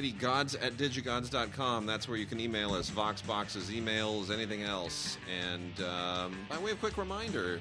Alrighty, 0.00 0.18
gods 0.18 0.54
at 0.54 0.78
digigods.com. 0.78 1.84
That's 1.84 2.08
where 2.08 2.16
you 2.16 2.24
can 2.24 2.40
email 2.40 2.72
us, 2.74 2.90
Voxboxes, 2.90 3.70
emails, 3.70 4.30
anything 4.30 4.62
else. 4.62 5.18
And 5.28 5.80
um, 5.84 6.38
by 6.48 6.58
way 6.58 6.70
of 6.70 6.80
quick 6.80 6.96
reminder, 6.96 7.60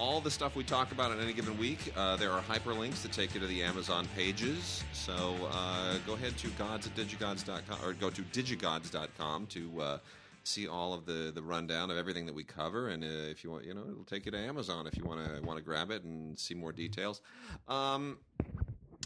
all 0.00 0.20
the 0.20 0.30
stuff 0.30 0.56
we 0.56 0.64
talk 0.64 0.92
about 0.92 1.12
in 1.12 1.20
any 1.20 1.34
given 1.34 1.56
week, 1.58 1.92
uh, 1.94 2.16
there 2.16 2.32
are 2.32 2.40
hyperlinks 2.40 3.02
that 3.02 3.12
take 3.12 3.34
you 3.34 3.40
to 3.40 3.46
the 3.46 3.62
Amazon 3.62 4.08
pages. 4.16 4.82
So 4.94 5.34
uh, 5.52 5.98
go 6.06 6.14
ahead 6.14 6.38
to 6.38 6.48
gods 6.50 6.86
at 6.86 6.94
digigods.com 6.96 7.78
or 7.84 7.92
go 7.92 8.08
to 8.08 8.22
digigods.com 8.22 9.46
to 9.48 9.80
uh, 9.80 9.98
see 10.42 10.66
all 10.66 10.94
of 10.94 11.04
the, 11.04 11.30
the 11.34 11.42
rundown 11.42 11.90
of 11.90 11.98
everything 11.98 12.24
that 12.24 12.34
we 12.34 12.42
cover. 12.42 12.88
And 12.88 13.04
uh, 13.04 13.06
if 13.06 13.44
you 13.44 13.50
want, 13.50 13.66
you 13.66 13.74
know, 13.74 13.82
it'll 13.90 14.04
take 14.04 14.24
you 14.24 14.32
to 14.32 14.38
Amazon 14.38 14.86
if 14.86 14.96
you 14.96 15.04
want 15.04 15.22
to 15.22 15.42
want 15.42 15.58
to 15.58 15.62
grab 15.62 15.90
it 15.90 16.02
and 16.02 16.38
see 16.38 16.54
more 16.54 16.72
details. 16.72 17.20
Um, 17.68 18.16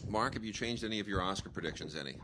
Mark, 0.07 0.35
have 0.35 0.45
you 0.45 0.53
changed 0.53 0.85
any 0.85 1.01
of 1.01 1.09
your 1.09 1.21
Oscar 1.21 1.49
predictions? 1.49 1.95
Any? 1.95 2.15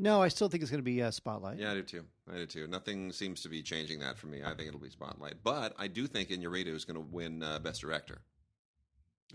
No, 0.00 0.22
I 0.22 0.28
still 0.28 0.48
think 0.48 0.62
it's 0.62 0.70
going 0.70 0.80
to 0.80 0.82
be 0.82 1.02
uh, 1.02 1.10
Spotlight. 1.10 1.58
Yeah, 1.58 1.72
I 1.72 1.74
do 1.74 1.82
too. 1.82 2.04
I 2.32 2.36
do 2.36 2.46
too. 2.46 2.66
Nothing 2.66 3.12
seems 3.12 3.42
to 3.42 3.50
be 3.50 3.62
changing 3.62 4.00
that 4.00 4.16
for 4.16 4.28
me. 4.28 4.42
I 4.42 4.54
think 4.54 4.66
it'll 4.68 4.80
be 4.80 4.88
Spotlight, 4.88 5.34
but 5.44 5.74
I 5.78 5.88
do 5.88 6.06
think 6.06 6.30
Inarritu 6.30 6.74
is 6.74 6.86
going 6.86 6.94
to 6.94 7.06
win 7.12 7.42
uh, 7.42 7.58
Best 7.58 7.82
Director. 7.82 8.22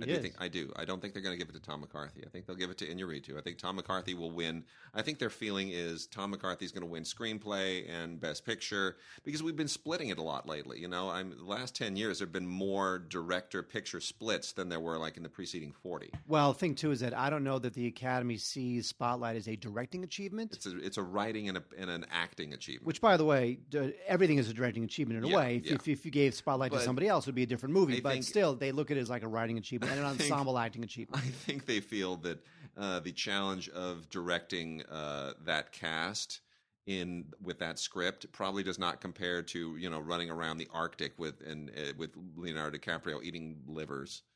I 0.01 0.05
do 0.05 0.17
think 0.17 0.35
I 0.39 0.47
do. 0.47 0.71
I 0.75 0.85
don't 0.85 1.01
think 1.01 1.13
they're 1.13 1.23
going 1.23 1.37
to 1.37 1.43
give 1.43 1.53
it 1.53 1.57
to 1.57 1.61
Tom 1.65 1.81
McCarthy. 1.81 2.23
I 2.25 2.29
think 2.29 2.45
they'll 2.45 2.55
give 2.55 2.69
it 2.69 2.77
to 2.79 2.87
Inarritu. 2.87 3.37
I 3.37 3.41
think 3.41 3.57
Tom 3.57 3.75
McCarthy 3.77 4.13
will 4.13 4.31
win. 4.31 4.63
I 4.93 5.01
think 5.01 5.19
their 5.19 5.29
feeling 5.29 5.69
is 5.69 6.07
Tom 6.07 6.31
McCarthy's 6.31 6.71
going 6.71 6.83
to 6.83 6.89
win 6.89 7.03
screenplay 7.03 7.89
and 7.89 8.19
Best 8.19 8.45
Picture 8.45 8.97
because 9.23 9.41
we've 9.43 9.55
been 9.55 9.67
splitting 9.67 10.09
it 10.09 10.17
a 10.17 10.21
lot 10.21 10.47
lately. 10.47 10.79
You 10.79 10.87
know, 10.87 11.09
I'm 11.09 11.31
the 11.37 11.43
last 11.43 11.75
ten 11.75 11.95
years 11.95 12.19
there've 12.19 12.31
been 12.31 12.47
more 12.47 12.99
director 12.99 13.63
picture 13.63 13.99
splits 13.99 14.51
than 14.53 14.69
there 14.69 14.79
were 14.79 14.97
like 14.97 15.17
in 15.17 15.23
the 15.23 15.29
preceding 15.29 15.71
forty. 15.71 16.11
Well, 16.27 16.53
the 16.53 16.59
thing 16.59 16.75
too 16.75 16.91
is 16.91 16.99
that 17.01 17.17
I 17.17 17.29
don't 17.29 17.43
know 17.43 17.59
that 17.59 17.73
the 17.73 17.87
Academy 17.87 18.37
sees 18.37 18.87
Spotlight 18.87 19.35
as 19.35 19.47
a 19.47 19.55
directing 19.55 20.03
achievement. 20.03 20.53
It's 20.53 20.65
a 20.65 20.77
it's 20.79 20.97
a 20.97 21.03
writing 21.03 21.49
and, 21.49 21.57
a, 21.57 21.63
and 21.77 21.89
an 21.89 22.05
acting 22.11 22.53
achievement. 22.53 22.85
Which, 22.85 23.01
by 23.01 23.17
the 23.17 23.25
way, 23.25 23.59
everything 24.07 24.37
is 24.37 24.49
a 24.49 24.53
directing 24.53 24.83
achievement 24.83 25.19
in 25.19 25.25
a 25.25 25.27
Yeah, 25.29 25.37
way. 25.37 25.55
If, 25.57 25.65
yeah. 25.65 25.73
if, 25.75 25.87
if 25.87 26.05
you 26.05 26.11
gave 26.11 26.35
Spotlight 26.35 26.71
But 26.71 26.79
to 26.79 26.83
somebody 26.83 27.07
else, 27.07 27.25
it 27.25 27.29
would 27.29 27.35
be 27.35 27.43
a 27.43 27.47
different 27.47 27.73
movie. 27.73 27.97
I 27.97 28.01
but 28.01 28.13
think- 28.13 28.25
still, 28.25 28.55
they 28.55 28.71
look 28.71 28.91
at 28.91 28.97
it 28.97 29.01
as 29.01 29.09
like 29.09 29.23
a 29.23 29.27
writing 29.27 29.57
achievement 29.57 29.84
and 29.89 29.99
an 29.99 30.05
ensemble 30.05 30.57
acting 30.57 30.83
achievement. 30.83 31.23
I 31.23 31.29
think 31.29 31.65
they 31.65 31.79
feel 31.79 32.17
that 32.17 32.39
uh, 32.77 32.99
the 32.99 33.11
challenge 33.11 33.69
of 33.69 34.09
directing 34.09 34.83
uh, 34.91 35.33
that 35.45 35.71
cast 35.71 36.41
in 36.87 37.25
with 37.41 37.59
that 37.59 37.79
script 37.79 38.31
probably 38.31 38.61
does 38.61 38.77
not 38.77 39.01
compare 39.01 39.41
to 39.41 39.75
you 39.77 39.89
know 39.89 39.99
running 39.99 40.29
around 40.29 40.57
the 40.57 40.67
Arctic 40.73 41.13
with 41.17 41.41
and 41.41 41.69
uh, 41.71 41.93
with 41.97 42.11
Leonardo 42.35 42.77
DiCaprio 42.77 43.23
eating 43.23 43.57
livers. 43.67 44.23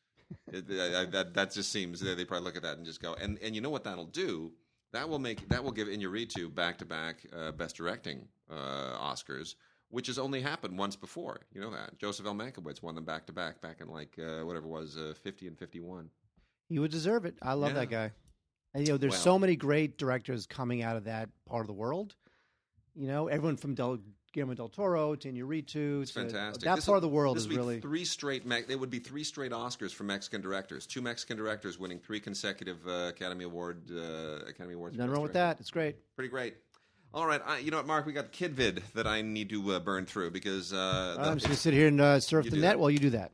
It, 0.53 0.65
I, 0.69 1.01
I, 1.01 1.05
that 1.05 1.33
that 1.33 1.51
just 1.53 1.71
seems 1.71 1.99
they 1.99 2.13
they 2.13 2.23
probably 2.23 2.45
look 2.45 2.55
at 2.55 2.61
that 2.61 2.77
and 2.77 2.85
just 2.85 3.01
go 3.01 3.15
and 3.15 3.39
and 3.41 3.55
you 3.55 3.61
know 3.61 3.71
what 3.71 3.83
that'll 3.83 4.05
do. 4.05 4.51
That 4.91 5.09
will 5.09 5.17
make 5.17 5.49
that 5.49 5.63
will 5.63 5.71
give 5.71 5.87
Inarritu 5.87 6.53
back 6.53 6.77
to 6.77 6.85
back 6.85 7.25
best 7.57 7.75
directing 7.75 8.27
uh, 8.47 8.97
Oscars, 8.99 9.55
which 9.89 10.07
has 10.07 10.17
only 10.19 10.41
happened 10.41 10.77
once 10.77 10.95
before. 10.95 11.41
You 11.53 11.61
know 11.61 11.71
that 11.71 11.97
Joseph 11.97 12.25
L. 12.25 12.33
Mankiewicz 12.35 12.81
won 12.81 12.95
them 12.95 13.05
back 13.05 13.25
to 13.27 13.33
back 13.33 13.61
back 13.61 13.81
in 13.81 13.87
like 13.89 14.17
uh, 14.19 14.41
whatever 14.45 14.65
it 14.67 14.71
was 14.71 14.97
uh, 14.97 15.13
fifty 15.23 15.47
and 15.47 15.57
fifty 15.57 15.79
one. 15.79 16.09
He 16.67 16.79
would 16.79 16.91
deserve 16.91 17.25
it. 17.25 17.35
I 17.41 17.53
love 17.53 17.71
Yeah. 17.71 17.79
that 17.79 17.89
guy. 17.89 18.11
And 18.73 18.85
you 18.87 18.93
know, 18.93 18.97
there's 18.97 19.13
Well- 19.13 19.21
so 19.21 19.39
many 19.39 19.55
great 19.55 19.97
directors 19.97 20.45
coming 20.45 20.83
out 20.83 20.95
of 20.95 21.05
that 21.05 21.29
part 21.45 21.61
of 21.61 21.67
the 21.67 21.73
world. 21.73 22.15
You 22.95 23.07
know, 23.07 23.27
everyone 23.27 23.57
from 23.57 23.73
Del, 23.73 23.97
Guillermo 24.33 24.53
del 24.53 24.69
Toro 24.69 25.15
to 25.15 25.31
Inarritu. 25.31 26.03
It's 26.03 26.11
to- 26.11 26.19
fantastic. 26.19 26.63
That 26.63 26.75
This 26.75 26.85
part 26.85 26.93
will- 26.93 26.97
of 26.97 27.01
the 27.01 27.07
world 27.09 27.37
is 27.37 27.47
would 27.47 27.49
be 27.49 27.57
really. 27.57 27.81
three 27.81 28.05
straight. 28.05 28.45
Me- 28.45 28.63
it 28.67 28.79
would 28.79 28.91
be 28.91 28.99
three 28.99 29.23
straight 29.23 29.51
Oscars 29.51 29.91
for 29.91 30.03
Mexican 30.03 30.41
directors. 30.41 30.85
Two 30.85 31.01
Mexican 31.01 31.35
directors 31.37 31.79
winning 31.79 31.99
three 31.99 32.19
consecutive 32.19 32.87
uh, 32.87 33.07
Academy 33.09 33.45
Award 33.45 33.89
uh, 33.91 34.45
Academy 34.47 34.75
Awards. 34.75 34.95
Nothing 34.97 35.11
wrong 35.13 35.23
with 35.23 35.33
that. 35.33 35.59
It's 35.59 35.71
great. 35.71 35.95
Pretty 36.15 36.29
great. 36.29 36.55
All 37.11 37.25
right, 37.25 37.41
I, 37.43 37.57
you 37.57 37.71
know 37.71 37.77
what, 37.77 37.87
Mark? 37.87 38.05
We 38.05 38.13
got 38.13 38.31
Kidvid 38.31 38.83
that 38.93 39.07
I 39.07 39.23
need 39.23 39.49
to 39.49 39.71
uh, 39.71 39.79
burn 39.79 40.05
through 40.05 40.29
because 40.29 40.71
uh, 40.71 41.15
I'm 41.19 41.35
just 41.35 41.47
going 41.47 41.55
to 41.55 41.61
sit 41.61 41.73
here 41.73 41.87
and 41.87 41.99
uh, 41.99 42.19
surf 42.19 42.47
the 42.47 42.57
net 42.57 42.77
while 42.77 42.91
you 42.91 42.99
do 42.99 43.09
that. 43.11 43.31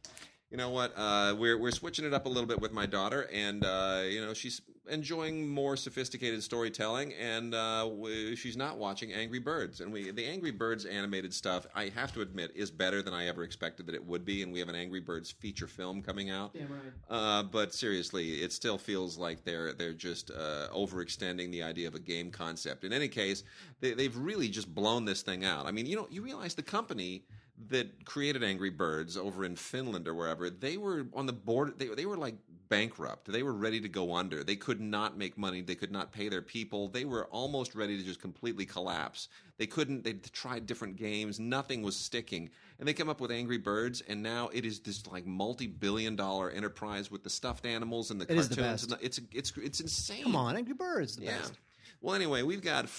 You 0.51 0.57
know 0.57 0.69
what? 0.69 0.93
Uh, 0.95 1.35
we're 1.37 1.57
we're 1.57 1.71
switching 1.71 2.05
it 2.05 2.13
up 2.13 2.25
a 2.25 2.29
little 2.29 2.47
bit 2.47 2.61
with 2.61 2.71
my 2.71 2.85
daughter, 2.85 3.27
and 3.33 3.65
uh, 3.65 4.03
you 4.07 4.23
know 4.23 4.33
she's 4.33 4.61
enjoying 4.87 5.47
more 5.47 5.75
sophisticated 5.75 6.43
storytelling, 6.43 7.13
and 7.13 7.55
uh, 7.55 7.89
we, 7.91 8.35
she's 8.35 8.55
not 8.55 8.77
watching 8.77 9.11
Angry 9.11 9.39
Birds. 9.39 9.81
And 9.81 9.91
we 9.91 10.11
the 10.11 10.25
Angry 10.25 10.51
Birds 10.51 10.85
animated 10.85 11.33
stuff, 11.33 11.65
I 11.73 11.89
have 11.95 12.13
to 12.13 12.21
admit, 12.21 12.51
is 12.55 12.69
better 12.69 13.01
than 13.01 13.13
I 13.13 13.27
ever 13.27 13.43
expected 13.43 13.87
that 13.87 13.95
it 13.95 14.05
would 14.05 14.23
be. 14.23 14.43
And 14.43 14.53
we 14.53 14.59
have 14.59 14.69
an 14.69 14.75
Angry 14.75 14.99
Birds 14.99 15.31
feature 15.31 15.67
film 15.67 16.01
coming 16.01 16.29
out. 16.29 16.53
Damn 16.53 16.69
Uh, 17.09 17.43
but 17.43 17.73
seriously, 17.73 18.35
it 18.35 18.53
still 18.53 18.77
feels 18.77 19.17
like 19.17 19.43
they're 19.43 19.73
they're 19.73 19.93
just 19.93 20.31
uh, 20.31 20.67
overextending 20.73 21.51
the 21.51 21.63
idea 21.63 21.87
of 21.87 21.95
a 21.95 21.99
game 21.99 22.29
concept. 22.29 22.83
In 22.83 22.93
any 22.93 23.07
case, 23.07 23.43
they, 23.79 23.93
they've 23.93 24.15
really 24.15 24.47
just 24.47 24.73
blown 24.73 25.05
this 25.05 25.21
thing 25.23 25.43
out. 25.43 25.65
I 25.65 25.71
mean, 25.71 25.85
you 25.87 25.95
know, 25.95 26.07
you 26.11 26.21
realize 26.21 26.53
the 26.53 26.63
company 26.63 27.23
that 27.69 28.05
created 28.05 28.43
Angry 28.43 28.69
Birds 28.69 29.15
over 29.17 29.45
in 29.45 29.55
Finland 29.55 30.07
or 30.07 30.13
wherever 30.13 30.49
they 30.49 30.77
were 30.77 31.07
on 31.13 31.25
the 31.25 31.33
board. 31.33 31.79
They 31.79 31.87
they 31.87 32.05
were 32.05 32.17
like 32.17 32.35
bankrupt. 32.67 33.31
They 33.31 33.43
were 33.43 33.53
ready 33.53 33.79
to 33.79 33.87
go 33.87 34.13
under. 34.15 34.43
They 34.43 34.55
could 34.55 34.81
not 34.81 35.17
make 35.17 35.37
money. 35.37 35.61
They 35.61 35.75
could 35.75 35.91
not 35.91 36.11
pay 36.11 36.29
their 36.29 36.41
people. 36.41 36.87
They 36.89 37.05
were 37.05 37.25
almost 37.27 37.75
ready 37.75 37.97
to 37.97 38.03
just 38.03 38.19
completely 38.19 38.65
collapse. 38.65 39.29
They 39.57 39.67
couldn't. 39.67 40.03
They 40.03 40.13
tried 40.13 40.65
different 40.65 40.97
games. 40.97 41.39
Nothing 41.39 41.81
was 41.81 41.95
sticking. 41.95 42.49
And 42.79 42.87
they 42.87 42.93
come 42.93 43.07
up 43.07 43.21
with 43.21 43.31
Angry 43.31 43.57
Birds, 43.57 44.01
and 44.01 44.21
now 44.21 44.49
it 44.51 44.65
is 44.65 44.79
this 44.81 45.07
like 45.07 45.25
multi-billion-dollar 45.25 46.51
enterprise 46.51 47.09
with 47.09 47.23
the 47.23 47.29
stuffed 47.29 47.65
animals 47.65 48.11
and 48.11 48.19
the 48.19 48.25
It 48.25 48.37
is 48.37 48.47
cartoons. 48.47 48.55
the 48.55 48.61
best. 48.61 48.83
and 48.91 48.99
the- 48.99 49.05
it's 49.05 49.21
it's 49.31 49.53
it's 49.57 49.79
insane. 49.79 50.23
Come 50.23 50.35
on, 50.35 50.57
Angry 50.57 50.73
Birds, 50.73 51.15
the 51.15 51.25
Yeah. 51.25 51.37
best. 51.37 51.53
Well, 52.01 52.15
anyway, 52.15 52.41
we've 52.43 52.61
got 52.61 52.89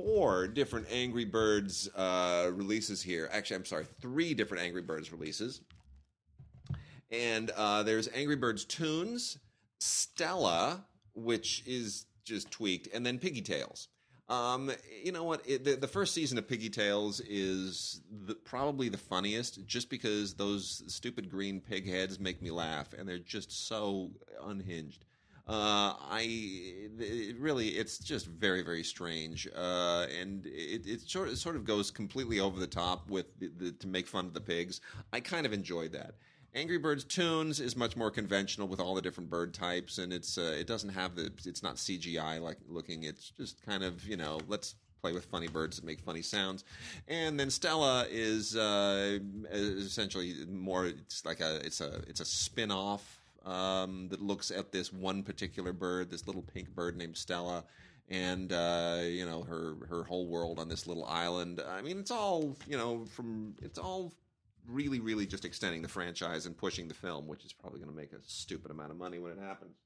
four 0.00 0.46
different 0.46 0.86
Angry 0.90 1.24
Birds 1.24 1.88
uh, 1.94 2.50
releases 2.52 3.02
here. 3.02 3.28
Actually, 3.32 3.56
I'm 3.56 3.64
sorry, 3.64 3.86
three 4.00 4.34
different 4.34 4.62
Angry 4.62 4.82
Birds 4.82 5.12
releases. 5.12 5.60
And 7.10 7.50
uh, 7.50 7.82
there's 7.82 8.08
Angry 8.14 8.36
Birds 8.36 8.64
Toons, 8.64 9.38
Stella, 9.78 10.84
which 11.14 11.62
is 11.66 12.06
just 12.24 12.50
tweaked, 12.50 12.88
and 12.94 13.04
then 13.04 13.18
Piggy 13.18 13.42
Tales. 13.42 13.88
Um, 14.28 14.70
you 15.02 15.10
know 15.10 15.24
what? 15.24 15.42
It, 15.44 15.64
the, 15.64 15.74
the 15.74 15.88
first 15.88 16.14
season 16.14 16.38
of 16.38 16.48
Piggy 16.48 16.70
Tales 16.70 17.20
is 17.20 18.00
the, 18.26 18.34
probably 18.34 18.88
the 18.88 18.96
funniest, 18.96 19.66
just 19.66 19.90
because 19.90 20.34
those 20.34 20.84
stupid 20.86 21.28
green 21.28 21.60
pig 21.60 21.88
heads 21.88 22.20
make 22.20 22.40
me 22.40 22.50
laugh, 22.50 22.94
and 22.96 23.08
they're 23.08 23.18
just 23.18 23.66
so 23.66 24.12
unhinged. 24.44 25.04
Uh, 25.50 25.96
I 26.08 26.28
it 27.00 27.36
really, 27.40 27.70
it's 27.70 27.98
just 27.98 28.26
very, 28.26 28.62
very 28.62 28.84
strange, 28.84 29.48
uh, 29.56 30.06
and 30.16 30.46
it, 30.46 30.86
it 30.86 31.00
sort 31.00 31.26
of, 31.26 31.38
sort 31.38 31.56
of 31.56 31.64
goes 31.64 31.90
completely 31.90 32.38
over 32.38 32.60
the 32.60 32.68
top 32.68 33.10
with 33.10 33.26
the, 33.40 33.50
the, 33.58 33.72
to 33.72 33.88
make 33.88 34.06
fun 34.06 34.26
of 34.26 34.32
the 34.32 34.40
pigs. 34.40 34.80
I 35.12 35.18
kind 35.18 35.46
of 35.46 35.52
enjoyed 35.52 35.90
that. 35.90 36.14
Angry 36.54 36.78
Birds 36.78 37.02
Toons 37.02 37.58
is 37.58 37.74
much 37.74 37.96
more 37.96 38.12
conventional 38.12 38.68
with 38.68 38.78
all 38.78 38.94
the 38.94 39.02
different 39.02 39.28
bird 39.28 39.52
types, 39.52 39.98
and 39.98 40.12
it's 40.12 40.38
uh, 40.38 40.54
it 40.56 40.68
doesn't 40.68 40.90
have 40.90 41.16
the 41.16 41.32
it's 41.44 41.64
not 41.64 41.76
CGI 41.76 42.40
like 42.40 42.58
looking. 42.68 43.02
It's 43.02 43.30
just 43.30 43.60
kind 43.66 43.82
of 43.82 44.04
you 44.04 44.16
know 44.16 44.38
let's 44.46 44.76
play 45.00 45.12
with 45.12 45.24
funny 45.24 45.48
birds 45.48 45.78
that 45.78 45.84
make 45.84 45.98
funny 45.98 46.22
sounds, 46.22 46.62
and 47.08 47.40
then 47.40 47.50
Stella 47.50 48.06
is 48.08 48.54
uh, 48.54 49.18
essentially 49.50 50.44
more 50.48 50.86
it's 50.86 51.24
like 51.24 51.40
a 51.40 51.56
it's 51.66 51.80
a 51.80 52.02
it's 52.06 52.20
a 52.20 52.24
spin 52.24 52.70
off 52.70 53.19
um, 53.44 54.08
that 54.08 54.20
looks 54.20 54.50
at 54.50 54.72
this 54.72 54.92
one 54.92 55.22
particular 55.22 55.72
bird, 55.72 56.10
this 56.10 56.26
little 56.26 56.42
pink 56.42 56.70
bird 56.70 56.96
named 56.96 57.16
Stella, 57.16 57.64
and 58.08 58.52
uh, 58.52 59.00
you 59.02 59.24
know 59.24 59.42
her 59.42 59.74
her 59.88 60.04
whole 60.04 60.26
world 60.26 60.58
on 60.58 60.68
this 60.68 60.86
little 60.86 61.04
island. 61.04 61.60
I 61.66 61.82
mean, 61.82 61.98
it's 61.98 62.10
all 62.10 62.56
you 62.66 62.76
know 62.76 63.04
from 63.06 63.54
it's 63.62 63.78
all 63.78 64.12
really 64.68 65.00
really 65.00 65.26
just 65.26 65.44
extending 65.44 65.82
the 65.82 65.88
franchise 65.88 66.46
and 66.46 66.56
pushing 66.56 66.88
the 66.88 66.94
film, 66.94 67.26
which 67.26 67.44
is 67.44 67.52
probably 67.52 67.80
going 67.80 67.90
to 67.90 67.96
make 67.96 68.12
a 68.12 68.20
stupid 68.26 68.70
amount 68.70 68.90
of 68.90 68.98
money 68.98 69.18
when 69.18 69.32
it 69.32 69.38
happens. 69.38 69.76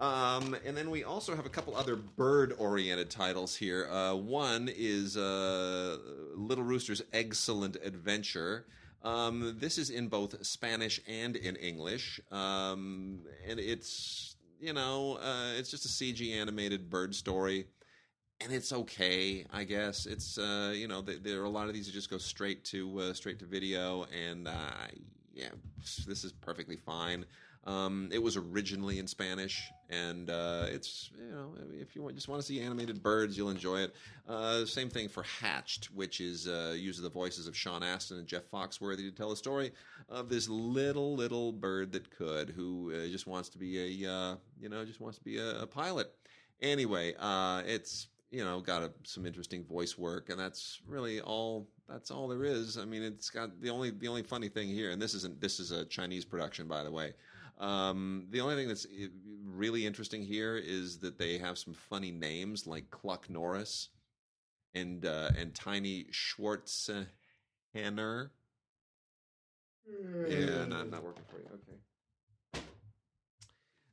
Um, 0.00 0.56
and 0.66 0.76
then 0.76 0.90
we 0.90 1.04
also 1.04 1.36
have 1.36 1.46
a 1.46 1.48
couple 1.48 1.76
other 1.76 1.94
bird-oriented 1.94 3.08
titles 3.08 3.54
here. 3.54 3.88
Uh, 3.88 4.14
one 4.16 4.68
is 4.74 5.16
uh, 5.16 5.96
Little 6.34 6.64
Rooster's 6.64 7.02
Egg-cellent 7.12 7.76
Adventure. 7.84 8.66
Um, 9.04 9.56
this 9.58 9.78
is 9.78 9.90
in 9.90 10.08
both 10.08 10.44
Spanish 10.46 11.00
and 11.08 11.34
in 11.34 11.56
English, 11.56 12.20
um, 12.30 13.20
and 13.48 13.58
it's 13.58 14.36
you 14.60 14.72
know 14.72 15.18
uh, 15.20 15.52
it's 15.58 15.70
just 15.70 15.84
a 15.84 15.88
CG 15.88 16.32
animated 16.32 16.88
bird 16.88 17.14
story, 17.14 17.66
and 18.40 18.52
it's 18.52 18.72
okay, 18.72 19.44
I 19.52 19.64
guess. 19.64 20.06
It's 20.06 20.38
uh, 20.38 20.72
you 20.74 20.86
know 20.86 21.02
th- 21.02 21.22
there 21.22 21.40
are 21.40 21.44
a 21.44 21.50
lot 21.50 21.66
of 21.66 21.74
these 21.74 21.86
that 21.86 21.92
just 21.92 22.10
go 22.10 22.18
straight 22.18 22.64
to 22.66 23.00
uh, 23.00 23.12
straight 23.12 23.40
to 23.40 23.46
video, 23.46 24.04
and 24.04 24.46
uh, 24.46 24.70
yeah, 25.34 25.50
this 26.06 26.22
is 26.22 26.32
perfectly 26.32 26.76
fine. 26.76 27.24
Um, 27.64 28.08
it 28.10 28.20
was 28.20 28.36
originally 28.36 28.98
in 28.98 29.06
Spanish, 29.06 29.70
and 29.88 30.28
uh, 30.30 30.66
it's 30.68 31.10
you 31.16 31.30
know 31.30 31.54
if 31.80 31.94
you 31.94 32.10
just 32.12 32.26
want 32.26 32.40
to 32.40 32.46
see 32.46 32.60
animated 32.60 33.02
birds, 33.02 33.36
you'll 33.36 33.50
enjoy 33.50 33.80
it. 33.80 33.94
Uh, 34.28 34.64
same 34.64 34.90
thing 34.90 35.08
for 35.08 35.22
Hatched, 35.22 35.86
which 35.94 36.20
is 36.20 36.48
uh, 36.48 36.74
uses 36.76 37.02
the 37.02 37.08
voices 37.08 37.46
of 37.46 37.56
Sean 37.56 37.84
Astin 37.84 38.18
and 38.18 38.26
Jeff 38.26 38.50
Foxworthy 38.52 39.08
to 39.08 39.12
tell 39.12 39.30
a 39.30 39.36
story 39.36 39.70
of 40.08 40.28
this 40.28 40.48
little 40.48 41.14
little 41.14 41.52
bird 41.52 41.92
that 41.92 42.10
could, 42.10 42.50
who 42.50 42.92
uh, 42.94 43.06
just 43.06 43.28
wants 43.28 43.48
to 43.50 43.58
be 43.58 44.04
a 44.04 44.10
uh, 44.12 44.34
you 44.60 44.68
know 44.68 44.84
just 44.84 45.00
wants 45.00 45.18
to 45.18 45.24
be 45.24 45.38
a, 45.38 45.60
a 45.60 45.66
pilot. 45.66 46.12
Anyway, 46.60 47.14
uh, 47.20 47.62
it's 47.64 48.08
you 48.32 48.42
know 48.42 48.60
got 48.60 48.82
a, 48.82 48.90
some 49.04 49.24
interesting 49.24 49.62
voice 49.62 49.96
work, 49.96 50.30
and 50.30 50.40
that's 50.40 50.80
really 50.88 51.20
all. 51.20 51.68
That's 51.88 52.10
all 52.10 52.26
there 52.26 52.42
is. 52.42 52.76
I 52.78 52.86
mean, 52.86 53.02
it's 53.02 53.30
got 53.30 53.60
the 53.60 53.70
only 53.70 53.90
the 53.90 54.08
only 54.08 54.22
funny 54.24 54.48
thing 54.48 54.68
here, 54.68 54.90
and 54.90 55.00
this 55.00 55.14
isn't 55.14 55.40
this 55.40 55.60
is 55.60 55.70
a 55.70 55.84
Chinese 55.84 56.24
production, 56.24 56.66
by 56.66 56.82
the 56.82 56.90
way. 56.90 57.12
Um, 57.58 58.26
the 58.30 58.40
only 58.40 58.56
thing 58.56 58.68
that's 58.68 58.86
eh, 58.86 59.08
really 59.44 59.86
interesting 59.86 60.22
here 60.22 60.56
is 60.56 60.98
that 60.98 61.18
they 61.18 61.38
have 61.38 61.58
some 61.58 61.74
funny 61.74 62.10
names 62.10 62.66
like 62.66 62.90
Cluck 62.90 63.30
Norris 63.30 63.90
and 64.74 65.04
uh, 65.06 65.30
and 65.38 65.54
Tiny 65.54 66.06
Schwarzenegger. 66.10 67.06
Yeah, 70.28 70.64
not 70.66 70.90
not 70.90 71.04
working 71.04 71.24
for 71.28 71.38
you. 71.38 71.48
Okay. 71.54 71.78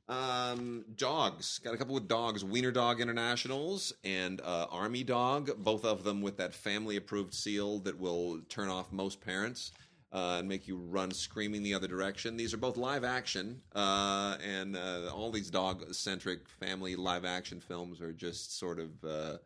Um, 0.07 0.85
dogs. 0.95 1.59
Got 1.59 1.75
a 1.75 1.77
couple 1.77 1.93
with 1.93 2.07
dogs. 2.07 2.43
Wiener 2.43 2.71
Dog 2.71 2.99
Internationals 2.99 3.93
and 4.03 4.41
uh, 4.41 4.65
Army 4.71 5.03
Dog. 5.03 5.51
Both 5.63 5.85
of 5.85 6.03
them 6.03 6.21
with 6.23 6.37
that 6.37 6.55
family 6.55 6.95
approved 6.95 7.33
seal 7.35 7.77
that 7.79 7.99
will 7.99 8.39
turn 8.49 8.69
off 8.69 8.91
most 8.91 9.21
parents 9.21 9.71
uh, 10.11 10.37
and 10.39 10.47
make 10.47 10.67
you 10.67 10.77
run 10.77 11.11
screaming 11.11 11.63
the 11.63 11.73
other 11.73 11.87
direction. 11.87 12.35
These 12.35 12.53
are 12.53 12.57
both 12.57 12.77
live 12.77 13.03
action, 13.03 13.61
uh, 13.75 14.37
and 14.43 14.75
uh, 14.75 15.11
all 15.13 15.31
these 15.31 15.49
dog 15.49 15.93
centric 15.93 16.47
family 16.47 16.95
live 16.95 17.25
action 17.25 17.59
films 17.59 18.01
are 18.01 18.13
just 18.13 18.57
sort 18.57 18.79
of 18.79 18.89
uh, 19.03 19.37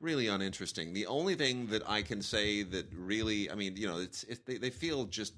really 0.00 0.28
uninteresting. 0.28 0.92
The 0.92 1.06
only 1.06 1.34
thing 1.34 1.66
that 1.68 1.82
I 1.88 2.02
can 2.02 2.22
say 2.22 2.62
that 2.62 2.86
really, 2.94 3.50
I 3.50 3.54
mean, 3.54 3.76
you 3.76 3.86
know, 3.86 3.98
it's 3.98 4.24
it, 4.24 4.46
they, 4.46 4.56
they 4.56 4.70
feel 4.70 5.04
just 5.04 5.34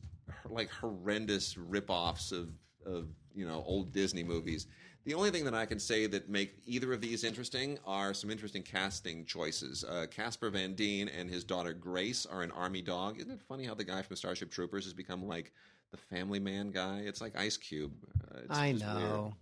like 0.49 0.71
horrendous 0.71 1.57
rip-offs 1.57 2.33
of 2.33 2.51
of 2.87 3.09
you 3.35 3.47
know 3.47 3.63
old 3.67 3.93
Disney 3.93 4.23
movies. 4.23 4.67
The 5.05 5.15
only 5.15 5.31
thing 5.31 5.45
that 5.45 5.55
I 5.55 5.67
can 5.67 5.81
say 5.81 6.07
that 6.07 6.29
make 6.29 6.55
either 6.65 6.93
of 6.93 7.01
these 7.01 7.25
interesting 7.25 7.79
are 7.85 8.15
some 8.15 8.31
interesting 8.31 8.63
casting 8.63 9.25
choices. 9.25 9.85
Uh, 9.85 10.07
Casper 10.11 10.49
Van 10.51 10.75
Dien 10.75 11.09
and 11.09 11.29
his 11.29 11.43
daughter 11.43 11.73
Grace 11.73 12.25
are 12.25 12.43
an 12.43 12.53
army 12.53 12.83
dog. 12.83 13.19
Isn't 13.19 13.33
it 13.33 13.41
funny 13.41 13.65
how 13.65 13.75
the 13.75 13.85
guy 13.85 14.03
from 14.03 14.15
Starship 14.17 14.51
Troopers 14.51 14.85
has 14.85 14.95
become 14.95 15.27
like 15.27 15.53
the 15.91 15.97
Family 15.97 16.39
Man 16.39 16.71
guy? 16.71 17.01
It's 17.01 17.21
like 17.21 17.37
Ice 17.37 17.57
Cube. 17.57 17.93
Uh, 18.31 18.41
it's 18.45 18.59
I 18.59 18.73
just 18.73 18.85
weird. 18.85 18.99
know. 18.99 19.35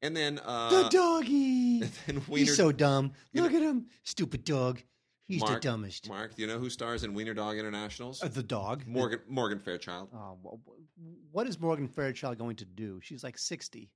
And 0.00 0.16
then 0.16 0.40
uh, 0.44 0.82
the 0.82 0.88
doggy. 0.88 1.80
then 2.06 2.22
He's 2.30 2.56
so 2.56 2.72
dumb. 2.72 3.12
Look 3.34 3.52
at 3.52 3.62
him, 3.62 3.86
stupid 4.04 4.44
dog. 4.44 4.82
He's 5.26 5.40
Mark, 5.40 5.54
the 5.54 5.60
dumbest. 5.60 6.08
Mark, 6.08 6.34
do 6.34 6.42
you 6.42 6.48
know 6.48 6.58
who 6.58 6.68
stars 6.68 7.02
in 7.02 7.14
Wiener 7.14 7.32
Dog 7.32 7.56
Internationals? 7.56 8.22
Uh, 8.22 8.28
the 8.28 8.42
dog. 8.42 8.86
Morgan 8.86 9.20
Morgan 9.26 9.58
Fairchild. 9.58 10.10
Oh, 10.14 10.60
what 11.32 11.46
is 11.46 11.58
Morgan 11.58 11.88
Fairchild 11.88 12.36
going 12.38 12.56
to 12.56 12.66
do? 12.66 13.00
She's 13.02 13.24
like 13.24 13.38
sixty. 13.38 13.90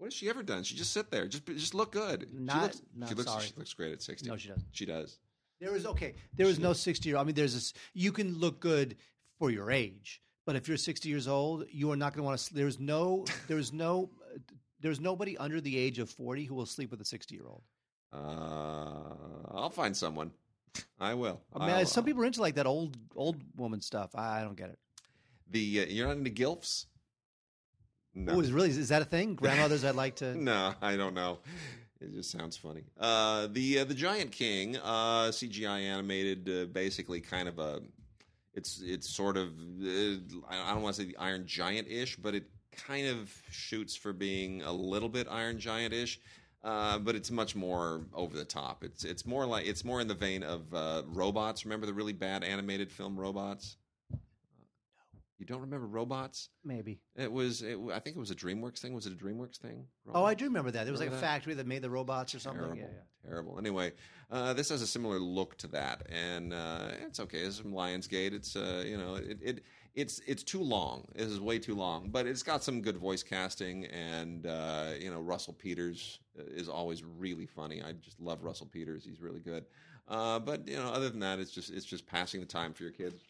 What 0.00 0.06
has 0.06 0.14
she 0.14 0.30
ever 0.30 0.42
done? 0.42 0.62
She 0.62 0.76
just 0.76 0.94
sit 0.94 1.10
there, 1.10 1.28
just 1.28 1.44
just 1.44 1.74
look 1.74 1.92
good. 1.92 2.26
she 2.32 2.38
Not- 2.38 2.62
looks, 2.62 2.82
no, 2.96 3.06
she 3.06 3.14
looks 3.14 3.30
sorry. 3.30 3.44
she 3.44 3.52
looks 3.58 3.74
great 3.74 3.92
at 3.92 4.00
sixty. 4.00 4.30
No, 4.30 4.36
she 4.38 4.48
doesn't. 4.48 4.64
She 4.72 4.86
does. 4.86 5.18
There 5.60 5.76
is 5.76 5.84
okay. 5.84 6.12
There 6.34 6.46
There 6.46 6.46
is 6.46 6.58
no 6.58 6.72
sixty 6.72 7.10
year. 7.10 7.18
I 7.18 7.22
mean, 7.24 7.34
there's 7.34 7.52
this. 7.52 7.74
You 7.92 8.10
can 8.10 8.38
look 8.38 8.60
good 8.60 8.96
for 9.38 9.50
your 9.50 9.70
age, 9.70 10.22
but 10.46 10.56
if 10.56 10.68
you're 10.68 10.78
sixty 10.78 11.10
years 11.10 11.28
old, 11.28 11.66
you 11.70 11.90
are 11.92 11.96
not 11.96 12.14
going 12.14 12.22
to 12.22 12.26
want 12.26 12.38
to. 12.40 12.54
There's 12.54 12.80
no. 12.80 13.26
There's 13.46 13.74
no. 13.74 14.08
There's 14.80 15.00
nobody 15.00 15.36
under 15.36 15.60
the 15.60 15.76
age 15.76 15.98
of 15.98 16.08
forty 16.08 16.44
who 16.46 16.54
will 16.54 16.64
sleep 16.64 16.90
with 16.90 17.02
a 17.02 17.04
sixty 17.04 17.34
year 17.34 17.44
old. 17.46 17.62
Uh, 18.10 19.50
I'll 19.52 19.68
find 19.70 19.94
someone. 19.94 20.30
I 20.98 21.12
will. 21.12 21.42
I 21.54 21.58
mean, 21.66 21.76
I'll- 21.76 21.84
some 21.86 22.04
people 22.04 22.22
are 22.22 22.26
into 22.26 22.40
like 22.40 22.54
that 22.54 22.66
old 22.66 22.96
old 23.14 23.36
woman 23.54 23.82
stuff. 23.82 24.12
I, 24.14 24.40
I 24.40 24.44
don't 24.44 24.56
get 24.56 24.70
it. 24.70 24.78
The 25.50 25.82
uh, 25.82 25.84
you're 25.90 26.06
not 26.08 26.16
into 26.16 26.30
gilfs. 26.30 26.86
No, 28.14 28.34
Oh, 28.34 28.40
is 28.40 28.52
really 28.52 28.70
is 28.70 28.88
that 28.88 29.02
a 29.02 29.04
thing? 29.04 29.34
Grandmothers, 29.34 29.84
I'd 29.84 29.94
like 29.94 30.16
to. 30.16 30.34
no, 30.42 30.74
I 30.82 30.96
don't 30.96 31.14
know. 31.14 31.38
It 32.00 32.12
just 32.14 32.30
sounds 32.30 32.56
funny. 32.56 32.82
Uh, 32.98 33.46
the 33.52 33.80
uh, 33.80 33.84
the 33.84 33.94
Giant 33.94 34.32
King, 34.32 34.76
uh, 34.78 35.28
CGI 35.30 35.82
animated, 35.82 36.48
uh, 36.48 36.64
basically 36.66 37.20
kind 37.20 37.46
of 37.48 37.58
a. 37.58 37.82
It's 38.54 38.80
it's 38.84 39.08
sort 39.08 39.36
of 39.36 39.48
uh, 39.48 40.16
I 40.48 40.72
don't 40.72 40.82
want 40.82 40.96
to 40.96 41.02
say 41.02 41.08
the 41.08 41.16
Iron 41.18 41.46
Giant 41.46 41.88
ish, 41.88 42.16
but 42.16 42.34
it 42.34 42.44
kind 42.72 43.06
of 43.06 43.32
shoots 43.50 43.94
for 43.94 44.12
being 44.12 44.62
a 44.62 44.72
little 44.72 45.08
bit 45.08 45.26
Iron 45.30 45.58
Giant 45.58 45.92
ish. 45.94 46.20
Uh, 46.62 46.98
but 46.98 47.14
it's 47.14 47.30
much 47.30 47.56
more 47.56 48.02
over 48.12 48.36
the 48.36 48.44
top. 48.44 48.82
It's 48.84 49.04
it's 49.04 49.24
more 49.24 49.46
like 49.46 49.66
it's 49.66 49.84
more 49.84 50.00
in 50.00 50.08
the 50.08 50.14
vein 50.14 50.42
of 50.42 50.72
uh, 50.74 51.02
robots. 51.06 51.64
Remember 51.64 51.86
the 51.86 51.94
really 51.94 52.12
bad 52.12 52.44
animated 52.44 52.90
film 52.90 53.18
Robots? 53.18 53.76
You 55.40 55.46
don't 55.46 55.62
remember 55.62 55.86
Robots? 55.86 56.50
Maybe. 56.64 57.00
It 57.16 57.32
was. 57.32 57.62
It, 57.62 57.78
I 57.94 57.98
think 57.98 58.14
it 58.14 58.20
was 58.20 58.30
a 58.30 58.34
DreamWorks 58.34 58.78
thing. 58.78 58.92
Was 58.92 59.06
it 59.06 59.14
a 59.14 59.16
DreamWorks 59.16 59.56
thing? 59.56 59.86
Oh, 60.12 60.22
I 60.22 60.34
do 60.34 60.44
remember 60.44 60.70
that. 60.70 60.84
There 60.84 60.92
was 60.92 61.00
like 61.00 61.08
a 61.08 61.12
that? 61.12 61.20
factory 61.20 61.54
that 61.54 61.66
made 61.66 61.80
the 61.80 61.88
robots 61.88 62.34
or 62.34 62.38
something. 62.40 62.60
Terrible, 62.60 62.78
Yeah, 62.78 62.88
yeah. 62.92 63.28
terrible. 63.30 63.58
Anyway, 63.58 63.92
uh, 64.30 64.52
this 64.52 64.68
has 64.68 64.82
a 64.82 64.86
similar 64.86 65.18
look 65.18 65.56
to 65.56 65.66
that, 65.68 66.06
and 66.10 66.52
uh, 66.52 66.88
it's 67.06 67.20
okay. 67.20 67.38
It's 67.38 67.58
from 67.58 67.72
Lionsgate. 67.72 68.34
It's 68.34 68.54
uh, 68.54 68.84
you 68.86 68.98
know, 68.98 69.14
it, 69.14 69.38
it 69.40 69.64
it's 69.94 70.20
it's 70.26 70.42
too 70.42 70.62
long. 70.62 71.08
It 71.14 71.22
is 71.22 71.40
way 71.40 71.58
too 71.58 71.74
long, 71.74 72.10
but 72.10 72.26
it's 72.26 72.42
got 72.42 72.62
some 72.62 72.82
good 72.82 72.98
voice 72.98 73.22
casting, 73.22 73.86
and 73.86 74.46
uh, 74.46 74.90
you 75.00 75.10
know, 75.10 75.20
Russell 75.20 75.54
Peters 75.54 76.20
is 76.36 76.68
always 76.68 77.02
really 77.02 77.46
funny. 77.46 77.82
I 77.82 77.92
just 77.92 78.20
love 78.20 78.44
Russell 78.44 78.66
Peters. 78.66 79.06
He's 79.06 79.22
really 79.22 79.40
good. 79.40 79.64
Uh, 80.06 80.38
but 80.38 80.68
you 80.68 80.76
know, 80.76 80.88
other 80.90 81.08
than 81.08 81.20
that, 81.20 81.38
it's 81.38 81.50
just 81.50 81.70
it's 81.70 81.86
just 81.86 82.06
passing 82.06 82.40
the 82.40 82.46
time 82.46 82.74
for 82.74 82.82
your 82.82 82.92
kids. 82.92 83.22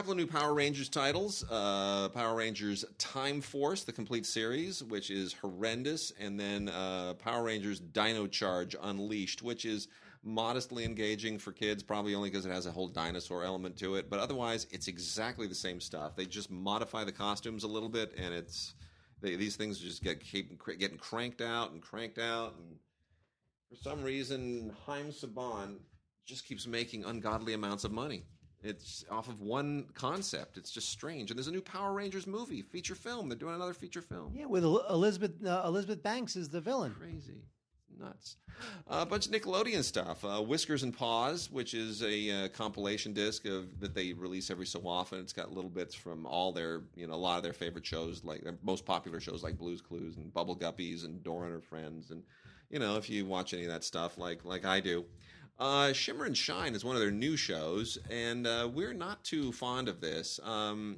Couple 0.00 0.12
of 0.12 0.16
new 0.16 0.26
Power 0.26 0.54
Rangers 0.54 0.88
titles. 0.88 1.44
Uh, 1.50 2.08
Power 2.08 2.34
Rangers 2.34 2.86
Time 2.96 3.42
Force, 3.42 3.84
the 3.84 3.92
complete 3.92 4.24
series, 4.24 4.82
which 4.82 5.10
is 5.10 5.34
horrendous, 5.34 6.10
and 6.18 6.40
then 6.40 6.70
uh, 6.70 7.12
Power 7.18 7.44
Rangers 7.44 7.80
Dino 7.80 8.26
Charge 8.26 8.74
Unleashed, 8.80 9.42
which 9.42 9.66
is 9.66 9.88
modestly 10.22 10.86
engaging 10.86 11.38
for 11.38 11.52
kids, 11.52 11.82
probably 11.82 12.14
only 12.14 12.30
because 12.30 12.46
it 12.46 12.50
has 12.50 12.64
a 12.64 12.70
whole 12.70 12.88
dinosaur 12.88 13.44
element 13.44 13.76
to 13.76 13.96
it. 13.96 14.08
But 14.08 14.20
otherwise, 14.20 14.66
it's 14.70 14.88
exactly 14.88 15.46
the 15.46 15.54
same 15.54 15.82
stuff. 15.82 16.16
They 16.16 16.24
just 16.24 16.50
modify 16.50 17.04
the 17.04 17.12
costumes 17.12 17.64
a 17.64 17.68
little 17.68 17.90
bit, 17.90 18.14
and 18.16 18.32
it's 18.32 18.76
they, 19.20 19.36
these 19.36 19.56
things 19.56 19.78
just 19.78 20.02
get 20.02 20.18
keep 20.24 20.58
getting 20.78 20.96
cranked 20.96 21.42
out 21.42 21.72
and 21.72 21.82
cranked 21.82 22.18
out, 22.18 22.54
and 22.56 22.78
for 23.68 23.76
some 23.76 24.02
reason, 24.02 24.74
Haim 24.86 25.08
Saban 25.08 25.76
just 26.24 26.46
keeps 26.46 26.66
making 26.66 27.04
ungodly 27.04 27.52
amounts 27.52 27.84
of 27.84 27.92
money. 27.92 28.24
It's 28.62 29.04
off 29.10 29.28
of 29.28 29.40
one 29.40 29.86
concept. 29.94 30.58
It's 30.58 30.70
just 30.70 30.90
strange. 30.90 31.30
And 31.30 31.38
there's 31.38 31.48
a 31.48 31.52
new 31.52 31.62
Power 31.62 31.92
Rangers 31.92 32.26
movie, 32.26 32.62
feature 32.62 32.94
film. 32.94 33.28
They're 33.28 33.38
doing 33.38 33.54
another 33.54 33.74
feature 33.74 34.02
film. 34.02 34.32
Yeah, 34.34 34.46
with 34.46 34.64
Elizabeth 34.64 35.32
uh, 35.44 35.62
Elizabeth 35.64 36.02
Banks 36.02 36.36
is 36.36 36.48
the 36.48 36.60
villain. 36.60 36.94
Crazy. 36.98 37.42
Nuts. 37.98 38.36
Uh, 38.88 39.00
a 39.02 39.06
bunch 39.06 39.26
of 39.26 39.32
Nickelodeon 39.32 39.82
stuff. 39.82 40.24
Uh, 40.24 40.40
Whiskers 40.40 40.82
and 40.82 40.96
Paws, 40.96 41.50
which 41.50 41.74
is 41.74 42.02
a 42.02 42.30
uh, 42.30 42.48
compilation 42.48 43.12
disc 43.12 43.46
of 43.46 43.80
that 43.80 43.94
they 43.94 44.12
release 44.12 44.50
every 44.50 44.66
so 44.66 44.80
often. 44.86 45.20
It's 45.20 45.32
got 45.32 45.52
little 45.52 45.70
bits 45.70 45.94
from 45.94 46.24
all 46.24 46.52
their, 46.52 46.82
you 46.94 47.06
know, 47.06 47.14
a 47.14 47.16
lot 47.16 47.36
of 47.36 47.42
their 47.42 47.52
favorite 47.52 47.84
shows, 47.84 48.24
like 48.24 48.42
their 48.42 48.58
most 48.62 48.86
popular 48.86 49.20
shows 49.20 49.42
like 49.42 49.58
Blues 49.58 49.80
Clues 49.80 50.16
and 50.16 50.32
Bubble 50.32 50.56
Guppies 50.56 51.04
and 51.04 51.22
Dora 51.22 51.46
and 51.46 51.54
her 51.54 51.60
friends. 51.60 52.10
And 52.10 52.22
you 52.70 52.78
know, 52.78 52.96
if 52.96 53.10
you 53.10 53.26
watch 53.26 53.52
any 53.52 53.64
of 53.64 53.70
that 53.70 53.84
stuff, 53.84 54.16
like 54.16 54.44
like 54.44 54.64
I 54.64 54.80
do. 54.80 55.04
Uh, 55.60 55.92
Shimmer 55.92 56.24
and 56.24 56.36
Shine 56.36 56.74
is 56.74 56.86
one 56.86 56.96
of 56.96 57.02
their 57.02 57.10
new 57.10 57.36
shows, 57.36 57.98
and 58.08 58.46
uh, 58.46 58.66
we're 58.72 58.94
not 58.94 59.22
too 59.22 59.52
fond 59.52 59.88
of 59.88 60.00
this. 60.00 60.40
Um, 60.42 60.96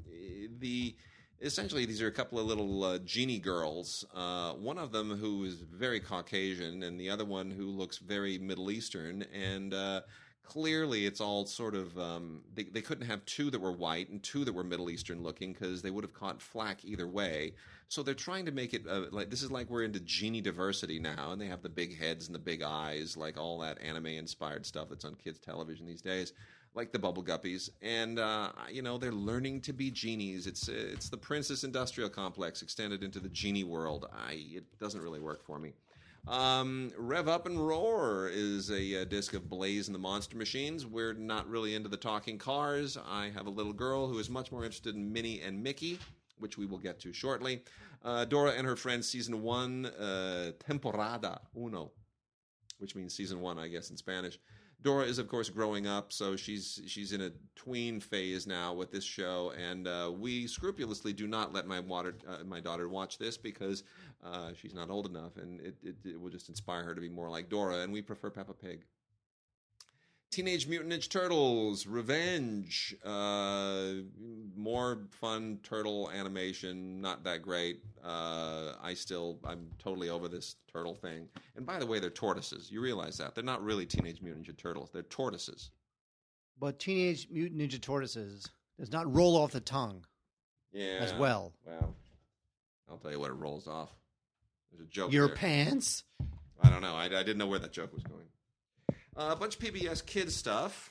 the 0.61 0.95
essentially 1.41 1.85
these 1.85 2.01
are 2.01 2.07
a 2.07 2.13
couple 2.13 2.39
of 2.39 2.47
little 2.47 2.85
uh, 2.85 2.99
genie 2.99 3.41
girls. 3.41 4.05
Uh, 4.15 4.53
one 4.53 4.79
of 4.79 4.93
them 4.93 5.11
who 5.11 5.43
is 5.43 5.55
very 5.55 5.99
Caucasian, 5.99 6.85
and 6.85 6.99
the 6.99 7.11
other 7.11 7.25
one 7.25 7.51
who 7.51 7.67
looks 7.67 7.99
very 7.99 8.39
Middle 8.39 8.71
Eastern. 8.71 9.25
And 9.35 9.75
uh, 9.75 10.03
clearly, 10.45 11.07
it's 11.07 11.21
all 11.21 11.45
sort 11.45 11.75
of 11.75 11.99
um, 11.99 12.43
they, 12.55 12.63
they 12.63 12.83
couldn't 12.83 13.07
have 13.07 13.25
two 13.25 13.51
that 13.51 13.61
were 13.61 13.73
white 13.73 14.11
and 14.11 14.23
two 14.23 14.45
that 14.45 14.53
were 14.53 14.63
Middle 14.63 14.91
Eastern 14.91 15.25
looking 15.25 15.55
because 15.55 15.83
they 15.83 15.91
would 15.91 16.05
have 16.05 16.15
caught 16.15 16.41
flack 16.41 16.85
either 16.85 17.09
way. 17.09 17.55
So 17.93 18.03
they're 18.03 18.15
trying 18.15 18.47
to 18.47 18.53
make 18.53 18.73
it 18.73 18.87
uh, 18.89 19.03
like 19.11 19.29
this 19.29 19.43
is 19.43 19.51
like 19.51 19.69
we're 19.69 19.83
into 19.83 20.01
genie 20.01 20.41
diversity 20.41 20.99
now, 20.99 21.33
and 21.33 21.39
they 21.39 21.47
have 21.49 21.61
the 21.61 21.69
big 21.69 21.99
heads 21.99 22.27
and 22.27 22.35
the 22.35 22.39
big 22.39 22.63
eyes, 22.63 23.19
like 23.19 23.37
all 23.37 23.59
that 23.59 23.83
anime 23.83 24.07
inspired 24.07 24.65
stuff 24.65 24.89
that's 24.89 25.05
on 25.05 25.15
kids' 25.17 25.39
television 25.39 25.85
these 25.85 26.01
days 26.01 26.33
like 26.75 26.91
the 26.91 26.99
bubble 26.99 27.23
guppies. 27.23 27.69
And 27.83 28.19
uh, 28.19 28.53
you 28.71 28.81
know 28.81 28.97
they're 28.97 29.13
learning 29.13 29.61
to 29.63 29.75
be 29.75 29.91
genies. 29.91 30.47
It's 30.47 30.69
it's 30.69 31.11
the 31.11 31.19
princess 31.19 31.65
industrial 31.65 32.09
complex 32.09 32.63
extended 32.63 33.03
into 33.03 33.21
the 33.21 33.29
genie 33.29 33.65
world. 33.65 34.09
I 34.11 34.47
it 34.55 34.65
doesn't 34.81 35.03
really 35.03 35.21
work 35.21 35.45
for 35.45 35.59
me. 35.59 35.75
Um, 36.27 36.93
rev 36.97 37.29
up 37.29 37.45
and 37.45 37.59
roar 37.59 38.31
is 38.33 38.71
a, 38.71 39.03
uh 39.03 39.05
disc 39.05 39.35
of 39.35 39.51
blaze 39.51 39.89
and 39.89 39.95
the 39.95 39.99
monster 39.99 40.39
machines. 40.39 40.87
We're 40.87 41.13
not 41.13 41.47
really 41.47 41.75
into 41.75 41.91
the 41.91 41.99
talking 41.99 42.39
cars. 42.39 42.97
I 43.07 43.31
have 43.35 43.47
a 43.47 43.51
little 43.51 43.75
girl 43.75 44.09
who 44.09 44.19
is 44.19 44.31
much 44.31 44.51
more 44.51 44.65
interested 44.65 44.95
in 44.95 45.13
minnie 45.13 45.43
and 45.43 45.63
mickey 45.63 45.99
which 46.39 46.59
we 46.59 46.67
will 46.67 46.79
get 46.79 47.01
to 47.01 47.13
shortly. 47.13 47.63
Uh, 48.05 48.25
Dora 48.25 48.53
and 48.53 48.67
her 48.67 48.77
friends, 48.77 49.09
season 49.09 49.43
one, 49.43 49.87
uh, 49.87 50.53
temporada 50.59 51.41
uno, 51.57 51.93
which 52.79 52.97
means 52.97 53.15
season 53.15 53.41
one, 53.41 53.59
I 53.59 53.69
guess, 53.69 53.91
in 53.91 53.97
Spanish. 53.97 54.39
Dora 54.83 55.05
is, 55.05 55.19
of 55.19 55.29
course, 55.29 55.49
growing 55.49 55.87
up, 55.87 56.13
so 56.13 56.35
she's 56.35 56.81
she's 56.89 57.13
in 57.13 57.21
a 57.21 57.31
tween 57.55 58.01
phase 58.01 58.49
now 58.49 58.75
with 58.75 58.91
this 58.91 59.05
show, 59.05 59.53
and 59.57 59.87
uh, 59.87 60.11
we 60.13 60.49
scrupulously 60.49 61.13
do 61.13 61.29
not 61.29 61.53
let 61.53 61.69
my 61.69 61.79
water, 61.79 62.17
uh, 62.27 62.43
my 62.45 62.59
daughter 62.59 62.89
watch 62.89 63.17
this 63.17 63.37
because 63.37 63.85
uh, 64.25 64.51
she's 64.61 64.75
not 64.75 64.91
old 64.91 65.07
enough, 65.07 65.37
and 65.37 65.61
it, 65.61 65.77
it, 65.85 65.95
it 66.05 66.21
will 66.21 66.31
just 66.31 66.49
inspire 66.49 66.83
her 66.83 66.95
to 66.97 67.01
be 67.01 67.09
more 67.09 67.31
like 67.31 67.49
Dora, 67.49 67.79
and 67.79 67.93
we 67.93 68.03
prefer 68.03 68.29
Peppa 68.29 68.55
Pig. 68.55 68.85
Teenage 70.33 70.67
Mutant 70.67 70.91
Ninja 70.95 71.11
Turtles, 71.11 71.87
Revenge, 71.87 72.97
uh, 73.05 73.93
more 74.57 75.03
fun 75.11 75.61
turtle 75.63 76.11
animation, 76.11 77.03
not 77.03 77.23
that 77.25 77.43
great. 77.43 77.81
Uh, 78.03 78.73
I 78.83 78.95
still, 78.95 79.39
I'm 79.45 79.69
totally 79.79 80.09
over 80.09 80.29
this 80.29 80.57
turtle 80.73 80.95
thing. 80.95 81.29
And 81.55 81.67
by 81.67 81.79
the 81.79 81.87
way, 81.87 82.01
they're 82.01 82.09
tortoises. 82.09 82.71
You 82.73 82.81
realize 82.81 83.19
that 83.19 83.35
they're 83.35 83.45
not 83.45 83.63
really 83.63 83.85
Teenage 83.85 84.23
Mutant 84.23 84.47
Ninja 84.47 84.57
Turtles; 84.57 84.89
they're 84.91 85.03
tortoises. 85.03 85.71
But 86.59 86.79
Teenage 86.79 87.29
Mutant 87.31 87.61
Ninja 87.61 87.79
Tortoises 87.79 88.49
does 88.79 88.91
not 88.91 89.13
roll 89.15 89.37
off 89.37 89.53
the 89.53 89.61
tongue 89.61 90.03
Yeah, 90.73 90.99
as 91.01 91.13
well. 91.13 91.53
Well, 91.67 91.95
I'll 92.91 92.97
tell 92.97 93.11
you 93.11 93.21
what 93.21 93.31
it 93.31 93.35
rolls 93.35 93.69
off. 93.69 93.91
There's 94.71 94.89
a 94.89 94.91
joke. 94.91 95.13
Your 95.13 95.27
there. 95.27 95.37
pants. 95.37 96.05
I 96.63 96.71
don't 96.71 96.81
know. 96.81 96.95
I, 96.95 97.05
I 97.05 97.09
didn't 97.09 97.37
know 97.37 97.49
where 97.49 97.59
that 97.59 97.73
joke 97.73 97.93
was 97.93 98.03
going. 98.03 98.25
Uh, 99.15 99.29
a 99.33 99.37
bunch 99.37 99.57
of 99.57 99.61
PBS 99.61 100.05
Kids 100.07 100.35
stuff. 100.35 100.91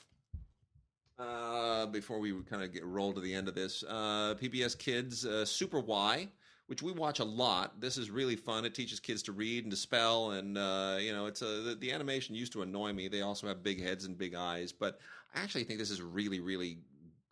Uh, 1.18 1.86
before 1.86 2.20
we 2.20 2.32
kind 2.48 2.62
of 2.62 2.72
get 2.72 2.84
roll 2.84 3.12
to 3.12 3.20
the 3.20 3.34
end 3.34 3.48
of 3.48 3.54
this, 3.54 3.82
uh, 3.88 4.34
PBS 4.40 4.78
Kids 4.78 5.26
Super 5.48 5.80
Why, 5.80 6.28
which 6.66 6.82
we 6.82 6.92
watch 6.92 7.18
a 7.18 7.24
lot. 7.24 7.80
This 7.80 7.98
is 7.98 8.10
really 8.10 8.36
fun. 8.36 8.64
It 8.64 8.74
teaches 8.74 9.00
kids 9.00 9.24
to 9.24 9.32
read 9.32 9.64
and 9.64 9.72
to 9.72 9.76
spell, 9.76 10.30
and 10.32 10.56
uh, 10.56 10.98
you 11.00 11.12
know, 11.12 11.26
it's 11.26 11.42
a, 11.42 11.62
the, 11.62 11.74
the 11.74 11.92
animation 11.92 12.34
used 12.36 12.52
to 12.52 12.62
annoy 12.62 12.92
me. 12.92 13.08
They 13.08 13.22
also 13.22 13.48
have 13.48 13.62
big 13.62 13.82
heads 13.82 14.04
and 14.04 14.16
big 14.16 14.34
eyes, 14.34 14.70
but 14.72 15.00
I 15.34 15.40
actually 15.40 15.64
think 15.64 15.80
this 15.80 15.90
is 15.90 16.00
really, 16.00 16.38
really 16.38 16.78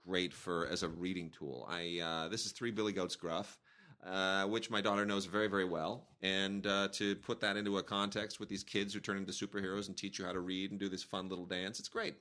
great 0.05 0.33
for 0.33 0.67
as 0.67 0.83
a 0.83 0.89
reading 0.89 1.31
tool. 1.31 1.67
I 1.71 2.01
uh, 2.03 2.29
this 2.29 2.47
is 2.47 2.53
Three 2.53 2.73
Billy 2.73 2.93
Goats 2.93 3.15
Gruff 3.15 3.59
uh, 4.07 4.45
which 4.45 4.71
my 4.71 4.81
daughter 4.81 5.05
knows 5.05 5.27
very, 5.27 5.47
very 5.47 5.65
well. 5.65 6.07
And 6.23 6.67
uh, 6.67 6.89
to 6.93 7.17
put 7.17 7.41
that 7.41 7.57
into 7.57 7.79
a 7.79 7.83
context 7.83 8.41
with 8.41 8.49
these 8.49 8.65
kids 8.65 8.95
who 8.95 9.01
turn 9.01 9.17
into 9.17 9.33
superheroes 9.33 9.89
and 9.89 9.97
teach 9.97 10.19
you 10.19 10.25
how 10.25 10.33
to 10.33 10.41
read 10.41 10.71
and 10.71 10.81
do 10.81 10.89
this 10.89 11.03
fun 11.03 11.29
little 11.29 11.47
dance, 11.47 11.79
it's 11.79 11.89
great. 11.89 12.15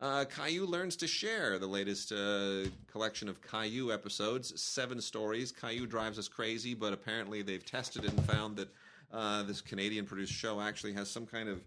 Uh, 0.00 0.24
Caillou 0.24 0.66
Learns 0.66 0.96
to 0.96 1.06
Share, 1.06 1.58
the 1.58 1.66
latest 1.66 2.12
uh, 2.12 2.68
collection 2.90 3.28
of 3.28 3.40
Caillou 3.40 3.92
episodes, 3.92 4.60
seven 4.60 5.00
stories. 5.00 5.52
Caillou 5.52 5.86
drives 5.86 6.18
us 6.18 6.28
crazy, 6.28 6.74
but 6.74 6.92
apparently 6.92 7.42
they've 7.42 7.64
tested 7.64 8.04
it 8.04 8.10
and 8.10 8.24
found 8.24 8.56
that 8.56 8.68
uh, 9.12 9.42
this 9.44 9.60
Canadian 9.60 10.04
produced 10.04 10.32
show 10.32 10.60
actually 10.60 10.92
has 10.92 11.08
some 11.08 11.24
kind 11.24 11.48
of 11.48 11.62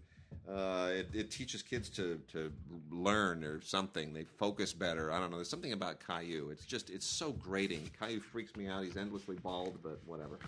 uh, 0.48 0.88
it, 0.90 1.08
it 1.12 1.30
teaches 1.30 1.62
kids 1.62 1.90
to, 1.90 2.20
to 2.32 2.50
learn 2.90 3.44
or 3.44 3.60
something. 3.60 4.14
They 4.14 4.24
focus 4.24 4.72
better. 4.72 5.12
I 5.12 5.20
don't 5.20 5.30
know. 5.30 5.36
There's 5.36 5.50
something 5.50 5.72
about 5.72 6.00
Caillou. 6.04 6.50
It's 6.50 6.64
just 6.64 6.90
it's 6.90 7.06
so 7.06 7.32
grating. 7.32 7.90
Caillou 7.98 8.20
freaks 8.20 8.56
me 8.56 8.66
out. 8.66 8.84
He's 8.84 8.96
endlessly 8.96 9.36
bald, 9.36 9.78
but 9.82 10.00
whatever. 10.06 10.38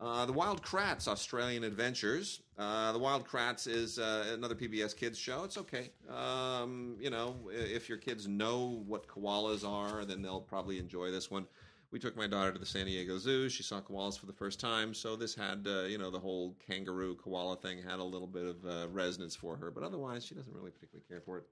Uh, 0.00 0.26
the 0.26 0.32
Wild 0.32 0.62
Kratts 0.62 1.06
Australian 1.06 1.62
Adventures. 1.62 2.40
Uh, 2.58 2.90
the 2.90 2.98
Wild 2.98 3.26
Kratts 3.26 3.68
is 3.68 4.00
uh, 4.00 4.32
another 4.32 4.56
PBS 4.56 4.96
Kids 4.96 5.16
show. 5.16 5.44
It's 5.44 5.56
okay. 5.56 5.90
Um, 6.10 6.96
you 7.00 7.08
know, 7.08 7.36
if 7.50 7.88
your 7.88 7.98
kids 7.98 8.26
know 8.26 8.82
what 8.88 9.06
koalas 9.06 9.64
are, 9.68 10.04
then 10.04 10.20
they'll 10.20 10.40
probably 10.40 10.80
enjoy 10.80 11.12
this 11.12 11.30
one. 11.30 11.46
We 11.92 11.98
took 11.98 12.16
my 12.16 12.26
daughter 12.26 12.52
to 12.52 12.58
the 12.58 12.64
San 12.64 12.86
Diego 12.86 13.18
Zoo. 13.18 13.50
She 13.50 13.62
saw 13.62 13.80
koalas 13.82 14.18
for 14.18 14.24
the 14.24 14.32
first 14.32 14.58
time, 14.58 14.94
so 14.94 15.14
this 15.14 15.34
had, 15.34 15.66
uh, 15.68 15.82
you 15.82 15.98
know, 15.98 16.10
the 16.10 16.18
whole 16.18 16.56
kangaroo 16.66 17.14
koala 17.16 17.56
thing 17.56 17.82
had 17.82 17.98
a 17.98 18.04
little 18.04 18.26
bit 18.26 18.46
of 18.46 18.64
uh, 18.64 18.88
resonance 18.88 19.36
for 19.36 19.56
her, 19.56 19.70
but 19.70 19.84
otherwise, 19.84 20.24
she 20.24 20.34
doesn't 20.34 20.54
really 20.54 20.70
particularly 20.70 21.04
care 21.06 21.20
for 21.20 21.38
it. 21.38 21.44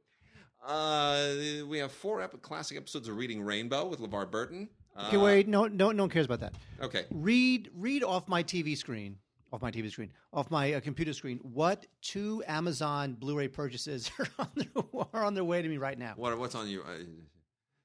Uh, 0.66 1.66
we 1.68 1.78
have 1.78 1.92
four 1.92 2.22
ep- 2.22 2.40
classic 2.40 2.78
episodes 2.78 3.06
of 3.06 3.16
Reading 3.16 3.42
Rainbow 3.42 3.86
with 3.86 4.00
LeVar 4.00 4.30
Burton. 4.30 4.68
Okay, 5.06 5.18
wait. 5.18 5.46
No, 5.46 5.66
no, 5.66 5.92
no 5.92 6.04
one 6.04 6.10
cares 6.10 6.26
about 6.26 6.40
that. 6.40 6.54
Okay. 6.82 7.04
Read, 7.10 7.70
read 7.74 8.02
off 8.02 8.26
my 8.26 8.42
TV 8.42 8.76
screen, 8.76 9.16
off 9.52 9.60
my 9.60 9.70
TV 9.70 9.90
screen, 9.90 10.10
off 10.32 10.50
my 10.50 10.72
uh, 10.74 10.80
computer 10.80 11.12
screen. 11.12 11.38
What 11.42 11.86
two 12.02 12.42
Amazon 12.46 13.14
Blu-ray 13.14 13.48
purchases 13.48 14.10
are 14.18 14.26
on 14.38 14.50
their, 14.56 14.84
are 15.14 15.24
on 15.24 15.34
their 15.34 15.44
way 15.44 15.60
to 15.60 15.68
me 15.68 15.76
right 15.76 15.98
now? 15.98 16.14
What, 16.16 16.38
what's 16.38 16.54
on 16.54 16.66
you? 16.66 16.82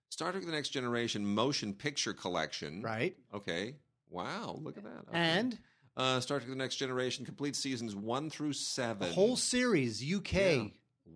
Star 0.10 0.32
Trek: 0.32 0.46
The 0.46 0.52
Next 0.52 0.70
Generation 0.70 1.26
motion 1.26 1.74
picture 1.74 2.14
collection. 2.14 2.82
Right. 2.82 3.16
Okay. 3.34 3.76
Wow. 4.10 4.60
Look 4.62 4.78
at 4.78 4.84
that. 4.84 5.00
Okay. 5.10 5.18
And 5.18 5.58
uh, 5.98 6.20
Star 6.20 6.40
Trek: 6.40 6.50
The 6.50 6.56
Next 6.56 6.76
Generation 6.78 7.26
complete 7.26 7.56
seasons 7.56 7.96
one 7.96 8.30
through 8.30 8.54
seven. 8.54 9.08
the 9.08 9.14
whole 9.14 9.36
series, 9.36 10.02
UK. 10.04 10.34
Yeah. 10.34 10.64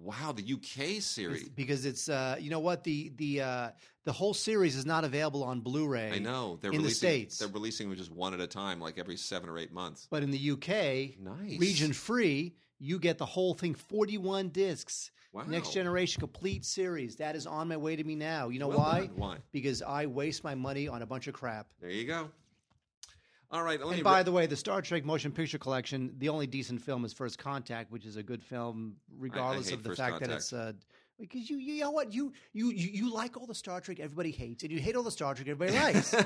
Wow, 0.01 0.33
the 0.33 0.43
UK 0.53 1.01
series. 1.01 1.37
It's- 1.41 1.49
because 1.55 1.83
it's 1.85 2.09
uh, 2.09 2.35
you 2.39 2.49
know 2.51 2.59
what 2.59 2.83
the 2.83 3.11
the 3.15 3.41
uh, 3.41 3.69
the 4.05 4.11
whole 4.11 4.33
series 4.35 4.75
is 4.75 4.85
not 4.85 5.03
available 5.03 5.43
on 5.43 5.61
Blu-ray. 5.61 6.11
I 6.13 6.19
know 6.19 6.57
they're 6.61 6.69
in 6.71 6.77
the 6.77 6.83
releasing. 6.83 7.09
States. 7.09 7.39
They're 7.39 7.47
releasing 7.47 7.89
them 7.89 7.97
just 7.97 8.11
one 8.11 8.33
at 8.35 8.39
a 8.39 8.45
time, 8.47 8.79
like 8.79 8.99
every 8.99 9.17
seven 9.17 9.49
or 9.49 9.57
eight 9.57 9.71
months. 9.73 10.07
but 10.11 10.21
in 10.21 10.29
the 10.29 10.51
UK, 10.51 11.19
Nice. 11.19 11.59
region 11.59 11.91
free, 11.93 12.53
you 12.79 12.99
get 12.99 13.17
the 13.17 13.25
whole 13.25 13.53
thing, 13.53 13.75
forty-one 13.75 14.49
discs. 14.49 15.11
Wow. 15.31 15.43
Next 15.47 15.73
Generation 15.73 16.19
complete 16.19 16.65
series. 16.65 17.17
That 17.17 17.35
is 17.35 17.45
on 17.45 17.67
my 17.67 17.77
way 17.77 17.95
to 17.95 18.03
me 18.03 18.15
now. 18.15 18.49
You 18.49 18.57
know 18.59 18.69
Well 18.69 18.79
why? 18.79 18.99
done. 19.01 19.11
Why? 19.15 19.37
Because 19.51 19.83
I 19.83 20.07
waste 20.07 20.43
my 20.43 20.55
money 20.55 20.87
on 20.87 21.03
a 21.03 21.05
bunch 21.05 21.27
of 21.27 21.35
crap. 21.35 21.67
There 21.79 21.91
you 21.91 22.07
go. 22.07 22.29
All 23.51 23.63
right. 23.63 23.79
And 23.79 24.03
by 24.03 24.23
the 24.23 24.31
way, 24.31 24.47
the 24.47 24.55
Star 24.55 24.81
Trek 24.81 25.05
Motion 25.05 25.31
Picture 25.31 25.57
Collection, 25.57 26.13
the 26.17 26.29
only 26.29 26.47
decent 26.47 26.81
film 26.81 27.05
is 27.05 27.13
First 27.13 27.37
Contact, 27.37 27.91
which 27.91 28.05
is 28.05 28.15
a 28.15 28.23
good 28.23 28.43
film, 28.43 28.95
regardless 29.19 29.69
hate 29.69 29.75
of 29.75 29.83
the 29.83 29.95
fact 29.95 30.19
that 30.19 30.29
it's 30.29 30.53
uh, 30.53 30.73
because 31.19 31.49
you 31.49 31.57
you 31.57 31.81
know 31.81 31.91
what 31.91 32.13
you, 32.13 32.33
you 32.53 32.71
you 32.71 32.89
you 32.91 33.13
like 33.13 33.37
all 33.37 33.45
the 33.45 33.55
Star 33.55 33.81
Trek 33.81 33.99
everybody 33.99 34.31
hates, 34.31 34.63
and 34.63 34.71
you 34.71 34.79
hate 34.79 34.95
all 34.95 35.03
the 35.03 35.11
Star 35.11 35.33
Trek 35.35 35.47
everybody 35.47 35.77
likes. 35.77 36.15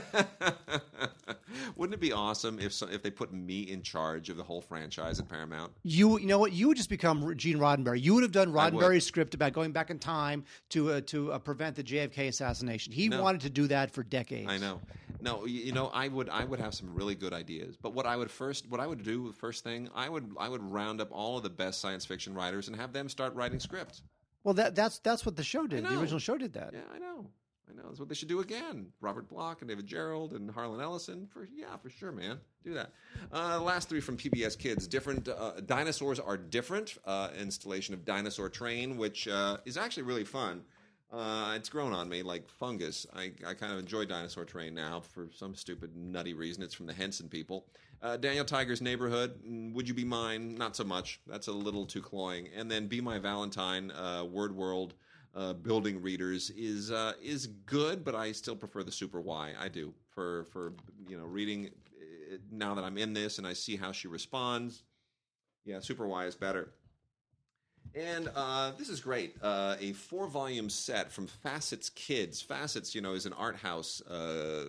Wouldn't 1.76 1.94
it 1.94 2.00
be 2.00 2.12
awesome 2.12 2.60
if 2.60 2.74
so, 2.74 2.88
if 2.88 3.04
they 3.04 3.12
put 3.12 3.32
me 3.34 3.62
in 3.62 3.82
charge 3.82 4.30
of 4.30 4.38
the 4.38 4.44
whole 4.44 4.62
franchise 4.62 5.20
at 5.20 5.28
Paramount? 5.30 5.72
you 5.84 6.18
you 6.20 6.28
know 6.28 6.40
what 6.40 6.54
you 6.54 6.68
would 6.68 6.78
just 6.78 6.90
become 6.90 7.36
Gene 7.38 7.58
Roddenberry. 7.58 8.02
You 8.02 8.14
would 8.16 8.24
have 8.24 8.32
done. 8.32 8.52
Roddenberry's 8.52 9.06
script 9.06 9.34
about 9.34 9.54
going 9.54 9.72
back 9.72 9.90
in 9.90 10.00
time 10.00 10.44
to 10.70 10.92
uh, 10.94 11.02
to 11.08 11.32
uh, 11.34 11.40
prevent 11.40 11.76
the 11.76 11.84
JFK 11.84 12.28
assassination. 12.28 12.92
He 12.94 13.08
No. 13.10 13.22
wanted 13.22 13.42
to 13.42 13.50
do 13.50 13.68
that 13.68 13.92
for 13.92 14.04
decades. 14.04 14.50
I 14.50 14.58
know. 14.58 14.80
No, 15.22 15.38
y- 15.42 15.48
you 15.48 15.72
know, 15.72 15.88
I 15.94 16.08
would 16.08 16.30
I 16.30 16.44
would 16.44 16.60
have 16.60 16.74
some 16.74 16.94
really 16.94 17.16
good 17.16 17.34
ideas. 17.34 17.78
But 17.82 17.94
what 17.94 18.06
I 18.06 18.18
would 18.18 18.32
first 18.32 18.70
what 18.70 18.80
I 18.80 18.88
would 18.88 19.04
do 19.04 19.32
first 19.34 19.64
thing, 19.64 19.90
I 19.96 20.10
would 20.10 20.36
I 20.40 20.50
would 20.50 20.64
round 20.64 21.02
up 21.02 21.10
all 21.12 21.38
of 21.38 21.44
the 21.44 21.50
best 21.50 21.80
science 21.82 22.06
fiction 22.06 22.34
writers 22.34 22.68
and 22.68 22.76
have 22.78 22.94
them 22.94 23.10
start 23.10 23.34
writing 23.36 23.60
scripts. 23.60 24.02
Well, 24.44 24.54
that 24.56 24.76
that's 24.76 25.00
that's 25.00 25.26
what 25.26 25.36
the 25.36 25.44
show 25.44 25.68
did. 25.68 25.86
The 25.86 26.00
original 26.00 26.20
show 26.20 26.38
did 26.38 26.54
that. 26.54 26.72
Yeah, 26.74 26.82
I 26.94 27.00
know. 27.00 27.28
I 27.70 27.76
know. 27.76 27.84
That's 27.88 28.00
what 28.00 28.10
they 28.10 28.16
should 28.16 28.28
do 28.28 28.42
again. 28.42 28.88
Robert 29.00 29.30
Bloch 29.30 29.62
and 29.62 29.70
David 29.70 29.88
Gerrold 29.88 30.36
and 30.36 30.52
Harlan 30.52 30.82
Ellison. 30.82 31.28
For 31.32 31.48
yeah, 31.56 31.78
for 31.78 31.90
sure, 31.90 32.12
man. 32.12 32.40
Do 32.64 32.74
that. 32.74 32.92
Uh, 33.32 33.62
last 33.62 33.90
three 33.90 34.02
from 34.02 34.18
PBS 34.18 34.58
Kids. 34.58 34.88
Different 34.88 35.30
uh, 35.30 35.54
dinosaurs 35.66 36.20
are 36.20 36.38
different. 36.38 36.98
Uh, 37.06 37.30
installation 37.40 37.94
of 37.94 38.04
Dinosaur 38.06 38.50
Train, 38.50 38.98
which 38.98 39.28
uh, 39.28 39.58
is 39.66 39.78
actually 39.78 40.04
really 40.04 40.26
fun. 40.26 40.64
Uh, 41.14 41.54
it's 41.56 41.70
grown 41.70 41.94
on 41.94 42.10
me 42.10 42.24
like 42.24 42.50
fungus. 42.50 43.06
I, 43.16 43.32
I 43.46 43.54
kind 43.54 43.72
of 43.72 43.78
enjoy 43.78 44.06
Dinosaur 44.06 44.46
Train 44.46 44.74
now 44.74 45.00
for 45.00 45.30
some 45.32 45.54
stupid 45.54 45.96
nutty 45.96 46.34
reason. 46.34 46.64
It's 46.64 46.74
from 46.74 46.88
the 46.88 46.94
Henson 46.94 47.30
people. 47.30 47.68
Uh, 48.02 48.18
Daniel 48.18 48.44
Tiger's 48.44 48.82
Neighborhood. 48.82 49.40
mm, 49.48 49.74
Would 49.74 49.88
you 49.88 49.94
be 49.94 50.04
mine? 50.04 50.56
Not 50.56 50.76
so 50.76 50.84
much. 50.84 51.20
That's 51.28 51.48
a 51.48 51.52
little 51.52 51.86
too 51.86 52.02
cloying. 52.02 52.50
And 52.58 52.70
then 52.70 52.88
Be 52.88 53.00
My 53.00 53.20
Valentine. 53.20 53.92
Uh, 53.92 54.26
Word 54.26 54.56
World 54.56 54.96
uh, 55.36 55.54
building 55.54 56.02
readers 56.02 56.50
is 56.52 56.92
uh, 56.92 57.14
is 57.22 57.46
good, 57.68 58.04
but 58.04 58.16
I 58.16 58.32
still 58.32 58.56
prefer 58.56 58.82
the 58.82 58.92
Super 58.92 59.22
Why. 59.22 59.54
I 59.60 59.68
do 59.68 59.94
for 60.10 60.46
for 60.46 60.74
you 61.08 61.18
know 61.18 61.26
reading 61.26 61.68
uh, 61.68 62.38
now 62.52 62.74
that 62.74 62.84
I'm 62.84 62.98
in 62.98 63.14
this 63.14 63.38
and 63.38 63.46
I 63.46 63.54
see 63.54 63.76
how 63.76 63.92
she 63.92 64.08
responds. 64.08 64.84
Yeah, 65.64 65.80
Super 65.80 66.08
Why 66.08 66.26
is 66.26 66.36
better. 66.36 66.72
And 67.96 68.30
uh, 68.36 68.72
this 68.78 68.90
is 68.90 69.00
great. 69.00 69.36
Uh, 69.42 69.76
a 69.80 69.94
four 69.94 70.28
volume 70.28 70.70
set 70.70 71.12
from 71.12 71.28
Facets 71.28 71.90
Kids. 71.90 72.42
Facets, 72.42 72.96
you 72.96 73.02
know, 73.02 73.14
is 73.14 73.26
an 73.26 73.34
art 73.34 73.56
house, 73.56 74.02
uh, 74.02 74.66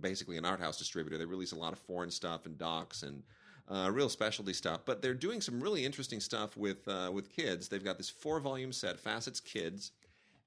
basically 0.00 0.38
an 0.38 0.44
art 0.46 0.60
house 0.60 0.78
distributor. 0.78 1.18
They 1.18 1.26
release 1.26 1.52
a 1.52 1.58
lot 1.58 1.72
of 1.72 1.78
foreign 1.78 2.10
stuff 2.10 2.46
and 2.46 2.56
docs 2.56 3.02
and 3.02 3.22
uh, 3.68 3.90
real 3.92 4.08
specialty 4.08 4.54
stuff. 4.54 4.80
But 4.86 5.02
they're 5.02 5.14
doing 5.14 5.40
some 5.40 5.60
really 5.60 5.84
interesting 5.84 6.20
stuff 6.20 6.56
with 6.56 6.88
uh, 6.88 7.10
with 7.12 7.30
kids. 7.30 7.68
They've 7.68 7.84
got 7.84 7.98
this 7.98 8.08
four 8.08 8.40
volume 8.40 8.72
set, 8.72 8.98
Facets 8.98 9.40
Kids. 9.40 9.92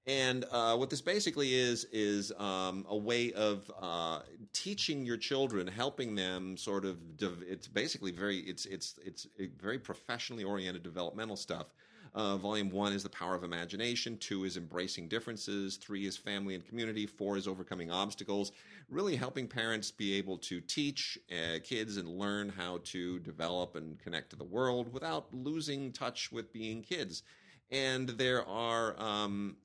And 0.06 0.44
uh, 0.52 0.76
what 0.76 0.90
this 0.90 1.02
basically 1.02 1.54
is 1.54 1.86
is 1.94 2.34
um, 2.38 2.86
a 2.90 2.98
way 2.98 3.32
of 3.34 3.72
uh, 3.82 4.20
teaching 4.52 5.06
your 5.06 5.16
children, 5.16 5.66
helping 5.66 6.14
them 6.14 6.58
sort 6.58 6.84
of. 6.84 7.18
Dev- 7.18 7.44
it's 7.48 7.68
basically 7.68 8.12
very 8.12 8.40
it's 8.40 8.66
it's 8.66 9.00
it's 9.06 9.28
very 9.60 9.80
professionally 9.80 10.44
oriented 10.44 10.84
developmental 10.84 11.38
stuff. 11.38 11.68
Uh, 12.16 12.38
volume 12.38 12.70
one 12.70 12.94
is 12.94 13.02
the 13.02 13.10
power 13.10 13.34
of 13.34 13.44
imagination. 13.44 14.18
Two 14.18 14.44
is 14.44 14.56
embracing 14.58 15.08
differences. 15.08 15.78
Three 15.78 16.06
is 16.06 16.16
family 16.16 16.54
and 16.54 16.64
community. 16.68 17.08
Four 17.08 17.38
is 17.38 17.48
overcoming 17.48 17.90
obstacles. 17.90 18.52
Really 18.90 19.16
helping 19.16 19.48
parents 19.48 19.90
be 19.90 20.14
able 20.16 20.38
to 20.40 20.62
teach 20.62 21.18
uh, 21.32 21.60
kids 21.64 21.98
and 21.98 22.08
learn 22.08 22.50
how 22.50 22.82
to 22.84 23.20
develop 23.20 23.76
and 23.76 23.98
connect 23.98 24.30
to 24.32 24.36
the 24.36 24.44
world 24.44 24.94
without 24.94 25.34
losing 25.34 25.92
touch 25.92 26.32
with 26.32 26.54
being 26.54 26.84
kids. 26.84 27.24
And 27.72 28.10
there 28.10 28.48
are 28.48 28.96
um, 29.02 29.56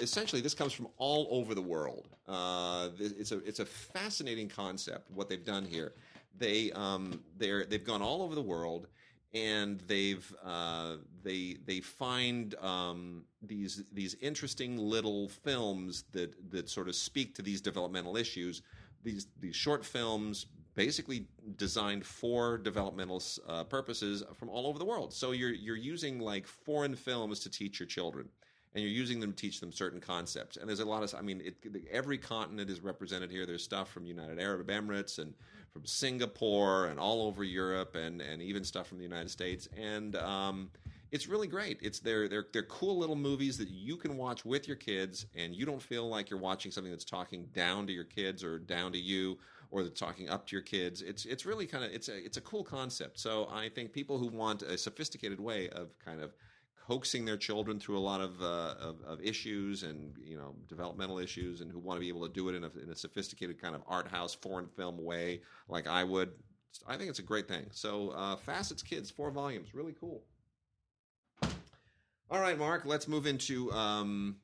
essentially 0.00 0.42
this 0.42 0.54
comes 0.54 0.72
from 0.72 0.88
all 0.96 1.26
over 1.30 1.54
the 1.54 1.62
world. 1.62 2.08
Uh, 2.28 2.90
it's 2.98 3.32
a 3.32 3.38
it's 3.38 3.60
a 3.60 3.66
fascinating 3.66 4.48
concept 4.48 5.10
what 5.10 5.28
they've 5.28 5.44
done 5.44 5.64
here. 5.64 5.92
They 6.38 6.72
um, 6.72 7.22
they're 7.36 7.64
they've 7.64 7.84
gone 7.84 8.02
all 8.02 8.22
over 8.22 8.34
the 8.34 8.42
world 8.42 8.86
and 9.34 9.80
they've 9.80 10.32
uh, 10.44 10.96
they 11.22 11.56
they 11.64 11.80
find 11.80 12.54
um, 12.56 13.24
these 13.42 13.84
these 13.92 14.14
interesting 14.20 14.76
little 14.76 15.28
films 15.28 16.04
that 16.12 16.50
that 16.50 16.68
sort 16.68 16.88
of 16.88 16.94
speak 16.94 17.34
to 17.36 17.42
these 17.42 17.60
developmental 17.60 18.16
issues. 18.16 18.62
These 19.02 19.28
these 19.40 19.56
short 19.56 19.84
films 19.84 20.46
basically 20.74 21.26
designed 21.56 22.04
for 22.04 22.56
developmental 22.56 23.22
uh, 23.46 23.64
purposes 23.64 24.22
from 24.34 24.48
all 24.48 24.66
over 24.66 24.78
the 24.78 24.84
world. 24.84 25.12
So 25.12 25.32
you're 25.32 25.52
you're 25.52 25.76
using 25.76 26.18
like 26.18 26.46
foreign 26.46 26.94
films 26.94 27.40
to 27.40 27.50
teach 27.50 27.80
your 27.80 27.86
children 27.86 28.28
and 28.74 28.82
you're 28.82 28.92
using 28.92 29.20
them 29.20 29.32
to 29.32 29.36
teach 29.36 29.60
them 29.60 29.72
certain 29.72 30.00
concepts. 30.00 30.56
And 30.56 30.68
there's 30.68 30.80
a 30.80 30.84
lot 30.84 31.02
of, 31.02 31.14
I 31.14 31.22
mean, 31.22 31.42
it, 31.44 31.56
every 31.90 32.18
continent 32.18 32.70
is 32.70 32.80
represented 32.80 33.30
here. 33.30 33.44
There's 33.44 33.62
stuff 33.62 33.90
from 33.90 34.06
United 34.06 34.40
Arab 34.40 34.66
Emirates 34.68 35.18
and 35.18 35.34
from 35.72 35.84
Singapore 35.84 36.86
and 36.86 36.98
all 36.98 37.22
over 37.26 37.44
Europe, 37.44 37.94
and 37.94 38.20
and 38.20 38.42
even 38.42 38.64
stuff 38.64 38.86
from 38.86 38.98
the 38.98 39.04
United 39.04 39.30
States. 39.30 39.68
And 39.76 40.16
um, 40.16 40.70
it's 41.10 41.26
really 41.26 41.46
great. 41.46 41.78
It's 41.82 41.98
they're 41.98 42.28
they're 42.28 42.46
they're 42.52 42.62
cool 42.64 42.98
little 42.98 43.16
movies 43.16 43.58
that 43.58 43.68
you 43.68 43.96
can 43.96 44.16
watch 44.16 44.44
with 44.44 44.66
your 44.66 44.76
kids, 44.76 45.26
and 45.34 45.54
you 45.54 45.64
don't 45.66 45.82
feel 45.82 46.08
like 46.08 46.30
you're 46.30 46.40
watching 46.40 46.70
something 46.70 46.90
that's 46.90 47.04
talking 47.04 47.46
down 47.54 47.86
to 47.86 47.92
your 47.92 48.04
kids 48.04 48.42
or 48.42 48.58
down 48.58 48.92
to 48.92 48.98
you 48.98 49.38
or 49.70 49.82
that's 49.82 49.98
talking 49.98 50.28
up 50.28 50.46
to 50.46 50.56
your 50.56 50.62
kids. 50.62 51.02
It's 51.02 51.24
it's 51.24 51.44
really 51.44 51.66
kind 51.66 51.84
of 51.84 51.90
it's 51.92 52.08
a 52.08 52.16
it's 52.16 52.36
a 52.36 52.42
cool 52.42 52.64
concept. 52.64 53.18
So 53.18 53.48
I 53.50 53.68
think 53.68 53.92
people 53.92 54.18
who 54.18 54.28
want 54.28 54.62
a 54.62 54.78
sophisticated 54.78 55.40
way 55.40 55.68
of 55.70 55.98
kind 55.98 56.20
of 56.20 56.34
coaxing 56.86 57.24
their 57.24 57.36
children 57.36 57.78
through 57.78 57.98
a 57.98 58.00
lot 58.00 58.20
of, 58.20 58.40
uh, 58.42 58.74
of, 58.80 58.96
of 59.06 59.20
issues 59.22 59.82
and 59.82 60.14
you 60.22 60.36
know 60.36 60.54
developmental 60.68 61.18
issues, 61.18 61.60
and 61.60 61.70
who 61.70 61.78
want 61.78 61.96
to 61.96 62.00
be 62.00 62.08
able 62.08 62.26
to 62.26 62.32
do 62.32 62.48
it 62.48 62.54
in 62.54 62.64
a, 62.64 62.70
in 62.82 62.90
a 62.90 62.96
sophisticated 62.96 63.60
kind 63.60 63.74
of 63.74 63.82
art 63.86 64.08
house 64.08 64.34
foreign 64.34 64.66
film 64.66 65.02
way, 65.02 65.40
like 65.68 65.86
I 65.86 66.04
would. 66.04 66.32
I 66.88 66.96
think 66.96 67.10
it's 67.10 67.18
a 67.18 67.22
great 67.22 67.46
thing. 67.48 67.66
So 67.70 68.10
uh, 68.10 68.36
Facets 68.36 68.82
Kids, 68.82 69.10
four 69.10 69.30
volumes, 69.30 69.74
really 69.74 69.94
cool. 70.00 70.22
All 72.30 72.40
right, 72.40 72.58
Mark, 72.58 72.86
let's 72.86 73.06
move 73.06 73.26
into 73.26 73.70
um, 73.72 74.36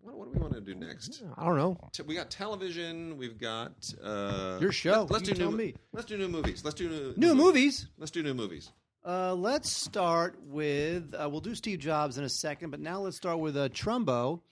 what, 0.00 0.16
what, 0.16 0.32
do 0.32 0.38
we 0.38 0.42
want 0.42 0.54
to 0.54 0.60
do 0.62 0.74
next? 0.74 1.22
I 1.36 1.44
don't 1.44 1.58
know. 1.58 1.76
We 2.06 2.14
got 2.14 2.30
television. 2.30 3.18
We've 3.18 3.38
got 3.38 3.72
uh, 4.02 4.56
your 4.58 4.72
show. 4.72 5.06
Let, 5.10 5.22
us 5.22 5.28
do 5.28 5.34
new. 5.34 5.54
Me. 5.54 5.74
Let's 5.92 6.06
do 6.06 6.16
new 6.16 6.28
movies. 6.28 6.64
Let's 6.64 6.76
do 6.76 6.88
new, 6.88 6.96
new, 6.96 7.14
new 7.16 7.34
movies. 7.34 7.44
movies. 7.44 7.86
Let's 7.98 8.10
do 8.10 8.22
new 8.22 8.32
movies. 8.32 8.70
Uh, 9.02 9.34
let's 9.34 9.70
start 9.70 10.38
with 10.44 11.14
uh, 11.14 11.26
we'll 11.26 11.40
do 11.40 11.54
Steve 11.54 11.78
Jobs 11.78 12.18
in 12.18 12.24
a 12.24 12.28
second, 12.28 12.70
but 12.70 12.80
now 12.80 13.00
let's 13.00 13.16
start 13.16 13.38
with 13.38 13.56
uh, 13.56 13.70
Trumbo. 13.70 14.42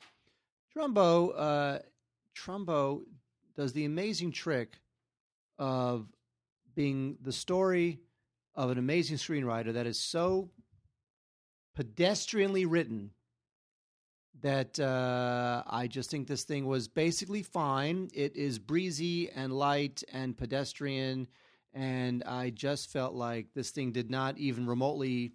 Trumbo, 0.74 1.34
uh, 1.36 1.78
Trumbo 2.34 3.02
does 3.56 3.74
the 3.74 3.84
amazing 3.84 4.32
trick 4.32 4.78
of 5.58 6.06
being 6.74 7.18
the 7.20 7.32
story 7.32 8.00
of 8.54 8.70
an 8.70 8.78
amazing 8.78 9.18
screenwriter 9.18 9.74
that 9.74 9.86
is 9.86 9.98
so 9.98 10.48
pedestrianly 11.78 12.64
written 12.66 13.10
that 14.40 14.80
uh, 14.80 15.62
I 15.66 15.88
just 15.88 16.10
think 16.10 16.26
this 16.26 16.44
thing 16.44 16.64
was 16.64 16.88
basically 16.88 17.42
fine. 17.42 18.08
It 18.14 18.34
is 18.34 18.58
breezy 18.58 19.28
and 19.30 19.52
light 19.52 20.02
and 20.10 20.34
pedestrian 20.34 21.28
and 21.78 22.24
I 22.24 22.50
just 22.50 22.90
felt 22.90 23.14
like 23.14 23.46
this 23.54 23.70
thing 23.70 23.92
did 23.92 24.10
not 24.10 24.36
even 24.36 24.66
remotely 24.66 25.32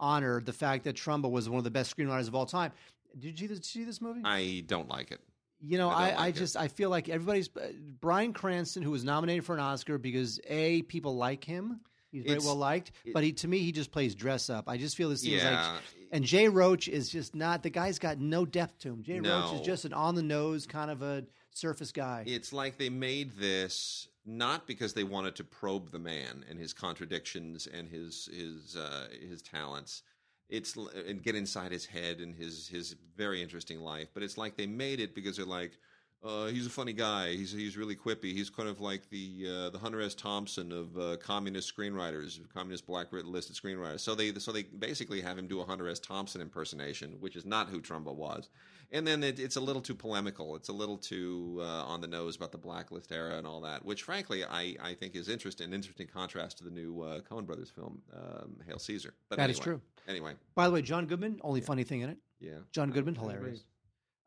honor 0.00 0.40
the 0.40 0.52
fact 0.52 0.84
that 0.84 0.96
Trumbo 0.96 1.30
was 1.30 1.48
one 1.48 1.58
of 1.58 1.64
the 1.64 1.70
best 1.70 1.96
screenwriters 1.96 2.26
of 2.26 2.34
all 2.34 2.46
time. 2.46 2.72
Did 3.16 3.40
you, 3.40 3.48
did 3.48 3.58
you 3.58 3.62
see 3.62 3.84
this 3.84 4.00
movie? 4.00 4.22
I 4.24 4.64
don't 4.66 4.88
like 4.88 5.12
it. 5.12 5.20
You 5.60 5.78
know, 5.78 5.88
I, 5.88 5.92
I, 5.92 5.98
like 6.08 6.18
I 6.18 6.30
just 6.32 6.56
I 6.56 6.68
feel 6.68 6.90
like 6.90 7.08
everybody's 7.08 7.48
uh, 7.56 7.68
Bryan 8.00 8.32
Cranston, 8.32 8.82
who 8.82 8.90
was 8.90 9.04
nominated 9.04 9.44
for 9.44 9.54
an 9.54 9.60
Oscar 9.60 9.96
because 9.96 10.40
a 10.48 10.82
people 10.82 11.16
like 11.16 11.44
him. 11.44 11.80
He's 12.10 12.24
very 12.24 12.36
it's, 12.36 12.44
well 12.44 12.56
liked, 12.56 12.92
it, 13.04 13.12
but 13.12 13.24
he 13.24 13.32
to 13.32 13.48
me 13.48 13.58
he 13.58 13.72
just 13.72 13.90
plays 13.90 14.14
dress 14.14 14.50
up. 14.50 14.68
I 14.68 14.76
just 14.76 14.96
feel 14.96 15.08
this 15.08 15.24
yeah. 15.24 15.72
like, 15.72 15.82
and 16.12 16.24
Jay 16.24 16.48
Roach 16.48 16.88
is 16.88 17.08
just 17.08 17.34
not 17.34 17.62
the 17.62 17.70
guy's 17.70 17.98
got 17.98 18.18
no 18.18 18.44
depth 18.44 18.80
to 18.80 18.88
him. 18.88 19.02
Jay 19.02 19.20
no. 19.20 19.40
Roach 19.40 19.60
is 19.60 19.66
just 19.66 19.84
an 19.84 19.92
on 19.92 20.14
the 20.14 20.22
nose 20.22 20.66
kind 20.66 20.90
of 20.90 21.02
a 21.02 21.24
surface 21.50 21.92
guy. 21.92 22.24
It's 22.26 22.52
like 22.52 22.78
they 22.78 22.90
made 22.90 23.36
this 23.36 24.08
not 24.26 24.66
because 24.66 24.94
they 24.94 25.04
wanted 25.04 25.36
to 25.36 25.44
probe 25.44 25.90
the 25.90 25.98
man 25.98 26.44
and 26.48 26.58
his 26.58 26.72
contradictions 26.72 27.66
and 27.66 27.88
his 27.88 28.28
his 28.32 28.76
uh, 28.76 29.08
his 29.28 29.42
talents. 29.42 30.02
It's 30.48 30.76
and 30.76 31.22
get 31.22 31.34
inside 31.34 31.72
his 31.72 31.86
head 31.86 32.20
and 32.20 32.34
his 32.34 32.68
his 32.68 32.96
very 33.16 33.42
interesting 33.42 33.80
life, 33.80 34.08
but 34.14 34.22
it's 34.22 34.38
like 34.38 34.56
they 34.56 34.66
made 34.66 35.00
it 35.00 35.14
because 35.14 35.36
they're 35.36 35.46
like, 35.46 35.78
uh, 36.24 36.46
he's 36.46 36.66
a 36.66 36.70
funny 36.70 36.92
guy. 36.92 37.32
He's 37.32 37.52
he's 37.52 37.76
really 37.76 37.96
quippy. 37.96 38.32
He's 38.32 38.50
kind 38.50 38.68
of 38.68 38.80
like 38.80 39.08
the 39.10 39.46
uh, 39.46 39.70
the 39.70 39.78
Hunter 39.78 40.00
S. 40.00 40.14
Thompson 40.14 40.72
of 40.72 40.98
uh, 40.98 41.16
communist 41.18 41.74
screenwriters, 41.74 42.40
communist 42.52 42.86
black 42.86 43.08
listed 43.12 43.56
screenwriters. 43.56 44.00
So 44.00 44.14
they 44.14 44.32
so 44.34 44.52
they 44.52 44.62
basically 44.62 45.20
have 45.20 45.38
him 45.38 45.46
do 45.46 45.60
a 45.60 45.64
Hunter 45.64 45.88
S. 45.88 45.98
Thompson 45.98 46.40
impersonation, 46.40 47.16
which 47.20 47.36
is 47.36 47.44
not 47.44 47.68
who 47.68 47.80
Trumbo 47.80 48.14
was. 48.14 48.48
And 48.94 49.06
then 49.06 49.22
it, 49.22 49.40
it's 49.40 49.56
a 49.56 49.60
little 49.60 49.82
too 49.82 49.94
polemical. 49.94 50.54
It's 50.54 50.68
a 50.68 50.72
little 50.72 50.96
too 50.96 51.58
uh, 51.60 51.84
on 51.84 52.00
the 52.00 52.06
nose 52.06 52.36
about 52.36 52.52
the 52.52 52.58
blacklist 52.58 53.10
era 53.12 53.36
and 53.36 53.46
all 53.46 53.60
that, 53.62 53.84
which 53.84 54.04
frankly 54.04 54.44
I, 54.44 54.76
I 54.80 54.94
think 54.94 55.16
is 55.16 55.28
interesting. 55.28 55.72
Interesting 55.72 56.06
contrast 56.06 56.58
to 56.58 56.64
the 56.64 56.70
new 56.70 57.02
uh, 57.02 57.20
Coen 57.20 57.44
Brothers 57.44 57.70
film, 57.70 58.00
um, 58.14 58.56
Hail 58.66 58.78
Caesar. 58.78 59.12
But 59.28 59.38
that 59.38 59.42
anyway, 59.42 59.52
is 59.52 59.58
true. 59.58 59.80
Anyway, 60.08 60.34
by 60.54 60.68
the 60.68 60.72
way, 60.72 60.80
John 60.80 61.06
Goodman, 61.06 61.40
only 61.42 61.60
yeah. 61.60 61.66
funny 61.66 61.82
thing 61.82 62.02
in 62.02 62.10
it. 62.10 62.18
Yeah, 62.40 62.58
John 62.72 62.90
Goodman, 62.90 63.16
hilarious. 63.16 63.64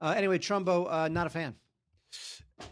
Uh, 0.02 0.14
anyway, 0.16 0.38
Trumbo, 0.38 1.10
not 1.10 1.28
a 1.28 1.30
fan. 1.30 1.56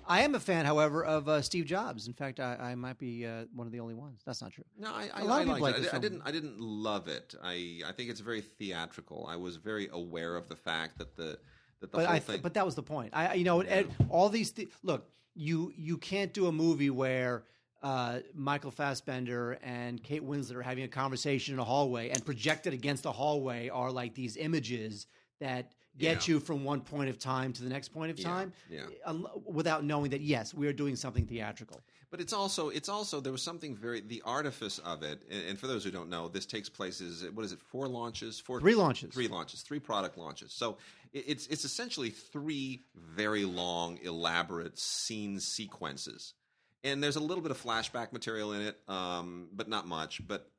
I 0.08 0.22
am 0.22 0.36
a 0.36 0.40
fan, 0.40 0.66
however, 0.66 1.04
of 1.04 1.30
uh, 1.30 1.42
Steve 1.42 1.66
Jobs. 1.66 2.08
In 2.08 2.14
fact, 2.14 2.40
I, 2.40 2.56
I 2.60 2.76
might 2.76 2.98
be 2.98 3.26
uh, 3.26 3.46
one 3.54 3.68
of 3.68 3.74
the 3.74 3.80
only 3.80 3.94
ones. 3.94 4.22
That's 4.26 4.42
not 4.42 4.52
true. 4.52 4.64
No, 4.78 4.92
I, 4.92 5.10
I, 5.14 5.22
a 5.22 5.26
lot 5.26 5.38
I 5.38 5.42
of 5.42 5.48
people 5.48 5.62
like 5.62 5.78
it. 5.78 5.94
I, 5.94 5.98
I, 5.98 6.00
didn't. 6.00 6.22
I 6.26 6.32
didn't 6.32 6.60
love 6.60 7.08
it. 7.08 7.36
I, 7.44 7.82
I 7.86 7.92
think 7.92 8.10
it's 8.10 8.20
very 8.20 8.42
theatrical. 8.42 9.28
I 9.30 9.36
was 9.36 9.58
very 9.58 9.90
aware 9.92 10.36
of 10.36 10.50
the 10.50 10.56
fact 10.56 10.98
that 10.98 11.16
the 11.16 11.38
that 11.82 11.92
the 11.92 11.98
but 11.98 12.06
whole 12.06 12.20
thing. 12.20 12.40
But 12.42 12.54
that 12.56 12.66
was 12.66 12.76
the 12.76 12.84
point. 12.84 13.12
I, 13.14 13.34
you 13.36 13.44
know, 13.44 13.64
yeah. 13.64 13.84
all 14.10 14.30
these. 14.30 14.52
Th- 14.52 14.70
look, 14.84 15.10
you 15.36 15.74
you 15.76 15.98
can't 15.98 16.34
do 16.34 16.48
a 16.48 16.52
movie 16.52 16.90
where. 16.90 17.44
Uh, 17.84 18.22
Michael 18.34 18.72
Fassbender 18.72 19.60
and 19.62 20.02
Kate 20.02 20.26
Winslet 20.26 20.56
are 20.56 20.64
having 20.64 20.86
a 20.86 20.88
conversation 20.88 21.54
in 21.54 21.60
a 21.60 21.64
hallway, 21.64 22.10
and 22.10 22.26
projected 22.26 22.74
against 22.74 23.04
the 23.04 23.12
hallway 23.12 23.70
are 23.70 23.92
like 23.92 24.16
these 24.16 24.38
images 24.38 25.06
that 25.40 25.72
get 25.98 26.28
yeah. 26.28 26.34
you 26.34 26.40
from 26.40 26.64
one 26.64 26.82
point 26.82 27.10
of 27.10 27.18
time 27.18 27.54
to 27.54 27.64
the 27.64 27.70
next 27.70 27.90
point 27.90 28.12
of 28.12 28.20
time 28.20 28.52
yeah, 28.70 28.82
yeah. 29.06 29.14
without 29.46 29.84
knowing 29.84 30.12
that 30.12 30.22
yes 30.22 30.54
we 30.54 30.68
are 30.68 30.74
doing 30.74 30.96
something 30.96 31.26
theatrical 31.26 31.82
but 32.16 32.22
it's 32.22 32.32
also 32.32 32.70
it's 32.70 32.88
also 32.88 33.20
there 33.20 33.34
was 33.34 33.44
something 33.44 33.76
very 33.76 34.00
the 34.00 34.22
artifice 34.24 34.80
of 34.80 35.04
it 35.04 35.22
and, 35.30 35.60
for 35.60 35.68
those 35.68 35.84
who 35.84 35.92
don't 35.92 36.10
know 36.10 36.30
this 36.30 36.46
takes 36.46 36.70
place 36.70 37.02
is 37.02 37.30
what 37.34 37.44
is 37.44 37.52
it 37.52 37.60
four 37.60 37.90
launches? 37.90 38.40
Four 38.40 38.62
three 38.62 38.74
launches. 38.74 39.14
Three 39.14 39.28
launches 39.28 39.64
three 39.64 39.80
product 39.80 40.18
launches. 40.18 40.54
So 40.54 40.78
it's 41.12 41.46
it's 41.48 41.66
essentially 41.66 42.12
three 42.12 42.84
very 42.96 43.44
long 43.44 44.00
elaborate 44.02 44.80
scene 44.80 45.42
sequences. 45.42 46.36
And 46.86 47.04
there's 47.04 47.18
a 47.18 47.20
little 47.20 47.42
bit 47.42 47.52
of 47.52 47.62
flashback 47.62 48.14
material 48.14 48.54
in 48.54 48.62
it 48.62 48.80
um, 48.88 49.50
but 49.52 49.68
not 49.68 49.86
much. 49.86 50.26
But 50.26 50.50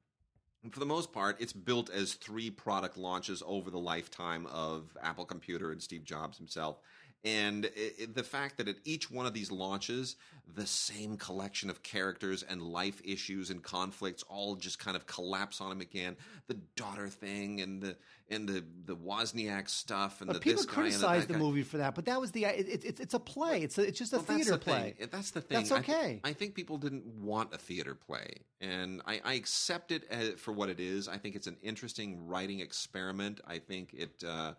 for 0.71 0.79
the 0.81 0.85
most 0.85 1.11
part, 1.11 1.41
it's 1.41 1.55
built 1.55 1.89
as 1.89 2.13
three 2.13 2.51
product 2.51 2.99
launches 2.99 3.43
over 3.47 3.71
the 3.71 3.79
lifetime 3.79 4.45
of 4.53 4.95
Apple 5.03 5.25
Computer 5.25 5.73
and 5.73 5.83
Steve 5.83 6.05
Jobs 6.05 6.37
himself. 6.37 6.81
And 7.27 7.65
it, 7.65 7.95
it, 7.99 8.15
the 8.15 8.23
fact 8.23 8.57
that 8.59 8.69
at 8.69 8.77
each 8.85 9.11
one 9.11 9.27
of 9.27 9.35
these 9.35 9.51
launches, 9.51 10.15
the 10.55 10.65
same 10.65 11.17
collection 11.17 11.69
of 11.69 11.83
characters 11.83 12.45
and 12.45 12.63
life 12.63 13.03
issues 13.05 13.51
and 13.51 13.61
conflicts 13.65 14.23
all 14.29 14.55
just 14.55 14.79
kind 14.79 14.97
of 14.97 15.09
collapse 15.09 15.61
on 15.61 15.73
him 15.73 15.81
again. 15.81 16.17
The 16.47 16.55
daughter 16.77 17.09
thing 17.09 17.61
and 17.61 17.83
the 17.83 17.97
and 18.29 18.49
the 18.49 18.65
the 18.85 18.95
Wozniak 18.95 19.69
stuff 19.69 20.21
and 20.21 20.29
but 20.29 20.35
the 20.35 20.41
people 20.41 20.63
criticize 20.65 21.27
the 21.27 21.33
guy. 21.33 21.39
movie 21.41 21.65
for 21.65 21.79
that, 21.79 21.97
but 21.97 22.05
that 22.05 22.21
was 22.21 22.31
the 22.31 22.45
it, 22.45 22.85
it, 22.85 23.01
it's 23.01 23.15
a 23.15 23.19
play. 23.19 23.63
It's 23.63 23.77
a, 23.77 23.83
it's 23.83 23.99
just 23.99 24.13
a 24.13 24.17
well, 24.17 24.25
theater 24.25 24.53
that's 24.53 24.65
play. 24.65 24.95
Thing. 24.97 25.09
That's 25.11 25.33
the 25.33 25.41
thing. 25.41 25.57
That's 25.57 25.73
okay. 25.73 25.93
I, 25.93 26.07
th- 26.07 26.21
I, 26.23 26.33
think 26.33 26.55
people 26.55 26.79
didn't 26.79 27.07
want 27.07 27.53
a 27.53 27.59
theater 27.59 27.97
play, 27.97 28.35
and 28.61 29.03
I, 29.05 29.21
I 29.25 29.35
accept 29.35 29.91
it 29.91 30.05
as, 30.11 30.35
for 30.35 30.53
what 30.53 30.69
it 30.69 30.79
is. 30.79 31.09
I 31.09 31.19
think 31.19 31.35
it's 31.35 31.49
an 31.49 31.57
interesting 31.61 32.29
writing 32.29 32.61
experiment. 32.61 33.41
I 33.45 33.59
think 33.59 33.95
it. 33.95 34.23
Uh, 34.25 34.53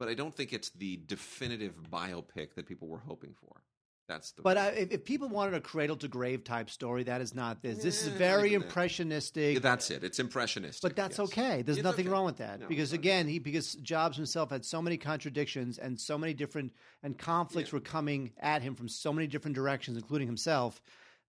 but 0.00 0.08
I 0.08 0.14
don't 0.14 0.34
think 0.34 0.52
it's 0.52 0.70
the 0.70 0.98
definitive 1.06 1.74
biopic 1.92 2.54
that 2.56 2.66
people 2.66 2.88
were 2.88 2.98
hoping 3.06 3.34
for. 3.40 3.62
That's 4.08 4.32
the. 4.32 4.42
But 4.42 4.56
uh, 4.56 4.70
if, 4.74 4.90
if 4.90 5.04
people 5.04 5.28
wanted 5.28 5.54
a 5.54 5.60
cradle 5.60 5.94
to 5.98 6.08
grave 6.08 6.42
type 6.42 6.68
story, 6.68 7.04
that 7.04 7.20
is 7.20 7.32
not 7.32 7.62
this. 7.62 7.78
This 7.80 8.02
is 8.02 8.08
very 8.08 8.50
not 8.50 8.58
that. 8.60 8.66
impressionistic. 8.66 9.62
That's 9.62 9.88
it. 9.92 10.02
It's 10.02 10.18
impressionistic. 10.18 10.82
But 10.82 10.96
that's 10.96 11.18
yes. 11.18 11.28
okay. 11.28 11.62
There's 11.62 11.78
It's 11.78 11.84
nothing 11.84 12.06
okay. 12.06 12.12
wrong 12.12 12.24
with 12.24 12.38
that 12.38 12.58
No, 12.60 12.66
because 12.66 12.92
again, 12.92 13.28
he 13.28 13.38
because 13.38 13.74
Jobs 13.76 14.16
himself 14.16 14.50
had 14.50 14.64
so 14.64 14.82
many 14.82 14.96
contradictions 14.96 15.78
and 15.78 16.00
so 16.00 16.18
many 16.18 16.34
different 16.34 16.72
and 17.04 17.16
conflicts 17.16 17.70
Yeah. 17.70 17.76
were 17.76 17.80
coming 17.82 18.32
at 18.40 18.62
him 18.62 18.74
from 18.74 18.88
so 18.88 19.12
many 19.12 19.28
different 19.28 19.54
directions, 19.54 19.96
including 19.96 20.26
himself. 20.26 20.80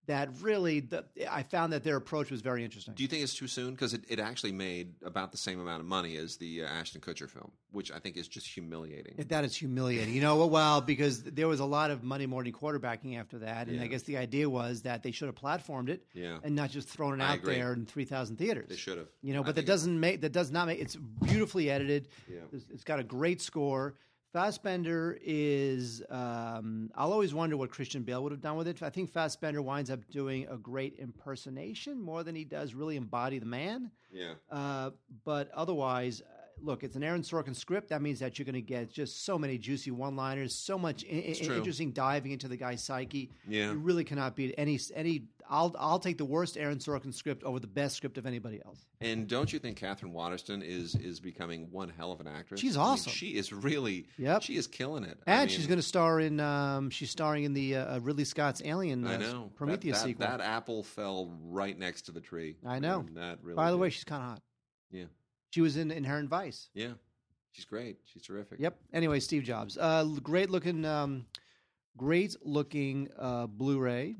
That 0.06 0.30
really, 0.40 0.80
the, 0.80 1.04
I 1.30 1.44
found 1.44 1.72
that 1.72 1.84
their 1.84 1.94
approach 1.96 2.30
was 2.32 2.40
very 2.40 2.64
interesting. 2.64 2.92
Do 2.94 3.04
you 3.04 3.08
think 3.08 3.22
it's 3.22 3.34
too 3.34 3.46
soon? 3.46 3.70
Because 3.70 3.94
it, 3.94 4.02
it 4.08 4.18
actually 4.18 4.50
made 4.50 4.94
about 5.04 5.30
the 5.30 5.38
same 5.38 5.60
amount 5.60 5.78
of 5.80 5.86
money 5.86 6.16
as 6.16 6.36
the 6.38 6.64
uh, 6.64 6.66
Ashton 6.66 7.00
Kutcher 7.00 7.30
film, 7.30 7.52
which 7.70 7.92
I 7.92 8.00
think 8.00 8.16
is 8.16 8.26
just 8.26 8.48
humiliating. 8.48 9.14
That 9.28 9.44
is 9.44 9.54
humiliating. 9.54 10.12
You 10.12 10.20
know? 10.20 10.44
Well, 10.46 10.80
because 10.80 11.22
there 11.22 11.46
was 11.46 11.60
a 11.60 11.64
lot 11.64 11.92
of 11.92 12.02
money 12.02 12.26
morning 12.26 12.52
quarterbacking 12.52 13.16
after 13.16 13.38
that, 13.38 13.68
and 13.68 13.80
I 13.80 13.86
guess 13.86 14.02
the 14.02 14.16
idea 14.16 14.50
was 14.50 14.82
that 14.82 15.04
they 15.04 15.12
should 15.12 15.26
have 15.26 15.36
platformed 15.36 15.88
it 15.88 16.04
Yeah. 16.14 16.38
and 16.42 16.56
not 16.56 16.70
just 16.70 16.88
thrown 16.88 17.20
it 17.20 17.22
I 17.24 17.28
out 17.28 17.38
agree. 17.38 17.54
there 17.54 17.72
in 17.72 17.86
three 17.86 18.04
thousand 18.04 18.38
theaters. 18.38 18.68
They 18.68 18.76
should 18.76 18.98
have. 18.98 19.06
You 19.22 19.34
know, 19.34 19.42
I 19.42 19.46
but 19.46 19.54
that 19.54 19.66
doesn't 19.66 20.00
make 20.00 20.20
that 20.22 20.32
does 20.32 20.50
not 20.50 20.66
make 20.66 20.80
it's 20.80 20.96
beautifully 20.96 21.70
edited. 21.70 22.08
Yeah. 22.28 22.38
It's- 22.52 22.64
it's 22.72 22.84
got 22.84 22.98
a 22.98 23.04
great 23.04 23.40
score. 23.40 23.94
Fassbender 24.32 25.18
is. 25.22 26.02
Um, 26.08 26.90
I'll 26.94 27.12
always 27.12 27.34
wonder 27.34 27.56
what 27.56 27.70
Christian 27.70 28.02
Bale 28.02 28.22
would 28.22 28.32
have 28.32 28.40
done 28.40 28.56
with 28.56 28.66
it. 28.66 28.82
I 28.82 28.90
think 28.90 29.12
Fassbender 29.12 29.60
winds 29.60 29.90
up 29.90 30.00
doing 30.10 30.46
a 30.48 30.56
great 30.56 30.96
impersonation 30.98 32.00
more 32.00 32.24
than 32.24 32.34
he 32.34 32.44
does 32.44 32.74
really 32.74 32.96
embody 32.96 33.38
the 33.38 33.46
man. 33.46 33.90
Yeah. 34.10 34.34
Uh, 34.50 34.90
but 35.24 35.50
otherwise, 35.52 36.22
look, 36.62 36.82
it's 36.84 36.96
an 36.96 37.02
Aaron 37.02 37.22
Sorkin 37.22 37.54
script. 37.54 37.88
That 37.88 38.02
means 38.02 38.20
that 38.20 38.38
you're 38.38 38.44
going 38.46 38.54
to 38.54 38.60
get 38.60 38.90
just 38.90 39.24
so 39.24 39.38
many 39.38 39.58
juicy 39.58 39.90
one-liners, 39.90 40.54
so 40.54 40.78
much 40.78 41.04
I- 41.04 41.08
I- 41.08 41.54
interesting 41.56 41.92
diving 41.92 42.32
into 42.32 42.48
the 42.48 42.56
guy's 42.56 42.82
psyche. 42.82 43.30
Yeah. 43.46 43.72
You 43.72 43.78
really 43.78 44.04
cannot 44.04 44.36
beat 44.36 44.54
any 44.56 44.78
any. 44.94 45.24
I'll 45.50 45.74
I'll 45.78 45.98
take 45.98 46.18
the 46.18 46.24
worst 46.24 46.56
Aaron 46.56 46.78
Sorkin 46.78 47.12
script 47.12 47.42
over 47.44 47.58
the 47.58 47.66
best 47.66 47.96
script 47.96 48.16
of 48.16 48.26
anybody 48.26 48.60
else. 48.64 48.86
And 49.00 49.26
don't 49.26 49.52
you 49.52 49.58
think 49.58 49.76
Katherine 49.76 50.12
Waterston 50.12 50.62
is 50.62 50.94
is 50.94 51.20
becoming 51.20 51.68
one 51.70 51.90
hell 51.90 52.12
of 52.12 52.20
an 52.20 52.26
actress? 52.26 52.60
She's 52.60 52.76
I 52.76 52.80
mean, 52.80 52.88
awesome. 52.90 53.12
she 53.12 53.28
is 53.30 53.52
really. 53.52 54.06
Yep. 54.18 54.42
She 54.42 54.56
is 54.56 54.66
killing 54.66 55.04
it. 55.04 55.18
And 55.26 55.40
I 55.40 55.46
she's 55.48 55.66
going 55.66 55.78
to 55.80 55.86
star 55.86 56.20
in. 56.20 56.40
Um, 56.40 56.90
she's 56.90 57.10
starring 57.10 57.44
in 57.44 57.52
the 57.52 57.76
uh, 57.76 57.98
Ridley 57.98 58.24
Scott's 58.24 58.62
Alien. 58.64 59.06
Uh, 59.06 59.10
I 59.10 59.16
know 59.16 59.50
Prometheus 59.56 59.98
that, 59.98 60.04
that, 60.04 60.08
sequel. 60.08 60.26
That 60.26 60.40
apple 60.40 60.82
fell 60.84 61.30
right 61.44 61.78
next 61.78 62.02
to 62.02 62.12
the 62.12 62.20
tree. 62.20 62.56
I 62.64 62.78
know. 62.78 63.00
And 63.00 63.16
that 63.16 63.38
really. 63.42 63.56
By 63.56 63.70
the 63.70 63.76
did. 63.76 63.80
way, 63.82 63.90
she's 63.90 64.04
kind 64.04 64.22
of 64.22 64.28
hot. 64.30 64.42
Yeah. 64.90 65.04
She 65.52 65.60
was 65.60 65.76
in 65.76 65.90
Inherent 65.90 66.30
Vice. 66.30 66.70
Yeah. 66.72 66.92
She's 67.50 67.66
great. 67.66 67.98
She's 68.06 68.22
terrific. 68.22 68.58
Yep. 68.58 68.78
Anyway, 68.94 69.20
Steve 69.20 69.42
Jobs. 69.42 69.76
Uh, 69.76 70.04
great 70.22 70.48
looking, 70.48 70.86
um, 70.86 71.26
great 71.98 72.34
looking 72.40 73.10
uh, 73.18 73.46
Blu-ray, 73.46 74.16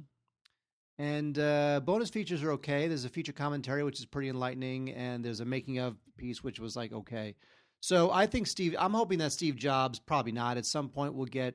and 0.98 1.38
uh, 1.38 1.80
bonus 1.80 2.10
features 2.10 2.42
are 2.42 2.52
okay. 2.52 2.86
There's 2.86 3.06
a 3.06 3.08
feature 3.08 3.32
commentary 3.32 3.82
which 3.82 3.98
is 3.98 4.04
pretty 4.04 4.28
enlightening, 4.28 4.90
and 4.90 5.24
there's 5.24 5.40
a 5.40 5.46
making 5.46 5.78
of 5.78 5.96
piece 6.18 6.44
which 6.44 6.60
was 6.60 6.76
like 6.76 6.92
okay. 6.92 7.34
So 7.80 8.10
I 8.10 8.26
think 8.26 8.46
Steve. 8.46 8.76
I'm 8.78 8.92
hoping 8.92 9.18
that 9.20 9.32
Steve 9.32 9.56
Jobs 9.56 9.98
probably 9.98 10.32
not 10.32 10.58
at 10.58 10.66
some 10.66 10.90
point 10.90 11.14
will 11.14 11.24
get 11.24 11.54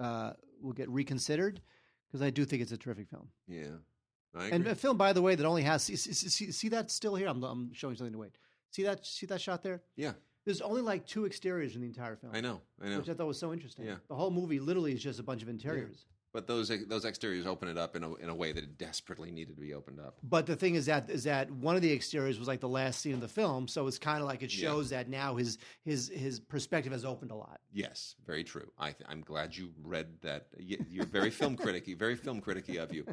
uh, 0.00 0.32
will 0.60 0.72
get 0.72 0.90
reconsidered 0.90 1.60
because 2.08 2.20
I 2.20 2.30
do 2.30 2.44
think 2.44 2.60
it's 2.60 2.72
a 2.72 2.76
terrific 2.76 3.08
film. 3.08 3.28
Yeah. 3.46 3.76
And 4.34 4.66
a 4.66 4.74
film, 4.74 4.96
by 4.96 5.12
the 5.12 5.22
way, 5.22 5.36
that 5.36 5.46
only 5.46 5.62
has 5.62 5.84
see, 5.84 5.94
see, 5.94 6.12
see, 6.12 6.50
see 6.50 6.68
that 6.70 6.90
still 6.90 7.14
here. 7.14 7.28
I'm, 7.28 7.44
I'm 7.44 7.72
showing 7.74 7.94
something 7.94 8.14
to 8.14 8.18
wait. 8.18 8.36
See 8.72 8.82
that? 8.84 9.06
See 9.06 9.26
that 9.26 9.40
shot 9.40 9.62
there? 9.62 9.82
yeah. 9.96 10.12
There's 10.44 10.60
only 10.60 10.82
like 10.82 11.06
two 11.06 11.24
exteriors 11.24 11.76
in 11.76 11.82
the 11.82 11.86
entire 11.86 12.16
film. 12.16 12.32
I 12.34 12.40
know. 12.40 12.60
I 12.84 12.88
know. 12.88 12.98
Which 12.98 13.08
I 13.08 13.14
thought 13.14 13.28
was 13.28 13.38
so 13.38 13.52
interesting. 13.52 13.84
Yeah. 13.86 13.94
The 14.08 14.16
whole 14.16 14.32
movie 14.32 14.58
literally 14.58 14.92
is 14.92 15.00
just 15.00 15.20
a 15.20 15.22
bunch 15.22 15.40
of 15.40 15.48
interiors. 15.48 16.04
But 16.32 16.48
those 16.48 16.72
those 16.88 17.04
exteriors 17.04 17.46
open 17.46 17.68
it 17.68 17.78
up 17.78 17.94
in 17.94 18.02
a 18.02 18.14
in 18.14 18.28
a 18.28 18.34
way 18.34 18.50
that 18.50 18.64
it 18.64 18.76
desperately 18.76 19.30
needed 19.30 19.54
to 19.54 19.60
be 19.60 19.72
opened 19.72 20.00
up. 20.00 20.16
But 20.24 20.46
the 20.46 20.56
thing 20.56 20.74
is 20.74 20.86
that 20.86 21.08
is 21.10 21.22
that 21.24 21.48
one 21.50 21.76
of 21.76 21.82
the 21.82 21.92
exteriors 21.92 22.40
was 22.40 22.48
like 22.48 22.58
the 22.58 22.68
last 22.68 23.00
scene 23.02 23.12
of 23.14 23.20
the 23.20 23.28
film, 23.28 23.68
so 23.68 23.86
it's 23.86 23.98
kind 24.00 24.20
of 24.20 24.26
like 24.26 24.42
it 24.42 24.52
Yeah. 24.52 24.68
shows 24.70 24.90
that 24.90 25.08
now 25.08 25.36
his 25.36 25.58
his 25.84 26.08
his 26.08 26.40
perspective 26.40 26.90
has 26.92 27.04
opened 27.04 27.30
a 27.30 27.36
lot. 27.36 27.60
Yes, 27.72 28.16
very 28.26 28.42
true. 28.42 28.68
I 28.78 28.86
th- 28.92 29.08
I'm 29.08 29.20
glad 29.20 29.54
you 29.56 29.70
read 29.84 30.08
that. 30.22 30.48
You're 30.58 31.06
very 31.06 31.30
film 31.30 31.56
criticky, 31.56 31.96
very 32.06 32.16
film 32.16 32.40
criticky 32.40 32.82
of 32.82 32.92
you. 32.92 33.04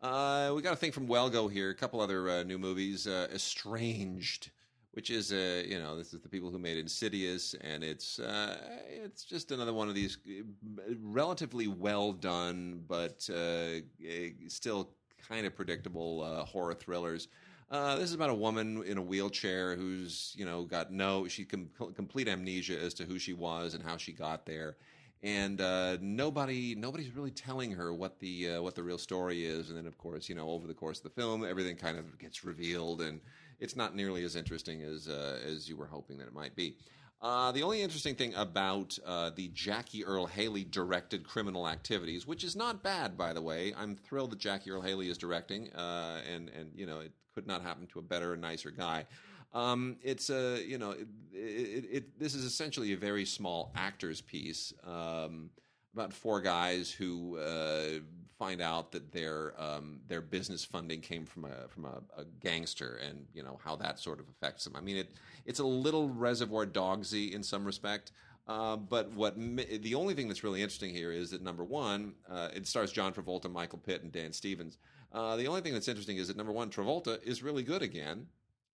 Uh, 0.00 0.52
we 0.54 0.62
got 0.62 0.72
a 0.72 0.76
thing 0.76 0.92
from 0.92 1.08
Well 1.08 1.28
Go 1.28 1.48
here. 1.48 1.68
A 1.70 1.74
couple 1.74 2.00
other 2.00 2.30
uh, 2.30 2.42
new 2.44 2.56
movies. 2.58 3.06
Uh, 3.06 3.26
Estranged, 3.34 4.50
which 4.98 5.10
is 5.10 5.30
uh, 5.30 5.62
you 5.64 5.78
know 5.78 5.96
this 5.96 6.12
is 6.12 6.20
the 6.22 6.28
people 6.28 6.50
who 6.50 6.58
made 6.58 6.76
Insidious, 6.76 7.54
and 7.60 7.84
it's 7.84 8.18
uh, 8.18 8.56
it's 8.88 9.22
just 9.22 9.52
another 9.52 9.72
one 9.72 9.88
of 9.88 9.94
these 9.94 10.18
uh, 10.28 10.92
relatively 11.00 11.68
well 11.68 12.10
done, 12.10 12.82
but 12.88 13.30
uh, 13.32 13.78
eh, 14.04 14.30
still 14.48 14.90
kind 15.28 15.46
of 15.46 15.54
predictable 15.54 16.24
uh, 16.24 16.44
horror 16.44 16.74
thrillers. 16.74 17.28
Uh, 17.70 17.94
this 17.94 18.06
is 18.06 18.14
about 18.14 18.30
a 18.30 18.34
woman 18.34 18.82
in 18.82 18.98
a 18.98 19.00
wheelchair 19.00 19.76
who's 19.76 20.34
you 20.36 20.44
know 20.44 20.64
got 20.64 20.90
no 20.90 21.28
she 21.28 21.44
com- 21.44 21.70
complete 21.94 22.26
amnesia 22.26 22.76
as 22.76 22.92
to 22.94 23.04
who 23.04 23.20
she 23.20 23.34
was 23.34 23.74
and 23.74 23.84
how 23.84 23.96
she 23.96 24.10
got 24.10 24.44
there, 24.46 24.78
and 25.22 25.60
uh, 25.60 25.96
nobody 26.00 26.74
nobody's 26.74 27.14
really 27.14 27.30
telling 27.30 27.70
her 27.70 27.94
what 27.94 28.18
the 28.18 28.50
uh, 28.50 28.62
what 28.62 28.74
the 28.74 28.82
real 28.82 28.98
story 28.98 29.44
is. 29.44 29.68
And 29.68 29.78
then 29.78 29.86
of 29.86 29.96
course 29.96 30.28
you 30.28 30.34
know 30.34 30.50
over 30.50 30.66
the 30.66 30.74
course 30.74 30.98
of 30.98 31.04
the 31.04 31.10
film 31.10 31.44
everything 31.44 31.76
kind 31.76 31.98
of 31.98 32.18
gets 32.18 32.42
revealed, 32.42 33.00
and 33.00 33.20
it's 33.58 33.76
not 33.76 33.94
nearly 33.94 34.24
as 34.24 34.36
interesting 34.36 34.82
as 34.82 35.08
uh, 35.08 35.38
as 35.44 35.68
you 35.68 35.76
were 35.76 35.86
hoping 35.86 36.18
that 36.18 36.26
it 36.26 36.34
might 36.34 36.54
be. 36.54 36.76
Uh, 37.20 37.50
the 37.50 37.62
only 37.64 37.82
interesting 37.82 38.14
thing 38.14 38.32
about 38.34 38.96
uh, 39.04 39.30
the 39.34 39.48
Jackie 39.48 40.04
Earle 40.04 40.26
Haley 40.26 40.62
directed 40.62 41.24
Criminal 41.24 41.68
Activities, 41.68 42.28
which 42.28 42.44
is 42.44 42.54
not 42.54 42.84
bad, 42.84 43.18
by 43.18 43.32
the 43.32 43.42
way, 43.42 43.74
I'm 43.76 43.96
thrilled 43.96 44.30
that 44.30 44.38
Jackie 44.38 44.70
Earle 44.70 44.82
Haley 44.82 45.08
is 45.08 45.18
directing, 45.18 45.72
uh, 45.72 46.20
and 46.32 46.48
and 46.50 46.70
you 46.74 46.86
know 46.86 47.00
it 47.00 47.12
could 47.34 47.46
not 47.46 47.62
happen 47.62 47.86
to 47.88 47.98
a 47.98 48.02
better 48.02 48.34
and 48.34 48.42
nicer 48.42 48.70
guy. 48.70 49.06
Um, 49.52 49.96
it's 50.02 50.30
a 50.30 50.62
you 50.64 50.78
know 50.78 50.92
it, 50.92 51.08
it, 51.32 51.84
it, 51.90 52.18
this 52.20 52.34
is 52.34 52.44
essentially 52.44 52.92
a 52.92 52.96
very 52.96 53.24
small 53.24 53.72
actors 53.74 54.20
piece 54.20 54.72
um, 54.86 55.50
about 55.94 56.12
four 56.12 56.40
guys 56.40 56.90
who 56.90 57.38
uh, 57.38 58.00
find 58.38 58.60
out 58.60 58.92
that 58.92 59.12
their 59.12 59.60
um, 59.60 60.00
their 60.06 60.20
business 60.20 60.64
funding 60.64 61.00
came 61.00 61.24
from 61.24 61.44
a 61.44 61.68
from 61.68 61.84
a, 61.84 62.02
a 62.16 62.24
gangster, 62.40 63.00
and 63.06 63.26
you 63.34 63.42
know 63.42 63.58
how 63.64 63.76
that 63.76 63.98
sort 63.98 64.20
of 64.20 64.28
affects 64.28 64.64
them. 64.64 64.74
I 64.76 64.80
mean, 64.80 64.96
it 64.96 65.10
it's 65.44 65.58
a 65.58 65.66
little 65.66 66.08
Reservoir 66.08 66.66
Dogsy 66.66 67.32
in 67.32 67.42
some 67.42 67.64
respect. 67.64 68.12
Uh, 68.46 68.76
but 68.76 69.12
what 69.12 69.36
the 69.36 69.94
only 69.94 70.14
thing 70.14 70.26
that's 70.26 70.42
really 70.42 70.62
interesting 70.62 70.94
here 70.94 71.12
is 71.12 71.30
that 71.32 71.42
number 71.42 71.64
one, 71.64 72.14
uh, 72.30 72.48
it 72.54 72.66
stars 72.66 72.90
John 72.90 73.12
Travolta, 73.12 73.50
Michael 73.50 73.78
Pitt, 73.78 74.02
and 74.02 74.10
Dan 74.10 74.32
Stevens. 74.32 74.78
Uh, 75.12 75.36
the 75.36 75.46
only 75.46 75.60
thing 75.60 75.74
that's 75.74 75.88
interesting 75.88 76.16
is 76.16 76.28
that 76.28 76.36
number 76.36 76.52
one, 76.52 76.70
Travolta 76.70 77.22
is 77.22 77.42
really 77.42 77.62
good 77.62 77.82
again, 77.82 78.26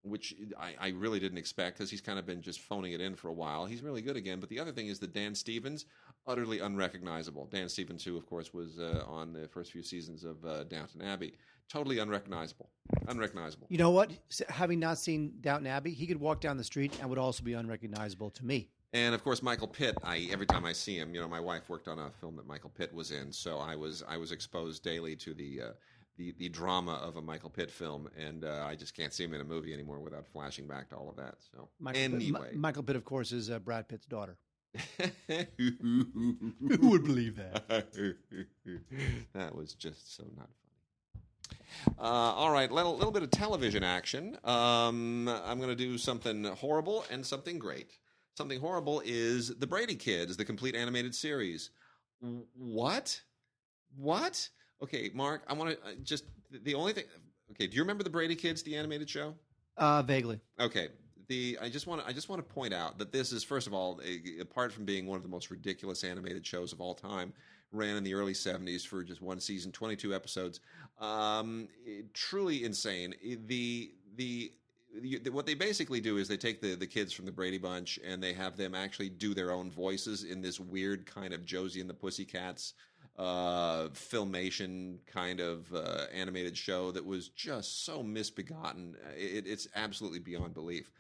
which 0.05 0.35
I, 0.59 0.75
I 0.79 0.89
really 0.91 1.19
didn't 1.19 1.39
expect 1.39 1.79
because 1.79 1.91
he's 1.91 2.01
kind 2.01 2.19
of 2.19 2.27
been 2.27 2.43
just 2.43 2.61
phoning 2.61 2.93
it 2.93 3.01
in 3.01 3.15
for 3.15 3.29
a 3.29 3.33
while. 3.33 3.67
He's 3.67 3.83
really 3.83 4.03
good 4.03 4.17
again. 4.17 4.41
But 4.41 4.49
the 4.49 4.61
other 4.61 4.73
thing 4.73 4.89
is 4.89 4.99
that 5.01 5.13
Dan 5.13 5.35
Stevens, 5.35 5.87
utterly 6.27 6.61
unrecognizable. 6.61 7.49
Dan 7.51 7.69
Stevens, 7.69 8.05
who 8.05 8.17
of 8.17 8.27
course 8.27 8.53
was 8.53 8.79
uh, 8.79 9.05
on 9.07 9.33
the 9.33 9.49
first 9.49 9.73
few 9.73 9.83
seasons 9.83 10.25
of 10.25 10.45
uh, 10.45 10.65
Downton 10.65 11.03
Abbey, 11.03 11.35
totally 11.69 11.99
unrecognizable. 11.99 12.69
Unrecognizable. 13.09 13.67
You 13.71 13.79
know 13.79 13.91
what? 13.91 14.11
Having 14.49 14.81
not 14.81 14.99
seen 14.99 15.35
Downton 15.41 15.67
Abbey, 15.67 15.93
he 15.93 16.07
could 16.07 16.21
walk 16.21 16.41
down 16.41 16.57
the 16.57 16.65
street 16.65 16.97
and 17.01 17.09
would 17.09 17.19
also 17.19 17.43
be 17.43 17.55
unrecognizable 17.55 18.31
to 18.31 18.45
me. 18.45 18.69
And 18.93 19.13
of 19.13 19.25
course, 19.25 19.43
Michael 19.43 19.67
Pitt. 19.67 19.99
I 20.05 20.29
every 20.31 20.47
time 20.47 20.65
I 20.65 20.73
see 20.73 20.97
him, 20.97 21.15
you 21.15 21.21
know, 21.21 21.27
my 21.27 21.41
wife 21.41 21.69
worked 21.69 21.89
on 21.89 21.99
a 21.99 22.11
film 22.21 22.37
that 22.37 22.47
Michael 22.47 22.71
Pitt 22.71 22.95
was 22.95 23.11
in, 23.11 23.33
so 23.33 23.59
I 23.59 23.75
was 23.75 24.05
I 24.09 24.17
was 24.17 24.31
exposed 24.31 24.85
daily 24.85 25.17
to 25.17 25.35
the 25.35 25.63
uh, 25.63 25.73
the 26.17 26.35
the 26.39 26.49
drama 26.49 26.95
of 26.95 27.17
a 27.17 27.23
Michael 27.23 27.51
Pitt 27.51 27.71
film, 27.71 28.09
and 28.17 28.45
uh, 28.45 28.65
I 28.67 28.75
just 28.75 28.97
can't 28.97 29.13
see 29.13 29.25
him 29.25 29.35
in 29.35 29.41
a 29.41 29.45
movie 29.45 29.73
anymore 29.73 30.01
without 30.01 30.27
flashing 30.27 30.67
back 30.67 30.89
to 30.91 30.97
all 30.97 31.09
of 31.09 31.17
that. 31.17 31.37
So 31.53 31.69
Michael 31.79 32.01
Pitt, 32.01 32.13
anyway, 32.13 32.51
Michael 32.55 32.83
Pitt, 32.83 32.97
of 32.97 33.05
course, 33.05 33.33
is 33.33 33.51
uh, 33.51 33.59
Brad 33.59 33.89
Pitt's 33.89 34.07
daughter. 34.07 34.37
who 35.29 36.89
would 36.91 37.05
believe 37.05 37.37
that? 37.37 37.69
that 39.33 39.55
was 39.55 39.75
just 39.75 40.17
so 40.17 40.25
not 40.37 40.49
funny. 40.49 41.95
Uh, 41.99 42.03
all 42.03 42.51
right, 42.51 42.71
little, 42.71 42.97
little 42.97 43.13
bit 43.13 43.23
of 43.23 43.31
television 43.31 43.83
action. 43.85 44.37
Um, 44.45 45.29
I'm 45.29 45.59
going 45.59 45.69
to 45.69 45.77
do 45.77 45.99
something 45.99 46.45
horrible 46.45 47.05
and 47.11 47.25
something 47.25 47.59
great. 47.59 47.91
Something 48.37 48.61
horrible 48.61 49.03
is 49.05 49.49
The 49.49 49.67
Brady 49.67 49.95
Kids, 49.95 50.37
the 50.37 50.45
complete 50.45 50.75
animated 50.75 51.15
series. 51.15 51.71
What? 52.57 53.21
What? 53.97 54.49
Okay, 54.83 55.11
Mark, 55.15 55.43
I 55.49 55.53
want 55.55 55.71
to 55.71 55.77
uh, 55.87 55.93
just 56.03 56.25
the 56.51 56.75
only 56.75 56.93
thing. 56.93 57.05
Okay, 57.53 57.67
do 57.67 57.77
you 57.77 57.83
remember 57.83 58.03
The 58.05 58.11
Brady 58.11 58.35
Kids, 58.35 58.63
the 58.63 58.77
animated 58.77 59.09
show? 59.09 59.35
Uh, 59.77 60.03
vaguely. 60.03 60.41
Okay. 60.61 60.89
The 61.29 61.57
I 61.61 61.71
just 61.71 61.87
want 61.87 62.03
to 62.03 62.07
I 62.07 62.13
just 62.13 62.29
want 62.29 62.47
to 62.47 62.55
point 62.55 62.75
out 62.75 62.99
that 62.99 63.11
this 63.11 63.33
is 63.33 63.43
first 63.43 63.67
of 63.67 63.73
all 63.73 63.99
a, 64.05 64.41
apart 64.41 64.73
from 64.73 64.85
being 64.85 65.07
one 65.07 65.17
of 65.17 65.23
the 65.23 65.29
most 65.29 65.51
ridiculous 65.51 66.05
animated 66.05 66.45
shows 66.47 66.73
of 66.73 66.83
all 66.83 66.95
time, 66.95 67.33
ran 67.73 67.97
in 67.97 68.05
the 68.05 68.13
early 68.13 68.35
'70s 68.35 68.87
for 68.87 69.03
just 69.03 69.23
one 69.23 69.41
season, 69.41 69.73
22 69.73 70.15
episodes. 70.15 70.61
Um, 71.01 71.69
it- 71.87 72.13
truly 72.13 72.65
insane. 72.65 73.15
The 73.47 73.93
the 74.17 74.53
the- 75.01 75.31
what 75.31 75.47
they 75.47 75.55
basically 75.55 76.01
do 76.01 76.19
is 76.19 76.29
they 76.29 76.37
take 76.37 76.61
the, 76.61 76.75
the 76.77 76.87
kids 76.87 77.13
from 77.13 77.25
the 77.25 77.33
Brady 77.33 77.59
Bunch 77.59 77.99
and 78.07 78.23
they 78.23 78.33
have 78.35 78.57
them 78.59 78.75
actually 78.75 79.09
do 79.09 79.33
their 79.35 79.51
own 79.51 79.71
voices 79.71 80.25
in 80.25 80.41
this 80.43 80.61
weird 80.61 81.05
kind 81.07 81.33
of 81.33 81.45
Josie 81.45 81.81
and 81.81 81.89
the 81.91 81.95
Pussycats 81.95 82.75
uh, 83.17 83.89
filmation 83.89 84.99
kind 85.07 85.41
of 85.41 85.73
uh, 85.73 86.07
animated 86.13 86.57
show 86.57 86.91
that 86.93 87.05
was 87.05 87.29
just 87.29 87.85
so 87.85 88.03
misbegotten. 88.03 88.97
It, 89.17 89.47
it's 89.47 89.69
absolutely 89.75 90.19
beyond 90.19 90.55
belief. 90.55 90.91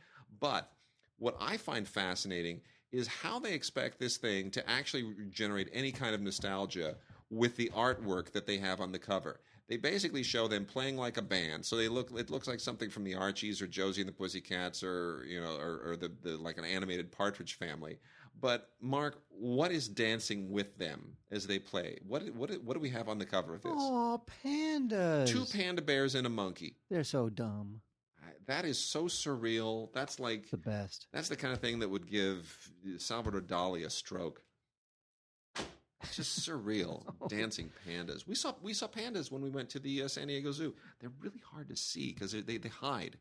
But 0.40 0.70
what 1.18 1.36
I 1.40 1.56
find 1.56 1.86
fascinating 1.86 2.60
is 2.92 3.08
how 3.08 3.40
they 3.40 3.52
expect 3.52 3.98
this 3.98 4.16
thing 4.16 4.50
to 4.52 4.70
actually 4.70 5.14
generate 5.30 5.68
any 5.72 5.90
kind 5.90 6.14
of 6.14 6.20
nostalgia 6.20 6.94
with 7.30 7.56
the 7.56 7.70
artwork 7.74 8.30
that 8.32 8.46
they 8.46 8.58
have 8.58 8.80
on 8.80 8.92
the 8.92 8.98
cover. 8.98 9.40
They 9.66 9.76
basically 9.78 10.22
show 10.22 10.46
them 10.46 10.64
playing 10.66 10.98
like 10.98 11.16
a 11.16 11.22
band, 11.22 11.64
so 11.64 11.74
they 11.76 11.88
look. 11.88 12.10
It 12.16 12.28
looks 12.28 12.46
like 12.46 12.60
something 12.60 12.90
from 12.90 13.02
the 13.02 13.14
Archies 13.14 13.62
or 13.62 13.66
Josie 13.66 14.02
and 14.02 14.08
the 14.08 14.12
Pussycats, 14.12 14.82
or 14.82 15.24
you 15.26 15.40
know, 15.40 15.56
or, 15.56 15.80
or 15.92 15.96
the, 15.96 16.12
the 16.22 16.36
like 16.36 16.58
an 16.58 16.66
animated 16.66 17.10
Partridge 17.10 17.54
Family. 17.54 17.98
But 18.40 18.70
Mark, 18.80 19.22
what 19.30 19.70
is 19.70 19.88
dancing 19.88 20.50
with 20.50 20.76
them 20.76 21.16
as 21.30 21.46
they 21.46 21.58
play? 21.58 21.98
What 22.06 22.22
what 22.34 22.50
what 22.62 22.74
do 22.74 22.80
we 22.80 22.90
have 22.90 23.08
on 23.08 23.18
the 23.18 23.26
cover 23.26 23.54
of 23.54 23.62
this? 23.62 23.72
Oh, 23.74 24.22
pandas! 24.44 25.28
Two 25.28 25.44
panda 25.46 25.82
bears 25.82 26.14
and 26.14 26.26
a 26.26 26.30
monkey. 26.30 26.76
They're 26.90 27.04
so 27.04 27.28
dumb. 27.28 27.80
That 28.46 28.64
is 28.64 28.78
so 28.78 29.04
surreal. 29.04 29.88
That's 29.92 30.20
like 30.20 30.50
the 30.50 30.56
best. 30.56 31.06
That's 31.12 31.28
the 31.28 31.36
kind 31.36 31.54
of 31.54 31.60
thing 31.60 31.78
that 31.78 31.88
would 31.88 32.08
give 32.08 32.70
Salvador 32.98 33.40
Dali 33.40 33.86
a 33.86 33.90
stroke. 33.90 34.42
It's 36.02 36.16
just 36.16 36.46
surreal. 36.46 37.02
Dancing 37.28 37.70
pandas. 37.88 38.26
We 38.26 38.34
saw 38.34 38.54
we 38.62 38.74
saw 38.74 38.86
pandas 38.86 39.30
when 39.30 39.42
we 39.42 39.50
went 39.50 39.70
to 39.70 39.78
the 39.78 40.02
uh, 40.02 40.08
San 40.08 40.28
Diego 40.28 40.52
Zoo. 40.52 40.74
They're 41.00 41.12
really 41.20 41.42
hard 41.50 41.68
to 41.70 41.76
see 41.76 42.12
because 42.12 42.32
they 42.32 42.58
they 42.58 42.68
hide. 42.68 43.16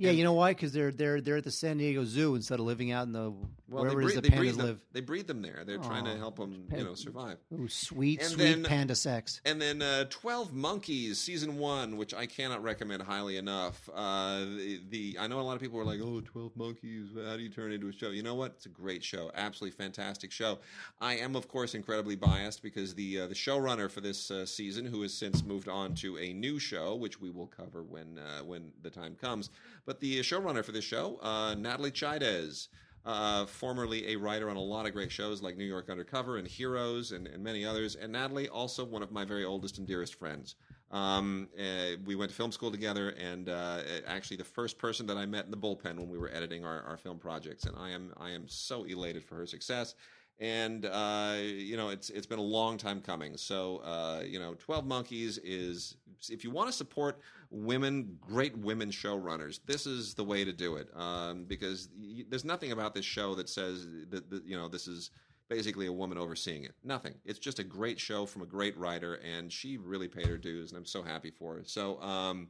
Yeah, 0.00 0.12
you 0.12 0.24
know 0.24 0.32
why? 0.32 0.52
Because 0.52 0.72
they're 0.72 0.90
they're 0.90 1.20
they're 1.20 1.36
at 1.36 1.44
the 1.44 1.50
San 1.50 1.76
Diego 1.76 2.04
Zoo 2.06 2.34
instead 2.34 2.58
of 2.58 2.64
living 2.64 2.90
out 2.90 3.06
in 3.06 3.12
the 3.12 3.30
well, 3.68 3.82
wherever 3.82 4.00
they 4.00 4.04
breed, 4.06 4.22
the 4.22 4.30
pandas 4.30 4.56
them, 4.56 4.66
live. 4.66 4.80
They 4.92 5.02
breed 5.02 5.26
them 5.26 5.42
there. 5.42 5.62
They're 5.66 5.76
trying 5.76 6.06
to 6.06 6.16
help 6.16 6.36
them, 6.38 6.64
you 6.74 6.84
know, 6.84 6.94
survive. 6.94 7.36
Ooh, 7.52 7.68
sweet, 7.68 8.20
And 8.20 8.30
sweet 8.30 8.42
then- 8.44 8.64
panda 8.64 8.94
sex. 8.94 9.42
And 9.44 9.60
then 9.60 9.82
uh, 9.82 10.04
Twelve 10.08 10.54
Monkeys 10.54 11.18
season 11.18 11.58
one, 11.58 11.98
which 11.98 12.14
I 12.14 12.24
cannot 12.24 12.62
recommend 12.62 13.02
highly 13.02 13.36
enough. 13.36 13.88
Uh, 13.94 14.40
the, 14.40 14.80
the 14.88 15.16
I 15.20 15.26
know 15.26 15.38
a 15.38 15.42
lot 15.42 15.54
of 15.54 15.60
people 15.60 15.78
are 15.78 15.84
like, 15.84 16.00
"Oh, 16.02 16.22
12 16.22 16.56
Monkeys, 16.56 17.08
how 17.26 17.36
do 17.36 17.42
you 17.42 17.50
turn 17.50 17.70
it 17.70 17.74
into 17.74 17.88
a 17.88 17.92
show?" 17.92 18.08
You 18.08 18.22
know 18.22 18.34
what? 18.34 18.52
It's 18.56 18.66
a 18.66 18.70
great 18.70 19.04
show, 19.04 19.30
absolutely 19.34 19.76
fantastic 19.76 20.32
show. 20.32 20.58
I 21.00 21.16
am, 21.16 21.36
of 21.36 21.46
course, 21.46 21.74
incredibly 21.74 22.16
biased 22.16 22.62
because 22.62 22.94
the 22.94 23.20
uh, 23.20 23.26
the 23.26 23.34
showrunner 23.34 23.90
for 23.90 24.00
this 24.00 24.30
uh, 24.30 24.46
season, 24.46 24.86
who 24.86 25.02
has 25.02 25.12
since 25.12 25.44
moved 25.44 25.68
on 25.68 25.94
to 25.96 26.16
a 26.18 26.32
new 26.32 26.58
show, 26.58 26.94
which 26.96 27.20
we 27.20 27.28
will 27.30 27.48
cover 27.48 27.82
when 27.82 28.18
uh, 28.18 28.42
when 28.44 28.72
the 28.82 28.88
time 28.90 29.14
comes. 29.20 29.50
But 29.86 29.89
the 29.98 30.20
showrunner 30.20 30.64
for 30.64 30.72
this 30.72 30.84
show, 30.84 31.18
uh, 31.22 31.54
Natalie 31.54 31.90
Chaidez. 31.90 32.68
Uh, 33.02 33.46
formerly 33.46 34.12
a 34.12 34.16
writer 34.16 34.50
on 34.50 34.56
a 34.56 34.60
lot 34.60 34.84
of 34.84 34.92
great 34.92 35.10
shows 35.10 35.40
like 35.40 35.56
New 35.56 35.64
York 35.64 35.88
Undercover 35.88 36.36
and 36.36 36.46
Heroes 36.46 37.12
and, 37.12 37.26
and 37.26 37.42
many 37.42 37.64
others. 37.64 37.96
And 37.96 38.12
Natalie, 38.12 38.50
also 38.50 38.84
one 38.84 39.02
of 39.02 39.10
my 39.10 39.24
very 39.24 39.42
oldest 39.42 39.78
and 39.78 39.86
dearest 39.86 40.16
friends. 40.16 40.56
Um, 40.90 41.48
uh, 41.58 41.96
we 42.04 42.16
went 42.16 42.30
to 42.30 42.36
film 42.36 42.50
school 42.50 42.70
together, 42.70 43.10
and 43.10 43.48
uh, 43.48 43.82
actually 44.06 44.36
the 44.36 44.44
first 44.44 44.76
person 44.76 45.06
that 45.06 45.16
I 45.16 45.24
met 45.24 45.44
in 45.44 45.50
the 45.50 45.56
bullpen 45.56 45.96
when 45.96 46.08
we 46.08 46.18
were 46.18 46.30
editing 46.30 46.64
our, 46.64 46.82
our 46.82 46.96
film 46.96 47.18
projects. 47.18 47.64
And 47.64 47.76
I 47.78 47.90
am 47.90 48.12
I 48.16 48.30
am 48.30 48.48
so 48.48 48.84
elated 48.84 49.24
for 49.24 49.36
her 49.36 49.46
success. 49.46 49.94
And 50.40 50.86
uh, 50.86 51.36
you 51.38 51.76
know 51.76 51.90
it's 51.90 52.08
it's 52.08 52.26
been 52.26 52.38
a 52.38 52.42
long 52.42 52.78
time 52.78 53.00
coming. 53.02 53.36
So 53.36 53.78
uh, 53.78 54.22
you 54.26 54.38
know, 54.38 54.54
Twelve 54.54 54.86
Monkeys 54.86 55.38
is 55.38 55.96
if 56.30 56.44
you 56.44 56.50
want 56.50 56.68
to 56.68 56.72
support 56.72 57.20
women, 57.50 58.16
great 58.20 58.56
women 58.56 58.90
showrunners, 58.90 59.60
this 59.66 59.86
is 59.86 60.14
the 60.14 60.24
way 60.24 60.44
to 60.44 60.52
do 60.52 60.76
it. 60.76 60.88
Um, 60.96 61.44
because 61.44 61.90
y- 61.94 62.24
there's 62.28 62.44
nothing 62.44 62.72
about 62.72 62.94
this 62.94 63.04
show 63.04 63.34
that 63.34 63.48
says 63.50 63.86
that, 64.08 64.30
that 64.30 64.44
you 64.44 64.56
know 64.56 64.66
this 64.66 64.88
is 64.88 65.10
basically 65.48 65.86
a 65.86 65.92
woman 65.92 66.16
overseeing 66.16 66.64
it. 66.64 66.74
Nothing. 66.84 67.14
It's 67.26 67.38
just 67.38 67.58
a 67.58 67.64
great 67.64 68.00
show 68.00 68.24
from 68.24 68.40
a 68.40 68.46
great 68.46 68.78
writer, 68.78 69.16
and 69.16 69.52
she 69.52 69.76
really 69.76 70.08
paid 70.08 70.26
her 70.26 70.38
dues, 70.38 70.70
and 70.70 70.78
I'm 70.78 70.86
so 70.86 71.02
happy 71.02 71.30
for 71.30 71.56
her. 71.56 71.62
So. 71.64 72.00
Um, 72.00 72.48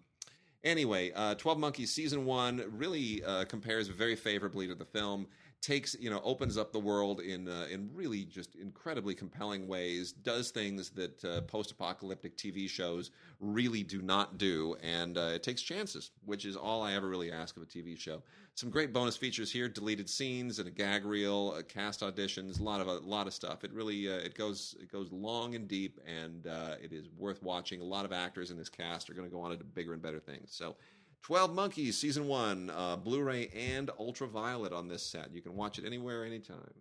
Anyway, 0.63 1.11
uh, 1.17 1.35
Twelve 1.37 1.59
Monkeys 1.59 1.91
season 1.91 2.27
one 2.27 2.63
really 2.77 3.25
uh, 3.25 3.47
compares 3.47 3.89
very 3.89 4.15
favorably 4.15 4.67
to 4.67 4.75
the 4.75 4.85
film. 4.85 5.27
Takes 5.61 5.95
you 6.01 6.09
know 6.09 6.23
opens 6.25 6.57
up 6.57 6.73
the 6.73 6.79
world 6.79 7.21
in 7.21 7.47
uh, 7.47 7.67
in 7.71 7.91
really 7.93 8.25
just 8.25 8.55
incredibly 8.55 9.15
compelling 9.15 9.69
ways. 9.69 10.13
Does 10.13 10.51
things 10.51 10.89
that 10.91 11.23
uh, 11.25 11.43
post 11.43 11.71
apocalyptic 11.71 12.39
TV 12.39 12.69
shows 12.69 13.11
really 13.41 13.83
do 13.83 14.01
not 14.01 14.39
do, 14.39 14.77
and 14.83 15.19
uh, 15.19 15.33
it 15.35 15.43
takes 15.43 15.61
chances, 15.61 16.13
which 16.25 16.47
is 16.47 16.57
all 16.57 16.83
I 16.83 16.95
ever 16.95 17.09
really 17.09 17.31
ask 17.31 17.59
of 17.59 17.63
a 17.63 17.67
TV 17.67 17.99
show. 17.99 18.23
Some 18.55 18.71
great 18.71 18.93
bonus 18.95 19.19
features 19.19 19.53
here: 19.53 19.69
deleted 19.69 20.09
scenes 20.09 20.59
and 20.59 20.69
a 20.69 20.71
gag 20.71 21.05
reel, 21.05 21.55
uh, 21.57 21.63
cast 21.63 22.01
auditions, 22.01 22.59
a 22.59 22.63
lot 22.63 22.81
of 22.81 22.87
a 22.89 22.99
lot 23.01 23.27
of 23.27 23.35
stuff. 23.35 23.63
It 23.63 23.73
really 23.73 24.11
uh, 24.11 24.17
it 24.17 24.35
goes 24.35 24.75
it 24.81 24.91
goes 24.91 25.13
long 25.13 25.55
and 25.55 25.69
deep, 25.69 26.01
and 26.07 26.47
uh, 26.47 26.77
it 26.83 26.93
is 26.93 27.09
worth 27.19 27.43
watching. 27.43 27.83
A 27.83 27.85
lot 27.85 28.07
of 28.07 28.13
actors 28.13 28.51
in 28.51 28.57
this 28.57 28.71
cast 28.71 29.11
are 29.11 29.15
going 29.15 29.29
to 29.29 29.35
go 29.35 29.43
on 29.43 29.57
to 29.57 29.63
bigger 29.63 29.93
and 29.93 30.01
better 30.03 30.21
things. 30.21 30.53
So. 30.53 30.77
12 31.23 31.55
Monkeys, 31.55 31.99
Season 31.99 32.27
1, 32.27 32.71
uh, 32.71 32.97
Blu 32.97 33.23
ray 33.23 33.49
and 33.49 33.91
Ultraviolet 33.99 34.73
on 34.73 34.89
this 34.89 35.03
set. 35.03 35.33
You 35.33 35.43
can 35.43 35.55
watch 35.55 35.79
it 35.79 35.85
anywhere, 35.85 36.25
anytime. 36.25 36.75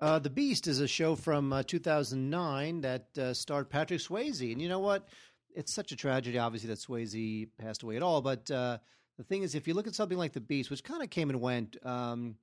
Uh, 0.00 0.18
the 0.18 0.30
Beast 0.30 0.66
is 0.66 0.80
a 0.80 0.88
show 0.88 1.14
from 1.14 1.52
uh, 1.52 1.62
2009 1.62 2.80
that 2.82 3.06
uh, 3.18 3.34
starred 3.34 3.70
Patrick 3.70 4.00
Swayze, 4.00 4.52
and 4.52 4.60
you 4.60 4.68
know 4.68 4.78
what? 4.80 5.08
It's 5.54 5.72
such 5.72 5.92
a 5.92 5.96
tragedy, 5.96 6.38
obviously, 6.38 6.68
that 6.68 6.78
Swayze 6.78 7.48
passed 7.58 7.82
away 7.82 7.96
at 7.96 8.02
all. 8.02 8.20
But 8.20 8.50
uh, 8.50 8.78
the 9.16 9.24
thing 9.24 9.42
is, 9.42 9.54
if 9.54 9.68
you 9.68 9.74
look 9.74 9.86
at 9.86 9.94
something 9.94 10.18
like 10.18 10.32
The 10.32 10.40
Beast, 10.40 10.70
which 10.70 10.82
kind 10.82 11.02
of 11.02 11.10
came 11.10 11.30
and 11.30 11.40
went, 11.40 11.76
um, 11.86 12.36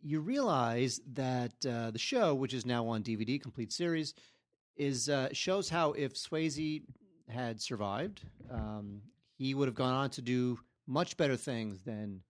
you 0.00 0.20
realize 0.20 1.00
that 1.14 1.54
uh, 1.68 1.90
the 1.90 1.98
show, 1.98 2.34
which 2.34 2.54
is 2.54 2.64
now 2.64 2.86
on 2.86 3.02
DVD, 3.02 3.40
complete 3.40 3.72
series, 3.72 4.14
is 4.76 5.10
shows 5.32 5.68
how 5.68 5.92
if 5.92 6.14
Swayze 6.14 6.82
had 7.28 7.60
survived, 7.60 8.22
um, 8.50 9.00
he 9.36 9.54
would 9.54 9.68
have 9.68 9.74
gone 9.74 9.94
on 9.94 10.10
to 10.10 10.22
do 10.22 10.58
much 10.86 11.16
better 11.16 11.36
things 11.36 11.82
than 11.82 12.20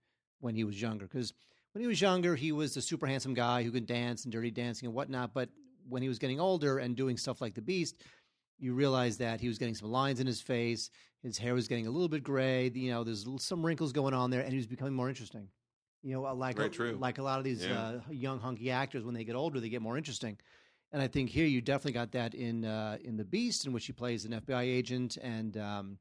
when 0.40 0.54
he 0.54 0.64
was 0.64 0.80
younger. 0.80 1.06
Because 1.06 1.32
when 1.72 1.82
he 1.82 1.88
was 1.88 2.00
younger, 2.00 2.34
he 2.36 2.52
was 2.52 2.74
the 2.74 2.80
super 2.82 3.06
handsome 3.06 3.34
guy 3.34 3.62
who 3.62 3.70
could 3.70 3.86
dance 3.86 4.24
and 4.24 4.32
dirty 4.32 4.50
dancing 4.50 4.86
and 4.86 4.94
whatnot. 4.94 5.34
But 5.34 5.48
when 5.88 6.02
he 6.02 6.08
was 6.08 6.18
getting 6.18 6.40
older 6.40 6.78
and 6.78 6.96
doing 6.96 7.16
stuff 7.16 7.40
like 7.40 7.54
The 7.54 7.62
Beast, 7.62 7.96
you 8.58 8.72
realize 8.74 9.18
that 9.18 9.40
he 9.40 9.48
was 9.48 9.58
getting 9.58 9.74
some 9.74 9.90
lines 9.90 10.20
in 10.20 10.26
his 10.26 10.40
face. 10.40 10.88
His 11.22 11.36
hair 11.38 11.54
was 11.54 11.66
getting 11.68 11.86
a 11.86 11.90
little 11.90 12.08
bit 12.08 12.22
gray. 12.22 12.70
You 12.72 12.90
know, 12.92 13.02
there's 13.04 13.26
some 13.38 13.64
wrinkles 13.66 13.92
going 13.92 14.14
on 14.14 14.30
there, 14.30 14.40
and 14.42 14.50
he 14.50 14.56
was 14.56 14.66
becoming 14.66 14.94
more 14.94 15.08
interesting. 15.08 15.48
You 16.02 16.14
know, 16.14 16.22
like 16.34 16.56
Very 16.56 16.68
a, 16.68 16.70
true. 16.70 16.96
like 17.00 17.18
a 17.18 17.22
lot 17.22 17.38
of 17.38 17.44
these 17.44 17.64
Yeah. 17.64 17.80
uh, 17.82 18.00
young 18.10 18.38
hunky 18.38 18.70
actors, 18.70 19.04
when 19.04 19.14
they 19.14 19.24
get 19.24 19.34
older, 19.34 19.58
they 19.58 19.70
get 19.70 19.82
more 19.82 19.96
interesting. 19.96 20.38
And 20.92 21.02
I 21.02 21.08
think 21.08 21.30
here 21.30 21.46
you 21.46 21.60
definitely 21.60 21.92
got 21.92 22.12
that 22.12 22.34
in 22.34 22.64
uh, 22.64 22.98
in 23.02 23.16
the 23.16 23.24
Beast, 23.24 23.66
in 23.66 23.72
which 23.72 23.86
he 23.86 23.92
plays 23.92 24.24
an 24.26 24.32
FBI 24.32 24.62
agent, 24.62 25.16
and 25.16 25.56
um, 25.56 25.98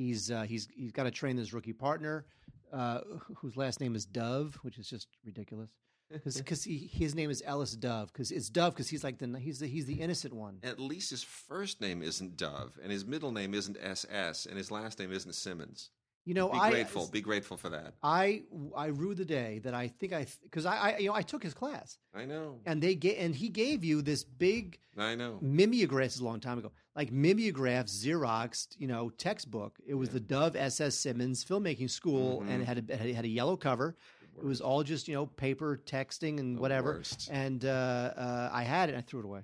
he's 0.00 0.30
uh, 0.30 0.42
he's 0.42 0.68
he's 0.74 0.92
got 0.92 1.04
to 1.04 1.10
train 1.10 1.36
this 1.36 1.52
rookie 1.52 1.72
partner, 1.72 2.24
uh, 2.72 3.00
whose 3.36 3.56
last 3.56 3.80
name 3.80 3.94
is 3.94 4.04
Dove, 4.06 4.58
which 4.62 4.78
is 4.78 4.88
just 4.88 5.08
ridiculous. 5.24 5.70
Because 6.12 6.64
his 6.92 7.14
name 7.14 7.30
is 7.30 7.42
Ellis 7.46 7.76
Dove, 7.76 8.12
because 8.12 8.32
it's 8.32 8.48
Dove, 8.48 8.74
because 8.74 8.88
he's 8.88 9.04
like 9.04 9.18
the 9.18 9.38
he's 9.38 9.60
the 9.60 9.66
he's 9.66 9.86
the 9.86 10.00
innocent 10.00 10.34
one. 10.34 10.58
At 10.62 10.80
least 10.80 11.10
his 11.10 11.22
first 11.22 11.80
name 11.80 12.02
isn't 12.02 12.36
Dove, 12.36 12.78
and 12.82 12.90
his 12.90 13.04
middle 13.04 13.30
name 13.30 13.54
isn't 13.54 13.76
SS, 13.80 14.46
and 14.46 14.56
his 14.56 14.70
last 14.70 14.98
name 14.98 15.12
isn't 15.12 15.34
Simmons. 15.34 15.90
You 16.26 16.34
know, 16.34 16.50
Be 16.50 16.58
I 16.58 16.70
grateful. 16.70 17.08
Be 17.10 17.22
grateful 17.22 17.56
for 17.56 17.70
that. 17.70 17.94
I 18.02 18.42
I 18.76 18.86
rue 18.86 19.14
the 19.14 19.24
day 19.24 19.60
that 19.64 19.72
I 19.72 19.88
think 19.88 20.12
I 20.12 20.26
because 20.42 20.66
I, 20.66 20.76
I 20.76 20.98
you 20.98 21.08
know 21.08 21.14
I 21.14 21.22
took 21.22 21.42
his 21.42 21.54
class 21.54 21.98
I 22.14 22.24
know. 22.26 22.60
and 22.66 22.82
they 22.82 22.94
get 22.94 23.16
and 23.18 23.34
he 23.34 23.48
gave 23.48 23.82
you 23.82 24.02
this 24.02 24.22
big 24.22 24.78
I 24.98 25.14
know. 25.14 25.38
mimeograph 25.40 26.20
a 26.20 26.24
long 26.24 26.38
time 26.40 26.58
ago, 26.58 26.72
like 27.00 27.10
mimeograph 27.12 27.86
Xeroxed, 27.86 28.76
you 28.78 28.86
know, 28.86 29.08
textbook. 29.16 29.78
It 29.86 29.94
was 29.94 30.10
the 30.10 30.20
Dove 30.20 30.54
SS 30.54 30.94
Simmons 30.94 31.42
filmmaking 31.44 31.88
school, 31.88 32.40
Mm-hmm. 32.40 32.50
and 32.50 32.62
it 32.62 32.66
had 32.66 32.78
a, 32.90 33.08
it 33.08 33.14
had 33.14 33.24
a 33.24 33.28
yellow 33.28 33.56
cover. 33.56 33.96
It 34.38 34.44
was 34.44 34.60
all 34.60 34.82
just 34.82 35.08
you 35.08 35.14
know 35.14 35.24
paper 35.26 35.80
texting 35.86 36.38
and 36.40 36.56
The 36.56 36.60
whatever. 36.60 36.92
worst. 36.96 37.30
And 37.32 37.64
uh, 37.64 37.68
uh, 38.16 38.50
I 38.52 38.62
had 38.64 38.88
it, 38.90 38.92
and 38.92 38.98
I 38.98 39.02
threw 39.02 39.20
it 39.20 39.24
away. 39.24 39.42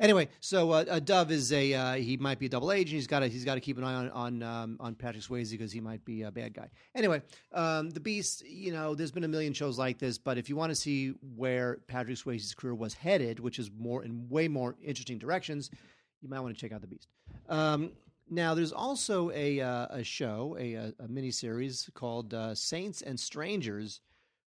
Anyway, 0.00 0.28
so 0.38 0.70
uh, 0.70 0.84
uh, 0.88 1.00
Dove 1.00 1.32
is 1.32 1.52
a 1.52 1.74
uh, 1.74 1.94
he 1.94 2.16
might 2.16 2.38
be 2.38 2.46
a 2.46 2.48
double 2.48 2.70
agent. 2.70 2.94
He's 2.94 3.08
got 3.08 3.20
to 3.20 3.26
he's 3.28 3.44
got 3.44 3.56
to 3.56 3.60
keep 3.60 3.76
an 3.78 3.82
eye 3.84 3.94
on 3.94 4.10
on 4.10 4.42
um, 4.44 4.76
on 4.78 4.94
Patrick 4.94 5.24
Swayze 5.24 5.50
because 5.50 5.72
he 5.72 5.80
might 5.80 6.04
be 6.04 6.22
a 6.22 6.30
bad 6.30 6.54
guy. 6.54 6.68
Anyway, 6.94 7.20
um, 7.52 7.90
the 7.90 7.98
Beast. 7.98 8.46
You 8.46 8.70
know, 8.72 8.94
there's 8.94 9.10
been 9.10 9.24
a 9.24 9.28
million 9.36 9.52
shows 9.52 9.76
like 9.76 9.98
this, 9.98 10.16
but 10.16 10.38
if 10.38 10.48
you 10.48 10.54
want 10.54 10.70
to 10.70 10.76
see 10.76 11.14
where 11.34 11.78
Patrick 11.88 12.16
Swayze's 12.16 12.54
career 12.54 12.76
was 12.76 12.94
headed, 12.94 13.40
which 13.40 13.58
is 13.58 13.70
more 13.76 14.04
in 14.04 14.28
way 14.28 14.46
more 14.46 14.76
interesting 14.80 15.18
directions, 15.18 15.68
you 16.20 16.28
might 16.28 16.40
want 16.40 16.54
to 16.54 16.60
check 16.60 16.72
out 16.72 16.80
the 16.80 16.86
Beast. 16.86 17.08
Um, 17.48 17.92
now, 18.30 18.54
there's 18.54 18.72
also 18.72 19.30
a 19.30 19.60
uh, 19.60 19.86
a 19.90 20.04
show, 20.04 20.56
a 20.58 20.74
a, 20.74 21.08
mini 21.08 21.30
series 21.30 21.88
called 21.94 22.34
uh, 22.34 22.54
Saints 22.54 23.02
and 23.02 23.18
Strangers, 23.18 24.00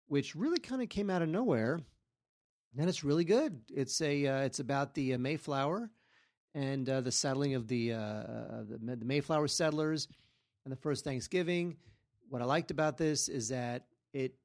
which 0.07 0.36
really 0.36 0.60
kind 0.60 0.81
of 0.81 0.89
came 0.89 1.10
out 1.10 1.21
of 1.21 1.29
nowhere, 1.29 1.79
and 2.77 2.89
it's 2.89 3.03
really 3.03 3.25
good. 3.25 3.60
It's 3.73 3.99
a 4.01 4.27
uh, 4.27 4.41
it's 4.41 4.60
about 4.60 4.93
the 4.93 5.15
uh, 5.15 5.17
Mayflower 5.17 5.89
and 6.53 6.88
uh, 6.89 7.01
the 7.01 7.12
settling 7.12 7.55
of 7.55 7.67
the, 7.67 7.93
uh, 7.93 8.23
the 8.69 8.95
the 8.97 9.05
Mayflower 9.05 9.47
settlers 9.47 10.07
and 10.65 10.71
the 10.71 10.77
first 10.77 11.03
Thanksgiving. 11.03 11.77
What 12.29 12.41
I 12.41 12.45
liked 12.45 12.71
about 12.71 12.97
this 12.97 13.29
is 13.29 13.49
that 13.49 13.86
it 14.13 14.36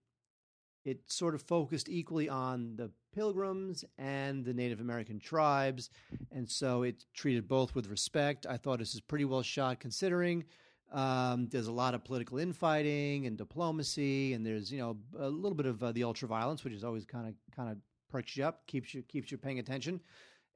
it 0.87 1.01
sort 1.07 1.35
of 1.35 1.43
focused 1.43 1.89
equally 1.89 2.29
on 2.29 2.77
the 2.77 2.91
Pilgrims 3.13 3.85
and 3.99 4.45
the 4.45 4.55
Native 4.55 4.81
American 4.81 5.19
tribes, 5.19 5.91
and 6.31 6.49
so 6.49 6.85
it 6.85 7.05
treated 7.13 7.49
both 7.49 7.75
with 7.75 7.89
respect. 7.89 8.47
I 8.49 8.57
thought 8.57 8.79
this 8.79 8.95
is 8.95 9.01
pretty 9.01 9.25
well 9.25 9.43
shot 9.43 9.81
considering. 9.81 10.45
Um, 10.93 11.49
there's 11.51 11.67
a 11.67 11.73
lot 11.73 11.95
of 11.95 12.05
political 12.05 12.39
infighting 12.39 13.27
and 13.27 13.37
diplomacy, 13.37 14.33
and 14.33 14.47
there's 14.47 14.71
you 14.71 14.79
know 14.79 14.97
a 15.19 15.29
little 15.29 15.57
bit 15.57 15.67
of 15.67 15.83
uh, 15.83 15.91
the 15.91 16.05
ultra 16.05 16.29
violence, 16.29 16.63
which 16.63 16.73
is 16.73 16.85
always 16.85 17.05
kind 17.05 17.27
of 17.27 17.35
kind 17.55 17.69
of 17.69 17.79
perks 18.09 18.37
you 18.37 18.45
up, 18.45 18.65
keeps 18.69 18.95
you 18.95 19.03
keeps 19.03 19.33
you 19.33 19.39
paying 19.39 19.59
attention, 19.59 20.01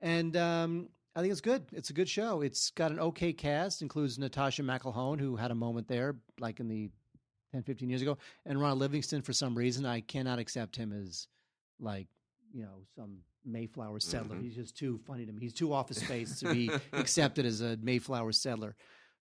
and 0.01 0.37
um, 0.37 0.88
I 1.16 1.23
think 1.23 1.33
it's 1.33 1.40
good. 1.40 1.64
It's 1.73 1.90
a 1.90 1.95
good 1.95 2.09
show. 2.09 2.40
It's 2.40 2.71
got 2.71 2.93
an 2.93 3.01
okay 3.01 3.33
cast, 3.33 3.83
includes 3.83 4.16
Natascha 4.16 4.64
McElhone, 4.64 5.19
who 5.19 5.35
had 5.35 5.51
a 5.51 5.57
moment 5.57 5.88
there, 5.88 6.16
like 6.38 6.61
in 6.61 6.69
the 6.69 6.90
10, 7.53 7.63
15 7.63 7.89
years 7.89 8.03
ago, 8.03 8.19
and 8.47 8.61
Ron 8.61 8.79
Livingston. 8.79 9.23
For 9.23 9.33
some 9.33 9.57
reason, 9.57 9.85
I 9.87 10.01
cannot 10.01 10.39
accept 10.39 10.77
him 10.77 10.93
as 10.93 11.27
like 11.79 12.07
you 12.53 12.63
know 12.63 12.83
some 12.95 13.19
Mayflower 13.45 14.01
settler. 14.01 14.37
Mhm. 14.37 14.43
He's 14.43 14.55
just 14.55 14.77
too 14.77 15.01
funny 15.07 15.27
to 15.27 15.33
me. 15.33 15.41
He's 15.41 15.55
too 15.55 15.73
Office 15.73 15.99
Space 15.99 16.41
to 16.41 16.53
be 16.53 16.71
accepted 16.93 17.47
as 17.47 17.61
a 17.61 17.77
Mayflower 17.83 18.33
settler. 18.33 18.77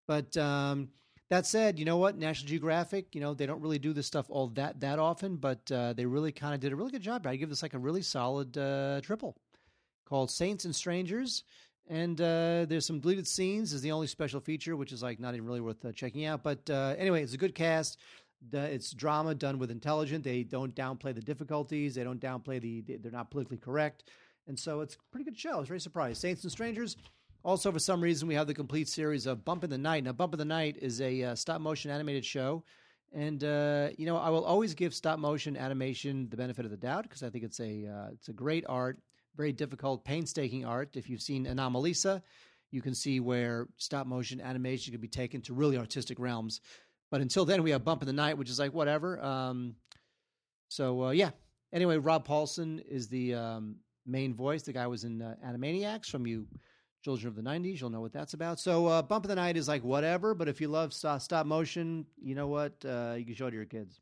But 0.08 0.36
um, 0.38 0.90
that 1.30 1.46
said, 1.46 1.80
you 1.80 1.86
know 1.86 1.98
what? 1.98 2.18
National 2.18 2.50
Geographic, 2.50 3.14
you 3.14 3.22
know, 3.22 3.34
they 3.34 3.46
don't 3.46 3.62
really 3.62 3.80
do 3.80 3.94
this 3.94 4.08
stuff 4.08 4.26
all 4.30 4.48
that 4.50 4.80
that 4.82 5.00
often, 5.00 5.38
but 5.38 5.72
uh, 5.72 5.94
they 5.94 6.06
really 6.06 6.32
kind 6.32 6.54
of 6.54 6.60
did 6.60 6.74
a 6.74 6.76
really 6.76 6.92
good 6.92 7.02
job. 7.02 7.26
I 7.28 7.36
give 7.36 7.50
this 7.50 7.64
like 7.64 7.76
a 7.76 7.80
really 7.80 8.02
solid 8.02 8.58
uh, 8.58 9.00
triple 9.02 9.38
called 10.06 10.32
Saints 10.32 10.66
and 10.66 10.76
Strangers. 10.76 11.44
And 11.90 12.22
uh, 12.22 12.66
there's 12.70 12.86
some 12.86 13.00
deleted 13.00 13.28
scenes 13.28 13.74
is 13.74 13.82
the 13.82 13.92
only 13.92 14.06
special 14.06 14.40
feature, 14.40 14.76
which 14.76 14.92
is 14.92 15.02
like 15.02 15.20
not 15.20 15.34
even 15.34 15.48
really 15.48 15.60
worth 15.60 15.84
uh, 15.84 15.92
checking 15.92 16.26
out. 16.26 16.44
But 16.44 16.70
uh, 16.70 16.96
anyway, 16.98 17.24
it's 17.24 17.34
a 17.34 17.38
good 17.38 17.56
cast. 17.56 17.98
It's 18.54 18.92
drama 18.92 19.36
done 19.36 19.58
with 19.58 19.72
intelligence. 19.72 20.24
They 20.24 20.44
don't 20.44 20.74
downplay 20.76 21.16
the 21.16 21.22
difficulties. 21.22 21.96
They 21.96 22.04
don't 22.04 22.22
downplay 22.22 22.62
the. 22.62 22.82
They're 22.82 23.12
not 23.12 23.32
politically 23.32 23.58
correct, 23.58 24.06
and 24.48 24.58
so 24.58 24.80
it's 24.80 24.96
a 24.96 24.98
pretty 25.12 25.26
good 25.26 25.38
show. 25.38 25.56
I 25.56 25.60
was 25.60 25.68
very 25.68 25.82
surprised. 25.82 26.22
Saints 26.22 26.44
and 26.44 26.52
Strangers. 26.52 26.96
Also, 27.44 27.72
for 27.72 27.80
some 27.80 28.02
reason, 28.02 28.28
we 28.28 28.36
have 28.36 28.48
the 28.48 28.54
complete 28.54 28.88
series 28.88 29.26
of 29.26 29.44
Bump 29.44 29.64
in 29.64 29.70
the 29.70 29.78
Night. 29.78 30.04
Now, 30.04 30.12
Bump 30.12 30.34
in 30.34 30.40
the 30.40 30.46
Night 30.46 30.78
is 30.82 31.02
a 31.02 31.24
uh, 31.24 31.36
stop 31.36 31.60
motion 31.60 31.90
animated 31.90 32.24
show. 32.24 32.64
And 33.12 33.44
uh, 33.44 33.90
you 33.98 34.06
know, 34.06 34.18
I 34.18 34.30
will 34.30 34.46
always 34.46 34.74
give 34.74 34.94
stop 34.94 35.20
motion 35.20 35.58
animation 35.58 36.28
the 36.30 36.38
benefit 36.38 36.66
of 36.66 36.72
the 36.72 36.78
doubt 36.78 37.04
because 37.04 37.24
I 37.24 37.30
think 37.30 37.44
it's 37.44 37.60
a 37.60 37.88
uh, 37.88 38.10
it's 38.14 38.30
a 38.30 38.34
great 38.34 38.66
art, 38.70 39.00
very 39.40 39.54
difficult, 39.54 40.04
painstaking 40.04 40.66
art. 40.66 40.98
If 40.98 41.10
you've 41.10 41.22
seen 41.22 41.46
Anomalisa, 41.46 42.22
you 42.72 42.82
can 42.82 42.94
see 42.94 43.22
where 43.22 43.68
stop 43.78 44.06
motion 44.06 44.42
animation 44.42 44.92
can 44.92 45.00
be 45.00 45.08
taken 45.08 45.40
to 45.44 45.54
really 45.54 45.78
artistic 45.78 46.20
realms. 46.20 46.60
But 47.10 47.22
until 47.22 47.46
then, 47.46 47.64
we 47.64 47.72
have 47.72 47.86
Bump 47.86 48.02
in 48.02 48.08
the 48.08 48.14
Night, 48.14 48.38
which 48.38 48.50
is 48.50 48.60
like 48.60 48.74
whatever. 48.74 49.18
Um, 49.24 49.76
so 50.68 51.06
uh, 51.06 51.12
yeah. 51.12 51.30
Anyway, 51.72 51.96
Rob 51.98 52.28
Paulsen 52.28 52.84
is 52.86 53.08
the 53.08 53.34
um, 53.34 53.78
main 54.06 54.34
voice. 54.34 54.64
The 54.64 54.74
guy 54.74 54.88
was 54.88 55.06
in 55.06 55.22
uh, 55.22 55.36
Animaniacs 55.48 56.08
from 56.08 56.28
you 56.28 56.46
children 57.02 57.30
of 57.30 57.36
the 57.38 57.42
90s 57.42 57.80
you'll 57.80 57.90
know 57.90 58.02
what 58.02 58.12
that's 58.12 58.34
about 58.34 58.60
so 58.60 58.86
uh, 58.88 59.02
bump 59.02 59.24
of 59.24 59.30
the 59.30 59.36
night 59.36 59.56
is 59.56 59.70
like 59.70 59.82
whatever 59.86 60.36
but 60.36 60.50
if 60.50 60.60
you 60.60 60.68
love 60.68 60.94
stop, 60.94 61.22
stop 61.22 61.46
motion 61.46 62.06
you 62.22 62.36
know 62.36 62.48
what 62.48 62.74
uh, 62.84 63.16
you 63.18 63.24
can 63.24 63.34
show 63.34 63.48
it 63.48 63.52
to 63.52 63.56
your 63.56 63.64
kids 63.64 64.02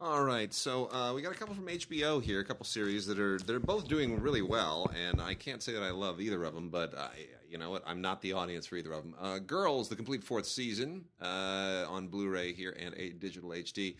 All 0.00 0.22
right, 0.22 0.54
so 0.54 0.88
uh, 0.92 1.12
we 1.12 1.22
got 1.22 1.32
a 1.32 1.34
couple 1.34 1.56
from 1.56 1.66
HBO 1.66 2.22
here, 2.22 2.38
a 2.38 2.44
couple 2.44 2.64
series 2.64 3.04
that 3.06 3.18
are 3.18 3.36
they're 3.38 3.58
both 3.58 3.88
doing 3.88 4.20
really 4.20 4.42
well, 4.42 4.88
and 4.96 5.20
I 5.20 5.34
can't 5.34 5.60
say 5.60 5.72
that 5.72 5.82
I 5.82 5.90
love 5.90 6.20
either 6.20 6.44
of 6.44 6.54
them, 6.54 6.68
but 6.68 6.96
I, 6.96 7.10
you 7.50 7.58
know 7.58 7.70
what, 7.70 7.82
I'm 7.84 8.00
not 8.00 8.22
the 8.22 8.32
audience 8.32 8.64
for 8.64 8.76
either 8.76 8.92
of 8.92 9.02
them. 9.02 9.16
Uh, 9.20 9.40
Girls, 9.40 9.88
the 9.88 9.96
complete 9.96 10.22
fourth 10.22 10.46
season 10.46 11.04
uh, 11.20 11.84
on 11.88 12.06
Blu-ray 12.06 12.52
here 12.52 12.76
and 12.78 12.94
a 12.94 13.10
digital 13.10 13.50
HD. 13.50 13.96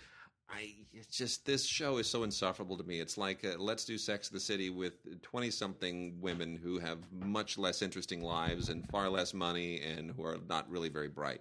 I 0.49 0.77
just 1.11 1.45
this 1.45 1.67
show 1.67 1.99
is 1.99 2.09
so 2.09 2.23
insufferable 2.23 2.79
to 2.79 2.85
me. 2.85 3.01
It's 3.01 3.19
like 3.19 3.45
uh, 3.45 3.59
let's 3.59 3.85
do 3.85 3.99
Sex 3.99 4.31
in 4.31 4.37
the 4.37 4.41
City 4.41 4.71
with 4.71 4.93
twenty-something 5.23 6.21
women 6.21 6.55
who 6.55 6.79
have 6.79 6.99
much 7.11 7.59
less 7.59 7.83
interesting 7.83 8.23
lives 8.23 8.69
and 8.69 8.89
far 8.89 9.09
less 9.09 9.35
money 9.35 9.81
and 9.81 10.13
who 10.13 10.25
are 10.25 10.39
not 10.49 10.71
really 10.71 10.91
very 10.91 11.09
bright, 11.09 11.41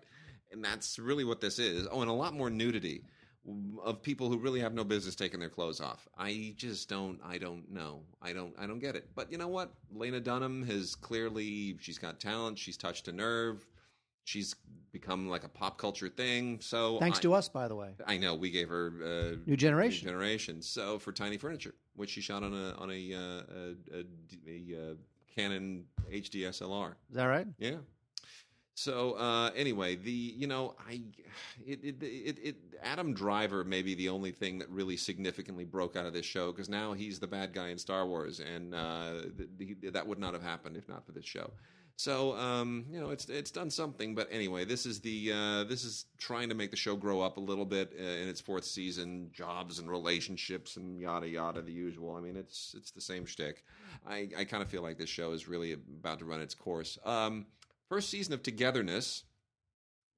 and 0.51 0.65
that's 0.65 0.97
really 0.97 1.25
what 1.25 1.41
this 1.41 1.59
is. 1.59 1.87
Oh, 1.91 2.01
and 2.01 2.09
a 2.09 2.13
lot 2.13 2.33
more 2.33 2.49
nudity 2.49 3.03
of 3.83 4.01
people 4.01 4.29
who 4.29 4.37
really 4.37 4.59
have 4.59 4.73
no 4.73 4.83
business 4.83 5.15
taking 5.15 5.39
their 5.39 5.49
clothes 5.49 5.79
off. 5.79 6.07
I 6.17 6.53
just 6.57 6.89
don't 6.89 7.19
I 7.25 7.37
don't 7.37 7.69
know. 7.71 8.01
I 8.21 8.33
don't 8.33 8.53
I 8.59 8.67
don't 8.67 8.79
get 8.79 8.95
it. 8.95 9.09
But 9.15 9.31
you 9.31 9.37
know 9.37 9.47
what? 9.47 9.71
Lena 9.93 10.19
Dunham 10.19 10.63
has 10.63 10.95
clearly 10.95 11.77
she's 11.79 11.97
got 11.97 12.19
talent, 12.19 12.57
she's 12.57 12.77
touched 12.77 13.07
a 13.07 13.11
nerve. 13.11 13.65
She's 14.23 14.55
become 14.91 15.29
like 15.29 15.45
a 15.45 15.49
pop 15.49 15.77
culture 15.77 16.09
thing. 16.09 16.59
So 16.59 16.99
thanks 16.99 17.19
I, 17.19 17.21
to 17.21 17.33
us 17.33 17.47
by 17.47 17.67
the 17.67 17.75
way 17.75 17.93
I 18.05 18.17
know 18.17 18.35
we 18.35 18.49
gave 18.49 18.67
her 18.69 18.91
uh, 19.03 19.35
new 19.45 19.55
generation 19.55 20.05
New 20.05 20.11
generation. 20.11 20.61
So 20.61 20.99
for 20.99 21.11
Tiny 21.11 21.37
Furniture, 21.37 21.75
which 21.95 22.09
she 22.09 22.21
shot 22.21 22.43
on 22.43 22.53
a 22.53 22.73
on 22.77 22.91
a 22.91 23.13
uh, 23.13 23.19
a, 23.19 23.99
a, 23.99 24.75
a, 24.75 24.91
uh 24.91 24.93
Canon 25.33 25.85
HD 26.11 26.47
SLR. 26.49 26.93
is 27.09 27.15
that 27.15 27.25
right 27.25 27.45
Yeah. 27.59 27.75
So 28.77 29.13
uh, 29.13 29.49
anyway, 29.55 29.95
the 29.95 30.11
you 30.11 30.45
know 30.45 30.75
I 30.87 31.01
it, 31.65 31.79
it 31.83 31.95
it 32.03 32.37
it 32.43 32.55
Adam 32.83 33.11
Driver 33.15 33.63
may 33.63 33.81
be 33.81 33.95
the 33.95 34.09
only 34.09 34.31
thing 34.31 34.59
that 34.59 34.69
really 34.69 34.97
significantly 34.97 35.65
broke 35.65 35.95
out 35.95 36.05
of 36.05 36.13
this 36.13 36.27
show 36.27 36.51
because 36.51 36.69
now 36.69 36.93
he's 36.93 37.19
the 37.19 37.25
bad 37.25 37.53
guy 37.53 37.69
in 37.69 37.79
Star 37.79 38.05
Wars, 38.05 38.39
and 38.39 38.75
uh, 38.75 39.13
th- 39.35 39.81
th- 39.81 39.93
that 39.93 40.05
would 40.05 40.19
not 40.19 40.33
have 40.33 40.43
happened 40.43 40.77
if 40.77 40.87
not 40.87 41.03
for 41.07 41.11
this 41.11 41.25
show. 41.25 41.49
So 41.95 42.37
um, 42.37 42.85
you 42.91 42.99
know 42.99 43.09
it's 43.09 43.25
it's 43.29 43.49
done 43.49 43.71
something, 43.71 44.13
but 44.13 44.27
anyway, 44.29 44.63
this 44.63 44.85
is 44.85 44.99
the 44.99 45.31
uh, 45.33 45.63
this 45.63 45.83
is 45.83 46.05
trying 46.19 46.47
to 46.49 46.55
make 46.55 46.69
the 46.69 46.77
show 46.77 46.95
grow 46.95 47.19
up 47.19 47.37
a 47.37 47.41
little 47.41 47.65
bit 47.65 47.91
uh, 47.99 48.03
in 48.03 48.27
its 48.29 48.39
fourth 48.39 48.65
season, 48.65 49.31
jobs 49.33 49.79
and 49.79 49.89
relationships 49.89 50.77
and 50.77 50.99
yada 50.99 51.27
yada, 51.27 51.63
the 51.63 51.73
usual. 51.73 52.15
I 52.15 52.21
mean, 52.21 52.35
it's 52.35 52.75
it's 52.77 52.91
the 52.91 53.01
same 53.01 53.25
shtick. 53.25 53.63
I 54.07 54.29
I 54.37 54.43
kind 54.43 54.61
of 54.61 54.69
feel 54.69 54.83
like 54.83 54.99
this 54.99 55.09
show 55.09 55.31
is 55.31 55.47
really 55.47 55.73
about 55.73 56.19
to 56.19 56.25
run 56.25 56.41
its 56.41 56.53
course. 56.53 56.99
Um, 57.03 57.47
First 57.89 58.09
season 58.09 58.33
of 58.33 58.43
Togetherness, 58.43 59.23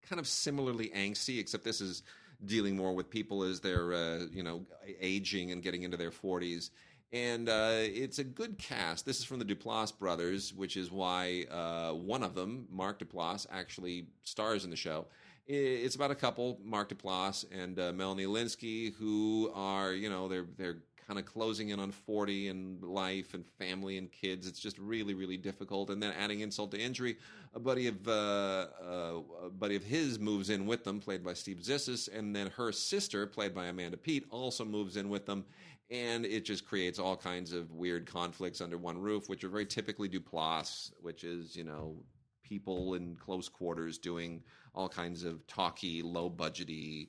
kind 0.07 0.19
of 0.19 0.27
similarly 0.27 0.91
angsty, 0.95 1.39
except 1.39 1.63
this 1.63 1.81
is 1.81 2.03
dealing 2.43 2.75
more 2.75 2.93
with 2.93 3.09
people 3.09 3.43
as 3.43 3.59
they're 3.59 3.93
uh, 3.93 4.19
you 4.31 4.43
know 4.43 4.65
aging 4.99 5.51
and 5.51 5.61
getting 5.61 5.83
into 5.83 5.97
their 5.97 6.11
forties. 6.11 6.71
And 7.11 7.49
uh, 7.49 7.71
it's 7.73 8.19
a 8.19 8.23
good 8.23 8.59
cast. 8.59 9.05
This 9.05 9.19
is 9.19 9.25
from 9.25 9.39
the 9.39 9.45
Duplass 9.45 9.97
brothers, 9.97 10.53
which 10.53 10.77
is 10.77 10.91
why 10.91 11.45
uh, 11.49 11.93
one 11.93 12.21
of 12.21 12.35
them, 12.35 12.67
Mark 12.71 12.99
Duplass, 12.99 13.47
actually 13.51 14.05
stars 14.23 14.63
in 14.63 14.69
the 14.69 14.75
show. 14.75 15.07
It's 15.47 15.95
about 15.95 16.11
a 16.11 16.15
couple, 16.15 16.59
Mark 16.63 16.89
Duplass 16.89 17.43
and 17.51 17.79
uh, 17.79 17.91
Melanie 17.91 18.27
Lynskey, 18.27 18.93
who 18.93 19.51
are 19.55 19.93
you 19.93 20.09
know 20.09 20.27
they're 20.27 20.45
they're 20.57 20.77
kind 21.09 21.19
of 21.19 21.25
closing 21.25 21.69
in 21.69 21.79
on 21.79 21.91
40 21.91 22.49
and 22.49 22.83
life 22.83 23.33
and 23.33 23.43
family 23.43 23.97
and 23.97 24.11
kids. 24.11 24.47
It's 24.47 24.59
just 24.59 24.77
really, 24.77 25.15
really 25.15 25.37
difficult. 25.37 25.89
And 25.89 26.01
then 26.01 26.13
adding 26.13 26.41
insult 26.41 26.69
to 26.71 26.79
injury, 26.79 27.17
a 27.55 27.59
buddy 27.59 27.87
of 27.87 28.07
uh, 28.07 28.67
uh, 28.79 29.13
a 29.45 29.49
buddy 29.49 29.75
of 29.75 29.83
his 29.83 30.19
moves 30.19 30.51
in 30.51 30.67
with 30.67 30.83
them, 30.83 30.99
played 30.99 31.23
by 31.23 31.33
Steve 31.33 31.61
Zissis, 31.63 32.15
and 32.15 32.35
then 32.35 32.51
her 32.55 32.71
sister, 32.71 33.25
played 33.25 33.55
by 33.55 33.65
Amanda 33.65 33.97
Peet, 33.97 34.25
also 34.29 34.63
moves 34.63 34.97
in 34.97 35.09
with 35.09 35.25
them. 35.25 35.45
And 35.89 36.27
it 36.27 36.45
just 36.45 36.67
creates 36.67 36.99
all 36.99 37.17
kinds 37.17 37.53
of 37.53 37.71
weird 37.71 38.05
conflicts 38.05 38.61
under 38.61 38.77
one 38.77 38.99
roof, 38.99 39.29
which 39.29 39.43
are 39.43 39.49
very 39.49 39.65
typically 39.65 40.07
Duplass, 40.07 40.91
which 41.01 41.23
is, 41.23 41.55
you 41.55 41.63
know, 41.63 41.95
people 42.43 42.93
in 42.93 43.15
close 43.15 43.49
quarters 43.49 43.97
doing 43.97 44.43
all 44.75 44.87
kinds 44.87 45.23
of 45.23 45.45
talky, 45.47 46.03
low 46.03 46.29
budgety, 46.29 47.07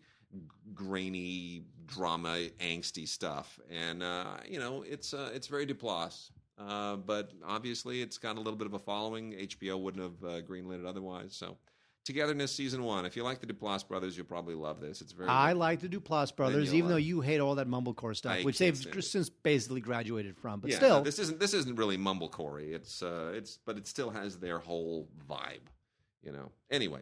grainy 0.75 1.65
drama, 1.87 2.49
angsty 2.61 3.07
stuff, 3.07 3.59
and 3.71 4.03
uh, 4.03 4.37
you 4.47 4.59
know 4.59 4.83
it's 4.87 5.15
uh, 5.15 5.31
it's 5.35 5.47
very 5.47 5.67
Duplass. 5.67 6.31
Uh, 6.59 6.97
but 6.97 7.33
obviously, 7.47 8.03
it's 8.03 8.19
got 8.19 8.37
a 8.37 8.39
little 8.39 8.57
bit 8.57 8.67
of 8.67 8.75
a 8.75 8.79
following. 8.79 9.33
HBO 9.33 9.81
wouldn't 9.81 10.03
have 10.03 10.31
uh, 10.31 10.43
greenlit 10.43 10.81
it 10.81 10.87
otherwise. 10.87 11.35
So, 11.35 11.57
Togetherness 12.05 12.53
season 12.53 12.83
one. 12.83 13.07
If 13.07 13.17
you 13.17 13.23
like 13.23 13.41
the 13.41 13.47
Duplass 13.47 13.87
brothers, 13.87 14.17
you'll 14.17 14.27
probably 14.27 14.55
love 14.55 14.81
this. 14.81 15.01
It's 15.01 15.13
very. 15.13 15.29
I 15.29 15.53
like 15.53 15.81
the 15.81 15.89
Duplass 15.89 16.35
brothers, 16.35 16.75
even 16.75 16.91
though 16.91 16.97
you 16.97 17.21
hate 17.21 17.41
all 17.41 17.55
that 17.55 17.69
mumblecore 17.69 18.15
stuff, 18.15 18.39
I 18.39 18.43
which 18.43 18.59
they've 18.59 18.77
stand 18.77 18.95
just 18.95 19.09
it. 19.09 19.11
since 19.11 19.31
basically 19.31 19.81
graduated 19.81 20.37
from. 20.37 20.61
But 20.61 20.71
yeah, 20.71 20.77
still, 20.77 21.03
this 21.03 21.19
isn't 21.19 21.41
this 21.41 21.55
isn't 21.55 21.77
really 21.77 21.97
mumblecore. 21.97 22.63
It's 22.63 23.03
uh, 23.03 23.33
it's 23.35 23.59
but 23.65 23.77
it 23.79 23.87
still 23.87 24.11
has 24.11 24.39
their 24.39 24.59
whole 24.59 25.09
vibe. 25.29 25.61
You 26.23 26.33
know. 26.33 26.51
Anyway. 26.71 27.01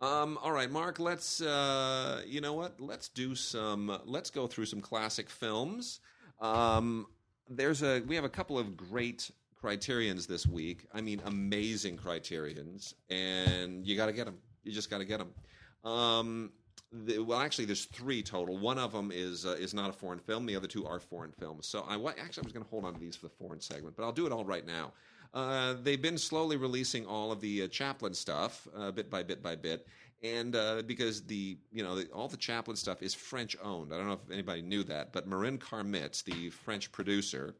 Um, 0.00 0.38
all 0.42 0.52
right, 0.52 0.70
Mark. 0.70 0.98
Let's 0.98 1.42
uh, 1.42 2.22
you 2.26 2.40
know 2.40 2.54
what? 2.54 2.80
Let's 2.80 3.08
do 3.08 3.34
some. 3.34 3.98
Let's 4.06 4.30
go 4.30 4.46
through 4.46 4.66
some 4.66 4.80
classic 4.80 5.28
films. 5.28 6.00
Um, 6.40 7.06
there's 7.48 7.82
a 7.82 8.00
we 8.06 8.14
have 8.14 8.24
a 8.24 8.30
couple 8.30 8.58
of 8.58 8.76
great 8.76 9.30
criterions 9.54 10.26
this 10.26 10.46
week. 10.46 10.86
I 10.94 11.02
mean, 11.02 11.20
amazing 11.26 11.98
criterions, 11.98 12.94
and 13.10 13.86
you 13.86 13.94
got 13.94 14.06
to 14.06 14.12
get 14.12 14.24
them. 14.24 14.38
You 14.64 14.72
just 14.72 14.88
got 14.88 14.98
to 14.98 15.04
get 15.04 15.18
them. 15.18 15.92
Um, 15.92 16.52
the, 16.92 17.18
well, 17.18 17.38
actually, 17.38 17.66
there's 17.66 17.84
three 17.84 18.22
total. 18.22 18.56
One 18.56 18.78
of 18.78 18.92
them 18.92 19.12
is 19.12 19.44
uh, 19.44 19.56
is 19.60 19.74
not 19.74 19.90
a 19.90 19.92
foreign 19.92 20.18
film. 20.18 20.46
The 20.46 20.56
other 20.56 20.66
two 20.66 20.86
are 20.86 20.98
foreign 20.98 21.32
films. 21.32 21.66
So 21.66 21.84
I 21.86 21.96
actually 21.96 22.44
I 22.44 22.46
was 22.46 22.52
going 22.52 22.64
to 22.64 22.70
hold 22.70 22.86
on 22.86 22.94
to 22.94 23.00
these 23.00 23.16
for 23.16 23.26
the 23.26 23.34
foreign 23.34 23.60
segment, 23.60 23.96
but 23.96 24.04
I'll 24.04 24.12
do 24.12 24.24
it 24.24 24.32
all 24.32 24.46
right 24.46 24.66
now. 24.66 24.92
Uh, 25.32 25.74
they've 25.82 26.02
been 26.02 26.18
slowly 26.18 26.56
releasing 26.56 27.06
all 27.06 27.30
of 27.30 27.40
the 27.40 27.62
uh, 27.62 27.68
Chaplin 27.68 28.14
stuff, 28.14 28.66
uh, 28.76 28.90
bit 28.90 29.10
by 29.10 29.22
bit 29.22 29.42
by 29.42 29.54
bit, 29.54 29.86
and 30.22 30.56
uh, 30.56 30.82
because 30.86 31.22
the 31.22 31.56
you 31.72 31.84
know 31.84 31.94
the, 31.94 32.06
all 32.08 32.26
the 32.26 32.36
Chaplin 32.36 32.76
stuff 32.76 33.02
is 33.02 33.14
French 33.14 33.56
owned. 33.62 33.92
I 33.92 33.96
don't 33.96 34.06
know 34.06 34.14
if 34.24 34.30
anybody 34.32 34.62
knew 34.62 34.82
that, 34.84 35.12
but 35.12 35.28
Marin 35.28 35.58
Karmitz, 35.58 36.24
the 36.24 36.50
French 36.50 36.90
producer, 36.90 37.54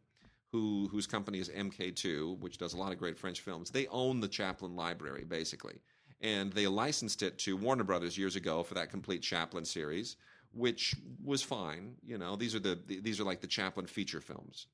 who 0.51 0.89
whose 0.91 1.07
company 1.07 1.39
is 1.39 1.49
MK2, 1.49 2.41
which 2.41 2.59
does 2.59 2.75
a 2.75 2.77
lot 2.77 2.91
of 2.91 2.99
great 2.99 3.17
French 3.17 3.41
films, 3.41 3.71
they 3.71 3.87
own 3.89 4.21
the 4.21 4.29
Chaplin 4.29 4.75
library 4.75 5.25
basically, 5.25 5.81
and 6.21 6.53
they 6.53 6.67
licensed 6.67 7.23
it 7.23 7.39
to 7.39 7.57
Warner 7.57 7.85
Brothers 7.85 8.19
years 8.19 8.35
ago 8.35 8.65
for 8.65 8.75
that 8.75 8.91
complete 8.91 9.23
Chaplin 9.23 9.65
series, 9.65 10.17
which 10.53 10.97
was 11.25 11.41
fine. 11.41 11.95
You 12.05 12.19
know, 12.19 12.35
these 12.35 12.57
are 12.57 12.61
the 12.61 12.81
these 12.85 13.21
are 13.21 13.25
like 13.25 13.43
the 13.43 13.47
Chaplin 13.47 13.87
feature 13.87 14.21
films 14.21 14.67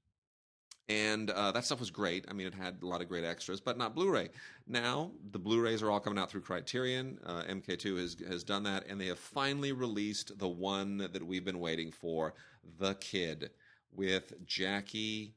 and 0.88 1.30
uh, 1.30 1.50
that 1.52 1.64
stuff 1.64 1.80
was 1.80 1.90
great. 1.90 2.24
I 2.28 2.32
mean, 2.32 2.46
it 2.46 2.54
had 2.54 2.78
a 2.82 2.86
lot 2.86 3.00
of 3.00 3.08
great 3.08 3.24
extras, 3.24 3.60
but 3.60 3.76
not 3.76 3.94
Blu-ray. 3.94 4.28
Now 4.66 5.10
the 5.32 5.38
Blu-rays 5.38 5.82
are 5.82 5.90
all 5.90 6.00
coming 6.00 6.18
out 6.18 6.30
through 6.30 6.42
Criterion. 6.42 7.18
Uh, 7.24 7.42
MK2 7.48 8.00
has 8.00 8.16
has 8.28 8.44
done 8.44 8.62
that, 8.64 8.86
and 8.88 9.00
they 9.00 9.06
have 9.06 9.18
finally 9.18 9.72
released 9.72 10.38
the 10.38 10.48
one 10.48 10.98
that 10.98 11.26
we've 11.26 11.44
been 11.44 11.60
waiting 11.60 11.90
for, 11.90 12.34
The 12.78 12.94
Kid, 12.94 13.50
with 13.92 14.32
Jackie 14.46 15.34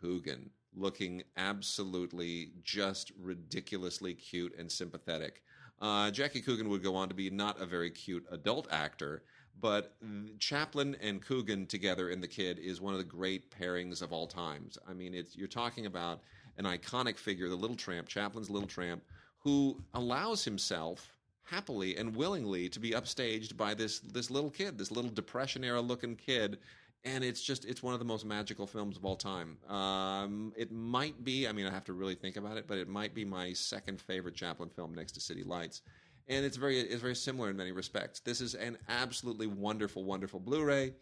Coogan 0.00 0.50
looking 0.74 1.22
absolutely 1.36 2.52
just 2.62 3.12
ridiculously 3.20 4.14
cute 4.14 4.54
and 4.58 4.70
sympathetic. 4.70 5.42
Uh, 5.80 6.10
Jackie 6.10 6.40
Coogan 6.40 6.68
would 6.68 6.82
go 6.82 6.94
on 6.94 7.08
to 7.08 7.14
be 7.14 7.30
not 7.30 7.60
a 7.60 7.66
very 7.66 7.90
cute 7.90 8.24
adult 8.30 8.68
actor, 8.70 9.22
but 9.60 9.96
Chaplin 10.38 10.96
and 11.00 11.20
Coogan 11.20 11.66
together 11.66 12.10
in 12.10 12.20
The 12.20 12.28
Kid 12.28 12.58
is 12.58 12.80
one 12.80 12.94
of 12.94 12.98
the 12.98 13.04
great 13.04 13.50
pairings 13.50 14.02
of 14.02 14.12
all 14.12 14.26
times. 14.26 14.78
I 14.88 14.92
mean, 14.92 15.14
it's 15.14 15.36
you're 15.36 15.48
talking 15.48 15.86
about 15.86 16.20
an 16.56 16.64
iconic 16.64 17.16
figure, 17.16 17.48
the 17.48 17.56
Little 17.56 17.76
Tramp, 17.76 18.08
Chaplin's 18.08 18.50
Little 18.50 18.68
Tramp, 18.68 19.02
who 19.40 19.80
allows 19.94 20.44
himself 20.44 21.16
happily 21.44 21.96
and 21.96 22.14
willingly 22.14 22.68
to 22.68 22.80
be 22.80 22.90
upstaged 22.90 23.56
by 23.56 23.74
this 23.74 24.00
this 24.00 24.30
little 24.30 24.50
kid, 24.50 24.78
this 24.78 24.90
little 24.90 25.10
Depression 25.10 25.64
era 25.64 25.80
looking 25.80 26.16
kid. 26.16 26.58
And 27.04 27.22
it's 27.22 27.40
just 27.40 27.64
it's 27.64 27.82
one 27.82 27.94
of 27.94 28.00
the 28.00 28.04
most 28.04 28.26
magical 28.26 28.66
films 28.66 28.96
of 28.96 29.04
all 29.04 29.16
time. 29.16 29.56
Um, 29.68 30.52
it 30.56 30.72
might 30.72 31.22
be, 31.24 31.46
I 31.46 31.52
mean, 31.52 31.66
I 31.66 31.70
have 31.70 31.84
to 31.84 31.92
really 31.92 32.16
think 32.16 32.36
about 32.36 32.56
it, 32.56 32.66
but 32.66 32.76
it 32.76 32.88
might 32.88 33.14
be 33.14 33.24
my 33.24 33.52
second 33.52 34.00
favorite 34.00 34.34
Chaplin 34.34 34.68
film 34.68 34.94
next 34.94 35.12
to 35.12 35.20
City 35.20 35.44
Lights 35.44 35.82
and 36.28 36.44
it's 36.44 36.56
very 36.56 36.78
it's 36.78 37.02
very 37.02 37.16
similar 37.16 37.50
in 37.50 37.56
many 37.56 37.72
respects. 37.72 38.20
This 38.20 38.40
is 38.40 38.54
an 38.54 38.78
absolutely 38.88 39.46
wonderful, 39.46 40.04
wonderful 40.04 40.40
Blu-ray. 40.40 40.94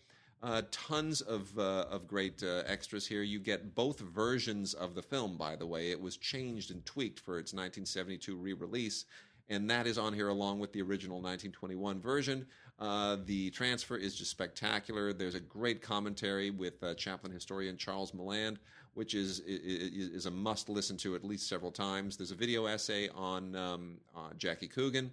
Uh, 0.42 0.62
tons 0.70 1.22
of 1.22 1.58
uh, 1.58 1.86
of 1.90 2.06
great 2.06 2.42
uh, 2.42 2.62
extras 2.66 3.06
here. 3.06 3.22
You 3.22 3.38
get 3.38 3.74
both 3.74 4.00
versions 4.00 4.74
of 4.74 4.94
the 4.94 5.02
film. 5.02 5.36
By 5.36 5.56
the 5.56 5.66
way, 5.66 5.90
it 5.90 6.00
was 6.00 6.16
changed 6.16 6.70
and 6.70 6.84
tweaked 6.84 7.20
for 7.20 7.38
its 7.38 7.52
1972 7.52 8.36
re-release, 8.36 9.06
and 9.48 9.68
that 9.70 9.86
is 9.86 9.98
on 9.98 10.12
here 10.12 10.28
along 10.28 10.60
with 10.60 10.72
the 10.72 10.82
original 10.82 11.16
1921 11.16 12.00
version. 12.00 12.46
Uh, 12.78 13.16
the 13.24 13.50
transfer 13.50 13.96
is 13.96 14.14
just 14.14 14.30
spectacular. 14.30 15.14
There's 15.14 15.34
a 15.34 15.40
great 15.40 15.80
commentary 15.80 16.50
with 16.50 16.82
uh, 16.82 16.94
Chaplin 16.94 17.32
historian 17.32 17.78
Charles 17.78 18.12
Maland 18.12 18.58
which 18.96 19.14
is 19.14 19.40
is, 19.40 20.24
a 20.24 20.30
must 20.30 20.70
listen 20.70 20.96
to 20.96 21.14
at 21.14 21.22
least 21.22 21.48
several 21.48 21.70
times. 21.70 22.16
There's 22.16 22.30
a 22.30 22.34
video 22.34 22.64
essay 22.64 23.10
on 23.10 23.54
um, 23.54 23.98
uh, 24.16 24.30
Jackie 24.38 24.68
Coogan, 24.68 25.10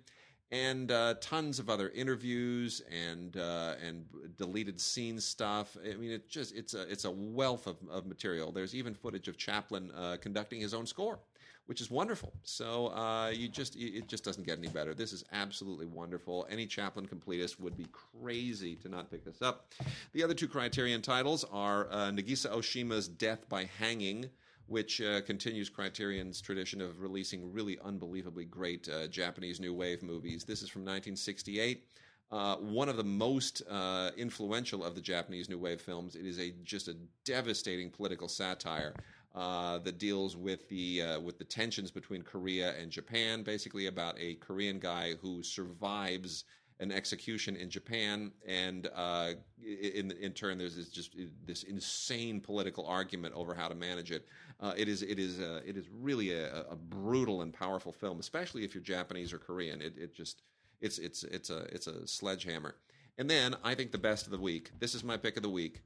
and 0.52 0.90
uh, 0.90 1.16
tons 1.20 1.60
of 1.60 1.70
other 1.70 1.90
interviews 1.90 2.82
and 2.90 3.36
uh, 3.36 3.76
and 3.86 4.06
deleted 4.38 4.80
scene 4.80 5.20
stuff. 5.20 5.76
I 5.84 5.96
mean, 5.96 6.12
it 6.12 6.30
just 6.30 6.56
it's 6.56 6.74
a 6.74 6.90
it's 6.90 7.04
a 7.04 7.12
wealth 7.12 7.68
of, 7.68 7.76
of 7.92 8.06
material. 8.06 8.54
There's 8.54 8.74
even 8.74 8.94
footage 8.94 9.28
of 9.28 9.38
Chaplin 9.38 9.92
uh, 9.92 10.16
conducting 10.22 10.62
his 10.62 10.74
own 10.74 10.86
score 10.86 11.20
which 11.66 11.82
is 11.82 11.90
wonderful. 11.90 12.34
So 12.44 12.88
uh, 12.88 13.30
you 13.30 13.48
just 13.48 13.76
it 13.76 14.08
just 14.08 14.24
doesn't 14.24 14.46
get 14.46 14.58
any 14.58 14.68
better. 14.68 14.94
This 14.94 15.14
is 15.14 15.24
absolutely 15.32 15.86
wonderful. 15.86 16.46
Any 16.50 16.66
Chaplin 16.66 17.08
completist 17.08 17.60
would 17.60 17.78
be 17.78 17.88
crazy 17.92 18.76
to 18.78 18.90
not 18.90 19.10
pick 19.10 19.24
this 19.24 19.42
up. 19.42 19.72
The 20.14 20.24
other 20.24 20.34
two 20.34 20.48
Criterion 20.48 21.02
titles 21.02 21.46
are 21.52 21.88
uh, 21.90 22.12
Nagisa 22.12 22.52
Oshima's 22.52 23.08
Death 23.08 23.48
by 23.50 23.70
Hanging. 23.80 24.30
Which 24.68 25.02
uh, 25.02 25.20
continues 25.20 25.70
Criterion's 25.70 26.40
tradition 26.40 26.80
of 26.80 27.02
releasing 27.02 27.52
really 27.52 27.78
unbelievably 27.84 28.46
great 28.46 28.88
uh, 28.88 29.08
Japanese 29.08 29.60
New 29.60 29.74
Wave 29.74 30.02
movies. 30.02 30.46
This 30.46 30.62
is 30.64 30.70
from 30.70 30.84
1968. 30.84 31.84
Uh, 32.32 32.56
one 32.56 32.90
of 32.90 32.98
the 32.98 33.04
most 33.04 33.62
uh, 33.70 34.10
influential 34.18 34.84
of 34.84 34.96
the 34.96 35.02
Japanese 35.02 35.50
New 35.50 35.60
Wave 35.60 35.82
films. 35.82 36.16
It 36.16 36.26
is 36.26 36.40
a 36.40 36.52
just 36.64 36.88
a 36.88 36.96
devastating 37.26 37.92
political 37.92 38.30
satire 38.30 38.94
uh, 39.36 39.80
that 39.80 39.98
deals 39.98 40.36
with 40.36 40.68
the 40.70 41.02
uh, 41.02 41.20
with 41.20 41.38
the 41.38 41.44
tensions 41.44 41.92
between 41.92 42.22
Korea 42.22 42.78
and 42.80 42.92
Japan, 42.92 43.44
basically 43.44 43.88
about 43.88 44.16
a 44.20 44.36
Korean 44.36 44.80
guy 44.80 45.14
who 45.22 45.42
survives 45.42 46.46
an 46.80 46.92
execution 46.92 47.56
in 47.56 47.70
Japan, 47.70 48.32
and 48.48 48.90
uh, 48.96 49.32
in 49.62 50.12
in 50.12 50.34
turn, 50.34 50.58
there's 50.58 50.76
this 50.76 50.90
just 50.90 51.16
this 51.46 51.64
insane 51.64 52.42
political 52.42 52.86
argument 52.86 53.34
over 53.36 53.56
how 53.56 53.68
to 53.68 53.76
manage 53.76 54.12
it. 54.12 54.28
Uh, 54.60 54.74
it 54.78 54.88
is 54.88 55.02
it 55.02 55.18
is 55.18 55.40
uh, 55.40 55.62
it 55.66 55.78
is 55.78 55.86
really 55.90 56.32
a, 56.32 56.66
a, 56.70 56.76
brutal 56.76 57.42
and 57.42 57.54
powerful 57.54 57.92
film, 57.92 58.20
especially 58.20 58.64
if 58.64 58.76
you're 58.76 58.84
Japanese 58.84 59.34
or 59.34 59.38
Korean. 59.40 59.82
It 59.82 59.98
it 59.98 60.16
just 60.16 60.44
it's 60.82 61.00
it's 61.00 61.24
it's 61.24 61.50
a 61.50 61.60
it's 61.74 61.88
a 61.88 62.08
sledgehammer. 62.08 62.76
And 63.18 63.30
then 63.30 63.56
I 63.64 63.76
think 63.76 63.92
the 63.92 63.98
best 63.98 64.26
of 64.26 64.32
the 64.32 64.40
week. 64.40 64.72
This 64.80 64.96
is 64.96 65.04
my 65.04 65.18
pick 65.18 65.38
of 65.38 65.44
the 65.44 65.50
week. 65.50 65.82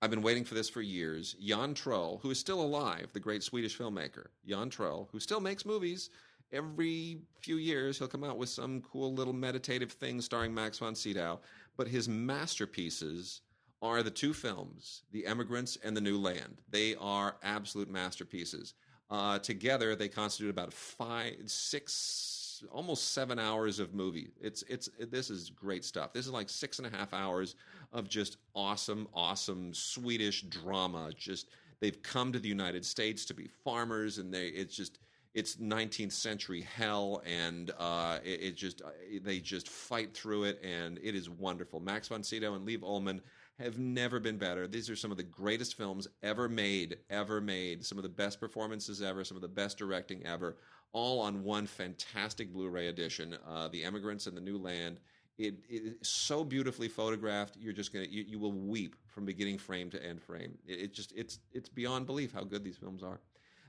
I've 0.00 0.10
been 0.10 0.22
waiting 0.22 0.44
for 0.44 0.54
this 0.54 0.68
for 0.68 0.80
years. 0.80 1.34
Jan 1.40 1.74
Troell, 1.74 2.20
who 2.20 2.30
is 2.30 2.38
still 2.38 2.60
alive, 2.60 3.12
the 3.12 3.20
great 3.20 3.42
Swedish 3.42 3.76
filmmaker, 3.76 4.26
Jan 4.46 4.70
Troell, 4.70 5.08
who 5.10 5.18
still 5.18 5.40
makes 5.40 5.66
movies. 5.66 6.10
Every 6.52 7.18
few 7.40 7.56
years, 7.56 7.98
he'll 7.98 8.08
come 8.08 8.24
out 8.24 8.38
with 8.38 8.48
some 8.48 8.80
cool 8.80 9.12
little 9.12 9.32
meditative 9.32 9.92
thing 9.92 10.20
starring 10.20 10.54
Max 10.54 10.78
von 10.78 10.94
Sydow. 10.94 11.40
But 11.76 11.88
his 11.88 12.08
masterpieces 12.08 13.40
are 13.82 14.02
the 14.02 14.10
two 14.10 14.32
films, 14.32 15.02
The 15.12 15.26
Emigrants 15.26 15.76
and 15.82 15.96
The 15.96 16.00
New 16.00 16.18
Land. 16.18 16.62
They 16.70 16.94
are 16.96 17.36
absolute 17.42 17.90
masterpieces. 17.90 18.74
Uh, 19.10 19.38
together, 19.38 19.96
they 19.96 20.08
constitute 20.08 20.50
about 20.50 20.72
five, 20.72 21.34
six, 21.46 21.92
almost 22.70 23.12
seven 23.12 23.38
hours 23.38 23.78
of 23.78 23.94
movie. 23.94 24.30
It's 24.40 24.62
it's 24.68 24.88
this 25.10 25.30
is 25.30 25.50
great 25.50 25.84
stuff. 25.84 26.12
This 26.12 26.26
is 26.26 26.32
like 26.32 26.48
six 26.48 26.78
and 26.78 26.86
a 26.86 26.90
half 26.90 27.12
hours 27.12 27.54
of 27.92 28.08
just 28.08 28.38
awesome, 28.54 29.08
awesome 29.14 29.72
Swedish 29.74 30.42
drama. 30.42 31.10
Just 31.16 31.48
they've 31.80 32.02
come 32.02 32.32
to 32.32 32.38
the 32.38 32.48
United 32.48 32.84
States 32.84 33.24
to 33.26 33.34
be 33.34 33.48
farmers, 33.64 34.18
and 34.18 34.32
they 34.32 34.48
it's 34.48 34.74
just 34.74 34.98
it's 35.34 35.56
19th 35.56 36.12
century 36.12 36.62
hell, 36.62 37.22
and 37.24 37.70
uh, 37.78 38.18
it, 38.24 38.42
it, 38.42 38.56
just 38.56 38.82
uh, 38.82 38.88
they 39.22 39.38
just 39.38 39.68
fight 39.68 40.14
through 40.14 40.44
it, 40.44 40.60
and 40.64 40.98
it 41.02 41.14
is 41.14 41.28
wonderful. 41.30 41.80
Max 41.80 42.08
von 42.08 42.22
Sydow 42.22 42.54
and 42.54 42.64
Liv 42.64 42.80
Ullmann 42.80 43.20
have 43.58 43.78
never 43.78 44.20
been 44.20 44.38
better. 44.38 44.68
These 44.68 44.88
are 44.88 44.96
some 44.96 45.10
of 45.10 45.16
the 45.16 45.24
greatest 45.24 45.76
films 45.76 46.06
ever 46.22 46.48
made, 46.48 46.98
ever 47.10 47.40
made. 47.40 47.84
Some 47.84 47.98
of 47.98 48.04
the 48.04 48.08
best 48.08 48.40
performances 48.40 49.02
ever, 49.02 49.24
some 49.24 49.36
of 49.36 49.42
the 49.42 49.48
best 49.48 49.78
directing 49.78 50.24
ever, 50.24 50.56
all 50.92 51.20
on 51.20 51.44
one 51.44 51.66
fantastic 51.66 52.52
Blu-ray 52.52 52.88
edition. 52.88 53.36
Uh, 53.46 53.68
the 53.68 53.84
Emigrants 53.84 54.26
and 54.26 54.36
the 54.36 54.40
New 54.40 54.58
Land 54.58 54.98
it, 55.38 55.54
it 55.68 55.96
is 56.00 56.08
so 56.08 56.44
beautifully 56.44 56.88
photographed. 56.88 57.56
You're 57.58 57.72
just 57.72 57.92
gonna 57.92 58.06
you, 58.10 58.24
you 58.26 58.38
will 58.38 58.52
weep 58.52 58.96
from 59.06 59.24
beginning 59.24 59.58
frame 59.58 59.88
to 59.90 60.04
end 60.04 60.20
frame. 60.20 60.58
It, 60.66 60.80
it 60.80 60.94
just 60.94 61.12
it's 61.16 61.38
it's 61.52 61.68
beyond 61.68 62.06
belief 62.06 62.32
how 62.32 62.44
good 62.44 62.64
these 62.64 62.76
films 62.76 63.02
are. 63.02 63.20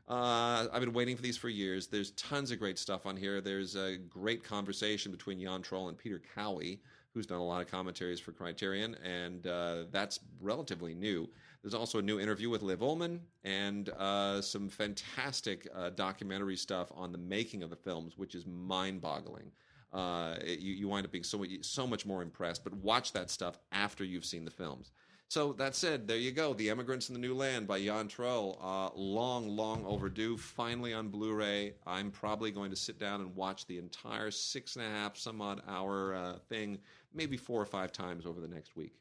Uh, 0.07 0.67
I've 0.73 0.81
been 0.81 0.93
waiting 0.93 1.15
for 1.15 1.21
these 1.21 1.37
for 1.37 1.49
years. 1.49 1.85
There's 1.85 2.11
tons 2.11 2.49
of 2.49 2.57
great 2.57 2.79
stuff 2.79 3.05
on 3.05 3.15
here. 3.15 3.41
There's 3.41 3.75
a 3.75 3.97
great 3.97 4.43
conversation 4.43 5.11
between 5.11 5.39
Jan 5.39 5.61
Troell 5.61 5.89
and 5.89 5.97
Peter 5.97 6.19
Cowie, 6.35 6.81
who's 7.13 7.27
done 7.27 7.37
a 7.37 7.45
lot 7.45 7.61
of 7.61 7.69
commentaries 7.69 8.19
for 8.19 8.31
Criterion, 8.31 8.95
and 9.03 9.45
uh, 9.45 9.83
that's 9.91 10.19
relatively 10.41 10.95
new. 10.95 11.29
There's 11.61 11.73
also 11.73 11.99
a 11.99 12.01
new 12.01 12.19
interview 12.19 12.49
with 12.49 12.61
Liv 12.61 12.79
Ullmann 12.79 13.19
and 13.43 13.89
uh, 13.89 14.41
some 14.41 14.69
fantastic 14.69 15.67
uh, 15.75 15.89
documentary 15.89 16.55
stuff 16.55 16.91
on 16.95 17.11
the 17.11 17.17
making 17.17 17.63
of 17.63 17.69
the 17.69 17.75
films, 17.75 18.17
which 18.17 18.33
is 18.33 18.45
mind 18.45 19.01
boggling 19.01 19.51
uh, 19.93 20.35
you, 20.45 20.73
you 20.73 20.87
wind 20.87 21.05
up 21.05 21.11
being 21.11 21.23
so, 21.23 21.43
so 21.61 21.87
much 21.87 22.05
more 22.05 22.21
impressed. 22.21 22.63
But 22.63 22.73
watch 22.75 23.13
that 23.13 23.29
stuff 23.29 23.59
after 23.71 24.03
you've 24.03 24.25
seen 24.25 24.45
the 24.45 24.51
films. 24.51 24.91
So 25.27 25.53
that 25.53 25.75
said, 25.75 26.07
there 26.07 26.17
you 26.17 26.31
go. 26.31 26.53
The 26.55 26.71
Emigrants 26.71 27.09
in 27.09 27.13
the 27.13 27.19
New 27.19 27.35
Land 27.35 27.67
by 27.67 27.79
Jan 27.83 28.07
Troell. 28.07 28.57
Uh, 28.61 28.89
long, 28.95 29.47
long 29.47 29.85
overdue. 29.85 30.37
Finally 30.37 30.93
on 30.93 31.09
Blu 31.09 31.33
ray. 31.33 31.73
I'm 31.85 32.09
probably 32.09 32.49
going 32.49 32.71
to 32.71 32.75
sit 32.75 32.99
down 32.99 33.21
and 33.21 33.35
watch 33.35 33.67
the 33.67 33.77
entire 33.77 34.31
six 34.31 34.75
and 34.75 34.85
a 34.85 34.89
half, 34.89 35.17
some 35.17 35.39
odd 35.39 35.61
hour 35.67 36.15
uh, 36.15 36.33
thing, 36.49 36.79
maybe 37.13 37.37
four 37.37 37.61
or 37.61 37.65
five 37.65 37.91
times 37.91 38.25
over 38.25 38.41
the 38.41 38.47
next 38.47 38.75
week. 38.75 38.93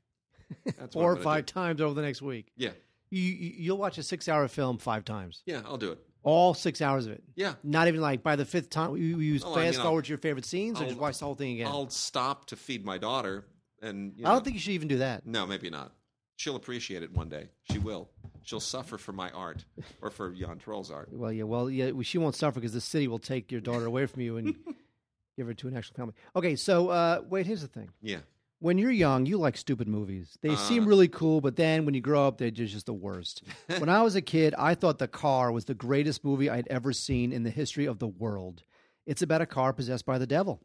That's 0.65 0.95
four 0.95 1.13
or 1.13 1.17
five 1.17 1.47
do. 1.47 1.53
times 1.53 1.81
over 1.81 1.95
the 1.95 2.03
next 2.03 2.23
week. 2.23 2.53
Yeah. 2.57 2.71
You, 3.11 3.23
you'll 3.23 3.79
watch 3.79 3.99
a 3.99 4.03
six 4.03 4.29
hour 4.29 4.47
film 4.49 4.79
five 4.79 5.05
times. 5.05 5.43
Yeah, 5.47 5.63
I'll 5.65 5.79
do 5.79 5.93
it. 5.93 5.99
All 6.23 6.53
six 6.53 6.83
hours 6.83 7.07
of 7.07 7.13
it. 7.13 7.23
Yeah. 7.37 7.55
Not 7.63 7.89
even 7.89 8.01
like 8.01 8.23
by 8.23 8.37
the 8.37 8.45
fifth 8.45 8.71
time 8.71 8.97
you 8.97 9.19
use 9.19 9.45
well, 9.45 9.55
fast 9.55 9.77
I 9.77 9.79
mean, 9.79 9.87
forward 9.87 10.05
to 10.05 10.09
your 10.11 10.19
favorite 10.19 10.45
scenes, 10.45 10.79
or 10.79 10.83
I'll, 10.83 10.89
just 10.89 11.01
watch 11.01 11.19
the 11.19 11.25
whole 11.25 11.35
thing 11.35 11.53
again. 11.55 11.69
I'll 11.69 11.89
stop 11.89 12.47
to 12.47 12.57
feed 12.57 12.85
my 12.85 12.99
daughter, 12.99 13.47
and 13.81 14.13
you 14.17 14.25
know, 14.25 14.31
I 14.31 14.33
don't 14.33 14.45
think 14.45 14.55
you 14.55 14.61
should 14.61 14.73
even 14.73 14.89
do 14.89 14.99
that. 14.99 15.27
No, 15.27 15.47
maybe 15.47 15.71
not. 15.71 15.93
She'll 16.37 16.57
appreciate 16.57 17.03
it 17.03 17.13
one 17.13 17.29
day. 17.29 17.49
She 17.71 17.79
will. 17.79 18.11
She'll 18.43 18.61
suffer 18.61 18.97
for 18.99 19.13
my 19.13 19.31
art 19.31 19.65
or 20.01 20.11
for 20.11 20.31
Jan 20.31 20.59
Troell's 20.59 20.91
art. 20.91 21.09
Well, 21.13 21.33
yeah, 21.33 21.45
well, 21.45 21.69
yeah, 21.69 21.91
she 22.03 22.19
won't 22.19 22.35
suffer 22.35 22.61
because 22.61 22.73
the 22.73 22.81
city 22.81 23.09
will 23.09 23.19
take 23.19 23.51
your 23.51 23.61
daughter 23.61 23.87
away 23.87 24.07
from 24.07 24.23
you 24.23 24.37
and 24.37 24.55
give 25.37 25.47
her 25.47 25.55
to 25.55 25.69
an 25.69 25.77
actual 25.77 25.97
family. 25.97 26.15
Okay, 26.37 26.57
so 26.57 26.91
uh, 26.91 27.23
wait, 27.29 27.47
here's 27.47 27.63
the 27.63 27.69
thing. 27.69 27.91
Yeah. 28.03 28.19
When 28.61 28.77
you're 28.77 28.91
young, 28.91 29.25
you 29.27 29.39
like 29.39 29.57
stupid 29.57 29.87
movies. 29.87 30.37
They 30.43 30.57
seem 30.57 30.83
Uh. 30.83 30.87
really 30.87 31.09
cool, 31.09 31.41
but 31.41 31.55
then 31.57 31.85
when 31.85 31.95
you 31.95 32.01
grow 32.01 32.27
up, 32.27 32.39
they're 32.39 32.51
just 32.51 32.87
the 32.87 32.93
worst. 32.93 33.43
when 33.79 33.89
I 33.89 34.03
was 34.03 34.17
a 34.17 34.21
kid, 34.23 34.55
I 34.59 34.75
thought 34.75 34.99
The 34.99 35.07
Car 35.07 35.53
was 35.53 35.67
the 35.67 35.75
greatest 35.75 36.25
movie 36.25 36.51
I'd 36.51 36.67
ever 36.69 36.93
seen 36.93 37.33
in 37.33 37.45
the 37.45 37.51
history 37.51 37.87
of 37.87 37.99
the 38.01 38.09
world. 38.09 38.65
It's 39.07 39.23
about 39.23 39.41
a 39.43 39.47
car 39.47 39.73
possessed 39.73 40.05
by 40.05 40.19
the 40.19 40.27
devil, 40.27 40.61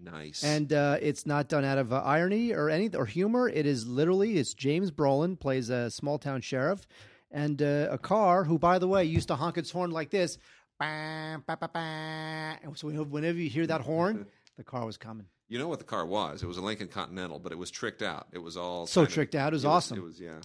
Nice. 0.00 0.44
and 0.44 0.72
uh, 0.72 0.98
it's 1.00 1.24
not 1.26 1.48
done 1.48 1.64
out 1.64 1.78
of 1.78 1.92
uh, 1.92 2.02
irony 2.04 2.52
or 2.52 2.68
any 2.70 2.94
or 2.94 3.06
humor. 3.06 3.48
It 3.48 3.64
is 3.66 3.86
literally 3.88 4.36
it's 4.38 4.52
James 4.54 4.90
Brolin 4.90 5.40
plays 5.40 5.70
a 5.70 5.90
small 5.90 6.18
town 6.18 6.40
sheriff, 6.42 6.86
and 7.30 7.60
uh, 7.62 7.88
a 7.90 7.98
car 7.98 8.44
who, 8.44 8.58
by 8.58 8.78
the 8.78 8.86
way, 8.88 9.04
used 9.04 9.28
to 9.28 9.36
honk 9.36 9.56
its 9.58 9.70
horn 9.70 9.90
like 9.90 10.10
this. 10.10 10.38
Bah, 10.78 11.38
bah, 11.46 11.56
bah, 11.60 11.66
bah. 11.74 12.56
And 12.62 12.76
so 12.78 12.88
whenever 12.88 13.38
you 13.38 13.48
hear 13.50 13.66
that 13.66 13.80
horn, 13.80 14.26
the 14.56 14.62
car 14.64 14.86
was 14.86 14.96
coming. 14.96 15.26
You 15.48 15.58
know 15.58 15.68
what 15.68 15.78
the 15.78 15.84
car 15.84 16.04
was? 16.06 16.42
It 16.42 16.46
was 16.46 16.56
a 16.58 16.62
Lincoln 16.62 16.88
Continental, 16.88 17.38
but 17.38 17.52
it 17.52 17.58
was 17.58 17.70
tricked 17.70 18.02
out. 18.02 18.26
It 18.32 18.38
was 18.38 18.56
all 18.56 18.86
So 18.86 19.00
kind 19.02 19.08
of- 19.08 19.14
tricked 19.14 19.34
out. 19.34 19.52
It 19.52 19.56
was 19.56 19.64
awesome. 19.64 19.98
It 19.98 20.02
was 20.04 20.20
yeah. 20.20 20.40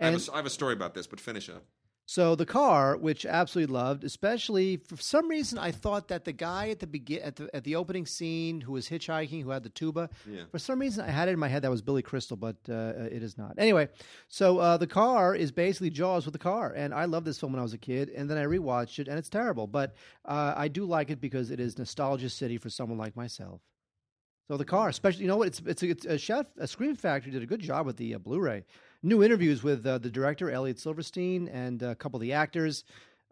I 0.00 0.06
have, 0.06 0.14
a 0.14 0.16
And- 0.16 0.28
I 0.32 0.36
have 0.36 0.46
a 0.46 0.50
story 0.50 0.72
about 0.74 0.94
this, 0.94 1.06
but 1.06 1.20
finish 1.20 1.48
up. 1.48 1.64
So 2.10 2.34
the 2.34 2.46
car, 2.46 2.96
which 2.96 3.26
absolutely 3.26 3.74
loved, 3.74 4.02
especially 4.02 4.78
for 4.78 4.96
some 4.96 5.28
reason, 5.28 5.58
I 5.58 5.72
thought 5.72 6.08
that 6.08 6.24
the 6.24 6.32
guy 6.32 6.70
at 6.70 6.78
the 6.78 6.86
begin 6.86 7.20
at 7.20 7.36
the 7.36 7.54
at 7.54 7.64
the 7.64 7.76
opening 7.76 8.06
scene 8.06 8.62
who 8.62 8.72
was 8.72 8.88
hitchhiking, 8.88 9.42
who 9.42 9.50
had 9.50 9.62
the 9.62 9.68
tuba, 9.68 10.08
Yeah. 10.26 10.44
for 10.50 10.58
some 10.58 10.78
reason 10.78 11.04
I 11.04 11.10
had 11.10 11.28
it 11.28 11.32
in 11.32 11.38
my 11.38 11.48
head 11.48 11.60
that 11.64 11.70
was 11.70 11.82
Billy 11.82 12.00
Crystal, 12.00 12.38
but 12.38 12.56
uh, 12.66 12.94
it 13.12 13.22
is 13.22 13.36
not. 13.36 13.56
Anyway, 13.58 13.90
so 14.28 14.56
uh, 14.58 14.78
the 14.78 14.86
car 14.86 15.34
is 15.34 15.52
basically 15.52 15.90
Jaws 15.90 16.24
with 16.24 16.32
the 16.32 16.38
car, 16.38 16.72
and 16.74 16.94
I 16.94 17.04
loved 17.04 17.26
this 17.26 17.38
film 17.38 17.52
when 17.52 17.60
I 17.60 17.62
was 17.62 17.74
a 17.74 17.78
kid, 17.78 18.08
and 18.08 18.30
then 18.30 18.38
I 18.38 18.44
rewatched 18.44 18.98
it, 19.00 19.08
and 19.08 19.18
it's 19.18 19.28
terrible, 19.28 19.66
but 19.66 19.94
uh, 20.24 20.54
I 20.56 20.68
do 20.68 20.86
like 20.86 21.10
it 21.10 21.20
because 21.20 21.50
it 21.50 21.60
is 21.60 21.76
nostalgia 21.76 22.30
city 22.30 22.56
for 22.56 22.70
someone 22.70 22.96
like 22.96 23.16
myself. 23.16 23.60
So 24.48 24.56
the 24.56 24.64
car, 24.64 24.88
especially, 24.88 25.22
you 25.22 25.28
know 25.28 25.36
what? 25.36 25.48
It's 25.48 25.60
it's 25.66 25.82
a, 25.82 25.90
it's 25.90 26.04
a 26.06 26.16
chef, 26.16 26.46
a 26.58 26.66
Scream 26.66 26.96
Factory 26.96 27.30
did 27.30 27.42
a 27.42 27.46
good 27.46 27.60
job 27.60 27.84
with 27.84 27.98
the 27.98 28.14
uh, 28.14 28.18
Blu-ray. 28.18 28.64
New 29.02 29.22
interviews 29.22 29.62
with 29.62 29.86
uh, 29.86 29.98
the 29.98 30.08
director 30.10 30.50
Elliot 30.50 30.78
Silverstein 30.80 31.48
and 31.48 31.82
a 31.82 31.94
couple 31.94 32.16
of 32.16 32.22
the 32.22 32.32
actors. 32.32 32.84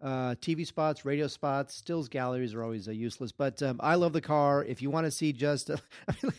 Uh, 0.03 0.35
TV 0.43 0.67
spots, 0.67 1.07
radio 1.07 1.27
spots, 1.27 1.75
stills 1.75 2.07
galleries 2.11 2.53
are 2.53 2.63
always 2.63 2.87
uh, 2.87 2.91
useless. 2.91 3.33
But 3.33 3.63
um, 3.63 3.81
I 3.83 3.95
love 3.95 4.13
the 4.13 4.21
car. 4.21 4.63
If 4.63 4.83
you 4.83 4.91
want 4.91 5.07
to 5.07 5.11
see 5.11 5.33
just, 5.33 5.71
uh, 5.71 5.79
I 6.09 6.15
mean, 6.23 6.33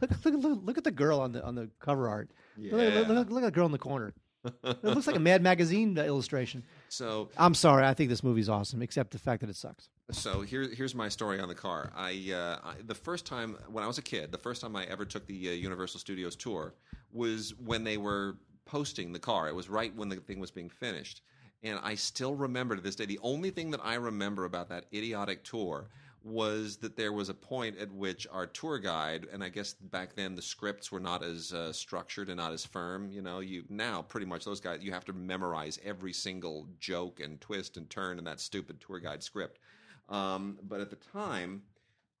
look, 0.00 0.10
look, 0.24 0.34
look, 0.42 0.58
look 0.64 0.78
at 0.78 0.82
the 0.84 0.90
girl 0.90 1.20
on 1.20 1.30
the 1.30 1.44
on 1.44 1.54
the 1.54 1.70
cover 1.78 2.08
art. 2.08 2.28
Look, 2.58 2.72
look, 2.72 2.80
Yeah. 2.94 3.00
look, 3.06 3.30
look 3.30 3.44
at 3.44 3.46
the 3.46 3.50
girl 3.52 3.66
in 3.66 3.72
the 3.72 3.78
corner. 3.78 4.12
It 4.64 4.84
looks 4.84 5.06
like 5.06 5.16
a 5.16 5.20
Mad 5.20 5.42
Magazine 5.42 5.98
uh, 5.98 6.02
illustration. 6.02 6.64
So 6.88 7.28
I'm 7.36 7.54
sorry, 7.54 7.84
I 7.84 7.94
think 7.94 8.10
this 8.10 8.22
movie's 8.22 8.48
awesome, 8.48 8.82
except 8.82 9.10
the 9.12 9.18
fact 9.18 9.40
that 9.40 9.50
it 9.50 9.56
sucks. 9.56 9.88
So 10.12 10.42
here, 10.42 10.68
here's 10.68 10.94
my 10.94 11.08
story 11.08 11.40
on 11.40 11.48
the 11.48 11.54
car. 11.54 11.90
I, 11.96 12.32
uh, 12.32 12.68
I 12.68 12.74
the 12.84 12.94
first 12.94 13.26
time 13.26 13.56
when 13.68 13.82
I 13.82 13.86
was 13.86 13.98
a 13.98 14.02
kid, 14.02 14.30
the 14.30 14.38
first 14.38 14.62
time 14.62 14.76
I 14.76 14.84
ever 14.84 15.04
took 15.04 15.26
the 15.26 15.48
uh, 15.48 15.52
Universal 15.52 16.00
Studios 16.00 16.36
tour 16.36 16.74
was 17.12 17.54
when 17.64 17.84
they 17.84 17.96
were 17.96 18.36
posting 18.64 19.12
the 19.12 19.18
car. 19.18 19.48
It 19.48 19.54
was 19.54 19.68
right 19.68 19.94
when 19.94 20.08
the 20.08 20.16
thing 20.16 20.38
was 20.38 20.50
being 20.50 20.70
finished, 20.70 21.22
and 21.62 21.78
I 21.82 21.96
still 21.96 22.34
remember 22.34 22.76
to 22.76 22.82
this 22.82 22.94
day. 22.94 23.06
The 23.06 23.18
only 23.22 23.50
thing 23.50 23.70
that 23.72 23.80
I 23.82 23.94
remember 23.94 24.44
about 24.44 24.68
that 24.68 24.84
idiotic 24.92 25.42
tour 25.42 25.88
was 26.26 26.78
that 26.78 26.96
there 26.96 27.12
was 27.12 27.28
a 27.28 27.34
point 27.34 27.78
at 27.78 27.92
which 27.92 28.26
our 28.32 28.46
tour 28.46 28.78
guide, 28.78 29.26
and 29.32 29.44
I 29.44 29.48
guess 29.48 29.74
back 29.74 30.16
then 30.16 30.34
the 30.34 30.42
scripts 30.42 30.90
were 30.90 31.00
not 31.00 31.22
as 31.22 31.52
uh, 31.52 31.72
structured 31.72 32.28
and 32.28 32.36
not 32.36 32.52
as 32.52 32.64
firm. 32.64 33.10
You 33.10 33.22
know, 33.22 33.40
you 33.40 33.64
now 33.68 34.02
pretty 34.02 34.26
much 34.26 34.44
those 34.44 34.60
guys 34.60 34.80
you 34.82 34.92
have 34.92 35.04
to 35.06 35.12
memorize 35.12 35.78
every 35.84 36.12
single 36.12 36.66
joke 36.80 37.20
and 37.20 37.40
twist 37.40 37.76
and 37.76 37.88
turn 37.88 38.18
in 38.18 38.24
that 38.24 38.40
stupid 38.40 38.80
tour 38.80 38.98
guide 38.98 39.22
script. 39.22 39.60
Um, 40.08 40.58
but 40.62 40.80
at 40.80 40.90
the 40.90 40.96
time, 40.96 41.62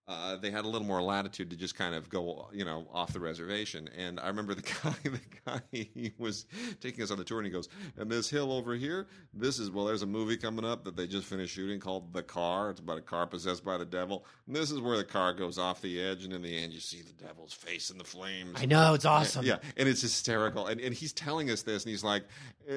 uh, 0.08 0.36
they 0.36 0.52
had 0.52 0.64
a 0.64 0.68
little 0.68 0.86
more 0.86 1.02
latitude 1.02 1.50
to 1.50 1.56
just 1.56 1.74
kind 1.74 1.92
of 1.92 2.08
go, 2.08 2.48
you 2.52 2.64
know, 2.64 2.86
off 2.92 3.12
the 3.12 3.18
reservation. 3.18 3.88
And 3.96 4.20
I 4.20 4.28
remember 4.28 4.54
the 4.54 4.62
guy, 4.82 4.94
the 5.02 5.20
guy, 5.44 5.60
he 5.72 6.12
was 6.16 6.46
taking 6.80 7.02
us 7.02 7.10
on 7.10 7.18
the 7.18 7.24
tour, 7.24 7.38
and 7.38 7.46
he 7.46 7.52
goes, 7.52 7.68
"And 7.96 8.10
this 8.10 8.30
hill 8.30 8.52
over 8.52 8.74
here, 8.74 9.08
this 9.34 9.58
is 9.58 9.70
well, 9.70 9.84
there's 9.84 10.02
a 10.02 10.06
movie 10.06 10.36
coming 10.36 10.64
up 10.64 10.84
that 10.84 10.96
they 10.96 11.08
just 11.08 11.26
finished 11.26 11.54
shooting 11.54 11.80
called 11.80 12.12
The 12.12 12.22
Car. 12.22 12.70
It's 12.70 12.78
about 12.78 12.98
a 12.98 13.02
car 13.02 13.26
possessed 13.26 13.64
by 13.64 13.78
the 13.78 13.84
devil. 13.84 14.24
And 14.46 14.54
this 14.54 14.70
is 14.70 14.80
where 14.80 14.96
the 14.96 15.04
car 15.04 15.32
goes 15.32 15.58
off 15.58 15.80
the 15.82 16.00
edge, 16.00 16.24
and 16.24 16.32
in 16.32 16.42
the 16.42 16.56
end, 16.56 16.72
you 16.72 16.80
see 16.80 17.02
the 17.02 17.24
devil's 17.24 17.52
face 17.52 17.90
in 17.90 17.98
the 17.98 18.04
flames. 18.04 18.56
I 18.60 18.66
know 18.66 18.94
it's 18.94 19.04
awesome. 19.04 19.44
Yeah, 19.44 19.56
and 19.76 19.88
it's 19.88 20.02
hysterical. 20.02 20.68
And, 20.68 20.80
and 20.80 20.94
he's 20.94 21.12
telling 21.12 21.50
us 21.50 21.62
this, 21.62 21.82
and 21.82 21.90
he's 21.90 22.04
like, 22.04 22.22
eh, 22.68 22.72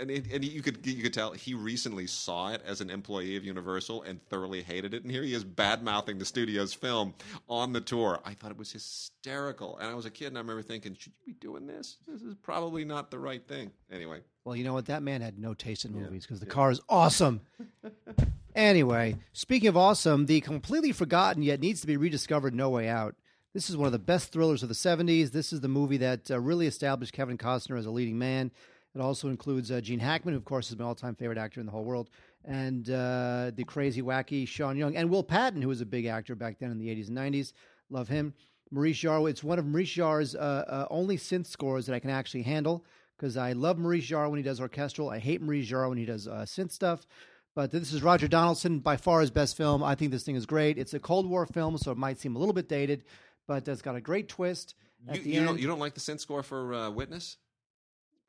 and 0.00 0.10
and 0.10 0.44
you 0.44 0.62
could 0.62 0.86
you 0.86 1.02
could 1.02 1.12
tell 1.12 1.32
he 1.32 1.54
recently 1.54 2.06
saw 2.06 2.52
it 2.52 2.62
as 2.64 2.80
an 2.80 2.88
employee 2.88 3.36
of 3.36 3.44
Universal 3.44 4.02
and 4.02 4.24
thoroughly 4.28 4.62
hated 4.62 4.94
it. 4.94 5.02
And 5.02 5.10
here 5.10 5.24
he 5.24 5.34
is 5.34 5.42
bad 5.42 5.82
mouthing 5.82 6.18
the 6.18 6.24
studio's 6.36 6.74
film 6.74 7.14
on 7.48 7.72
the 7.72 7.80
tour. 7.80 8.20
I 8.22 8.34
thought 8.34 8.50
it 8.50 8.58
was 8.58 8.70
hysterical, 8.70 9.78
and 9.78 9.88
I 9.88 9.94
was 9.94 10.04
a 10.04 10.10
kid, 10.10 10.26
and 10.26 10.36
I 10.36 10.40
remember 10.42 10.60
thinking, 10.60 10.94
should 10.94 11.12
you 11.24 11.32
be 11.32 11.38
doing 11.40 11.66
this? 11.66 11.96
This 12.06 12.20
is 12.20 12.34
probably 12.42 12.84
not 12.84 13.10
the 13.10 13.18
right 13.18 13.42
thing. 13.48 13.70
Anyway, 13.90 14.20
Well, 14.44 14.54
you 14.54 14.62
know 14.62 14.74
what? 14.74 14.84
That 14.84 15.02
man 15.02 15.22
had 15.22 15.38
no 15.38 15.54
taste 15.54 15.86
in 15.86 15.94
movies 15.94 16.26
because 16.26 16.40
the 16.40 16.44
car 16.44 16.70
is 16.70 16.82
awesome. 16.90 17.40
anyway, 18.54 19.16
speaking 19.32 19.70
of 19.70 19.78
awesome, 19.78 20.26
the 20.26 20.42
completely 20.42 20.92
forgotten 20.92 21.42
yet 21.42 21.58
needs 21.58 21.80
to 21.80 21.86
be 21.86 21.96
rediscovered 21.96 22.54
No 22.54 22.68
Way 22.68 22.86
Out. 22.86 23.14
This 23.54 23.70
is 23.70 23.76
one 23.78 23.86
of 23.86 23.92
the 23.92 23.98
best 23.98 24.30
thrillers 24.30 24.62
of 24.62 24.68
the 24.68 24.74
70s. 24.74 25.30
This 25.30 25.54
is 25.54 25.62
the 25.62 25.68
movie 25.68 25.96
that 25.96 26.30
uh, 26.30 26.38
really 26.38 26.66
established 26.66 27.14
Kevin 27.14 27.38
Costner 27.38 27.78
as 27.78 27.86
a 27.86 27.90
leading 27.90 28.18
man. 28.18 28.50
It 28.94 29.00
also 29.00 29.28
includes 29.28 29.70
uh, 29.70 29.80
Gene 29.80 30.00
Hackman, 30.00 30.34
who, 30.34 30.38
of 30.38 30.44
course, 30.44 30.70
is 30.70 30.78
my 30.78 30.84
all 30.84 30.94
time 30.94 31.14
favorite 31.14 31.38
actor 31.38 31.60
in 31.60 31.66
the 31.66 31.72
whole 31.72 31.84
world, 31.84 32.10
and 32.46 32.88
uh, 32.88 33.50
the 33.54 33.64
crazy, 33.66 34.00
wacky 34.00 34.46
Sean 34.46 34.76
Young, 34.76 34.96
and 34.96 35.10
Will 35.10 35.24
Patton, 35.24 35.60
who 35.60 35.68
was 35.68 35.80
a 35.80 35.86
big 35.86 36.06
actor 36.06 36.34
back 36.34 36.58
then 36.58 36.70
in 36.70 36.78
the 36.78 36.88
80s 36.88 37.08
and 37.08 37.18
90s. 37.18 37.52
Love 37.90 38.08
him. 38.08 38.34
Maurice 38.70 38.98
Jarre, 38.98 39.28
it's 39.28 39.44
one 39.44 39.58
of 39.58 39.66
Maurice 39.66 39.94
Jarre's 39.94 40.34
uh, 40.34 40.64
uh, 40.66 40.86
only 40.90 41.16
synth 41.16 41.46
scores 41.46 41.86
that 41.86 41.94
I 41.94 41.98
can 41.98 42.10
actually 42.10 42.42
handle 42.42 42.84
because 43.16 43.36
I 43.36 43.52
love 43.52 43.78
Maurice 43.78 44.08
Jarre 44.08 44.28
when 44.28 44.38
he 44.38 44.42
does 44.42 44.60
orchestral. 44.60 45.10
I 45.10 45.18
hate 45.18 45.40
Maurice 45.40 45.70
Jarre 45.70 45.88
when 45.88 45.98
he 45.98 46.04
does 46.04 46.26
uh, 46.26 46.44
synth 46.46 46.72
stuff. 46.72 47.06
But 47.54 47.70
this 47.70 47.92
is 47.92 48.02
Roger 48.02 48.28
Donaldson, 48.28 48.80
by 48.80 48.98
far 48.98 49.22
his 49.22 49.30
best 49.30 49.56
film. 49.56 49.82
I 49.82 49.94
think 49.94 50.10
this 50.10 50.24
thing 50.24 50.36
is 50.36 50.44
great. 50.44 50.76
It's 50.78 50.92
a 50.92 51.00
Cold 51.00 51.26
War 51.26 51.46
film, 51.46 51.78
so 51.78 51.90
it 51.90 51.96
might 51.96 52.18
seem 52.18 52.36
a 52.36 52.38
little 52.38 52.52
bit 52.52 52.68
dated, 52.68 53.04
but 53.46 53.66
it's 53.66 53.80
got 53.80 53.96
a 53.96 54.00
great 54.00 54.28
twist. 54.28 54.74
At 55.08 55.16
you, 55.16 55.22
the 55.22 55.30
you 55.30 55.38
end. 55.38 55.46
don't 55.46 55.60
you 55.60 55.66
don't 55.66 55.78
like 55.78 55.94
the 55.94 56.00
synth 56.00 56.20
score 56.20 56.42
for 56.42 56.74
uh, 56.74 56.90
Witness? 56.90 57.38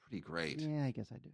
Pretty 0.07 0.21
great. 0.21 0.61
Yeah, 0.61 0.85
I 0.85 0.91
guess 0.91 1.07
I 1.11 1.17
do. 1.17 1.29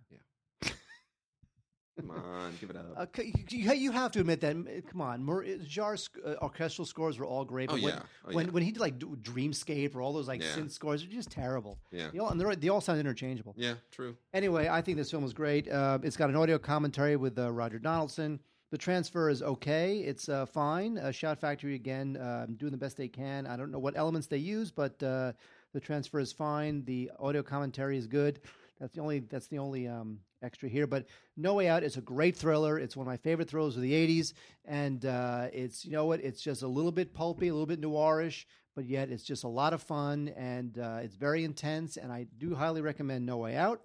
Come 1.99 2.09
on, 2.09 2.53
give 2.59 2.71
it 2.71 2.75
up. 2.75 2.85
Uh, 2.97 3.05
you, 3.49 3.71
you 3.73 3.91
have 3.91 4.11
to 4.13 4.19
admit 4.21 4.41
that. 4.41 4.55
Come 4.89 5.01
on, 5.01 5.23
Mar- 5.23 5.45
Jarre's 5.67 6.09
uh, 6.25 6.33
orchestral 6.41 6.85
scores 6.85 7.19
were 7.19 7.25
all 7.25 7.45
great. 7.45 7.69
Oh, 7.69 7.73
But 7.73 7.83
when, 7.83 7.93
yeah. 7.93 8.01
Oh, 8.27 8.33
when 8.33 8.45
yeah. 8.47 8.51
when 8.51 8.63
he 8.63 8.71
did 8.71 8.79
like 8.79 8.97
Dreamscape 8.97 9.95
or 9.95 10.01
all 10.01 10.11
those 10.13 10.27
like 10.27 10.41
Yeah. 10.41 10.47
synth 10.55 10.71
scores, 10.71 11.03
they're 11.03 11.11
just 11.11 11.29
terrible. 11.29 11.77
Yeah. 11.91 12.09
They 12.11 12.19
all, 12.19 12.29
and 12.29 12.41
they 12.41 12.69
all 12.69 12.81
sound 12.81 12.99
interchangeable. 12.99 13.53
yeah, 13.57 13.75
true. 13.91 14.17
Anyway, 14.33 14.67
I 14.67 14.81
think 14.81 14.97
this 14.97 15.11
film 15.11 15.23
is 15.23 15.33
great. 15.33 15.69
Uh, 15.69 15.99
it's 16.01 16.17
got 16.17 16.29
an 16.29 16.35
audio 16.35 16.57
commentary 16.57 17.15
with 17.15 17.37
uh, 17.37 17.51
Roger 17.51 17.77
Donaldson. 17.79 18.39
The 18.71 18.77
transfer 18.79 19.29
is 19.29 19.43
okay. 19.43 19.99
It's 19.99 20.29
uh, 20.29 20.47
fine. 20.47 20.97
Uh, 20.97 21.11
Shout 21.11 21.39
Factory 21.39 21.75
again, 21.75 22.17
uh, 22.17 22.47
doing 22.57 22.71
the 22.71 22.77
best 22.77 22.97
they 22.97 23.07
can. 23.07 23.45
I 23.45 23.55
don't 23.55 23.69
know 23.71 23.77
what 23.77 23.95
elements 23.95 24.25
they 24.25 24.37
use, 24.37 24.71
but 24.71 25.01
uh, 25.03 25.33
the 25.73 25.79
transfer 25.79 26.19
is 26.19 26.31
fine. 26.33 26.83
The 26.85 27.11
audio 27.19 27.43
commentary 27.43 27.99
is 27.99 28.07
good. 28.07 28.39
That's 28.83 28.95
the 28.95 28.99
only. 28.99 29.19
That's 29.19 29.47
the 29.47 29.59
only 29.59 29.87
um, 29.87 30.19
extra 30.41 30.67
here. 30.67 30.85
But 30.85 31.05
No 31.37 31.53
Way 31.53 31.69
Out 31.69 31.83
is 31.83 31.95
a 31.95 32.01
great 32.01 32.35
thriller. 32.35 32.77
It's 32.77 32.97
one 32.97 33.07
of 33.07 33.09
my 33.09 33.15
favorite 33.15 33.49
thrillers 33.49 33.77
of 33.77 33.81
the 33.81 33.93
'80s, 33.93 34.33
and 34.65 35.05
uh, 35.05 35.47
it's 35.53 35.85
you 35.85 35.93
know 35.93 36.03
what? 36.03 36.19
It's 36.19 36.41
just 36.41 36.63
a 36.63 36.67
little 36.67 36.91
bit 36.91 37.13
pulpy, 37.13 37.47
a 37.47 37.53
little 37.53 37.65
bit 37.65 37.79
noirish, 37.79 38.43
but 38.75 38.83
yet 38.83 39.09
it's 39.09 39.23
just 39.23 39.45
a 39.45 39.47
lot 39.47 39.71
of 39.71 39.81
fun 39.81 40.33
and 40.35 40.77
uh, 40.77 40.99
it's 41.01 41.15
very 41.15 41.45
intense. 41.45 41.95
And 41.95 42.11
I 42.11 42.27
do 42.37 42.55
highly 42.55 42.81
recommend 42.81 43.25
No 43.25 43.37
Way 43.37 43.55
Out. 43.55 43.79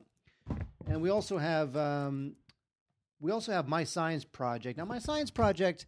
And 0.89 1.01
we 1.01 1.11
also 1.11 1.39
have 1.39 1.77
um, 1.77 2.35
we 3.21 3.31
also 3.31 3.53
have 3.53 3.69
My 3.69 3.85
Science 3.85 4.25
Project. 4.25 4.79
Now, 4.79 4.85
My 4.85 4.99
Science 4.99 5.31
Project 5.31 5.87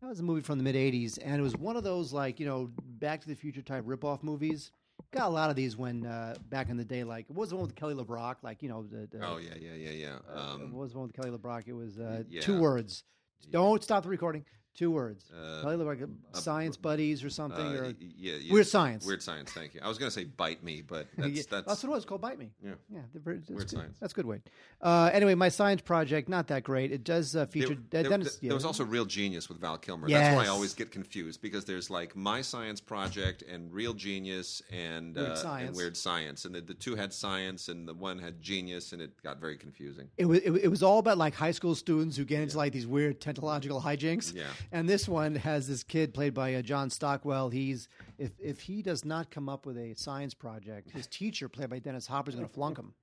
that 0.00 0.06
was 0.06 0.20
a 0.20 0.22
movie 0.22 0.42
from 0.42 0.58
the 0.58 0.62
mid 0.62 0.76
'80s, 0.76 1.18
and 1.20 1.40
it 1.40 1.42
was 1.42 1.56
one 1.56 1.76
of 1.76 1.82
those 1.82 2.12
like 2.12 2.38
you 2.38 2.46
know 2.46 2.70
Back 2.80 3.22
to 3.22 3.28
the 3.28 3.34
Future 3.34 3.62
type 3.62 3.84
ripoff 3.84 4.22
movies. 4.22 4.70
Got 5.12 5.28
a 5.28 5.30
lot 5.30 5.50
of 5.50 5.56
these 5.56 5.76
when 5.76 6.04
uh, 6.04 6.36
back 6.50 6.68
in 6.68 6.76
the 6.76 6.84
day. 6.84 7.04
Like 7.04 7.26
what 7.28 7.38
was 7.38 7.50
the 7.50 7.56
one 7.56 7.66
with 7.66 7.74
Kelly 7.74 7.94
LeBrock? 7.94 8.36
Like 8.42 8.62
you 8.62 8.68
know 8.68 8.82
the, 8.82 9.06
the 9.10 9.24
Oh 9.24 9.38
yeah, 9.38 9.54
yeah, 9.58 9.74
yeah, 9.74 9.90
yeah. 9.90 10.16
uh, 10.34 10.54
Um, 10.54 10.72
what 10.72 10.82
was 10.82 10.92
the 10.92 10.98
one 10.98 11.06
with 11.08 11.16
Kelly 11.16 11.30
LeBrock? 11.30 11.66
It 11.66 11.72
was 11.72 11.98
uh, 11.98 12.22
yeah. 12.28 12.40
two 12.40 12.60
words. 12.60 13.04
Don't 13.50 13.82
stop 13.82 14.02
the 14.02 14.08
recording. 14.08 14.44
Two 14.76 14.90
words. 14.90 15.24
Uh, 15.32 15.62
Kelly 15.62 15.76
LeBrock, 15.78 16.02
uh, 16.02 16.38
Science 16.38 16.76
Buddies 16.76 17.24
or 17.24 17.30
something. 17.30 17.64
uh, 17.66 17.80
or 17.80 17.94
yeah, 17.98 18.34
yeah, 18.34 18.52
Weird 18.52 18.66
Science. 18.66 19.06
Weird 19.06 19.22
science. 19.22 19.50
Thank 19.52 19.72
you. 19.74 19.80
I 19.82 19.88
was 19.88 19.96
going 19.96 20.10
to 20.10 20.14
say 20.14 20.24
bite 20.24 20.62
me, 20.62 20.82
but 20.86 21.06
Yeah, 21.16 21.28
that's 21.28 21.46
that's, 21.66 21.66
what 21.82 21.84
it 21.84 21.88
was 21.94 22.04
called. 22.04 22.20
Bite 22.20 22.38
me. 22.38 22.50
yeah. 22.62 22.72
Yeah, 22.92 23.00
that's 23.14 23.24
Weird 23.24 23.46
good. 23.46 23.70
Science. 23.70 23.96
That's 23.98 24.12
a 24.12 24.16
good 24.16 24.26
way. 24.26 24.42
Uh, 24.82 25.08
anyway, 25.14 25.34
my 25.34 25.48
science 25.48 25.80
project 25.80 26.28
not 26.28 26.48
that 26.48 26.62
great. 26.62 26.92
It 26.92 27.04
does 27.04 27.34
uh, 27.34 27.46
feature 27.46 27.68
There, 27.90 28.02
there- 28.02 28.10
Dennis. 28.10 28.36
there 28.36 28.48
yeah. 28.48 28.54
was 28.54 28.66
also 28.66 28.84
Real 28.84 29.06
Genius 29.06 29.48
with 29.48 29.58
Val 29.60 29.78
Kilmer. 29.78 30.08
That's 30.08 30.36
why 30.36 30.44
I 30.44 30.48
always 30.48 30.74
get 30.74 30.90
confused 30.92 31.40
because 31.40 31.64
there's 31.64 31.88
like 31.88 32.14
My 32.14 32.42
Science 32.42 32.80
Project 32.82 33.42
and 33.42 33.72
Real 33.72 33.94
Genius 33.94 34.60
and, 34.70 35.16
Weird 35.16 35.30
uh, 35.30 35.36
Science. 35.36 35.68
and 35.68 35.76
Weird 35.76 35.96
Science, 35.96 36.44
and 36.44 36.54
the, 36.54 36.60
the 36.60 36.74
two 36.74 36.94
had 36.96 37.14
science 37.14 37.68
and 37.68 37.88
the 37.88 37.94
one 37.94 38.18
had 38.18 38.42
genius, 38.42 38.92
and 38.92 39.00
it 39.00 39.10
got 39.22 39.40
very 39.40 39.56
confusing. 39.56 40.08
It 40.18 40.26
was, 40.26 40.40
it, 40.40 40.50
was- 40.50 40.62
it 40.62 40.68
was 40.68 40.82
all 40.82 40.98
about 40.98 41.16
like 41.16 41.34
high 41.34 41.52
school 41.52 41.74
students 41.74 42.14
who 42.18 42.26
get 42.26 42.42
into 42.42 42.58
like 42.58 42.72
these 42.74 42.86
weird 42.86 43.22
technological 43.22 43.80
hijinks. 43.80 44.34
Yeah. 44.34 44.44
And 44.72 44.88
this 44.88 45.08
one 45.08 45.34
has 45.34 45.68
this 45.68 45.82
kid 45.82 46.14
played 46.14 46.34
by 46.34 46.54
uh, 46.54 46.62
John 46.62 46.90
Stockwell. 46.90 47.50
He's 47.50 47.88
if 48.18 48.32
if 48.38 48.60
he 48.60 48.82
does 48.82 49.04
not 49.04 49.30
come 49.30 49.48
up 49.48 49.66
with 49.66 49.76
a 49.76 49.94
science 49.94 50.34
project, 50.34 50.90
his 50.90 51.06
teacher, 51.06 51.48
played 51.48 51.70
by 51.70 51.78
Dennis 51.78 52.06
Hopper, 52.06 52.30
is 52.30 52.36
going 52.36 52.48
to 52.48 52.52
flunk 52.52 52.78
him. 52.78 52.94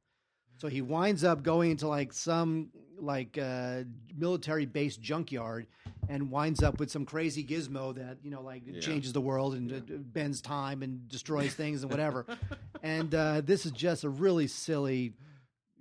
So 0.58 0.68
he 0.68 0.82
winds 0.82 1.24
up 1.24 1.44
going 1.44 1.72
into 1.72 1.88
like 1.88 2.14
some 2.14 2.70
like 3.00 3.38
uh, 3.38 3.84
military 4.16 4.66
based 4.66 5.02
junkyard 5.02 5.68
and 6.10 6.30
winds 6.30 6.64
up 6.64 6.80
with 6.80 6.92
some 6.92 7.06
crazy 7.06 7.44
gizmo 7.44 7.94
that 7.96 8.18
you 8.24 8.32
know 8.32 8.42
like 8.42 8.64
changes 8.80 9.14
the 9.14 9.22
world 9.22 9.56
and 9.56 9.74
uh, 9.74 9.80
bends 9.98 10.42
time 10.42 10.84
and 10.84 11.08
destroys 11.08 11.54
things 11.54 11.84
and 11.84 11.92
whatever. 11.92 12.26
and 12.84 13.14
uh, 13.14 13.42
this 13.42 13.66
is 13.66 13.72
just 13.72 14.04
a 14.04 14.10
really 14.10 14.48
silly, 14.48 15.14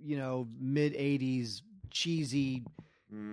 you 0.03 0.17
know, 0.17 0.47
mid 0.59 0.93
'80s 0.93 1.61
cheesy. 1.89 2.63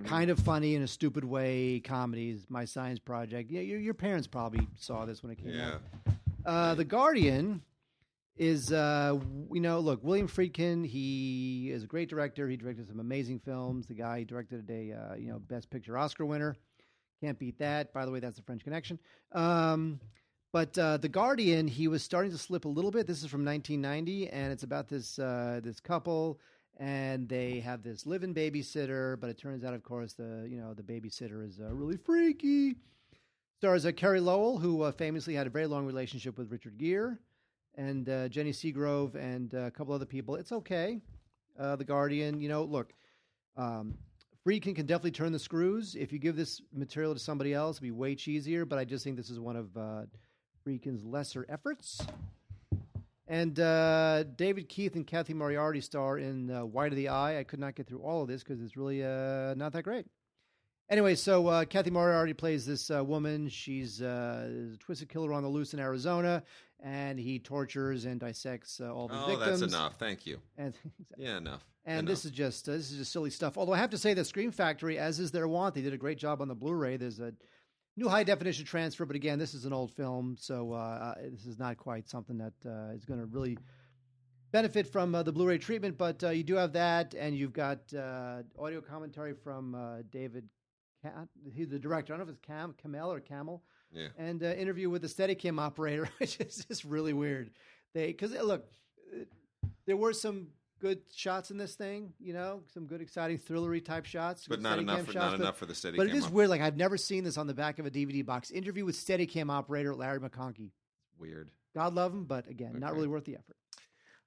Kind 0.04 0.30
of 0.30 0.38
funny 0.38 0.74
in 0.74 0.82
a 0.82 0.86
stupid 0.88 1.24
way. 1.24 1.80
Comedies, 1.80 2.46
My 2.48 2.64
Science 2.64 2.98
Project. 2.98 3.50
Yeah, 3.50 3.60
your, 3.60 3.78
your 3.78 3.94
parents 3.94 4.26
probably 4.26 4.66
saw 4.78 5.04
this 5.06 5.22
when 5.22 5.32
it 5.32 5.36
came 5.38 5.50
Yeah. 5.54 5.74
out. 5.74 6.14
Uh, 6.44 6.74
the 6.74 6.84
Guardian 6.84 7.62
is 8.36 8.72
uh 8.72 9.18
you 9.52 9.60
know 9.60 9.80
look 9.80 10.02
William 10.02 10.26
Friedkin 10.26 10.86
he 10.86 11.70
is 11.70 11.82
a 11.82 11.86
great 11.86 12.08
director 12.08 12.48
he 12.48 12.56
directed 12.56 12.86
some 12.88 12.98
amazing 12.98 13.38
films 13.38 13.86
the 13.86 13.92
guy 13.92 14.22
directed 14.22 14.64
a 14.70 14.92
uh, 14.92 15.14
you 15.16 15.28
know 15.30 15.38
best 15.40 15.68
picture 15.68 15.98
Oscar 15.98 16.24
winner 16.24 16.56
can't 17.22 17.38
beat 17.38 17.58
that 17.58 17.92
by 17.92 18.06
the 18.06 18.10
way 18.10 18.18
that's 18.20 18.36
the 18.36 18.42
French 18.42 18.64
Connection 18.64 18.98
um 19.32 20.00
but 20.52 20.78
uh, 20.78 20.96
the 20.96 21.08
Guardian 21.08 21.68
he 21.68 21.86
was 21.86 22.02
starting 22.02 22.30
to 22.32 22.38
slip 22.38 22.64
a 22.64 22.68
little 22.68 22.90
bit 22.90 23.06
this 23.06 23.22
is 23.22 23.28
from 23.28 23.44
1990 23.44 24.30
and 24.30 24.50
it's 24.52 24.62
about 24.62 24.88
this 24.88 25.18
uh, 25.18 25.60
this 25.62 25.78
couple 25.78 26.38
and 26.80 27.28
they 27.28 27.60
have 27.60 27.82
this 27.84 28.06
live-in 28.06 28.34
babysitter 28.34 29.20
but 29.20 29.30
it 29.30 29.38
turns 29.38 29.64
out 29.64 29.74
of 29.74 29.84
course 29.84 30.14
the 30.14 30.46
you 30.50 30.56
know 30.56 30.74
the 30.74 30.82
babysitter 30.82 31.46
is 31.46 31.60
uh, 31.60 31.72
really 31.72 31.96
freaky 31.96 32.74
stars 33.60 33.84
uh, 33.84 33.92
Carey 33.92 34.20
Lowell, 34.20 34.56
who 34.56 34.80
uh, 34.80 34.90
famously 34.90 35.34
had 35.34 35.46
a 35.46 35.50
very 35.50 35.66
long 35.66 35.84
relationship 35.84 36.38
with 36.38 36.50
Richard 36.50 36.78
Gere, 36.78 37.18
and 37.74 38.08
uh, 38.08 38.26
Jenny 38.28 38.52
Seagrove, 38.52 39.16
and 39.16 39.54
uh, 39.54 39.64
a 39.64 39.70
couple 39.70 39.92
other 39.92 40.06
people. 40.06 40.34
It's 40.36 40.50
okay. 40.50 41.02
Uh, 41.58 41.76
the 41.76 41.84
Guardian, 41.84 42.40
you 42.40 42.48
know, 42.48 42.64
look, 42.64 42.94
um, 43.58 43.98
can 44.46 44.86
definitely 44.86 45.10
turn 45.10 45.30
the 45.30 45.38
screws. 45.38 45.94
If 45.94 46.10
you 46.10 46.18
give 46.18 46.36
this 46.36 46.62
material 46.72 47.12
to 47.12 47.20
somebody 47.20 47.52
else, 47.52 47.76
it'd 47.76 47.82
be 47.82 47.90
way 47.90 48.16
cheesier. 48.16 48.66
But 48.66 48.78
I 48.78 48.86
just 48.86 49.04
think 49.04 49.18
this 49.18 49.28
is 49.28 49.38
one 49.38 49.56
of 49.56 49.76
uh, 49.76 50.02
Friedkin's 50.66 51.04
lesser 51.04 51.44
efforts. 51.50 52.00
And 53.30 53.58
uh, 53.60 54.24
David 54.24 54.68
Keith 54.68 54.96
and 54.96 55.06
Cathy 55.06 55.34
Moriarty 55.34 55.80
star 55.80 56.18
in 56.18 56.50
uh, 56.50 56.64
White 56.64 56.90
of 56.90 56.96
the 56.96 57.08
Eye. 57.10 57.38
I 57.38 57.44
could 57.44 57.60
not 57.60 57.76
get 57.76 57.86
through 57.86 58.00
all 58.00 58.22
of 58.22 58.28
this 58.28 58.42
because 58.42 58.60
it's 58.60 58.76
really 58.76 59.04
uh, 59.04 59.54
not 59.54 59.72
that 59.72 59.84
great. 59.84 60.04
Anyway, 60.90 61.14
so 61.14 61.46
uh, 61.46 61.64
Cathy 61.64 61.90
Moriarty 61.90 62.32
plays 62.34 62.66
this 62.66 62.90
uh, 62.90 63.04
woman. 63.04 63.48
She's 63.48 64.02
uh, 64.02 64.72
a 64.74 64.76
twisted 64.78 65.08
killer 65.08 65.32
on 65.32 65.44
the 65.44 65.48
loose 65.48 65.72
in 65.72 65.78
Arizona, 65.78 66.42
and 66.82 67.20
he 67.20 67.38
tortures 67.38 68.04
and 68.04 68.18
dissects 68.18 68.80
all 68.80 69.06
the 69.06 69.14
Oh, 69.14 69.26
victims. 69.28 69.60
that's 69.60 69.72
enough. 69.72 69.94
Thank 70.00 70.26
you. 70.26 70.38
And, 70.58 70.74
Yeah, 71.16 71.36
enough. 71.36 71.64
and 71.84 72.00
enough. 72.00 72.08
this 72.10 72.24
is 72.24 72.32
just 72.32 72.68
uh, 72.68 72.72
this 72.72 72.90
is 72.90 72.98
just 72.98 73.12
silly 73.12 73.30
stuff. 73.30 73.56
Although 73.56 73.74
I 73.74 73.78
have 73.78 73.90
to 73.90 73.98
say 73.98 74.12
that 74.14 74.24
Scream 74.24 74.50
Factory, 74.50 74.98
as 74.98 75.20
is 75.20 75.30
their 75.30 75.46
want, 75.46 75.76
they 75.76 75.82
did 75.82 75.94
a 75.94 75.98
great 75.98 76.18
job 76.18 76.42
on 76.42 76.48
the 76.48 76.56
Blu-ray. 76.56 76.96
There's 76.96 77.20
a 77.20 77.32
new 77.96 78.08
high 78.08 78.24
definition 78.24 78.64
transfer, 78.64 79.04
but 79.04 79.16
again, 79.16 79.38
this 79.38 79.54
is 79.54 79.64
an 79.64 79.72
old 79.72 79.90
film, 79.92 80.36
so 80.38 80.72
uh, 80.72 81.14
this 81.30 81.46
is 81.46 81.58
not 81.58 81.76
quite 81.76 82.08
something 82.08 82.38
that 82.38 82.52
uh, 82.66 82.94
is 82.94 83.04
going 83.04 83.20
to 83.20 83.26
really 83.26 83.58
benefit 84.52 84.86
from 84.86 85.14
uh, 85.14 85.22
the 85.22 85.32
Blu-ray 85.32 85.58
treatment. 85.58 85.96
But 85.98 86.22
uh, 86.24 86.30
you 86.30 86.42
do 86.42 86.54
have 86.56 86.72
that, 86.72 87.14
and 87.14 87.36
you've 87.36 87.52
got 87.52 87.78
uh, 87.94 88.42
audio 88.58 88.80
commentary 88.80 89.34
from 89.34 89.74
uh, 89.74 89.98
David. 90.10 90.48
He's 91.54 91.68
the 91.68 91.78
director. 91.78 92.12
I 92.12 92.16
don't 92.18 92.26
know 92.26 92.30
if 92.32 92.36
it's 92.38 92.46
Cam, 92.46 92.74
Camel 92.80 93.10
or 93.12 93.20
Camel 93.20 93.62
Yeah. 93.92 94.08
and 94.18 94.42
uh, 94.42 94.46
interview 94.48 94.90
with 94.90 95.02
the 95.02 95.08
Steadicam 95.08 95.58
operator, 95.58 96.08
which 96.18 96.38
is 96.40 96.64
just 96.68 96.84
really 96.84 97.12
weird. 97.12 97.50
They 97.94 98.08
because 98.08 98.32
look, 98.32 98.66
there 99.86 99.96
were 99.96 100.12
some 100.12 100.48
good 100.80 101.00
shots 101.14 101.50
in 101.50 101.56
this 101.58 101.74
thing, 101.74 102.12
you 102.18 102.32
know, 102.32 102.62
some 102.72 102.86
good 102.86 103.00
exciting 103.00 103.38
thrillery 103.38 103.84
type 103.84 104.06
shots, 104.06 104.46
But 104.48 104.60
not 104.60 104.78
enough 104.78 105.00
for- 105.06 105.12
shots, 105.12 105.14
not 105.14 105.30
but- 105.32 105.40
enough 105.40 105.58
for 105.58 105.66
the 105.66 105.74
Steadicam 105.74 105.96
But 105.96 106.06
it 106.08 106.14
is 106.14 106.26
op- 106.26 106.32
weird. 106.32 106.48
Like 106.50 106.60
I've 106.60 106.76
never 106.76 106.96
seen 106.96 107.24
this 107.24 107.36
on 107.36 107.46
the 107.46 107.54
back 107.54 107.78
of 107.78 107.86
a 107.86 107.90
DVD 107.90 108.24
box. 108.24 108.50
Interview 108.50 108.84
with 108.84 108.96
Steadicam 108.96 109.50
operator 109.50 109.94
Larry 109.94 110.18
McConkey. 110.20 110.70
Weird. 111.18 111.50
God 111.74 111.94
love 111.94 112.12
him, 112.12 112.24
but 112.24 112.48
again, 112.48 112.78
not 112.78 112.94
really 112.94 113.06
worth 113.08 113.24
the 113.24 113.36
effort. 113.36 113.56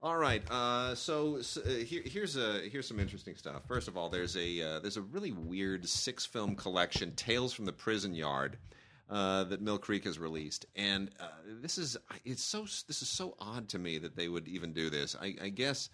All 0.01 0.18
right. 0.18 0.43
Uh, 0.51 0.95
so, 0.95 1.41
so 1.41 1.62
uh, 1.62 1.70
here, 1.70 2.01
here's 2.06 2.36
a 2.36 2.68
here's 2.70 2.88
some 2.88 2.99
interesting 2.99 3.36
stuff. 3.36 3.64
First 3.68 3.88
of 3.88 3.95
all, 3.97 4.10
there's 4.10 4.36
a 4.36 4.62
uh, 4.62 4.80
there's 4.80 4.97
a 4.97 5.01
really 5.01 5.32
weird 5.32 5.88
six 5.88 6.26
film 6.26 6.56
collection, 6.56 7.16
Tales 7.16 7.54
from 7.54 7.64
the 7.66 7.72
Prison 7.72 8.14
Yard, 8.14 8.58
uh, 9.10 9.45
that 9.45 9.62
Mill 9.62 9.78
Creek 9.78 10.04
has 10.04 10.20
released, 10.20 10.66
and 10.76 11.10
uh, 11.22 11.28
this 11.62 11.78
is 11.78 11.95
it's 12.26 12.43
so 12.43 12.64
this 12.88 13.01
is 13.01 13.08
so 13.10 13.36
odd 13.39 13.70
to 13.70 13.80
me 13.80 13.97
that 13.97 14.16
they 14.18 14.28
would 14.28 14.47
even 14.49 14.74
do 14.74 14.89
this. 14.89 15.16
I, 15.22 15.36
I 15.41 15.49
guess, 15.49 15.89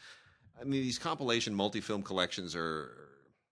I 0.59 0.63
mean, 0.63 0.81
these 0.81 0.99
compilation 0.99 1.53
multi 1.53 1.81
film 1.81 2.01
collections 2.03 2.55
are. 2.55 2.95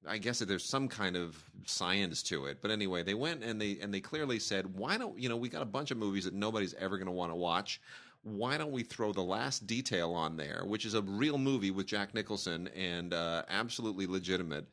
I 0.10 0.20
guess 0.20 0.40
that 0.40 0.46
there's 0.46 0.64
some 0.64 0.88
kind 0.88 1.18
of 1.18 1.36
science 1.66 2.24
to 2.24 2.46
it, 2.46 2.60
but 2.62 2.72
anyway, 2.72 3.04
they 3.04 3.14
went 3.14 3.44
and 3.44 3.60
they 3.60 3.78
and 3.82 3.94
they 3.94 4.00
clearly 4.00 4.40
said, 4.40 4.78
why 4.78 4.98
don't 4.98 5.20
you 5.20 5.28
know 5.28 5.36
we 5.36 5.50
got 5.50 5.62
a 5.62 5.66
bunch 5.66 5.92
of 5.92 5.98
movies 5.98 6.24
that 6.24 6.34
nobody's 6.34 6.74
ever 6.76 6.98
going 6.98 7.08
to 7.08 7.12
want 7.12 7.32
to 7.32 7.36
watch 7.36 7.82
why 8.28 8.58
don't 8.58 8.72
we 8.72 8.84
throw 8.84 9.14
the 9.14 9.22
last 9.22 9.68
detail 9.68 10.14
on 10.14 10.36
there, 10.36 10.64
which 10.66 10.86
is 10.86 10.94
a 10.94 11.02
real 11.02 11.38
movie 11.38 11.72
with 11.72 11.88
Jack 11.88 12.14
Nicholson 12.14 12.68
and 12.76 13.14
uh, 13.14 13.44
absolutely 13.50 14.06
legitimate, 14.06 14.66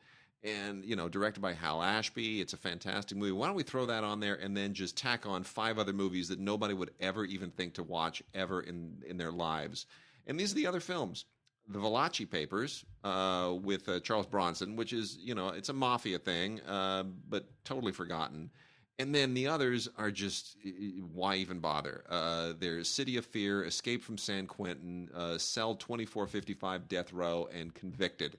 and 0.43 0.83
you 0.83 0.95
know 0.95 1.07
directed 1.07 1.39
by 1.39 1.53
Hal 1.53 1.81
Ashby. 1.81 2.41
It's 2.41 2.53
a 2.53 2.57
fantastic 2.57 3.17
movie. 3.17 3.31
Why 3.31 3.47
don't 3.47 3.55
we 3.55 3.63
throw 3.63 3.85
that 3.85 4.03
on 4.03 4.19
there 4.19 4.35
and 4.35 4.55
then 4.55 4.73
just 4.73 4.97
tack 4.97 5.25
on 5.25 5.43
five 5.43 5.79
other 5.79 5.93
movies 5.93 6.27
that 6.29 6.39
nobody 6.39 6.73
would 6.73 6.91
ever 6.99 7.25
even 7.25 7.49
think 7.51 7.73
to 7.75 7.83
watch 7.83 8.21
ever 8.33 8.61
in 8.61 9.01
in 9.07 9.17
their 9.17 9.31
lives? 9.31 9.85
And 10.27 10.39
these 10.39 10.51
are 10.51 10.55
the 10.55 10.67
other 10.67 10.79
films. 10.79 11.25
The 11.67 11.79
Valachi 11.79 12.29
Papers 12.29 12.85
uh, 13.03 13.53
with 13.61 13.89
uh, 13.89 13.99
Charles 13.99 14.27
Bronson, 14.27 14.75
which 14.75 14.93
is 14.93 15.17
you 15.19 15.35
know 15.35 15.49
it's 15.49 15.69
a 15.69 15.73
mafia 15.73 16.19
thing, 16.19 16.61
uh, 16.61 17.03
but 17.29 17.45
totally 17.63 17.91
forgotten. 17.91 18.49
And 18.97 19.13
then 19.13 19.33
the 19.33 19.47
others 19.47 19.89
are 19.97 20.09
just 20.09 20.57
why 21.13 21.35
even 21.35 21.59
bother? 21.59 22.05
Uh, 22.09 22.53
there's 22.57 22.87
City 22.87 23.17
of 23.17 23.25
Fear, 23.25 23.65
Escape 23.65 24.01
from 24.01 24.17
San 24.17 24.47
Quentin, 24.47 25.09
uh, 25.13 25.37
Cell 25.37 25.75
2455, 25.75 26.87
Death 26.87 27.11
Row, 27.11 27.49
and 27.53 27.73
Convicted. 27.73 28.37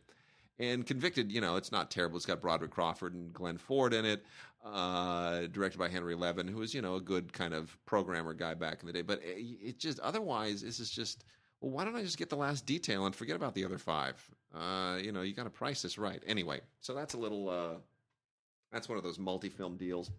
And 0.59 0.87
Convicted, 0.87 1.31
you 1.31 1.43
know, 1.43 1.57
it's 1.57 1.73
not 1.73 1.91
terrible. 1.91 2.17
It's 2.17 2.25
got 2.25 2.41
Broderick 2.41 2.71
Crawford 2.71 3.13
and 3.13 3.35
Glenn 3.35 3.59
Ford 3.59 3.93
in 3.93 4.07
it, 4.07 4.25
uh, 4.65 5.43
directed 5.53 5.79
by 5.79 5.89
Henry 5.89 6.15
Levin, 6.15 6.49
who 6.49 6.59
was, 6.59 6.73
you 6.73 6.81
know, 6.81 6.95
a 6.95 7.01
good 7.03 7.31
kind 7.35 7.53
of 7.53 7.77
programmer 7.85 8.33
guy 8.33 8.55
back 8.55 8.81
in 8.81 8.87
the 8.87 8.93
day. 8.95 9.03
But 9.03 9.23
it, 9.23 9.59
it 9.61 9.79
just, 9.79 10.01
otherwise, 10.01 10.63
this 10.63 10.81
is 10.81 10.91
just, 10.91 11.27
well, 11.61 11.73
why 11.73 11.85
don't 11.85 11.97
I 11.97 12.03
just 12.03 12.19
get 12.19 12.31
the 12.31 12.37
last 12.37 12.67
detail 12.67 13.07
and 13.07 13.15
forget 13.15 13.37
about 13.37 13.55
the 13.55 13.65
other 13.65 13.79
five? 13.79 14.15
Uh, 14.55 14.99
you 15.03 15.13
know, 15.13 15.23
you 15.23 15.33
got 15.33 15.45
to 15.45 15.51
price 15.51 15.83
this 15.83 15.99
right. 15.99 16.23
Anyway, 16.27 16.61
so 16.81 16.95
that's 16.95 17.15
a 17.15 17.19
little. 17.19 17.49
Uh, 17.49 17.79
that's 18.73 18.89
one 18.89 18.99
of 18.99 19.05
those 19.05 19.19
multi-film 19.19 19.77
deals. 19.77 20.11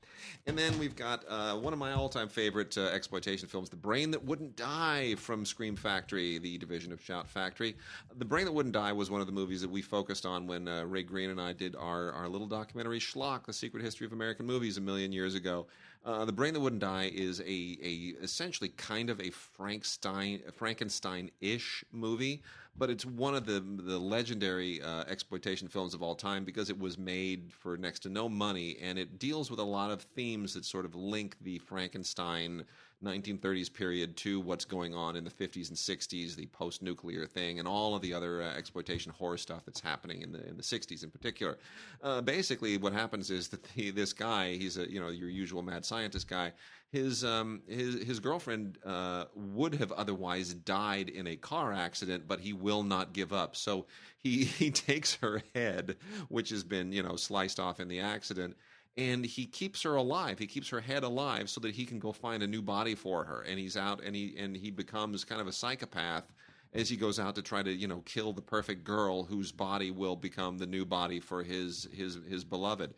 And 0.47 0.57
then 0.57 0.79
we've 0.79 0.95
got 0.95 1.23
uh, 1.27 1.55
one 1.55 1.73
of 1.73 1.79
my 1.79 1.91
all-time 1.91 2.29
favorite 2.29 2.77
uh, 2.77 2.85
exploitation 2.85 3.47
films, 3.47 3.69
The 3.69 3.75
Brain 3.75 4.09
That 4.09 4.23
Wouldn't 4.23 4.55
Die 4.55 5.15
from 5.15 5.45
Scream 5.45 5.75
Factory, 5.75 6.37
the 6.37 6.57
division 6.57 6.93
of 6.93 7.01
Shout 7.01 7.27
Factory. 7.27 7.75
The 8.15 8.25
Brain 8.25 8.45
That 8.45 8.53
Wouldn't 8.53 8.73
Die 8.73 8.91
was 8.93 9.11
one 9.11 9.19
of 9.19 9.27
the 9.27 9.33
movies 9.33 9.61
that 9.61 9.69
we 9.69 9.81
focused 9.81 10.25
on 10.25 10.47
when 10.47 10.67
uh, 10.67 10.85
Ray 10.85 11.03
Greene 11.03 11.29
and 11.29 11.41
I 11.41 11.53
did 11.53 11.75
our, 11.75 12.11
our 12.13 12.29
little 12.29 12.47
documentary, 12.47 12.99
Schlock, 12.99 13.45
The 13.45 13.53
Secret 13.53 13.83
History 13.83 14.07
of 14.07 14.13
American 14.13 14.45
Movies, 14.45 14.77
a 14.77 14.81
million 14.81 15.11
years 15.11 15.35
ago. 15.35 15.67
Uh, 16.05 16.25
the 16.25 16.31
Brain 16.31 16.53
That 16.53 16.59
Wouldn't 16.61 16.81
Die 16.81 17.11
is 17.13 17.41
a, 17.41 17.43
a 17.43 18.13
essentially 18.21 18.69
kind 18.69 19.09
of 19.09 19.19
a 19.19 19.29
Frankenstein, 19.29 20.41
Frankenstein-ish 20.55 21.83
movie, 21.91 22.41
but 22.77 22.89
it's 22.89 23.05
one 23.05 23.35
of 23.35 23.45
the 23.45 23.59
the 23.59 23.97
legendary 23.97 24.81
uh, 24.81 25.03
exploitation 25.07 25.67
films 25.67 25.93
of 25.93 26.01
all 26.01 26.15
time 26.15 26.45
because 26.45 26.69
it 26.69 26.79
was 26.79 26.97
made 26.97 27.51
for 27.51 27.77
next 27.77 27.99
to 27.99 28.09
no 28.09 28.29
money, 28.29 28.77
and 28.81 28.97
it 28.97 29.19
deals 29.19 29.51
with 29.51 29.59
a 29.59 29.63
lot 29.63 29.91
of 29.91 30.01
themes 30.01 30.53
that 30.53 30.63
sort 30.63 30.85
of 30.85 30.95
link 30.95 31.35
the 31.41 31.57
Frankenstein 31.59 32.63
1930s 33.03 33.71
period 33.71 34.17
to 34.17 34.39
what's 34.39 34.65
going 34.65 34.95
on 34.95 35.15
in 35.15 35.23
the 35.23 35.29
50s 35.29 35.69
and 35.69 35.77
60s, 35.77 36.35
the 36.35 36.47
post-nuclear 36.47 37.27
thing, 37.27 37.59
and 37.59 37.67
all 37.67 37.95
of 37.95 38.01
the 38.01 38.13
other 38.13 38.41
uh, 38.41 38.55
exploitation 38.55 39.11
horror 39.11 39.37
stuff 39.37 39.63
that's 39.65 39.79
happening 39.79 40.23
in 40.23 40.31
the 40.31 40.47
in 40.47 40.57
the 40.57 40.63
60s 40.63 41.03
in 41.03 41.11
particular. 41.11 41.57
Uh, 42.01 42.21
basically, 42.21 42.77
what 42.77 42.93
happens 42.93 43.29
is 43.29 43.49
that 43.49 43.63
the, 43.75 43.91
this 43.91 44.13
guy, 44.13 44.55
he's 44.55 44.77
a 44.77 44.89
you 44.89 44.99
know 44.99 45.09
your 45.09 45.29
usual 45.29 45.61
mad 45.61 45.85
scientist 45.85 46.27
guy. 46.27 46.53
His 46.91 47.23
um, 47.23 47.61
his 47.67 48.03
his 48.03 48.19
girlfriend 48.19 48.79
uh, 48.83 49.25
would 49.35 49.75
have 49.75 49.91
otherwise 49.91 50.53
died 50.53 51.09
in 51.09 51.27
a 51.27 51.35
car 51.35 51.73
accident, 51.73 52.27
but 52.27 52.39
he 52.39 52.53
will 52.53 52.81
not 52.81 53.13
give 53.13 53.31
up. 53.31 53.55
So 53.55 53.85
he 54.17 54.43
he 54.45 54.71
takes 54.71 55.15
her 55.15 55.43
head, 55.53 55.97
which 56.29 56.49
has 56.49 56.63
been 56.63 56.91
you 56.91 57.03
know 57.03 57.15
sliced 57.15 57.59
off 57.59 57.79
in 57.79 57.89
the 57.89 57.99
accident, 57.99 58.55
and 58.97 59.23
he 59.23 59.45
keeps 59.45 59.83
her 59.83 59.95
alive. 59.95 60.39
He 60.39 60.47
keeps 60.47 60.69
her 60.69 60.81
head 60.81 61.03
alive 61.03 61.49
so 61.49 61.61
that 61.61 61.75
he 61.75 61.85
can 61.85 61.99
go 61.99 62.11
find 62.11 62.41
a 62.41 62.47
new 62.47 62.61
body 62.61 62.95
for 62.95 63.23
her. 63.23 63.41
And 63.41 63.59
he's 63.59 63.77
out 63.77 64.03
and 64.03 64.15
he 64.15 64.35
and 64.37 64.57
he 64.57 64.71
becomes 64.71 65.23
kind 65.23 65.39
of 65.39 65.47
a 65.47 65.53
psychopath 65.53 66.33
as 66.73 66.89
he 66.89 66.97
goes 66.97 67.19
out 67.19 67.35
to 67.35 67.41
try 67.41 67.61
to 67.63 67.71
you 67.71 67.87
know 67.87 68.01
kill 68.05 68.33
the 68.33 68.41
perfect 68.41 68.83
girl 68.83 69.23
whose 69.23 69.51
body 69.51 69.91
will 69.91 70.15
become 70.15 70.57
the 70.57 70.65
new 70.65 70.85
body 70.85 71.19
for 71.19 71.43
his 71.43 71.87
his 71.93 72.19
his 72.27 72.43
beloved. 72.43 72.93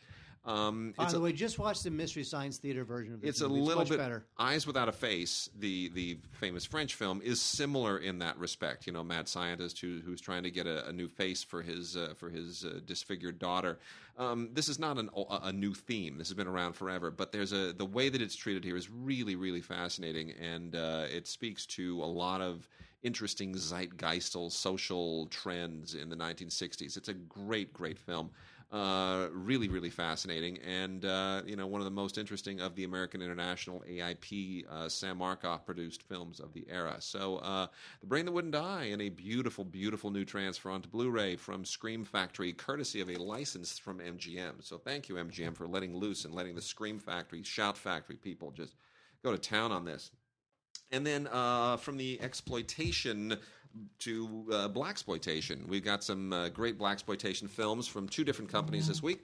Um, 0.46 0.94
By 0.98 1.04
it's 1.04 1.14
the 1.14 1.20
a, 1.20 1.22
way, 1.22 1.34
just 1.34 1.60
watch 1.60 1.84
the 1.84 1.92
Mystery 1.92 2.24
Science 2.24 2.58
Theater 2.58 2.84
version 2.84 3.14
of 3.14 3.22
this. 3.22 3.30
it's 3.30 3.42
a 3.42 3.50
movie. 3.50 3.62
little 3.62 3.82
much 3.82 3.90
bit 3.90 3.98
better. 3.98 4.26
Eyes 4.38 4.66
Without 4.66 4.88
a 4.88 4.92
Face, 4.92 5.50
the 5.60 5.90
the 5.90 6.18
famous 6.40 6.66
French 6.66 6.96
film, 6.96 7.22
is 7.24 7.42
similar 7.42 7.98
in 7.98 8.20
that 8.20 8.38
respect. 8.38 8.88
You 8.88 8.94
know, 8.94 9.04
mad 9.04 9.28
scientist 9.28 9.80
who 9.80 10.00
who's 10.04 10.22
trying 10.22 10.44
to 10.44 10.52
get 10.52 10.66
a, 10.66 10.88
a 10.88 10.94
new 10.94 11.08
face 11.08 11.44
for 11.44 11.62
his 11.62 11.98
uh, 11.98 12.14
for 12.16 12.30
his 12.30 12.64
uh, 12.66 12.80
disfigured 12.86 13.38
daughter. 13.38 13.80
Um, 14.18 14.50
this 14.54 14.68
is 14.70 14.80
not 14.80 14.98
an, 14.98 15.10
a, 15.16 15.40
a 15.44 15.54
new 15.54 15.74
theme. 15.74 16.18
This 16.18 16.30
has 16.30 16.36
been 16.36 16.48
around 16.48 16.74
forever, 16.74 17.12
but 17.12 17.32
there's 17.32 17.54
a 17.54 17.74
the 17.74 17.86
way 17.86 18.10
that 18.10 18.22
it's 18.22 18.36
treated 18.36 18.64
here 18.64 18.78
is 18.78 18.90
really 18.90 19.36
really 19.36 19.62
fascinating, 19.62 20.32
and 20.42 20.76
uh, 20.76 21.06
it 21.14 21.28
speaks 21.28 21.66
to 21.68 22.02
a 22.02 22.06
lot 22.06 22.42
of 22.42 22.68
interesting 23.04 23.54
zeitgeistal 23.56 24.52
social 24.52 25.26
trends 25.28 25.96
in 25.96 26.10
the 26.10 26.16
1960s. 26.16 26.98
It's 26.98 27.08
a 27.10 27.14
great 27.14 27.72
great 27.74 27.98
film 27.98 28.30
uh, 28.72 29.28
really, 29.32 29.68
really 29.68 29.90
fascinating, 29.90 30.60
and 30.60 31.04
uh, 31.04 31.42
you 31.44 31.56
know 31.56 31.66
one 31.66 31.82
of 31.82 31.86
the 31.86 31.92
most 31.92 32.20
interesting 32.20 32.62
of 32.62 32.76
the 32.76 32.84
American 32.84 33.20
International 33.20 33.84
AIP 33.90 34.64
uh, 34.70 34.88
Sam 34.88 35.20
Arkoff 35.20 35.66
produced 35.66 36.04
films 36.04 36.40
of 36.40 36.54
the 36.54 36.68
era. 36.70 36.98
So, 37.00 37.38
uh, 37.38 37.68
The 38.02 38.06
Brain 38.06 38.26
That 38.26 38.32
Wouldn't 38.32 38.54
Die, 38.54 38.84
and 38.92 39.02
a 39.02 39.10
beautiful, 39.10 39.66
beautiful 39.66 40.12
new 40.12 40.24
transfer 40.24 40.70
onto 40.70 40.88
Blu-ray 40.88 41.36
from 41.36 41.66
Scream 41.66 42.04
Factory, 42.04 42.54
courtesy 42.54 43.02
of 43.02 43.10
a 43.10 43.16
license 43.16 43.80
from 43.80 44.00
MGM. 44.00 44.64
So, 44.64 44.78
thank 44.78 45.10
you 45.10 45.16
MGM 45.16 45.56
for 45.56 45.68
letting 45.68 45.96
loose 45.96 46.26
and 46.26 46.36
letting 46.36 46.54
the 46.54 46.62
Scream 46.62 47.00
Factory, 47.00 47.42
Shout 47.42 47.78
Factory 47.78 48.18
people 48.18 48.52
just 48.52 48.76
go 49.24 49.32
to 49.32 49.38
town 49.40 49.72
on 49.72 49.84
this. 49.84 50.12
And 50.92 51.06
then 51.06 51.28
uh, 51.32 51.78
from 51.78 51.98
the 51.98 52.20
exploitation 52.22 53.38
to 54.00 54.46
uh, 54.52 54.68
black 54.68 54.92
exploitation, 54.92 55.66
we've 55.68 55.84
got 55.84 56.04
some 56.04 56.34
uh, 56.34 56.50
great 56.50 56.78
black 56.78 56.94
exploitation 56.94 57.48
films 57.48 57.88
from 57.88 58.08
two 58.08 58.24
different 58.24 58.52
companies 58.52 58.88
this 58.88 59.04
week. 59.04 59.20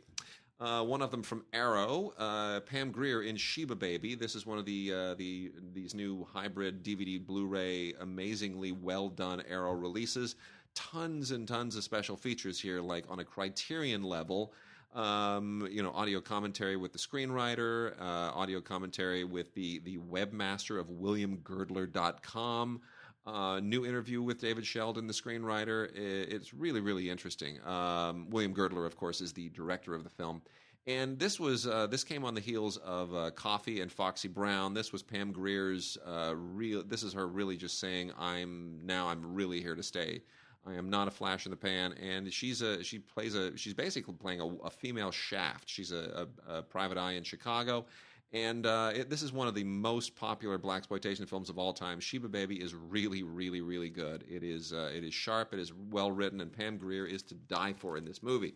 Uh, 0.58 0.82
one 0.82 1.02
of 1.02 1.12
them 1.12 1.22
from 1.22 1.44
Arrow, 1.52 2.14
uh, 2.18 2.62
Pam 2.62 2.90
Grier 2.90 3.24
in 3.24 3.36
Sheba 3.36 3.76
Baby. 3.76 4.16
This 4.16 4.36
is 4.36 4.46
one 4.46 4.58
of 4.58 4.66
the 4.66 4.94
uh, 4.94 5.14
the 5.16 5.52
these 5.74 5.94
new 5.94 6.26
hybrid 6.32 6.82
DVD 6.82 7.24
Blu-ray, 7.24 7.94
amazingly 8.00 8.72
well 8.72 9.10
done 9.10 9.44
Arrow 9.50 9.74
releases. 9.74 10.36
Tons 10.74 11.32
and 11.32 11.46
tons 11.46 11.76
of 11.76 11.84
special 11.84 12.16
features 12.16 12.60
here, 12.60 12.80
like 12.82 13.04
on 13.10 13.20
a 13.20 13.24
Criterion 13.24 14.04
level. 14.04 14.54
Um, 14.94 15.68
you 15.70 15.84
know, 15.84 15.92
audio 15.92 16.22
commentary 16.22 16.78
with 16.78 16.94
the 16.94 17.00
screenwriter, 17.00 18.00
uh, 18.00 18.32
audio 18.34 18.62
commentary 18.62 19.26
with 19.26 19.54
the 19.56 19.80
the 19.80 19.98
webmaster 19.98 20.80
of 20.80 20.88
WilliamGirdler.com. 20.88 22.82
Uh, 23.26 23.60
new 23.60 23.86
interview 23.86 24.22
with 24.22 24.40
David 24.40 24.66
Sheldon, 24.66 25.08
the 25.08 25.14
screenwriter. 25.14 25.90
It's 25.96 26.54
really, 26.54 26.80
really 26.80 27.10
interesting. 27.10 27.60
Um, 27.66 28.30
William 28.30 28.54
Girdler, 28.54 28.86
of 28.86 28.96
course, 28.96 29.20
is 29.20 29.34
the 29.34 29.50
director 29.50 29.96
of 29.96 30.04
the 30.04 30.12
film. 30.12 30.44
And 30.88 31.18
this 31.18 31.40
was 31.40 31.66
uh, 31.66 31.88
this 31.88 32.04
came 32.04 32.24
on 32.24 32.36
the 32.36 32.42
heels 32.42 32.78
of 32.78 33.16
uh, 33.16 33.32
Coffy 33.32 33.82
and 33.82 33.92
Foxy 33.92 34.28
Brown. 34.28 34.76
This 34.76 34.92
was 34.92 35.02
Pam 35.02 35.32
Grier's 35.32 35.98
uh, 36.06 36.36
real. 36.36 36.84
This 36.84 37.02
is 37.02 37.14
her 37.14 37.28
really 37.28 37.58
just 37.58 37.80
saying, 37.80 38.12
"I'm 38.20 38.80
now. 38.84 39.08
I'm 39.08 39.34
really 39.34 39.60
here 39.62 39.74
to 39.74 39.82
stay. 39.82 40.22
I 40.64 40.76
am 40.76 40.92
not 40.92 41.08
a 41.08 41.12
flash 41.12 41.48
in 41.48 41.50
the 41.50 41.58
pan." 41.58 41.94
And 41.94 42.32
she's 42.32 42.62
a 42.62 42.84
she 42.84 43.00
plays 43.00 43.34
a 43.34 43.58
she's 43.58 43.74
basically 43.74 44.14
playing 44.14 44.42
a, 44.42 44.48
a 44.64 44.70
female 44.70 45.10
Shaft. 45.10 45.68
She's 45.68 45.92
a, 45.92 46.28
a, 46.48 46.58
a 46.58 46.62
private 46.62 47.00
eye 47.00 47.14
in 47.14 47.24
Chicago, 47.24 47.88
and 48.36 48.66
uh, 48.66 48.92
it, 48.94 49.10
this 49.10 49.22
is 49.22 49.32
one 49.32 49.48
of 49.48 49.56
the 49.56 49.64
most 49.64 50.14
popular 50.14 50.58
black 50.58 50.80
exploitation 50.80 51.26
films 51.26 51.50
of 51.50 51.58
all 51.58 51.72
time. 51.72 52.02
Sheba 52.02 52.28
Baby 52.28 52.62
is 52.62 52.76
really, 52.76 53.24
really, 53.24 53.62
really 53.62 53.90
good. 53.90 54.26
It 54.30 54.44
is 54.44 54.74
uh, 54.74 54.92
it 54.94 55.06
is 55.06 55.14
sharp. 55.14 55.54
It 55.54 55.60
is 55.60 55.72
well 55.90 56.12
written, 56.12 56.42
and 56.42 56.52
Pam 56.52 56.78
Grier 56.78 57.06
is 57.06 57.24
to 57.24 57.34
die 57.34 57.72
for 57.72 57.96
in 57.96 58.04
this 58.04 58.22
movie. 58.22 58.54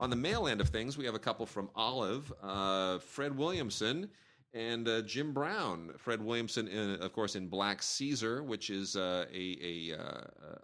On 0.00 0.08
the 0.08 0.16
male 0.16 0.48
end 0.48 0.62
of 0.62 0.70
things, 0.70 0.96
we 0.96 1.04
have 1.04 1.14
a 1.14 1.18
couple 1.18 1.44
from 1.44 1.68
Olive, 1.74 2.32
uh, 2.42 2.98
Fred 2.98 3.36
Williamson 3.36 4.08
and 4.54 4.88
uh, 4.88 5.02
Jim 5.02 5.34
Brown. 5.34 5.92
Fred 5.98 6.24
Williamson, 6.24 6.66
in, 6.66 6.94
of 7.02 7.12
course, 7.12 7.36
in 7.36 7.48
Black 7.48 7.82
Caesar, 7.82 8.42
which 8.42 8.70
is 8.70 8.96
uh, 8.96 9.26
a, 9.30 9.58
a, 9.62 9.98
uh, 9.98 10.04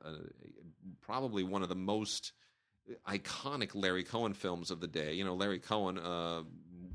a, 0.04 0.08
a 0.08 0.18
probably 1.02 1.44
one 1.44 1.62
of 1.62 1.68
the 1.68 1.74
most 1.74 2.32
iconic 3.06 3.74
Larry 3.74 4.04
Cohen 4.04 4.32
films 4.32 4.70
of 4.70 4.80
the 4.80 4.86
day. 4.86 5.12
You 5.12 5.24
know, 5.24 5.34
Larry 5.34 5.58
Cohen 5.58 5.98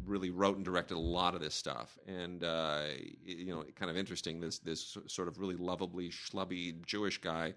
really 0.08 0.30
wrote 0.30 0.56
and 0.56 0.66
directed 0.66 0.96
a 0.96 1.00
lot 1.00 1.36
of 1.36 1.42
this 1.42 1.54
stuff, 1.54 1.98
and 2.08 2.44
uh, 2.44 2.84
you 3.24 3.54
know, 3.54 3.64
kind 3.76 3.92
of 3.92 3.98
interesting. 3.98 4.40
This 4.40 4.60
this 4.60 4.98
sort 5.08 5.28
of 5.28 5.40
really 5.40 5.56
lovably 5.56 6.10
schlubby 6.10 6.84
Jewish 6.86 7.20
guy 7.20 7.54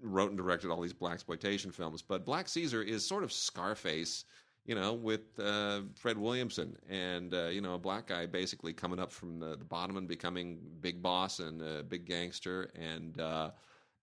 wrote 0.00 0.30
and 0.30 0.36
directed 0.36 0.70
all 0.70 0.80
these 0.80 0.92
black 0.92 1.14
exploitation 1.14 1.70
films. 1.70 2.02
But 2.02 2.24
Black 2.24 2.48
Caesar 2.48 2.82
is 2.82 3.06
sort 3.06 3.24
of 3.24 3.32
Scarface. 3.32 4.24
You 4.64 4.76
know, 4.76 4.92
with 4.92 5.40
uh, 5.40 5.80
Fred 5.96 6.16
Williamson 6.16 6.76
and 6.88 7.34
uh, 7.34 7.48
you 7.48 7.60
know 7.60 7.74
a 7.74 7.78
black 7.78 8.06
guy 8.06 8.26
basically 8.26 8.72
coming 8.72 9.00
up 9.00 9.10
from 9.10 9.40
the, 9.40 9.56
the 9.56 9.64
bottom 9.64 9.96
and 9.96 10.06
becoming 10.06 10.60
big 10.80 11.02
boss 11.02 11.40
and 11.40 11.60
a 11.60 11.82
big 11.82 12.06
gangster, 12.06 12.70
and 12.76 13.20
uh, 13.20 13.50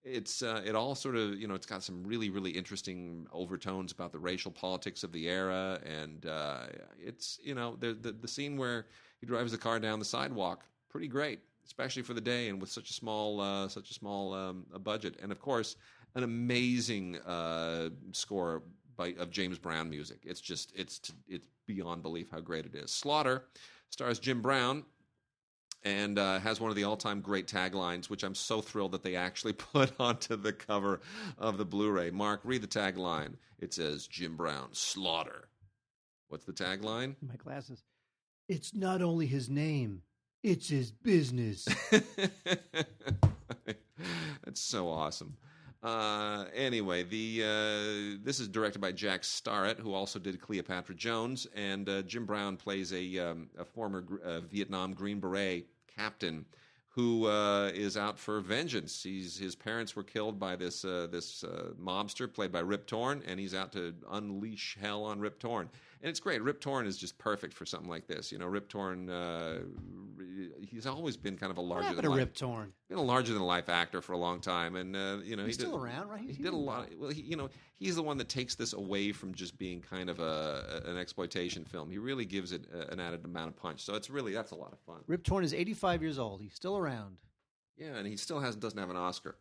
it's 0.03 0.41
uh, 0.41 0.61
it 0.65 0.75
all 0.75 0.95
sort 0.95 1.15
of 1.15 1.35
you 1.35 1.47
know 1.47 1.55
it's 1.55 1.65
got 1.65 1.83
some 1.83 2.03
really 2.03 2.29
really 2.29 2.51
interesting 2.51 3.27
overtones 3.33 3.91
about 3.91 4.11
the 4.11 4.19
racial 4.19 4.51
politics 4.51 5.03
of 5.03 5.11
the 5.11 5.27
era, 5.27 5.79
and 5.85 6.25
uh, 6.25 6.67
it's 6.99 7.39
you 7.43 7.55
know 7.55 7.75
the, 7.79 7.93
the 7.93 8.11
the 8.11 8.27
scene 8.27 8.57
where 8.57 8.85
he 9.19 9.27
drives 9.27 9.51
the 9.51 9.57
car 9.57 9.79
down 9.79 9.99
the 9.99 10.05
sidewalk, 10.05 10.63
pretty 10.89 11.07
great, 11.07 11.39
especially 11.65 12.01
for 12.01 12.13
the 12.13 12.21
day 12.21 12.49
and 12.49 12.61
with 12.61 12.69
such 12.69 12.89
a 12.89 12.93
small 12.93 13.41
uh, 13.41 13.67
such 13.67 13.91
a 13.91 13.93
small 13.93 14.33
um, 14.33 14.65
a 14.73 14.79
budget, 14.79 15.17
and 15.21 15.31
of 15.31 15.39
course 15.39 15.75
an 16.15 16.23
amazing 16.23 17.17
uh, 17.19 17.89
score 18.11 18.63
by 18.95 19.13
of 19.19 19.31
James 19.31 19.57
Brown 19.57 19.89
music. 19.89 20.19
It's 20.23 20.41
just 20.41 20.71
it's 20.75 21.11
it's 21.27 21.47
beyond 21.65 22.01
belief 22.03 22.29
how 22.31 22.39
great 22.39 22.65
it 22.65 22.75
is. 22.75 22.91
Slaughter 22.91 23.45
stars 23.89 24.19
Jim 24.19 24.41
Brown 24.41 24.85
and 25.83 26.19
uh, 26.19 26.39
has 26.39 26.59
one 26.59 26.69
of 26.69 26.75
the 26.75 26.83
all-time 26.83 27.21
great 27.21 27.47
taglines, 27.47 28.09
which 28.09 28.23
I'm 28.23 28.35
so 28.35 28.61
thrilled 28.61 28.91
that 28.91 29.03
they 29.03 29.15
actually 29.15 29.53
put 29.73 29.91
onto 29.99 30.35
the 30.35 30.53
cover 30.53 31.01
of 31.37 31.57
the 31.57 31.65
Blu-ray. 31.65 32.11
Mark, 32.11 32.41
read 32.43 32.61
the 32.61 32.67
tagline. 32.67 33.35
It 33.59 33.73
says 33.73 34.07
Jim 34.07 34.35
Brown 34.35 34.69
Slaughter. 34.71 35.49
What's 36.29 36.45
the 36.45 36.53
tagline? 36.53 37.15
My 37.21 37.35
glasses. 37.35 37.83
It's 38.47 38.73
not 38.73 39.01
only 39.01 39.25
his 39.25 39.49
name; 39.49 40.01
it's 40.43 40.69
his 40.69 40.91
business. 40.91 41.67
That's 44.43 44.61
so 44.61 44.89
awesome. 44.89 45.37
Uh, 45.81 46.45
anyway, 46.53 47.03
the 47.03 47.41
uh, 47.41 48.19
this 48.23 48.39
is 48.39 48.47
directed 48.49 48.79
by 48.79 48.91
Jack 48.91 49.23
Starrett, 49.23 49.79
who 49.79 49.93
also 49.93 50.19
did 50.19 50.41
Cleopatra 50.41 50.95
Jones, 50.95 51.47
and 51.55 51.87
uh, 51.87 52.01
Jim 52.01 52.25
Brown 52.25 52.57
plays 52.57 52.91
a, 52.91 53.17
um, 53.19 53.49
a 53.57 53.63
former 53.63 54.03
uh, 54.23 54.41
Vietnam 54.41 54.93
Green 54.93 55.19
Beret 55.19 55.67
captain 55.95 56.45
who 56.89 57.27
uh, 57.27 57.67
is 57.67 57.95
out 57.95 58.19
for 58.19 58.41
vengeance. 58.41 59.03
He's 59.03 59.37
his 59.37 59.55
parents 59.55 59.95
were 59.95 60.03
killed 60.03 60.39
by 60.39 60.55
this 60.55 60.83
uh, 60.83 61.07
this 61.09 61.43
uh, 61.43 61.69
mobster 61.81 62.31
played 62.31 62.51
by 62.51 62.59
Rip 62.59 62.87
Torn, 62.87 63.23
and 63.25 63.39
he's 63.39 63.53
out 63.53 63.71
to 63.73 63.93
unleash 64.11 64.77
hell 64.81 65.05
on 65.05 65.19
Rip 65.19 65.39
Torn. 65.39 65.69
And 66.01 66.09
it's 66.09 66.19
great. 66.21 66.41
Rip 66.41 66.61
Torn 66.61 66.87
is 66.87 66.97
just 66.97 67.17
perfect 67.17 67.53
for 67.53 67.65
something 67.65 67.89
like 67.89 68.07
this. 68.07 68.31
You 68.31 68.37
know, 68.37 68.45
Rip 68.45 68.69
Torn. 68.69 69.09
Uh, 69.09 69.59
he's 70.61 70.85
always 70.85 71.17
been 71.17 71.35
kind 71.37 71.51
of 71.51 71.57
a 71.57 71.61
larger 71.61 71.93
than 71.93 72.05
life 72.05 72.17
Rip 72.19 72.33
Torn? 72.35 72.73
been 72.87 72.97
a 72.97 73.01
larger 73.01 73.33
than 73.33 73.41
life 73.41 73.67
actor 73.69 74.01
for 74.01 74.13
a 74.13 74.17
long 74.17 74.39
time, 74.39 74.75
and 74.75 74.95
uh, 74.95 75.17
you 75.23 75.35
know 75.35 75.45
He's 75.45 75.57
he 75.57 75.63
still 75.63 75.77
around, 75.77 76.07
right? 76.07 76.21
He's- 76.21 76.37
He 76.37 76.43
did 76.43 76.53
a 76.53 76.57
lot. 76.57 76.87
Well, 76.97 77.09
he, 77.09 77.21
you 77.21 77.35
know, 77.35 77.49
he's 77.75 77.95
the 77.95 78.03
one 78.03 78.17
that 78.17 78.29
takes 78.29 78.55
this 78.55 78.73
away 78.73 79.11
from 79.11 79.33
just 79.33 79.57
being 79.57 79.81
kind 79.81 80.09
of 80.09 80.19
a 80.19 80.83
an 80.85 80.97
exploitation 80.97 81.65
film. 81.65 81.89
He 81.89 81.97
really 81.97 82.25
gives 82.25 82.51
it 82.53 82.65
a, 82.73 82.91
an 82.91 82.99
added 82.99 83.25
amount 83.25 83.49
of 83.49 83.57
punch. 83.57 83.81
So 83.83 83.95
it's 83.95 84.09
really 84.09 84.33
that's 84.33 84.51
a 84.51 84.55
lot 84.55 84.71
of 84.71 84.79
fun. 84.79 85.01
Rip 85.07 85.23
Torn 85.23 85.43
is 85.43 85.53
85 85.53 86.01
years 86.01 86.17
old. 86.19 86.41
He's 86.41 86.53
still 86.53 86.77
around. 86.77 87.17
Yeah, 87.77 87.95
and 87.95 88.07
he 88.07 88.15
still 88.17 88.39
has 88.39 88.55
doesn't 88.55 88.79
have 88.79 88.89
an 88.89 88.97
Oscar. 88.97 89.35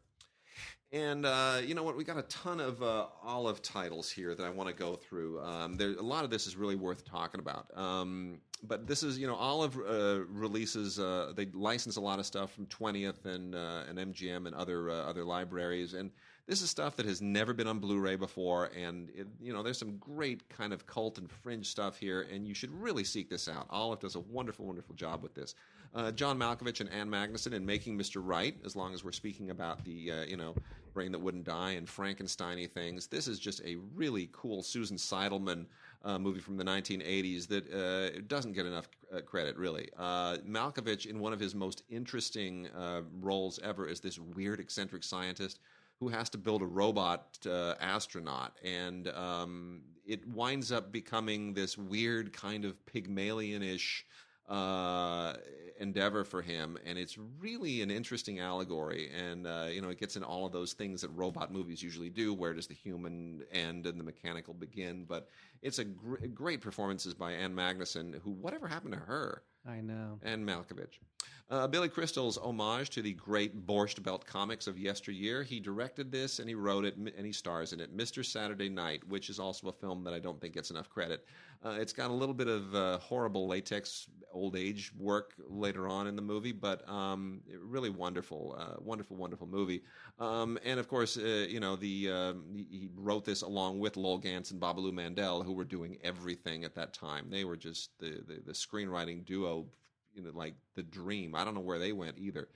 And 0.90 1.26
uh, 1.26 1.60
you 1.62 1.74
know 1.74 1.82
what? 1.82 1.96
We 1.96 2.04
got 2.04 2.16
a 2.16 2.22
ton 2.22 2.60
of 2.60 2.82
uh, 2.82 3.06
Olive 3.22 3.60
titles 3.60 4.10
here 4.10 4.34
that 4.34 4.42
I 4.42 4.48
want 4.48 4.70
to 4.70 4.74
go 4.74 4.96
through. 4.96 5.40
Um, 5.42 5.76
there, 5.76 5.90
a 5.90 6.02
lot 6.02 6.24
of 6.24 6.30
this 6.30 6.46
is 6.46 6.56
really 6.56 6.76
worth 6.76 7.04
talking 7.04 7.40
about. 7.40 7.66
Um, 7.76 8.38
but 8.62 8.86
this 8.86 9.02
is, 9.02 9.18
you 9.18 9.26
know, 9.26 9.34
Olive 9.34 9.76
uh, 9.76 10.24
releases. 10.30 10.98
Uh, 10.98 11.32
they 11.36 11.46
license 11.52 11.96
a 11.96 12.00
lot 12.00 12.18
of 12.18 12.26
stuff 12.26 12.52
from 12.52 12.66
20th 12.66 13.26
and 13.26 13.54
uh, 13.54 13.82
and 13.88 13.98
MGM 13.98 14.46
and 14.46 14.54
other 14.54 14.90
uh, 14.90 14.94
other 14.94 15.24
libraries, 15.24 15.92
and 15.92 16.10
this 16.46 16.62
is 16.62 16.70
stuff 16.70 16.96
that 16.96 17.04
has 17.04 17.20
never 17.20 17.52
been 17.52 17.66
on 17.66 17.78
Blu-ray 17.78 18.16
before. 18.16 18.70
And 18.74 19.10
it, 19.10 19.26
you 19.38 19.52
know, 19.52 19.62
there's 19.62 19.78
some 19.78 19.98
great 19.98 20.48
kind 20.48 20.72
of 20.72 20.86
cult 20.86 21.18
and 21.18 21.30
fringe 21.30 21.66
stuff 21.66 21.98
here, 21.98 22.22
and 22.32 22.48
you 22.48 22.54
should 22.54 22.72
really 22.72 23.04
seek 23.04 23.28
this 23.28 23.48
out. 23.48 23.66
Olive 23.68 24.00
does 24.00 24.14
a 24.14 24.20
wonderful, 24.20 24.64
wonderful 24.64 24.94
job 24.94 25.22
with 25.22 25.34
this. 25.34 25.54
Uh, 25.94 26.12
John 26.12 26.38
Malkovich 26.38 26.80
and 26.80 26.90
Ann 26.90 27.08
Magnuson 27.08 27.52
in 27.52 27.64
Making 27.64 27.98
Mr. 27.98 28.20
Right. 28.24 28.56
As 28.64 28.76
long 28.76 28.94
as 28.94 29.04
we're 29.04 29.12
speaking 29.12 29.50
about 29.50 29.84
the, 29.84 30.12
uh, 30.12 30.22
you 30.24 30.36
know, 30.36 30.54
brain 30.94 31.12
that 31.12 31.18
wouldn't 31.18 31.44
die 31.44 31.72
and 31.72 31.86
Frankensteiny 31.86 32.70
things, 32.70 33.06
this 33.06 33.28
is 33.28 33.38
just 33.38 33.60
a 33.64 33.76
really 33.94 34.28
cool 34.32 34.62
Susan 34.62 34.96
Seidelman 34.96 35.66
uh, 36.04 36.18
movie 36.18 36.40
from 36.40 36.56
the 36.56 36.64
1980s 36.64 37.46
that 37.48 37.72
uh, 37.72 38.20
doesn't 38.28 38.52
get 38.52 38.66
enough 38.66 38.88
uh, 39.14 39.20
credit, 39.20 39.56
really. 39.56 39.88
Uh, 39.98 40.36
Malkovich, 40.48 41.06
in 41.06 41.18
one 41.18 41.32
of 41.32 41.40
his 41.40 41.54
most 41.54 41.82
interesting 41.88 42.68
roles 43.20 43.58
ever, 43.62 43.86
is 43.86 44.00
this 44.00 44.18
weird, 44.18 44.60
eccentric 44.60 45.02
scientist 45.02 45.60
who 46.00 46.08
has 46.08 46.28
to 46.30 46.38
build 46.38 46.62
a 46.62 46.66
robot 46.66 47.38
uh, 47.46 47.74
astronaut, 47.80 48.56
and 48.64 49.08
um, 49.08 49.80
it 50.06 50.26
winds 50.28 50.70
up 50.70 50.92
becoming 50.92 51.52
this 51.52 51.76
weird 51.76 52.32
kind 52.32 52.64
of 52.64 52.84
Pygmalion-ish 52.86 54.06
uh, 54.48 55.34
endeavor 55.78 56.24
for 56.24 56.42
him, 56.42 56.76
and 56.84 56.98
it's 56.98 57.16
really 57.40 57.82
an 57.82 57.90
interesting 57.90 58.40
allegory. 58.40 59.10
And 59.16 59.46
uh, 59.46 59.66
you 59.70 59.80
know, 59.80 59.88
it 59.88 59.98
gets 60.00 60.16
in 60.16 60.22
all 60.24 60.46
of 60.46 60.52
those 60.52 60.72
things 60.72 61.02
that 61.02 61.08
robot 61.10 61.52
movies 61.52 61.82
usually 61.82 62.10
do. 62.10 62.34
Where 62.34 62.54
does 62.54 62.66
the 62.66 62.74
human 62.74 63.42
end 63.52 63.86
and 63.86 63.98
the 63.98 64.04
mechanical 64.04 64.54
begin? 64.54 65.04
But 65.08 65.28
it's 65.62 65.78
a 65.78 65.84
gr- 65.84 66.26
great 66.34 66.60
performances 66.60 67.14
by 67.14 67.32
Ann 67.32 67.54
Magnuson, 67.54 68.20
who 68.22 68.32
whatever 68.32 68.66
happened 68.66 68.94
to 68.94 69.00
her, 69.00 69.42
I 69.66 69.80
know. 69.80 70.18
and 70.22 70.46
Malkovich. 70.46 70.98
Uh, 71.50 71.66
Billy 71.66 71.88
Crystal's 71.88 72.36
homage 72.36 72.90
to 72.90 73.00
the 73.00 73.14
great 73.14 73.66
Borscht 73.66 74.02
Belt 74.02 74.26
comics 74.26 74.66
of 74.66 74.78
yesteryear. 74.78 75.42
He 75.42 75.60
directed 75.60 76.12
this 76.12 76.40
and 76.40 76.48
he 76.48 76.54
wrote 76.54 76.84
it 76.84 76.96
and 76.96 77.24
he 77.24 77.32
stars 77.32 77.72
in 77.72 77.80
it. 77.80 77.96
Mr. 77.96 78.22
Saturday 78.22 78.68
Night, 78.68 79.02
which 79.08 79.30
is 79.30 79.38
also 79.38 79.68
a 79.68 79.72
film 79.72 80.04
that 80.04 80.12
I 80.12 80.18
don't 80.18 80.38
think 80.38 80.52
gets 80.52 80.70
enough 80.70 80.90
credit. 80.90 81.24
Uh, 81.64 81.76
it's 81.80 81.92
got 81.92 82.10
a 82.10 82.12
little 82.12 82.34
bit 82.34 82.48
of 82.48 82.74
uh, 82.74 82.98
horrible 82.98 83.48
latex 83.48 84.08
old 84.32 84.56
age 84.56 84.92
work 84.96 85.34
later 85.48 85.88
on 85.88 86.06
in 86.06 86.14
the 86.14 86.22
movie, 86.22 86.52
but 86.52 86.88
um, 86.88 87.40
really 87.60 87.90
wonderful, 87.90 88.56
uh, 88.58 88.76
wonderful, 88.78 89.16
wonderful 89.16 89.46
movie. 89.46 89.82
Um, 90.20 90.58
and 90.64 90.78
of 90.78 90.86
course, 90.86 91.16
uh, 91.16 91.46
you 91.48 91.58
know, 91.60 91.74
the 91.74 92.10
um, 92.10 92.44
he 92.70 92.88
wrote 92.94 93.24
this 93.24 93.42
along 93.42 93.80
with 93.80 93.96
Lowell 93.96 94.18
Ganz 94.18 94.50
and 94.52 94.60
Babaloo 94.60 94.92
Mandel, 94.92 95.42
who 95.42 95.52
were 95.52 95.64
doing 95.64 95.98
everything 96.04 96.64
at 96.64 96.74
that 96.76 96.92
time. 96.92 97.26
They 97.28 97.44
were 97.44 97.56
just 97.56 97.90
the, 97.98 98.22
the, 98.26 98.40
the 98.46 98.52
screenwriting 98.52 99.24
duo 99.24 99.66
you 100.14 100.22
know, 100.22 100.30
like 100.34 100.54
the 100.74 100.82
dream. 100.82 101.34
I 101.34 101.44
don't 101.44 101.54
know 101.54 101.60
where 101.60 101.78
they 101.78 101.92
went 101.92 102.18
either, 102.18 102.48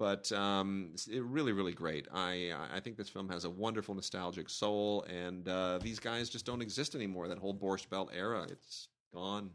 but 0.00 0.32
um, 0.32 0.92
it 1.12 1.22
really, 1.22 1.52
really 1.52 1.74
great. 1.74 2.08
I 2.12 2.52
I 2.74 2.80
think 2.80 2.96
this 2.96 3.10
film 3.10 3.28
has 3.28 3.44
a 3.44 3.50
wonderful 3.50 3.94
nostalgic 3.94 4.48
soul, 4.48 5.02
and 5.02 5.46
uh, 5.46 5.78
these 5.78 6.00
guys 6.00 6.30
just 6.30 6.46
don't 6.46 6.62
exist 6.62 6.94
anymore. 6.94 7.28
That 7.28 7.38
whole 7.38 7.54
Borscht 7.54 7.90
Belt 7.90 8.10
era, 8.16 8.46
it's 8.50 8.88
gone. 9.12 9.50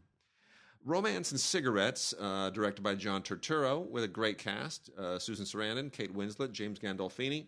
Romance 0.84 1.32
and 1.32 1.40
Cigarettes, 1.40 2.14
uh, 2.20 2.50
directed 2.50 2.82
by 2.82 2.94
John 2.94 3.22
Turturro, 3.22 3.90
with 3.90 4.04
a 4.04 4.08
great 4.08 4.38
cast: 4.38 4.88
uh, 4.96 5.18
Susan 5.18 5.44
Sarandon, 5.44 5.92
Kate 5.92 6.14
Winslet, 6.16 6.52
James 6.52 6.78
Gandolfini. 6.78 7.46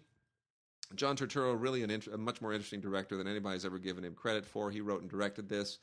John 0.96 1.16
Turturro, 1.16 1.54
really 1.56 1.84
an 1.84 1.90
int- 1.90 2.08
a 2.08 2.18
much 2.18 2.40
more 2.40 2.52
interesting 2.52 2.80
director 2.80 3.16
than 3.16 3.28
anybody's 3.28 3.64
ever 3.64 3.78
given 3.78 4.04
him 4.04 4.14
credit 4.14 4.44
for. 4.44 4.72
He 4.72 4.80
wrote 4.80 5.02
and 5.02 5.10
directed 5.10 5.48
this 5.48 5.78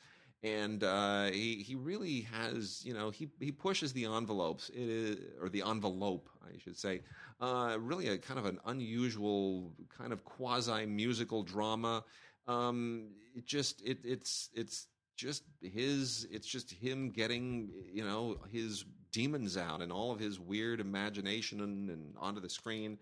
and 0.46 0.84
uh, 0.84 1.24
he 1.24 1.56
he 1.56 1.74
really 1.74 2.20
has 2.20 2.84
you 2.84 2.94
know 2.94 3.10
he 3.10 3.28
he 3.40 3.50
pushes 3.50 3.92
the 3.92 4.04
envelopes 4.04 4.68
it 4.70 4.88
is, 4.88 5.18
or 5.40 5.48
the 5.48 5.62
envelope 5.66 6.28
I 6.44 6.58
should 6.58 6.78
say 6.78 7.02
uh, 7.40 7.76
really 7.80 8.08
a 8.08 8.18
kind 8.18 8.38
of 8.38 8.46
an 8.46 8.60
unusual 8.66 9.72
kind 9.96 10.12
of 10.12 10.24
quasi 10.24 10.86
musical 10.86 11.42
drama 11.42 12.04
um, 12.46 13.08
it 13.34 13.44
just 13.44 13.82
it 13.82 13.98
it's 14.04 14.50
it's 14.54 14.86
just 15.16 15.42
his 15.60 16.28
it's 16.30 16.46
just 16.46 16.70
him 16.70 17.10
getting 17.10 17.70
you 17.92 18.04
know 18.04 18.36
his 18.52 18.84
demons 19.10 19.56
out 19.56 19.80
and 19.80 19.90
all 19.90 20.12
of 20.12 20.20
his 20.20 20.38
weird 20.38 20.78
imagination 20.78 21.62
and, 21.62 21.90
and 21.90 22.14
onto 22.18 22.40
the 22.40 22.50
screen 22.50 22.98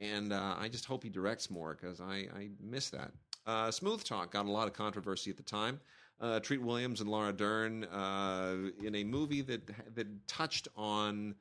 and 0.00 0.32
uh, 0.32 0.54
I 0.58 0.68
just 0.68 0.84
hope 0.84 1.02
he 1.02 1.08
directs 1.08 1.50
more 1.50 1.76
because 1.78 2.00
I, 2.00 2.28
I 2.36 2.50
miss 2.60 2.90
that. 2.90 3.12
Uh, 3.46 3.70
Smooth 3.70 4.04
Talk 4.04 4.30
got 4.30 4.44
a 4.44 4.50
lot 4.50 4.66
of 4.68 4.74
controversy 4.74 5.30
at 5.30 5.38
the 5.38 5.42
time. 5.42 5.80
Uh, 6.18 6.40
Treat 6.40 6.62
Williams 6.62 7.00
and 7.00 7.10
Laura 7.10 7.32
Dern 7.32 7.84
uh, 7.84 8.56
in 8.82 8.94
a 8.94 9.04
movie 9.04 9.42
that 9.42 9.94
that 9.94 10.26
touched 10.26 10.68
on 10.76 11.34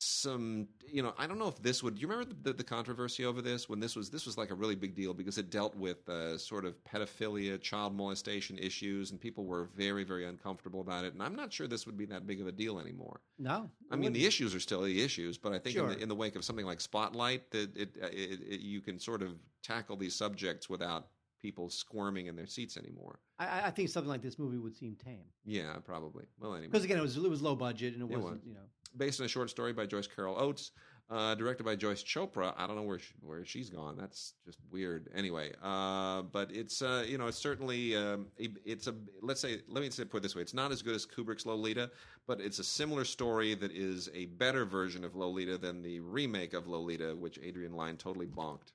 some 0.00 0.68
you 0.86 1.02
know 1.02 1.12
I 1.18 1.26
don't 1.26 1.38
know 1.38 1.48
if 1.48 1.60
this 1.60 1.82
would 1.82 2.00
you 2.00 2.06
remember 2.06 2.32
the, 2.42 2.52
the 2.52 2.64
controversy 2.64 3.24
over 3.24 3.42
this? 3.42 3.68
When 3.68 3.80
this 3.80 3.96
was 3.96 4.10
this 4.10 4.26
was 4.26 4.38
like 4.38 4.50
a 4.50 4.54
really 4.54 4.76
big 4.76 4.94
deal 4.94 5.12
because 5.12 5.38
it 5.38 5.50
dealt 5.50 5.76
with 5.76 6.08
uh, 6.08 6.38
sort 6.38 6.64
of 6.64 6.76
pedophilia 6.84 7.60
child 7.60 7.96
molestation 7.96 8.58
issues 8.58 9.10
and 9.10 9.20
people 9.20 9.44
were 9.44 9.68
very 9.76 10.04
very 10.04 10.26
uncomfortable 10.26 10.80
about 10.80 11.04
it. 11.04 11.14
And 11.14 11.22
I'm 11.22 11.34
not 11.34 11.52
sure 11.52 11.66
this 11.66 11.86
would 11.86 11.98
be 11.98 12.06
that 12.06 12.26
big 12.26 12.40
of 12.40 12.46
a 12.46 12.52
deal 12.52 12.78
anymore. 12.78 13.20
No, 13.38 13.68
I 13.90 13.96
mean, 13.96 14.12
the 14.12 14.24
issues 14.24 14.54
are 14.54 14.60
still 14.60 14.82
the 14.82 15.02
issues, 15.02 15.36
but 15.36 15.52
I 15.52 15.58
think 15.58 15.76
in, 15.76 15.88
the, 15.88 15.98
in 15.98 16.08
the 16.08 16.14
wake 16.14 16.36
of 16.36 16.44
something 16.44 16.66
like 16.66 16.80
Spotlight, 16.80 17.50
that 17.50 17.76
it, 17.76 17.96
it, 17.96 18.40
it, 18.48 18.60
you 18.60 18.80
can 18.80 18.98
sort 18.98 19.22
of 19.22 19.32
tackle 19.62 19.96
these 19.96 20.14
subjects 20.14 20.68
without 20.68 21.08
people 21.40 21.70
squirming 21.70 22.26
in 22.26 22.36
their 22.36 22.46
seats 22.46 22.76
anymore. 22.76 23.18
I- 23.38 23.66
I, 23.66 23.70
think 23.70 23.88
something 23.88 24.08
like 24.08 24.22
this 24.22 24.38
movie 24.38 24.58
would 24.58 24.76
seem 24.76 24.96
tame 24.96 25.24
Yeah, 25.44 25.76
probably. 25.84 26.24
Well, 26.40 26.54
anyway, 26.54 26.68
because 26.68 26.84
again, 26.84 26.98
it 26.98 27.02
was 27.02 27.16
it 27.16 27.30
was 27.30 27.40
low 27.42 27.54
budget 27.54 27.94
and 27.94 28.02
it 28.02 28.12
It 28.12 28.16
wasn't 28.16 28.34
was. 28.34 28.46
you 28.46 28.54
know. 28.54 28.60
based 28.96 29.20
on 29.20 29.26
a 29.26 29.28
short 29.28 29.48
story 29.50 29.72
by 29.72 29.86
Joyce 29.86 30.06
Carol 30.08 30.36
Oates, 30.38 30.72
uh, 31.10 31.34
directed 31.36 31.64
by 31.64 31.74
Joyce 31.76 32.02
Chopra. 32.02 32.52
I 32.58 32.66
don't 32.66 32.76
know 32.76 32.82
where 32.82 32.98
she, 32.98 33.14
where 33.22 33.44
she's 33.44 33.70
gone. 33.70 33.96
That's 33.96 34.34
just 34.44 34.58
weird. 34.70 35.08
Anyway, 35.14 35.52
uh, 35.62 36.22
but 36.22 36.50
it's 36.52 36.82
uh, 36.82 37.04
you 37.08 37.16
know 37.16 37.28
it's 37.28 37.38
certainly 37.38 37.96
um, 37.96 38.26
it's 38.36 38.88
a 38.88 38.94
let's 39.22 39.40
say 39.40 39.60
let 39.68 39.82
me 39.82 39.90
say 39.90 40.04
put 40.04 40.18
it 40.18 40.22
this 40.24 40.34
way. 40.34 40.42
It's 40.42 40.52
not 40.54 40.70
as 40.72 40.82
good 40.82 40.94
as 40.94 41.06
Kubrick's 41.06 41.46
Lolita, 41.46 41.90
but 42.26 42.40
it's 42.40 42.58
a 42.58 42.64
similar 42.64 43.04
story 43.04 43.54
that 43.54 43.70
is 43.72 44.10
a 44.12 44.26
better 44.26 44.64
version 44.66 45.04
of 45.04 45.14
Lolita 45.16 45.56
than 45.56 45.80
the 45.80 46.00
remake 46.00 46.52
of 46.52 46.66
Lolita, 46.66 47.14
which 47.16 47.38
Adrian 47.42 47.72
Lyne 47.72 47.96
totally 47.96 48.26
bonked. 48.26 48.72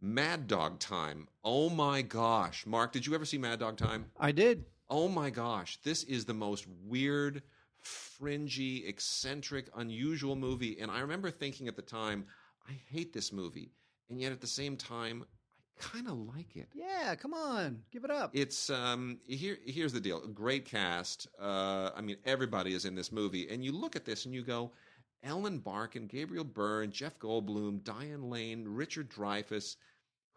Mad 0.00 0.46
Dog 0.46 0.78
Time. 0.78 1.28
Oh 1.44 1.68
my 1.68 2.00
gosh, 2.02 2.64
Mark, 2.66 2.92
did 2.92 3.06
you 3.06 3.14
ever 3.14 3.24
see 3.24 3.38
Mad 3.38 3.58
Dog 3.58 3.76
Time? 3.76 4.06
I 4.18 4.32
did. 4.32 4.64
Oh 4.88 5.08
my 5.08 5.30
gosh, 5.30 5.78
this 5.84 6.04
is 6.04 6.24
the 6.24 6.34
most 6.34 6.66
weird, 6.86 7.42
fringy, 7.80 8.86
eccentric, 8.86 9.68
unusual 9.76 10.36
movie. 10.36 10.78
And 10.80 10.90
I 10.90 11.00
remember 11.00 11.30
thinking 11.30 11.68
at 11.68 11.76
the 11.76 11.82
time, 11.82 12.24
I 12.68 12.72
hate 12.90 13.12
this 13.12 13.32
movie. 13.32 13.72
And 14.08 14.20
yet 14.20 14.32
at 14.32 14.40
the 14.40 14.46
same 14.46 14.76
time, 14.76 15.24
I 15.78 15.82
kind 15.82 16.08
of 16.08 16.18
like 16.34 16.56
it. 16.56 16.68
Yeah, 16.74 17.14
come 17.14 17.34
on, 17.34 17.82
give 17.92 18.04
it 18.04 18.10
up. 18.10 18.30
It's 18.32 18.70
um 18.70 19.18
here 19.26 19.58
here's 19.64 19.92
the 19.92 20.00
deal. 20.00 20.26
Great 20.28 20.64
cast. 20.64 21.28
Uh 21.40 21.90
I 21.94 22.00
mean 22.00 22.16
everybody 22.24 22.74
is 22.74 22.84
in 22.84 22.94
this 22.94 23.12
movie 23.12 23.48
and 23.48 23.64
you 23.64 23.72
look 23.72 23.96
at 23.96 24.04
this 24.04 24.24
and 24.24 24.34
you 24.34 24.42
go 24.42 24.72
Ellen 25.22 25.58
Barkin, 25.58 26.06
Gabriel 26.06 26.44
Byrne, 26.44 26.90
Jeff 26.90 27.18
Goldblum, 27.18 27.84
Diane 27.84 28.30
Lane, 28.30 28.64
Richard 28.66 29.10
Dreyfuss. 29.10 29.76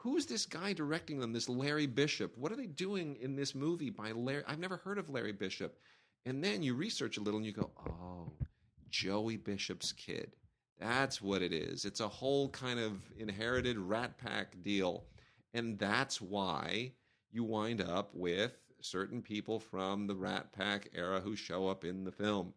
Who's 0.03 0.25
this 0.25 0.45
guy 0.45 0.73
directing 0.73 1.17
them? 1.17 1.31
This 1.31 1.47
Larry 1.47 1.87
Bishop. 1.87 2.37
What 2.37 2.51
are 2.51 2.57
they 2.57 2.67
doing 2.67 3.15
in 3.21 3.37
this 3.37 3.55
movie 3.55 3.89
by 3.89 4.11
Larry? 4.11 4.43
I've 4.45 4.59
never 4.59 4.75
heard 4.75 4.97
of 4.97 5.09
Larry 5.09 5.31
Bishop. 5.31 5.79
And 6.25 6.43
then 6.43 6.61
you 6.61 6.75
research 6.75 7.15
a 7.15 7.21
little 7.21 7.37
and 7.37 7.45
you 7.45 7.53
go, 7.53 7.71
"Oh, 7.77 8.33
Joey 8.89 9.37
Bishop's 9.37 9.93
kid." 9.93 10.35
That's 10.77 11.21
what 11.21 11.41
it 11.41 11.53
is. 11.53 11.85
It's 11.85 12.01
a 12.01 12.09
whole 12.09 12.49
kind 12.49 12.81
of 12.81 12.99
inherited 13.17 13.77
Rat 13.77 14.17
Pack 14.17 14.61
deal. 14.61 15.05
And 15.53 15.79
that's 15.79 16.19
why 16.19 16.91
you 17.31 17.45
wind 17.45 17.79
up 17.79 18.13
with 18.13 18.57
certain 18.81 19.21
people 19.21 19.57
from 19.57 20.07
the 20.07 20.15
Rat 20.15 20.51
Pack 20.51 20.89
era 20.93 21.21
who 21.21 21.37
show 21.37 21.69
up 21.69 21.85
in 21.85 22.03
the 22.03 22.11
film. 22.11 22.53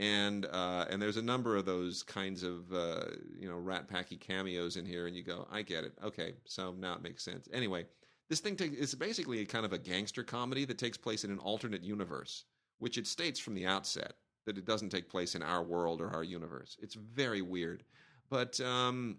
And 0.00 0.46
uh, 0.46 0.86
and 0.88 1.00
there's 1.00 1.18
a 1.18 1.22
number 1.22 1.56
of 1.56 1.66
those 1.66 2.02
kinds 2.02 2.42
of 2.42 2.72
uh, 2.72 3.04
you 3.38 3.48
know 3.48 3.58
Rat 3.58 3.86
Packy 3.86 4.16
cameos 4.16 4.76
in 4.78 4.86
here, 4.86 5.06
and 5.06 5.14
you 5.14 5.22
go, 5.22 5.46
I 5.52 5.60
get 5.60 5.84
it. 5.84 5.92
Okay, 6.02 6.32
so 6.46 6.72
now 6.72 6.94
it 6.94 7.02
makes 7.02 7.22
sense. 7.22 7.48
Anyway, 7.52 7.84
this 8.30 8.40
thing 8.40 8.56
takes 8.56 8.76
is 8.76 8.94
basically 8.94 9.40
a 9.40 9.44
kind 9.44 9.66
of 9.66 9.74
a 9.74 9.78
gangster 9.78 10.22
comedy 10.22 10.64
that 10.64 10.78
takes 10.78 10.96
place 10.96 11.22
in 11.24 11.30
an 11.30 11.38
alternate 11.38 11.82
universe, 11.82 12.44
which 12.78 12.96
it 12.96 13.06
states 13.06 13.38
from 13.38 13.54
the 13.54 13.66
outset 13.66 14.14
that 14.46 14.56
it 14.56 14.64
doesn't 14.64 14.88
take 14.88 15.10
place 15.10 15.34
in 15.34 15.42
our 15.42 15.62
world 15.62 16.00
or 16.00 16.08
our 16.08 16.24
universe. 16.24 16.78
It's 16.80 16.94
very 16.94 17.42
weird, 17.42 17.84
but 18.30 18.58
um, 18.62 19.18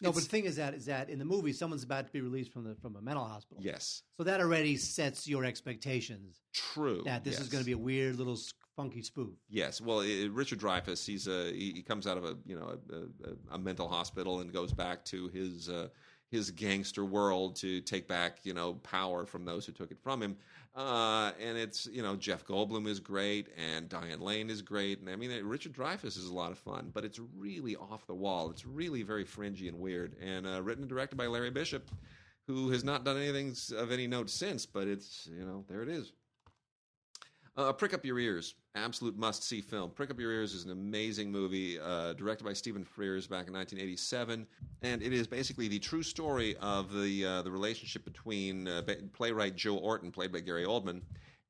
no, 0.00 0.12
but 0.12 0.22
the 0.22 0.28
thing 0.28 0.44
is 0.44 0.56
that 0.56 0.72
is 0.74 0.86
that 0.86 1.10
in 1.10 1.18
the 1.18 1.24
movie, 1.24 1.52
someone's 1.52 1.82
about 1.82 2.06
to 2.06 2.12
be 2.12 2.20
released 2.20 2.52
from 2.52 2.64
the 2.64 2.74
from 2.76 2.96
a 2.96 3.02
mental 3.02 3.24
hospital. 3.24 3.62
yes, 3.62 4.02
So 4.16 4.24
that 4.24 4.40
already 4.40 4.76
sets 4.76 5.28
your 5.28 5.44
expectations 5.44 6.40
true. 6.54 7.02
that 7.04 7.22
this 7.24 7.38
is 7.38 7.48
going 7.48 7.62
to 7.62 7.66
be 7.66 7.72
a 7.72 7.78
weird 7.78 8.16
little 8.16 8.38
funky 8.80 9.02
spoof. 9.02 9.34
Yes, 9.48 9.80
well, 9.80 10.00
i 10.00 10.28
Richard 10.30 10.58
Dreyfuss, 10.58 11.04
he's 11.06 11.28
a 11.28 11.52
he, 11.52 11.72
he 11.72 11.82
comes 11.82 12.06
out 12.06 12.16
of 12.16 12.24
a 12.24 12.36
you 12.46 12.56
know 12.56 12.78
a, 12.92 12.96
a, 12.96 13.56
a 13.56 13.58
mental 13.58 13.88
hospital 13.88 14.40
and 14.40 14.52
goes 14.52 14.72
back 14.72 15.04
to 15.06 15.28
his 15.28 15.68
uh, 15.68 15.88
his 16.30 16.50
gangster 16.50 17.04
world 17.04 17.56
to 17.56 17.80
take 17.80 18.08
back 18.08 18.38
you 18.44 18.54
know 18.54 18.74
power 18.74 19.26
from 19.26 19.44
those 19.44 19.66
who 19.66 19.72
took 19.72 19.90
it 19.90 19.98
from 20.02 20.22
him. 20.22 20.36
Uh, 20.74 21.32
and 21.40 21.58
it's 21.58 21.86
you 21.92 22.02
know 22.02 22.16
Jeff 22.16 22.46
Goldblum 22.46 22.86
is 22.86 23.00
great 23.00 23.48
and 23.56 23.88
Diane 23.88 24.20
Lane 24.20 24.48
is 24.48 24.62
great, 24.62 25.00
and 25.00 25.10
I 25.10 25.16
mean 25.16 25.30
Richard 25.44 25.72
Dreyfuss 25.72 26.16
is 26.16 26.26
a 26.26 26.34
lot 26.34 26.52
of 26.52 26.58
fun, 26.58 26.90
but 26.94 27.04
it's 27.04 27.20
really 27.36 27.76
off 27.76 28.06
the 28.06 28.14
wall. 28.14 28.50
It's 28.50 28.64
really 28.64 29.02
very 29.02 29.24
fringy 29.24 29.68
and 29.68 29.78
weird, 29.78 30.16
and 30.22 30.46
uh, 30.46 30.62
written 30.62 30.84
and 30.84 30.88
directed 30.88 31.16
by 31.16 31.26
Larry 31.26 31.50
Bishop, 31.50 31.90
who 32.46 32.70
has 32.70 32.84
not 32.84 33.04
done 33.04 33.18
anything 33.18 33.54
of 33.76 33.92
any 33.92 34.06
note 34.06 34.30
since. 34.30 34.64
But 34.64 34.86
it's 34.88 35.28
you 35.30 35.44
know 35.44 35.64
there 35.68 35.82
it 35.82 35.88
is. 35.88 36.12
Uh, 37.56 37.72
Prick 37.72 37.92
Up 37.92 38.04
Your 38.04 38.18
Ears, 38.18 38.54
absolute 38.74 39.16
must 39.16 39.42
see 39.42 39.60
film. 39.60 39.90
Prick 39.90 40.10
Up 40.10 40.20
Your 40.20 40.32
Ears 40.32 40.54
is 40.54 40.64
an 40.64 40.70
amazing 40.70 41.30
movie 41.30 41.78
uh, 41.78 42.12
directed 42.14 42.44
by 42.44 42.52
Stephen 42.52 42.84
Frears 42.84 43.28
back 43.28 43.48
in 43.48 43.54
1987, 43.54 44.46
and 44.82 45.02
it 45.02 45.12
is 45.12 45.26
basically 45.26 45.68
the 45.68 45.78
true 45.78 46.02
story 46.02 46.56
of 46.60 46.92
the 46.92 47.24
uh, 47.24 47.42
the 47.42 47.50
relationship 47.50 48.04
between 48.04 48.68
uh, 48.68 48.82
playwright 49.12 49.56
Joe 49.56 49.76
Orton, 49.76 50.10
played 50.10 50.32
by 50.32 50.40
Gary 50.40 50.64
Oldman, 50.64 51.02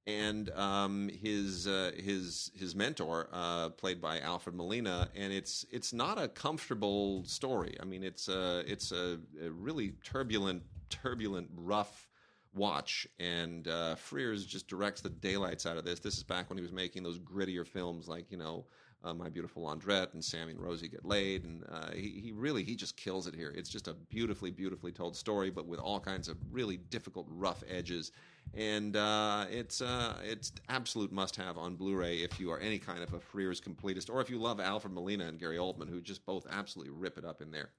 and 0.06 0.50
um, 0.50 1.08
his 1.08 1.66
uh, 1.66 1.92
his 1.96 2.50
his 2.58 2.74
mentor, 2.74 3.28
uh, 3.32 3.70
played 3.70 4.00
by 4.00 4.20
Alfred 4.20 4.54
Molina, 4.54 5.08
and 5.14 5.32
it's 5.32 5.66
it's 5.70 5.92
not 5.92 6.20
a 6.20 6.28
comfortable 6.28 7.24
story. 7.24 7.76
I 7.80 7.84
mean, 7.84 8.02
it's 8.02 8.28
a 8.28 8.64
it's 8.66 8.92
a, 8.92 9.18
a 9.42 9.50
really 9.50 9.94
turbulent, 10.04 10.62
turbulent, 10.88 11.48
rough 11.54 12.09
watch, 12.54 13.06
and 13.18 13.68
uh, 13.68 13.96
Frears 13.96 14.46
just 14.46 14.68
directs 14.68 15.00
the 15.00 15.10
daylights 15.10 15.66
out 15.66 15.76
of 15.76 15.84
this. 15.84 16.00
This 16.00 16.16
is 16.16 16.22
back 16.22 16.48
when 16.48 16.58
he 16.58 16.62
was 16.62 16.72
making 16.72 17.02
those 17.02 17.18
grittier 17.18 17.66
films 17.66 18.08
like 18.08 18.30
you 18.30 18.38
know. 18.38 18.66
Uh, 19.02 19.14
My 19.14 19.30
Beautiful 19.30 19.62
Laundrette 19.62 20.12
and 20.12 20.22
Sammy 20.22 20.52
and 20.52 20.60
Rosie 20.60 20.86
Get 20.86 21.06
Laid, 21.06 21.44
and 21.44 21.64
uh, 21.72 21.90
he, 21.92 22.20
he 22.22 22.32
really 22.32 22.62
he 22.62 22.76
just 22.76 22.98
kills 22.98 23.26
it 23.26 23.34
here. 23.34 23.50
It's 23.56 23.70
just 23.70 23.88
a 23.88 23.94
beautifully, 23.94 24.50
beautifully 24.50 24.92
told 24.92 25.16
story, 25.16 25.48
but 25.48 25.66
with 25.66 25.80
all 25.80 25.98
kinds 25.98 26.28
of 26.28 26.36
really 26.52 26.76
difficult, 26.76 27.26
rough 27.30 27.64
edges 27.66 28.12
and 28.54 28.96
uh, 28.96 29.46
it's 29.50 29.80
uh, 29.80 30.16
it's 30.24 30.52
absolute 30.68 31.12
must 31.12 31.36
have 31.36 31.56
on 31.56 31.76
Blu-ray 31.76 32.18
if 32.18 32.40
you 32.40 32.50
are 32.50 32.58
any 32.58 32.78
kind 32.78 33.02
of 33.02 33.14
a 33.14 33.18
Frears 33.18 33.60
completist, 33.60 34.10
or 34.12 34.20
if 34.20 34.28
you 34.28 34.38
love 34.38 34.60
Alfred 34.60 34.92
Molina 34.92 35.26
and 35.26 35.38
Gary 35.38 35.56
Oldman, 35.56 35.88
who 35.88 36.00
just 36.00 36.24
both 36.26 36.46
absolutely 36.50 36.92
rip 36.92 37.16
it 37.16 37.24
up 37.24 37.40
in 37.42 37.50
there. 37.50 37.70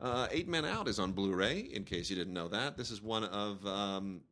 Uh, 0.00 0.28
Eight 0.30 0.48
Men 0.48 0.64
Out 0.64 0.88
is 0.88 0.98
on 0.98 1.12
Blu-ray. 1.12 1.58
In 1.58 1.84
case 1.84 2.10
you 2.10 2.16
didn't 2.16 2.34
know 2.34 2.48
that, 2.48 2.76
this 2.76 2.90
is 2.90 3.02
one 3.02 3.24
of 3.24 3.64
um, 3.66 4.22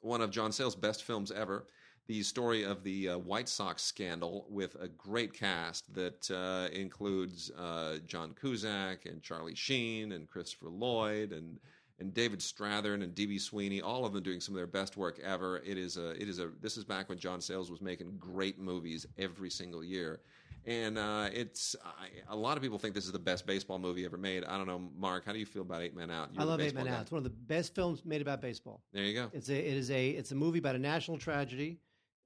one 0.00 0.20
of 0.20 0.30
John 0.30 0.52
Sayles' 0.52 0.76
best 0.76 1.04
films 1.04 1.30
ever. 1.30 1.66
The 2.06 2.22
story 2.22 2.62
of 2.64 2.82
the 2.84 3.10
uh, 3.10 3.18
White 3.18 3.50
Sox 3.50 3.82
scandal 3.82 4.46
with 4.48 4.76
a 4.80 4.88
great 4.88 5.34
cast 5.34 5.92
that 5.94 6.30
uh, 6.30 6.74
includes 6.74 7.50
uh, 7.50 7.98
John 8.06 8.34
Cusack 8.40 9.04
and 9.04 9.22
Charlie 9.22 9.54
Sheen 9.54 10.12
and 10.12 10.26
Christopher 10.26 10.70
Lloyd 10.70 11.32
and 11.32 11.58
and 12.00 12.14
David 12.14 12.38
Strathairn 12.38 13.02
and 13.02 13.14
DB 13.14 13.40
Sweeney, 13.40 13.80
all 13.80 14.04
of 14.06 14.12
them 14.12 14.22
doing 14.22 14.40
some 14.40 14.54
of 14.54 14.56
their 14.56 14.66
best 14.66 14.96
work 14.96 15.18
ever. 15.22 15.58
It 15.58 15.76
is 15.76 15.96
a, 15.96 16.10
it 16.10 16.28
is 16.28 16.38
a. 16.38 16.50
This 16.60 16.76
is 16.76 16.84
back 16.84 17.08
when 17.08 17.18
John 17.18 17.40
Sayles 17.40 17.70
was 17.70 17.80
making 17.80 18.16
great 18.18 18.58
movies 18.58 19.06
every 19.18 19.50
single 19.50 19.82
year, 19.82 20.20
and 20.68 20.98
uh, 20.98 21.30
it's 21.32 21.74
I, 21.82 22.08
a 22.28 22.36
lot 22.36 22.58
of 22.58 22.62
people 22.62 22.78
think 22.78 22.94
this 22.94 23.06
is 23.06 23.12
the 23.12 23.18
best 23.18 23.46
baseball 23.46 23.78
movie 23.78 24.04
ever 24.04 24.18
made. 24.18 24.44
I 24.44 24.58
don't 24.58 24.66
know, 24.66 24.90
Mark. 24.96 25.24
How 25.24 25.32
do 25.32 25.38
you 25.38 25.46
feel 25.46 25.62
about 25.62 25.82
Eight 25.82 25.96
Men 25.96 26.10
Out? 26.10 26.28
You're 26.32 26.42
I 26.42 26.44
love 26.44 26.60
Eight 26.60 26.74
Men 26.74 26.84
guy. 26.84 26.92
Out. 26.92 27.02
It's 27.02 27.10
one 27.10 27.18
of 27.18 27.24
the 27.24 27.30
best 27.30 27.74
films 27.74 28.04
made 28.04 28.20
about 28.20 28.42
baseball. 28.42 28.82
There 28.92 29.02
you 29.02 29.14
go. 29.14 29.30
It's 29.32 29.48
a 29.48 29.56
it 29.56 29.76
is 29.76 29.90
a 29.90 30.10
it's 30.10 30.30
a 30.32 30.34
movie 30.34 30.58
about 30.58 30.76
a 30.76 30.78
national 30.78 31.16
tragedy, 31.16 31.78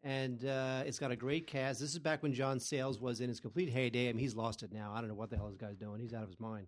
and 0.02 0.44
uh, 0.44 0.82
it's 0.84 0.98
got 0.98 1.12
a 1.12 1.16
great 1.16 1.46
cast. 1.46 1.78
This 1.78 1.92
is 1.92 2.00
back 2.00 2.22
when 2.22 2.34
John 2.34 2.58
Sayles 2.58 3.00
was 3.00 3.20
in 3.20 3.28
his 3.28 3.38
complete 3.38 3.68
heyday. 3.68 4.08
I 4.08 4.12
mean, 4.12 4.18
he's 4.18 4.34
lost 4.34 4.64
it 4.64 4.72
now. 4.72 4.92
I 4.92 4.98
don't 4.98 5.08
know 5.08 5.14
what 5.14 5.30
the 5.30 5.36
hell 5.36 5.48
this 5.48 5.56
guy's 5.56 5.76
doing. 5.76 6.00
He's 6.00 6.12
out 6.12 6.24
of 6.24 6.28
his 6.28 6.40
mind 6.40 6.66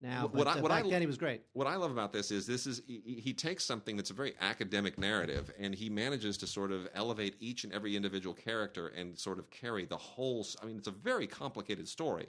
now. 0.00 0.22
What- 0.22 0.32
But 0.32 0.38
what 0.38 0.46
I- 0.48 0.60
what 0.60 0.70
I 0.72 0.76
back 0.76 0.84
l- 0.84 0.90
then, 0.90 1.00
he 1.02 1.06
was 1.06 1.18
great. 1.18 1.42
What 1.52 1.66
I 1.66 1.76
love 1.76 1.90
about 1.90 2.12
this 2.12 2.30
is 2.30 2.46
this 2.46 2.66
is 2.66 2.82
he, 2.86 3.20
he 3.20 3.32
takes 3.32 3.64
something 3.64 3.96
that's 3.96 4.10
a 4.10 4.14
very 4.14 4.34
academic 4.40 4.98
narrative 4.98 5.50
and 5.58 5.74
he 5.74 5.90
manages 5.90 6.36
to 6.38 6.46
sort 6.46 6.72
of 6.72 6.88
elevate 6.94 7.36
each 7.40 7.64
and 7.64 7.72
every 7.72 7.96
individual 7.96 8.34
character 8.34 8.88
and 8.88 9.18
sort 9.18 9.38
of 9.38 9.50
carry 9.50 9.84
the 9.86 9.96
whole. 9.96 10.46
I 10.62 10.66
mean, 10.66 10.76
it's 10.78 10.88
a 10.88 10.92
very 10.92 11.26
complicated 11.26 11.88
story. 11.88 12.28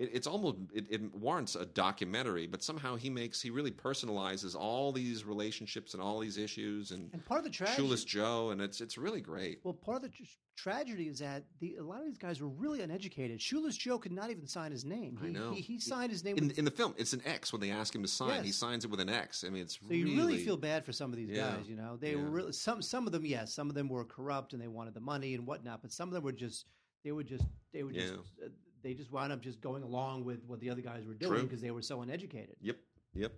It, 0.00 0.10
it's 0.14 0.26
almost 0.26 0.56
it, 0.72 0.86
it 0.88 1.14
warrants 1.14 1.54
a 1.56 1.66
documentary, 1.66 2.46
but 2.46 2.62
somehow 2.62 2.96
he 2.96 3.10
makes 3.10 3.40
he 3.42 3.50
really 3.50 3.70
personalizes 3.70 4.56
all 4.56 4.92
these 4.92 5.24
relationships 5.26 5.92
and 5.92 6.02
all 6.02 6.18
these 6.18 6.38
issues 6.38 6.90
and, 6.90 7.10
And 7.12 7.22
part 7.26 7.38
of 7.38 7.44
the 7.44 7.50
tragedy, 7.50 7.76
Shoeless 7.76 8.04
Joe, 8.04 8.50
and 8.50 8.62
it's 8.62 8.80
it's 8.80 8.96
really 8.96 9.20
great. 9.20 9.60
well, 9.62 9.74
part 9.74 9.96
of 9.98 10.02
the 10.04 10.08
tr- 10.08 10.22
tragedy 10.56 11.06
is 11.08 11.18
that 11.18 11.44
the, 11.60 11.76
a 11.76 11.82
lot 11.82 12.00
of 12.00 12.06
these 12.06 12.16
guys 12.16 12.40
were 12.40 12.48
really 12.48 12.80
uneducated. 12.80 13.40
Shoeless 13.42 13.76
Joe 13.76 13.98
could 13.98 14.12
not 14.12 14.30
even 14.30 14.46
sign 14.46 14.72
his 14.72 14.84
name. 14.86 15.18
I 15.22 15.26
He, 15.26 15.32
know. 15.32 15.52
He, 15.52 15.60
he 15.60 15.78
signed 15.78 16.10
his 16.10 16.24
name. 16.24 16.36
In, 16.38 16.48
with, 16.48 16.58
in 16.58 16.64
the 16.64 16.70
film, 16.70 16.94
it's 16.96 17.12
an 17.12 17.20
X 17.26 17.52
when 17.52 17.60
they 17.60 17.70
ask 17.70 17.94
him 17.94 18.00
to 18.02 18.08
sign. 18.08 18.42
He 18.42 18.52
signs 18.52 18.86
it 18.86 18.90
with 18.90 19.00
an 19.00 19.10
X. 19.10 19.44
I 19.46 19.50
mean, 19.50 19.62
it's 19.62 19.78
so 19.86 19.92
you 19.94 20.16
really 20.16 20.38
feel 20.38 20.56
bad 20.56 20.86
for 20.86 20.92
some 20.92 21.10
of 21.12 21.18
these 21.18 21.28
Yeah. 21.28 21.50
guys. 21.56 21.68
You 21.68 21.76
know, 21.76 21.98
they 21.98 22.12
Yeah. 22.12 22.22
were 22.22 22.30
really 22.30 22.52
some 22.52 22.80
some 22.80 23.04
of 23.06 23.12
them. 23.12 23.26
Yes, 23.26 23.52
some 23.52 23.68
of 23.68 23.74
them 23.74 23.88
were 23.90 24.04
corrupt 24.06 24.54
and 24.54 24.62
they 24.62 24.68
wanted 24.68 24.94
the 24.94 25.00
money 25.00 25.34
and 25.34 25.46
whatnot. 25.46 25.82
But 25.82 25.92
some 25.92 26.08
of 26.08 26.14
them 26.14 26.22
were 26.24 26.32
just 26.32 26.64
they 27.04 27.12
were 27.12 27.24
just 27.24 27.44
they 27.74 27.82
were 27.82 27.92
just 27.92 28.14
uh, 28.14 28.48
they 28.82 28.94
just 28.94 29.12
wound 29.12 29.32
up 29.32 29.40
just 29.40 29.60
going 29.60 29.82
along 29.82 30.24
with 30.24 30.44
what 30.46 30.60
the 30.60 30.70
other 30.70 30.80
guys 30.80 31.04
were 31.06 31.14
doing 31.14 31.42
because 31.42 31.60
they 31.60 31.70
were 31.70 31.82
so 31.82 32.02
uneducated. 32.02 32.56
Yep, 32.60 32.76
yep. 33.14 33.32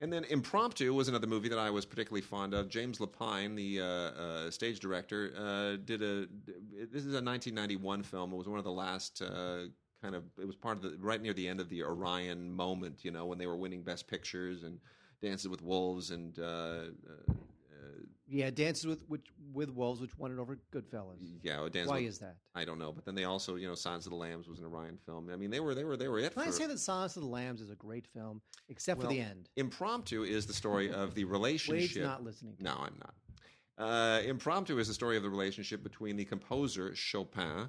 And 0.00 0.12
then 0.12 0.24
Impromptu 0.24 0.92
was 0.92 1.06
another 1.06 1.28
movie 1.28 1.48
that 1.48 1.60
I 1.60 1.70
was 1.70 1.86
particularly 1.86 2.22
fond 2.22 2.54
of. 2.54 2.68
James 2.68 2.98
Lapine, 2.98 3.54
the 3.54 3.80
uh, 3.80 3.84
uh, 3.84 4.50
stage 4.50 4.80
director, 4.80 5.32
uh, 5.38 5.76
did 5.84 6.02
a. 6.02 6.26
This 6.90 7.04
is 7.04 7.14
a 7.14 7.22
1991 7.22 8.02
film. 8.02 8.32
It 8.32 8.36
was 8.36 8.48
one 8.48 8.58
of 8.58 8.64
the 8.64 8.72
last 8.72 9.22
uh, 9.22 9.66
kind 10.02 10.16
of. 10.16 10.24
It 10.40 10.46
was 10.46 10.56
part 10.56 10.76
of 10.76 10.82
the 10.82 10.96
right 10.98 11.22
near 11.22 11.32
the 11.32 11.46
end 11.46 11.60
of 11.60 11.68
the 11.68 11.84
Orion 11.84 12.50
moment. 12.50 13.04
You 13.04 13.12
know, 13.12 13.26
when 13.26 13.38
they 13.38 13.46
were 13.46 13.56
winning 13.56 13.84
Best 13.84 14.08
Pictures 14.08 14.64
and 14.64 14.80
Dances 15.22 15.48
with 15.48 15.62
Wolves 15.62 16.10
and. 16.10 16.36
Yeah, 18.32 18.48
Dances 18.48 18.86
with 18.86 19.06
with, 19.08 19.20
with 19.52 19.70
Wolves, 19.70 20.00
which 20.00 20.16
won 20.16 20.32
it 20.32 20.38
over 20.38 20.58
Goodfellas. 20.74 21.18
yeah, 21.42 21.58
Dances 21.70 21.88
Why 21.88 21.98
with, 22.00 22.08
is 22.08 22.18
that? 22.20 22.36
I 22.54 22.64
don't 22.64 22.78
know, 22.78 22.90
but 22.90 23.04
then 23.04 23.14
they 23.14 23.24
also, 23.24 23.56
you 23.56 23.68
know, 23.68 23.74
Silence 23.74 24.06
of 24.06 24.10
the 24.10 24.16
Lambs 24.16 24.48
was 24.48 24.58
an 24.58 24.64
Orion 24.64 24.96
film. 25.04 25.28
I 25.30 25.36
mean, 25.36 25.50
they 25.50 25.60
were 25.60 25.74
they 25.74 25.84
were 25.84 25.98
they 25.98 26.08
were 26.08 26.18
it. 26.18 26.32
Can 26.32 26.42
I 26.42 26.50
say 26.50 26.66
that 26.66 26.78
Silence 26.78 27.16
of 27.16 27.22
the 27.22 27.28
Lambs 27.28 27.60
is 27.60 27.70
a 27.70 27.74
great 27.76 28.06
film, 28.06 28.40
except 28.70 29.00
Well, 29.00 29.08
for 29.08 29.14
the 29.14 29.20
end? 29.20 29.50
Impromptu 29.56 30.24
is 30.24 30.46
the 30.46 30.54
story 30.54 30.90
of 30.90 31.14
the 31.14 31.24
relationship. 31.24 31.96
Wade's 31.96 32.08
not 32.08 32.24
listening. 32.24 32.56
To 32.56 32.62
No, 32.62 32.72
I'm 32.72 32.98
not. 32.98 33.14
Uh, 33.78 34.22
Impromptu 34.22 34.78
is 34.78 34.88
the 34.88 34.94
story 34.94 35.16
of 35.16 35.22
the 35.22 35.30
relationship 35.30 35.82
between 35.82 36.16
the 36.16 36.24
composer 36.24 36.94
Chopin 36.94 37.68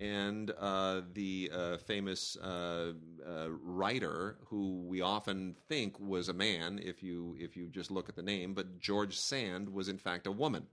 and 0.00 0.50
uh, 0.58 1.02
the 1.12 1.50
uh, 1.54 1.76
famous 1.78 2.36
uh, 2.36 2.92
uh, 3.26 3.48
writer, 3.62 4.36
who 4.46 4.82
we 4.86 5.00
often 5.00 5.54
think 5.68 5.98
was 6.00 6.28
a 6.28 6.32
man, 6.34 6.80
if 6.82 7.02
you 7.02 7.36
if 7.38 7.56
you 7.56 7.68
just 7.68 7.90
look 7.90 8.08
at 8.08 8.16
the 8.16 8.22
name, 8.22 8.54
but 8.54 8.80
George 8.80 9.16
Sand 9.16 9.68
was 9.68 9.88
in 9.88 9.98
fact 9.98 10.26
a 10.26 10.32
woman. 10.32 10.66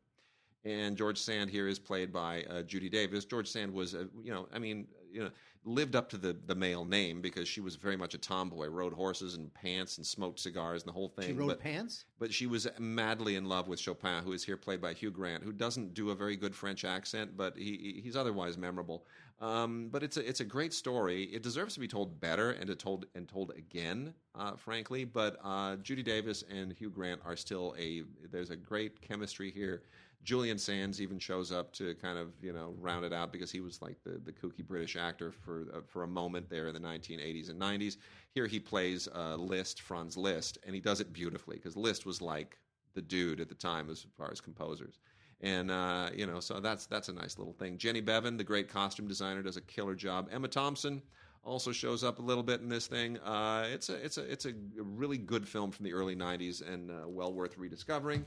And 0.64 0.96
George 0.96 1.18
Sand 1.18 1.50
here 1.50 1.68
is 1.68 1.80
played 1.80 2.14
by 2.14 2.44
uh, 2.44 2.62
Judy 2.62 2.88
Davis. 2.88 3.26
George 3.26 3.48
Sand 3.48 3.74
was, 3.74 3.96
a, 3.96 4.08
you 4.24 4.32
know, 4.32 4.48
I 4.54 4.60
mean, 4.60 4.88
you 5.12 5.24
know, 5.24 5.30
lived 5.64 5.96
up 5.96 6.10
to 6.10 6.18
the 6.18 6.36
the 6.48 6.56
male 6.56 6.86
name 6.86 7.22
because 7.22 7.48
she 7.48 7.62
was 7.62 7.76
very 7.76 7.96
much 7.96 8.14
a 8.14 8.18
tomboy, 8.18 8.68
rode 8.68 8.94
horses 8.94 9.36
and 9.36 9.54
pants 9.54 9.98
and 9.98 10.06
smoked 10.06 10.40
cigars 10.40 10.82
and 10.82 10.90
the 10.90 10.94
whole 10.94 11.10
thing. 11.10 11.28
She 11.28 11.34
rode 11.34 11.48
but, 11.48 11.60
pants. 11.60 12.06
but 12.20 12.34
she 12.34 12.48
was 12.48 12.68
madly 12.80 13.36
in 13.36 13.46
love 13.46 13.68
with 13.68 13.80
Chopin, 13.80 14.24
who 14.24 14.34
is 14.34 14.44
here 14.44 14.58
played 14.58 14.82
by 14.82 14.94
Hugh 14.94 15.12
Grant, 15.12 15.44
who 15.44 15.52
doesn't 15.52 15.94
do 15.94 16.10
a 16.10 16.16
very 16.16 16.36
good 16.36 16.56
French 16.56 16.86
accent, 16.86 17.38
but 17.38 17.56
he 17.58 18.02
he's 18.04 18.16
otherwise 18.16 18.58
memorable. 18.58 19.06
Um, 19.40 19.90
but 19.92 20.04
it's 20.04 20.18
a 20.18 20.28
it's 20.28 20.40
a 20.40 20.46
great 20.46 20.74
story. 20.74 21.24
It 21.24 21.42
deserves 21.42 21.74
to 21.74 21.80
be 21.80 21.88
told 21.88 22.20
better 22.20 22.52
and 22.52 22.68
to 22.68 22.76
told 22.76 23.06
and 23.16 23.28
told 23.28 23.52
again, 23.58 24.14
uh, 24.36 24.56
frankly. 24.56 25.04
But 25.04 25.40
uh, 25.44 25.78
Judy 25.78 26.04
Davis 26.04 26.44
and 26.50 26.72
Hugh 26.74 26.92
Grant 26.92 27.22
are 27.26 27.36
still 27.36 27.76
a 27.78 28.04
there's 28.32 28.52
a 28.52 28.56
great 28.56 29.02
chemistry 29.02 29.50
here. 29.52 29.82
Julian 30.24 30.58
Sands 30.58 31.02
even 31.02 31.18
shows 31.20 31.52
up 31.52 31.74
to 31.74 31.96
kind 31.96 32.18
of 32.18 32.34
you 32.42 32.54
know 32.54 32.76
round 32.80 33.06
it 33.06 33.14
out 33.14 33.32
because 33.32 33.52
he 33.52 33.60
was 33.60 33.82
like 33.82 33.98
the, 34.04 34.22
the 34.24 34.32
kooky 34.32 34.66
British 34.66 34.96
actor 34.96 35.32
for 35.32 35.68
uh, 35.74 35.82
for 35.86 36.04
a 36.04 36.08
moment 36.08 36.50
there 36.50 36.68
in 36.68 36.74
the 36.74 36.80
1980s 36.80 37.50
and 37.50 37.60
90s. 37.60 37.98
Here 38.34 38.48
he 38.48 38.60
plays 38.60 39.08
uh, 39.16 39.36
Liszt, 39.36 39.82
Franz 39.82 40.18
Liszt, 40.18 40.58
and 40.66 40.76
he 40.76 40.82
does 40.82 41.02
it 41.02 41.12
beautifully 41.12 41.58
because 41.58 41.76
Liszt 41.76 42.06
was 42.06 42.22
like 42.22 42.58
the 42.94 43.02
dude 43.02 43.40
at 43.40 43.50
the 43.50 43.56
time 43.56 43.90
as 43.90 44.06
far 44.18 44.32
as 44.32 44.42
composers. 44.42 45.00
And 45.42 45.72
uh, 45.72 46.10
you 46.16 46.28
know, 46.28 46.40
so 46.40 46.60
that's 46.60 46.86
that's 46.86 47.10
a 47.10 47.14
nice 47.14 47.38
little 47.38 47.54
thing. 47.54 47.78
Jenny 47.78 48.02
Beavan, 48.02 48.38
the 48.38 48.44
great 48.44 48.70
costume 48.70 49.08
designer, 49.08 49.42
does 49.42 49.58
a 49.58 49.62
killer 49.62 49.96
job. 49.96 50.30
Emma 50.32 50.48
Thompson 50.48 51.02
also 51.44 51.72
shows 51.72 52.04
up 52.04 52.20
a 52.20 52.22
little 52.22 52.44
bit 52.44 52.62
in 52.62 52.70
this 52.70 52.86
thing. 52.86 53.18
Uh, 53.20 53.68
it's 53.72 53.90
a 53.90 53.96
it's 53.96 54.18
a 54.18 54.32
it's 54.32 54.46
a 54.46 54.54
really 54.78 55.18
good 55.18 55.48
film 55.48 55.72
from 55.72 55.86
the 55.86 55.94
early 55.94 56.16
'90s 56.16 56.62
and 56.68 56.92
uh, 56.92 57.08
well 57.08 57.34
worth 57.34 57.58
rediscovering. 57.58 58.24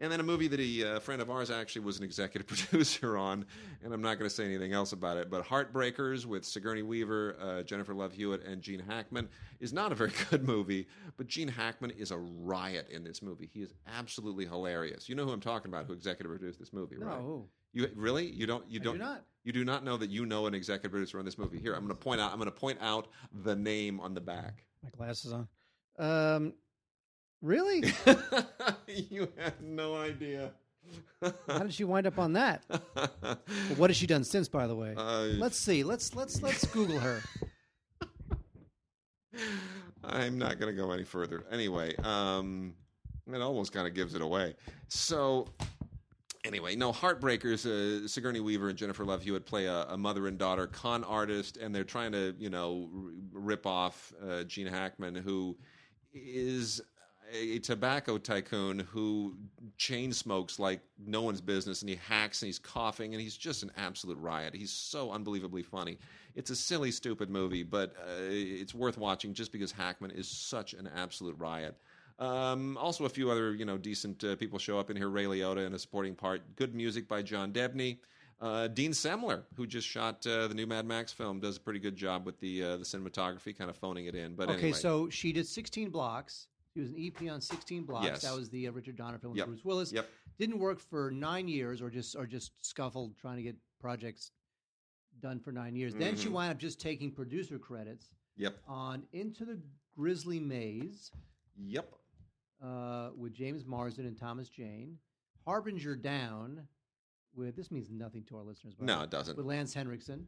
And 0.00 0.10
then 0.10 0.18
a 0.20 0.24
movie 0.24 0.48
that 0.48 0.58
he, 0.58 0.82
a 0.82 0.98
friend 1.00 1.22
of 1.22 1.30
ours 1.30 1.50
actually 1.50 1.82
was 1.84 1.98
an 1.98 2.04
executive 2.04 2.46
producer 2.48 3.16
on, 3.16 3.46
and 3.82 3.92
I'm 3.94 4.02
not 4.02 4.18
going 4.18 4.28
to 4.28 4.34
say 4.34 4.44
anything 4.44 4.72
else 4.72 4.92
about 4.92 5.16
it. 5.16 5.30
But 5.30 5.44
Heartbreakers 5.46 6.26
with 6.26 6.44
Sigourney 6.44 6.82
Weaver, 6.82 7.36
uh, 7.40 7.62
Jennifer 7.62 7.94
Love 7.94 8.12
Hewitt, 8.12 8.44
and 8.44 8.60
Gene 8.60 8.80
Hackman 8.80 9.28
is 9.60 9.72
not 9.72 9.92
a 9.92 9.94
very 9.94 10.12
good 10.30 10.44
movie, 10.46 10.88
but 11.16 11.26
Gene 11.26 11.48
Hackman 11.48 11.90
is 11.92 12.10
a 12.10 12.18
riot 12.18 12.88
in 12.90 13.04
this 13.04 13.22
movie. 13.22 13.48
He 13.52 13.60
is 13.60 13.72
absolutely 13.96 14.46
hilarious. 14.46 15.08
You 15.08 15.14
know 15.14 15.24
who 15.24 15.32
I'm 15.32 15.40
talking 15.40 15.70
about? 15.70 15.86
Who 15.86 15.92
executive 15.92 16.30
produced 16.30 16.58
this 16.58 16.72
movie, 16.72 16.96
right? 16.96 17.18
No, 17.20 17.48
You 17.72 17.88
really? 17.94 18.26
You 18.26 18.46
don't? 18.46 18.68
You 18.68 18.80
don't? 18.80 18.94
do 18.94 18.98
not. 18.98 19.24
You 19.44 19.52
do 19.52 19.64
not 19.64 19.84
know 19.84 19.96
that 19.98 20.10
you 20.10 20.24
know 20.26 20.46
an 20.46 20.54
executive 20.54 20.90
producer 20.90 21.18
on 21.18 21.24
this 21.24 21.36
movie. 21.38 21.58
Here, 21.58 21.74
I'm 21.74 21.84
going 21.84 21.94
to 21.94 22.02
point 22.02 22.20
out. 22.20 22.32
I'm 22.32 22.38
going 22.38 22.46
to 22.50 22.56
point 22.58 22.78
out 22.80 23.08
the 23.44 23.54
name 23.54 24.00
on 24.00 24.14
the 24.14 24.20
back. 24.20 24.64
My 24.82 24.90
glasses 24.90 25.32
on. 25.32 25.48
Um, 25.98 26.54
really? 27.44 27.84
you 28.88 29.28
have 29.38 29.60
no 29.60 29.94
idea. 29.94 30.50
How 31.46 31.60
did 31.60 31.72
she 31.72 31.84
wind 31.84 32.06
up 32.06 32.18
on 32.18 32.32
that? 32.32 32.64
But 32.68 33.40
what 33.76 33.90
has 33.90 33.96
she 33.96 34.06
done 34.06 34.24
since, 34.24 34.48
by 34.48 34.66
the 34.66 34.74
way? 34.74 34.94
Uh, 34.96 35.26
let's 35.38 35.56
see. 35.56 35.84
Let's 35.84 36.14
let's 36.14 36.42
let's 36.42 36.66
Google 36.66 36.98
her. 36.98 37.22
I'm 40.04 40.38
not 40.38 40.58
going 40.58 40.74
to 40.74 40.80
go 40.80 40.90
any 40.92 41.04
further. 41.04 41.44
Anyway, 41.50 41.96
um, 41.96 42.74
it 43.32 43.40
almost 43.40 43.72
kind 43.72 43.86
of 43.86 43.94
gives 43.94 44.14
it 44.14 44.20
away. 44.20 44.54
So, 44.88 45.46
anyway, 46.44 46.76
no, 46.76 46.92
Heartbreakers, 46.92 47.64
uh, 47.64 48.06
Sigourney 48.06 48.40
Weaver 48.40 48.68
and 48.68 48.76
Jennifer 48.76 49.02
Love 49.04 49.22
Hewitt 49.22 49.46
play 49.46 49.64
a, 49.64 49.84
a 49.84 49.96
mother 49.96 50.26
and 50.26 50.36
daughter 50.36 50.66
con 50.66 51.04
artist, 51.04 51.56
and 51.56 51.74
they're 51.74 51.84
trying 51.84 52.12
to, 52.12 52.34
you 52.38 52.50
know, 52.50 52.90
r- 52.94 53.10
rip 53.32 53.66
off 53.66 54.12
uh, 54.22 54.44
Gene 54.44 54.66
Hackman, 54.66 55.14
who 55.14 55.56
is 56.12 56.82
a 57.34 57.58
tobacco 57.58 58.16
tycoon 58.16 58.78
who 58.78 59.34
chain 59.76 60.12
smokes 60.12 60.58
like 60.58 60.80
no 61.04 61.22
one's 61.22 61.40
business, 61.40 61.82
and 61.82 61.88
he 61.88 61.96
hacks 61.96 62.42
and 62.42 62.46
he's 62.46 62.58
coughing, 62.58 63.12
and 63.12 63.20
he's 63.20 63.36
just 63.36 63.62
an 63.62 63.72
absolute 63.76 64.18
riot. 64.18 64.54
He's 64.54 64.72
so 64.72 65.10
unbelievably 65.10 65.64
funny. 65.64 65.98
It's 66.34 66.50
a 66.50 66.56
silly, 66.56 66.90
stupid 66.90 67.30
movie, 67.30 67.62
but 67.62 67.94
uh, 68.00 68.22
it's 68.28 68.74
worth 68.74 68.98
watching 68.98 69.34
just 69.34 69.52
because 69.52 69.72
Hackman 69.72 70.12
is 70.12 70.28
such 70.28 70.74
an 70.74 70.88
absolute 70.94 71.36
riot. 71.38 71.76
Um, 72.18 72.76
also, 72.76 73.04
a 73.04 73.08
few 73.08 73.30
other 73.30 73.54
you 73.54 73.64
know 73.64 73.76
decent 73.76 74.22
uh, 74.22 74.36
people 74.36 74.58
show 74.58 74.78
up 74.78 74.90
in 74.90 74.96
here. 74.96 75.08
Ray 75.08 75.24
Liotta 75.24 75.66
in 75.66 75.74
a 75.74 75.78
supporting 75.78 76.14
part. 76.14 76.56
Good 76.56 76.74
music 76.74 77.08
by 77.08 77.22
John 77.22 77.52
Debney. 77.52 77.98
Uh, 78.40 78.68
Dean 78.68 78.90
Semler, 78.90 79.44
who 79.56 79.66
just 79.66 79.86
shot 79.86 80.26
uh, 80.26 80.48
the 80.48 80.54
new 80.54 80.66
Mad 80.66 80.86
Max 80.86 81.12
film, 81.12 81.40
does 81.40 81.56
a 81.56 81.60
pretty 81.60 81.78
good 81.78 81.96
job 81.96 82.26
with 82.26 82.38
the 82.40 82.62
uh, 82.62 82.76
the 82.76 82.84
cinematography, 82.84 83.56
kind 83.56 83.70
of 83.70 83.76
phoning 83.76 84.06
it 84.06 84.14
in. 84.14 84.34
But 84.34 84.48
okay, 84.48 84.58
anyway. 84.58 84.72
so 84.72 85.08
she 85.08 85.32
did 85.32 85.46
16 85.46 85.90
blocks. 85.90 86.48
He 86.74 86.80
was 86.80 86.90
an 86.90 86.96
EP 86.98 87.30
on 87.30 87.40
16 87.40 87.84
blocks. 87.84 88.06
Yes. 88.06 88.22
That 88.22 88.34
was 88.34 88.50
the 88.50 88.66
uh, 88.68 88.72
Richard 88.72 88.96
Donner 88.96 89.18
film 89.18 89.32
with 89.32 89.38
Yep. 89.38 89.46
Bruce 89.46 89.64
Willis. 89.64 89.92
Yep. 89.92 90.08
Didn't 90.38 90.58
work 90.58 90.80
for 90.80 91.10
nine 91.12 91.46
years, 91.46 91.80
or 91.80 91.88
just 91.88 92.16
or 92.16 92.26
just 92.26 92.52
scuffled 92.64 93.16
trying 93.16 93.36
to 93.36 93.42
get 93.42 93.56
projects 93.80 94.32
done 95.20 95.38
for 95.38 95.52
nine 95.52 95.76
years. 95.76 95.94
Then 95.94 96.16
she 96.16 96.28
Mhm. 96.28 96.32
wound 96.32 96.50
up 96.52 96.58
just 96.58 96.80
taking 96.80 97.12
producer 97.12 97.58
credits 97.58 98.10
Yep. 98.36 98.58
on 98.66 99.06
Into 99.12 99.44
the 99.44 99.60
Grizzly 99.94 100.40
Maze 100.40 101.12
Yep. 101.56 101.94
uh, 102.60 103.12
with 103.16 103.32
James 103.32 103.64
Marsden 103.64 104.06
and 104.06 104.18
Thomas 104.18 104.48
Jane. 104.48 104.98
Harbinger 105.44 105.94
Down 105.94 106.66
with 107.34 107.54
this 107.54 107.70
means 107.70 107.88
nothing 107.90 108.24
to 108.24 108.36
our 108.36 108.42
listeners. 108.42 108.74
No, 108.80 109.02
it 109.02 109.10
doesn't. 109.10 109.36
With 109.36 109.46
Lance 109.46 109.72
Henriksen. 109.74 110.26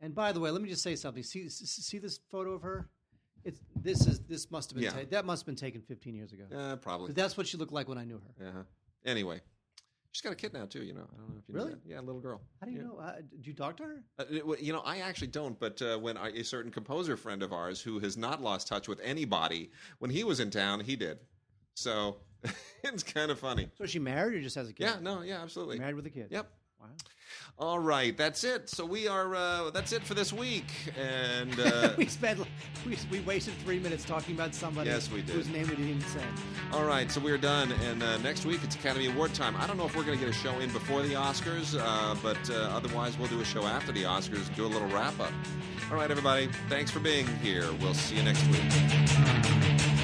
And 0.00 0.12
by 0.14 0.32
the 0.32 0.40
way, 0.40 0.50
let 0.50 0.60
me 0.60 0.68
just 0.68 0.82
say 0.82 0.96
something. 0.96 1.22
See, 1.22 1.48
see 1.48 1.98
this 1.98 2.18
photo 2.18 2.52
of 2.54 2.62
her? 2.62 2.90
It's 3.46 3.60
this 3.76 4.06
is 4.08 4.18
this 4.28 4.50
must 4.50 4.70
have 4.70 4.74
been 4.74 4.84
Yeah. 4.84 4.90
ta- 4.90 5.08
that 5.10 5.24
must 5.24 5.42
have 5.42 5.46
been 5.46 5.54
taken 5.54 5.80
15 5.80 6.14
years 6.16 6.32
ago. 6.32 6.44
Uh, 6.52 6.74
probably. 6.76 7.06
'Cause 7.06 7.14
that's 7.14 7.36
what 7.36 7.46
she 7.46 7.56
looked 7.56 7.72
like 7.72 7.88
when 7.88 7.96
I 7.96 8.04
knew 8.04 8.20
her. 8.38 8.48
Uh-huh. 8.48 8.62
Anyway, 9.04 9.40
she's 10.10 10.20
got 10.20 10.32
a 10.32 10.36
kid 10.36 10.52
now 10.52 10.66
too. 10.66 10.82
You 10.82 10.94
know, 10.94 11.06
I 11.12 11.16
don't 11.16 11.28
know 11.30 11.36
if 11.38 11.48
you 11.48 11.54
Really? 11.54 11.70
know 11.70 11.76
that. 11.76 11.86
Yeah, 11.88 12.00
a 12.00 12.02
little 12.02 12.20
girl. 12.20 12.40
How 12.60 12.66
do 12.66 12.72
you 12.72 12.78
Yeah. 12.78 12.84
know? 12.88 12.96
Uh, 12.98 13.20
do 13.20 13.48
you 13.48 13.54
talk 13.54 13.76
to 13.76 13.84
her? 13.84 14.04
Uh, 14.18 14.24
it- 14.28 14.44
well, 14.46 14.58
you 14.58 14.72
know, 14.72 14.80
I 14.80 14.98
actually 14.98 15.28
don't. 15.28 15.56
But 15.60 15.80
uh, 15.80 15.96
when 15.98 16.16
I, 16.16 16.30
a 16.30 16.42
certain 16.42 16.72
composer 16.72 17.16
friend 17.16 17.40
of 17.44 17.52
ours 17.52 17.80
who 17.80 18.00
has 18.00 18.16
not 18.16 18.42
lost 18.42 18.66
touch 18.66 18.88
with 18.88 18.98
anybody, 19.00 19.70
when 20.00 20.10
he 20.10 20.24
was 20.24 20.40
in 20.40 20.50
town, 20.50 20.80
he 20.80 20.96
did. 20.96 21.20
So 21.74 22.16
it's 22.82 23.04
kind 23.04 23.30
of 23.30 23.38
funny. 23.38 23.70
So 23.78 23.84
is 23.84 23.90
she 23.90 24.00
married 24.00 24.34
or 24.34 24.40
just 24.42 24.56
has 24.56 24.68
a 24.68 24.72
kid? 24.72 24.84
Yeah. 24.84 24.98
No. 25.00 25.22
Yeah. 25.22 25.40
Absolutely. 25.40 25.78
married 25.78 25.94
with 25.94 26.06
a 26.06 26.10
kid. 26.10 26.32
Yep. 26.32 26.50
Wow. 26.80 26.86
All 27.58 27.78
right, 27.78 28.14
that's 28.14 28.44
it. 28.44 28.68
So 28.68 28.84
we 28.84 29.08
are. 29.08 29.34
Uh, 29.34 29.70
that's 29.70 29.92
it 29.92 30.02
for 30.02 30.12
this 30.12 30.30
week. 30.30 30.66
And 31.00 31.58
uh, 31.64 31.92
we 31.96 32.04
spent 32.06 32.38
we, 32.86 32.98
we 33.10 33.20
wasted 33.20 33.54
three 33.64 33.78
minutes 33.78 34.04
talking 34.04 34.34
about 34.34 34.54
somebody 34.54 34.90
Yes, 34.90 35.10
we 35.10 35.22
did. 35.22 35.34
whose 35.34 35.48
name 35.48 35.62
we 35.62 35.70
didn't 35.70 35.88
even 35.88 36.00
say. 36.02 36.20
all 36.72 36.84
right, 36.84 37.10
so 37.10 37.18
we're 37.18 37.38
done. 37.38 37.72
And 37.88 38.02
uh, 38.02 38.18
next 38.18 38.44
week 38.44 38.60
it's 38.62 38.74
Academy 38.74 39.06
Award 39.06 39.32
time. 39.32 39.56
I 39.56 39.66
don't 39.66 39.78
know 39.78 39.86
if 39.86 39.96
we're 39.96 40.04
going 40.04 40.18
to 40.18 40.24
get 40.24 40.34
a 40.34 40.38
show 40.38 40.58
in 40.58 40.70
before 40.70 41.00
the 41.02 41.14
Oscars, 41.14 41.78
uh, 41.80 42.14
but 42.22 42.38
uh, 42.50 42.68
otherwise 42.76 43.18
we'll 43.18 43.28
do 43.28 43.40
a 43.40 43.44
show 43.44 43.64
after 43.64 43.90
the 43.90 44.02
Oscars 44.02 44.46
and 44.48 44.56
do 44.56 44.66
a 44.66 44.68
little 44.68 44.88
wrap 44.88 45.18
up. 45.18 45.32
All 45.90 45.96
right, 45.96 46.10
everybody. 46.10 46.48
Thanks 46.68 46.90
for 46.90 47.00
being 47.00 47.26
here. 47.38 47.64
We'll 47.80 47.94
see 47.94 48.16
you 48.16 48.22
next 48.22 48.46
week. 48.48 49.95